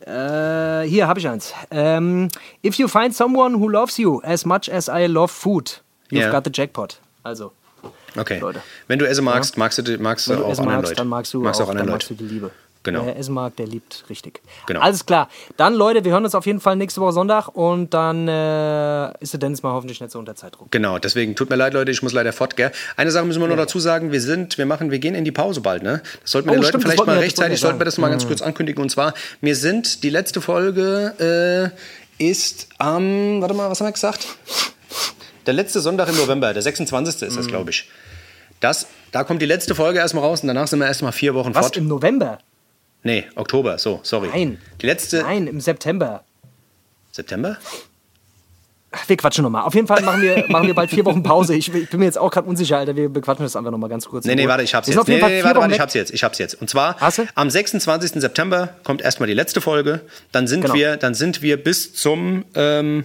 äh, 0.06 0.88
hier 0.88 1.06
habe 1.06 1.18
ich 1.20 1.28
eins. 1.28 1.52
Ähm, 1.70 2.28
If 2.64 2.76
you 2.76 2.88
find 2.88 3.14
someone 3.14 3.58
who 3.58 3.68
loves 3.68 3.98
you 3.98 4.20
as 4.22 4.44
much 4.44 4.72
as 4.72 4.88
I 4.88 5.06
love 5.06 5.28
food, 5.32 5.82
you've 6.10 6.22
Ja. 6.22 6.30
got 6.30 6.44
the 6.44 6.50
jackpot. 6.52 6.98
Also, 7.26 7.52
Okay. 8.16 8.38
Leute. 8.38 8.60
Wenn 8.88 8.98
du 8.98 9.06
Essen 9.06 9.24
magst, 9.24 9.58
magst 9.58 9.78
du, 9.78 9.98
magst 9.98 10.26
du 10.26 10.30
wenn 10.32 10.38
du 10.38 10.44
auch 10.46 10.50
Essen 10.52 10.62
andere 10.62 10.76
magst, 10.78 10.90
Leute. 10.90 10.96
dann 10.96 11.08
magst 11.08 11.34
du 11.34 11.40
magst 11.40 11.60
auch, 11.60 11.66
auch 11.66 11.68
andere 11.70 11.84
dann 11.86 11.92
Leute. 11.92 12.04
magst 12.06 12.10
du 12.10 12.14
die 12.14 12.24
Liebe. 12.34 12.50
Genau. 12.82 13.04
Wer 13.04 13.16
Essen 13.18 13.34
mag, 13.34 13.54
der 13.56 13.66
liebt 13.66 14.04
richtig. 14.08 14.40
Genau. 14.68 14.80
Alles 14.80 15.04
klar. 15.06 15.28
Dann, 15.56 15.74
Leute, 15.74 16.04
wir 16.04 16.12
hören 16.12 16.24
uns 16.24 16.34
auf 16.36 16.46
jeden 16.46 16.60
Fall 16.60 16.76
nächste 16.76 17.00
Woche 17.00 17.12
Sonntag 17.12 17.48
und 17.48 17.92
dann 17.92 18.28
äh, 18.28 19.12
ist 19.20 19.32
der 19.32 19.40
Dennis 19.40 19.62
mal 19.64 19.72
hoffentlich 19.72 20.00
nicht 20.00 20.12
so 20.12 20.18
unter 20.20 20.36
Zeitdruck. 20.36 20.70
Genau, 20.70 20.98
deswegen 21.00 21.34
tut 21.34 21.50
mir 21.50 21.56
leid, 21.56 21.74
Leute, 21.74 21.90
ich 21.90 22.02
muss 22.02 22.12
leider 22.12 22.32
fort, 22.32 22.56
gell? 22.56 22.70
Eine 22.96 23.10
Sache 23.10 23.24
müssen 23.26 23.40
wir 23.40 23.48
noch 23.48 23.56
dazu 23.56 23.80
sagen, 23.80 24.12
wir 24.12 24.20
sind, 24.20 24.56
wir 24.56 24.66
machen, 24.66 24.92
wir 24.92 25.00
gehen 25.00 25.16
in 25.16 25.24
die 25.24 25.32
Pause 25.32 25.60
bald, 25.60 25.82
ne? 25.82 26.00
Das 26.22 26.30
sollten 26.30 26.46
wir 26.48 26.52
Oh, 26.52 26.54
den 26.54 26.62
Leuten 26.62 26.68
stimmt, 26.80 26.84
vielleicht 26.84 27.06
mal 27.06 27.18
rechtzeitig, 27.18 27.60
sollten 27.60 27.80
wir 27.80 27.84
das 27.86 27.98
mal 27.98 28.08
ganz 28.08 28.22
sagen. 28.22 28.30
kurz 28.34 28.42
ankündigen. 28.42 28.80
Und 28.82 28.88
zwar, 28.90 29.14
wir 29.40 29.56
sind, 29.56 30.02
die 30.04 30.10
letzte 30.10 30.40
Folge 30.40 31.72
äh, 32.18 32.24
ist 32.24 32.68
am, 32.78 33.40
warte 33.42 33.54
mal, 33.54 33.68
was 33.68 33.80
haben 33.80 33.88
wir 33.88 33.92
gesagt? 33.92 34.26
Der 35.46 35.54
letzte 35.54 35.80
Sonntag 35.80 36.08
im 36.08 36.16
November, 36.16 36.52
der 36.52 36.62
26. 36.62 37.22
ist 37.22 37.32
Mhm. 37.32 37.36
das, 37.36 37.46
glaube 37.46 37.70
ich. 37.70 37.88
Das, 38.60 38.86
da 39.12 39.22
kommt 39.24 39.42
die 39.42 39.46
letzte 39.46 39.74
Folge 39.74 39.98
erstmal 39.98 40.24
raus 40.24 40.40
und 40.40 40.48
danach 40.48 40.66
sind 40.66 40.78
wir 40.78 40.86
erstmal 40.86 41.12
vier 41.12 41.34
Wochen 41.34 41.54
Was, 41.54 41.66
fort. 41.66 41.76
im 41.76 41.88
November? 41.88 42.38
Nee, 43.02 43.24
Oktober, 43.36 43.78
so, 43.78 44.00
sorry. 44.02 44.28
Nein. 44.32 44.58
Die 44.80 44.86
letzte, 44.86 45.18
Nein, 45.22 45.46
im 45.46 45.60
September. 45.60 46.24
September? 47.12 47.56
Ach, 48.92 49.08
Wir 49.08 49.16
quatschen 49.16 49.42
nochmal. 49.44 49.62
Auf 49.64 49.74
jeden 49.74 49.86
Fall 49.86 50.00
machen 50.02 50.22
wir, 50.22 50.44
machen 50.48 50.66
wir 50.66 50.74
bald 50.74 50.90
vier 50.90 51.04
Wochen 51.04 51.22
Pause. 51.22 51.54
Ich, 51.54 51.72
ich 51.74 51.90
bin 51.90 51.98
mir 52.00 52.06
jetzt 52.06 52.18
auch 52.18 52.30
gerade 52.30 52.48
unsicher, 52.48 52.78
Alter. 52.78 52.96
Wir 52.96 53.08
bequatschen 53.10 53.44
das 53.44 53.54
einfach 53.54 53.70
nochmal 53.70 53.90
ganz 53.90 54.06
kurz. 54.06 54.24
Nee, 54.24 54.34
nee, 54.36 54.48
warte, 54.48 54.62
ich 54.62 54.74
hab's 54.74 54.88
jetzt. 54.88 55.06
Nee, 55.06 55.16
nee, 55.20 55.42
warte, 55.44 55.60
warte, 55.60 55.74
ich 55.74 55.80
hab's 55.80 55.92
jetzt. 55.94 56.12
Ich 56.14 56.24
hab's 56.24 56.38
jetzt. 56.38 56.54
Und 56.60 56.70
zwar 56.70 56.96
am 57.34 57.50
26. 57.50 58.12
September 58.20 58.70
kommt 58.84 59.02
erstmal 59.02 59.26
die 59.26 59.34
letzte 59.34 59.60
Folge. 59.60 60.00
Dann 60.32 60.46
sind 60.46 60.62
Genau. 60.62 60.74
wir, 60.74 60.96
dann 60.96 61.14
sind 61.14 61.42
wir 61.42 61.62
bis 61.62 61.92
zum, 61.94 62.44
ähm, 62.54 63.04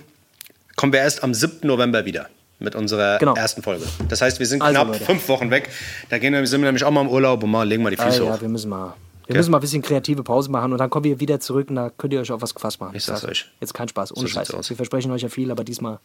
kommen 0.81 0.93
wir 0.93 0.99
erst 1.01 1.23
am 1.23 1.31
7. 1.35 1.59
November 1.67 2.05
wieder 2.05 2.25
mit 2.57 2.73
unserer 2.75 3.19
Genau. 3.19 3.35
ersten 3.35 3.61
Folge. 3.61 3.85
Das 4.09 4.19
heißt, 4.21 4.39
wir 4.39 4.47
sind 4.47 4.63
Also, 4.63 4.73
knapp 4.73 4.87
Leute. 4.87 5.05
fünf 5.05 5.29
Wochen 5.29 5.51
weg. 5.51 5.69
Da 6.09 6.17
gehen 6.17 6.33
wir, 6.33 6.45
sind 6.47 6.59
wir 6.61 6.65
nämlich 6.65 6.83
auch 6.83 6.89
mal 6.89 7.01
im 7.01 7.07
Urlaub 7.09 7.43
und 7.43 7.51
mal 7.51 7.67
legen 7.67 7.83
wir 7.83 7.91
die 7.91 7.99
Ah, 7.99 8.05
Füße 8.09 8.23
ja, 8.25 8.33
hoch. 8.33 8.41
wir 8.41 8.49
müssen 8.49 8.69
mal. 8.69 8.95
Wir 9.27 9.33
Gell? 9.33 9.37
müssen 9.37 9.51
mal 9.51 9.59
ein 9.59 9.61
bisschen 9.61 9.83
kreative 9.83 10.23
Pause 10.23 10.49
machen 10.49 10.71
und 10.71 10.79
dann 10.79 10.89
kommen 10.89 11.03
wir 11.05 11.19
wieder 11.19 11.39
zurück 11.39 11.69
und 11.69 11.75
da 11.75 11.91
könnt 11.95 12.13
ihr 12.13 12.19
euch 12.21 12.31
auf 12.31 12.41
was 12.41 12.55
gefasst 12.55 12.81
machen. 12.81 12.95
Ich 12.95 13.05
sag's 13.05 13.21
sag 13.21 13.29
euch. 13.29 13.45
Jetzt 13.61 13.75
kein 13.75 13.87
Spaß, 13.89 14.11
ohne 14.17 14.21
So 14.27 14.33
Scheiß. 14.33 14.69
Wir 14.69 14.75
versprechen 14.75 15.11
euch 15.11 15.21
ja 15.21 15.29
viel, 15.29 15.51
aber 15.51 15.63
diesmal, 15.63 15.99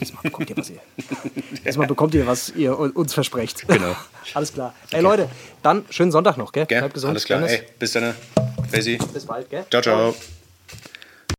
diesmal 0.00 0.24
bekommt 0.24 0.50
ihr 0.50 0.56
was 0.56 0.70
ihr. 0.70 0.80
Diesmal 1.64 1.86
bekommt 1.86 2.14
ihr, 2.14 2.26
was 2.26 2.48
ihr 2.56 2.76
uns 2.76 3.14
versprecht. 3.14 3.68
Genau. 3.68 3.94
Alles 4.34 4.52
klar. 4.52 4.74
Ey 4.90 5.00
Leute, 5.02 5.28
dann 5.62 5.84
schönen 5.90 6.10
Sonntag 6.10 6.36
noch, 6.36 6.50
gell? 6.50 6.66
Gell? 6.66 6.80
Bleibt 6.80 6.94
gesund. 6.94 7.10
Alles 7.12 7.24
klar. 7.24 7.48
Ey, 7.48 7.62
bis 7.78 7.92
dann. 7.92 8.12
Crazy. 8.72 8.98
Bis 9.14 9.24
bald, 9.24 9.48
gell? 9.48 9.64
Ciao, 9.70 9.80
ciao. 9.80 10.14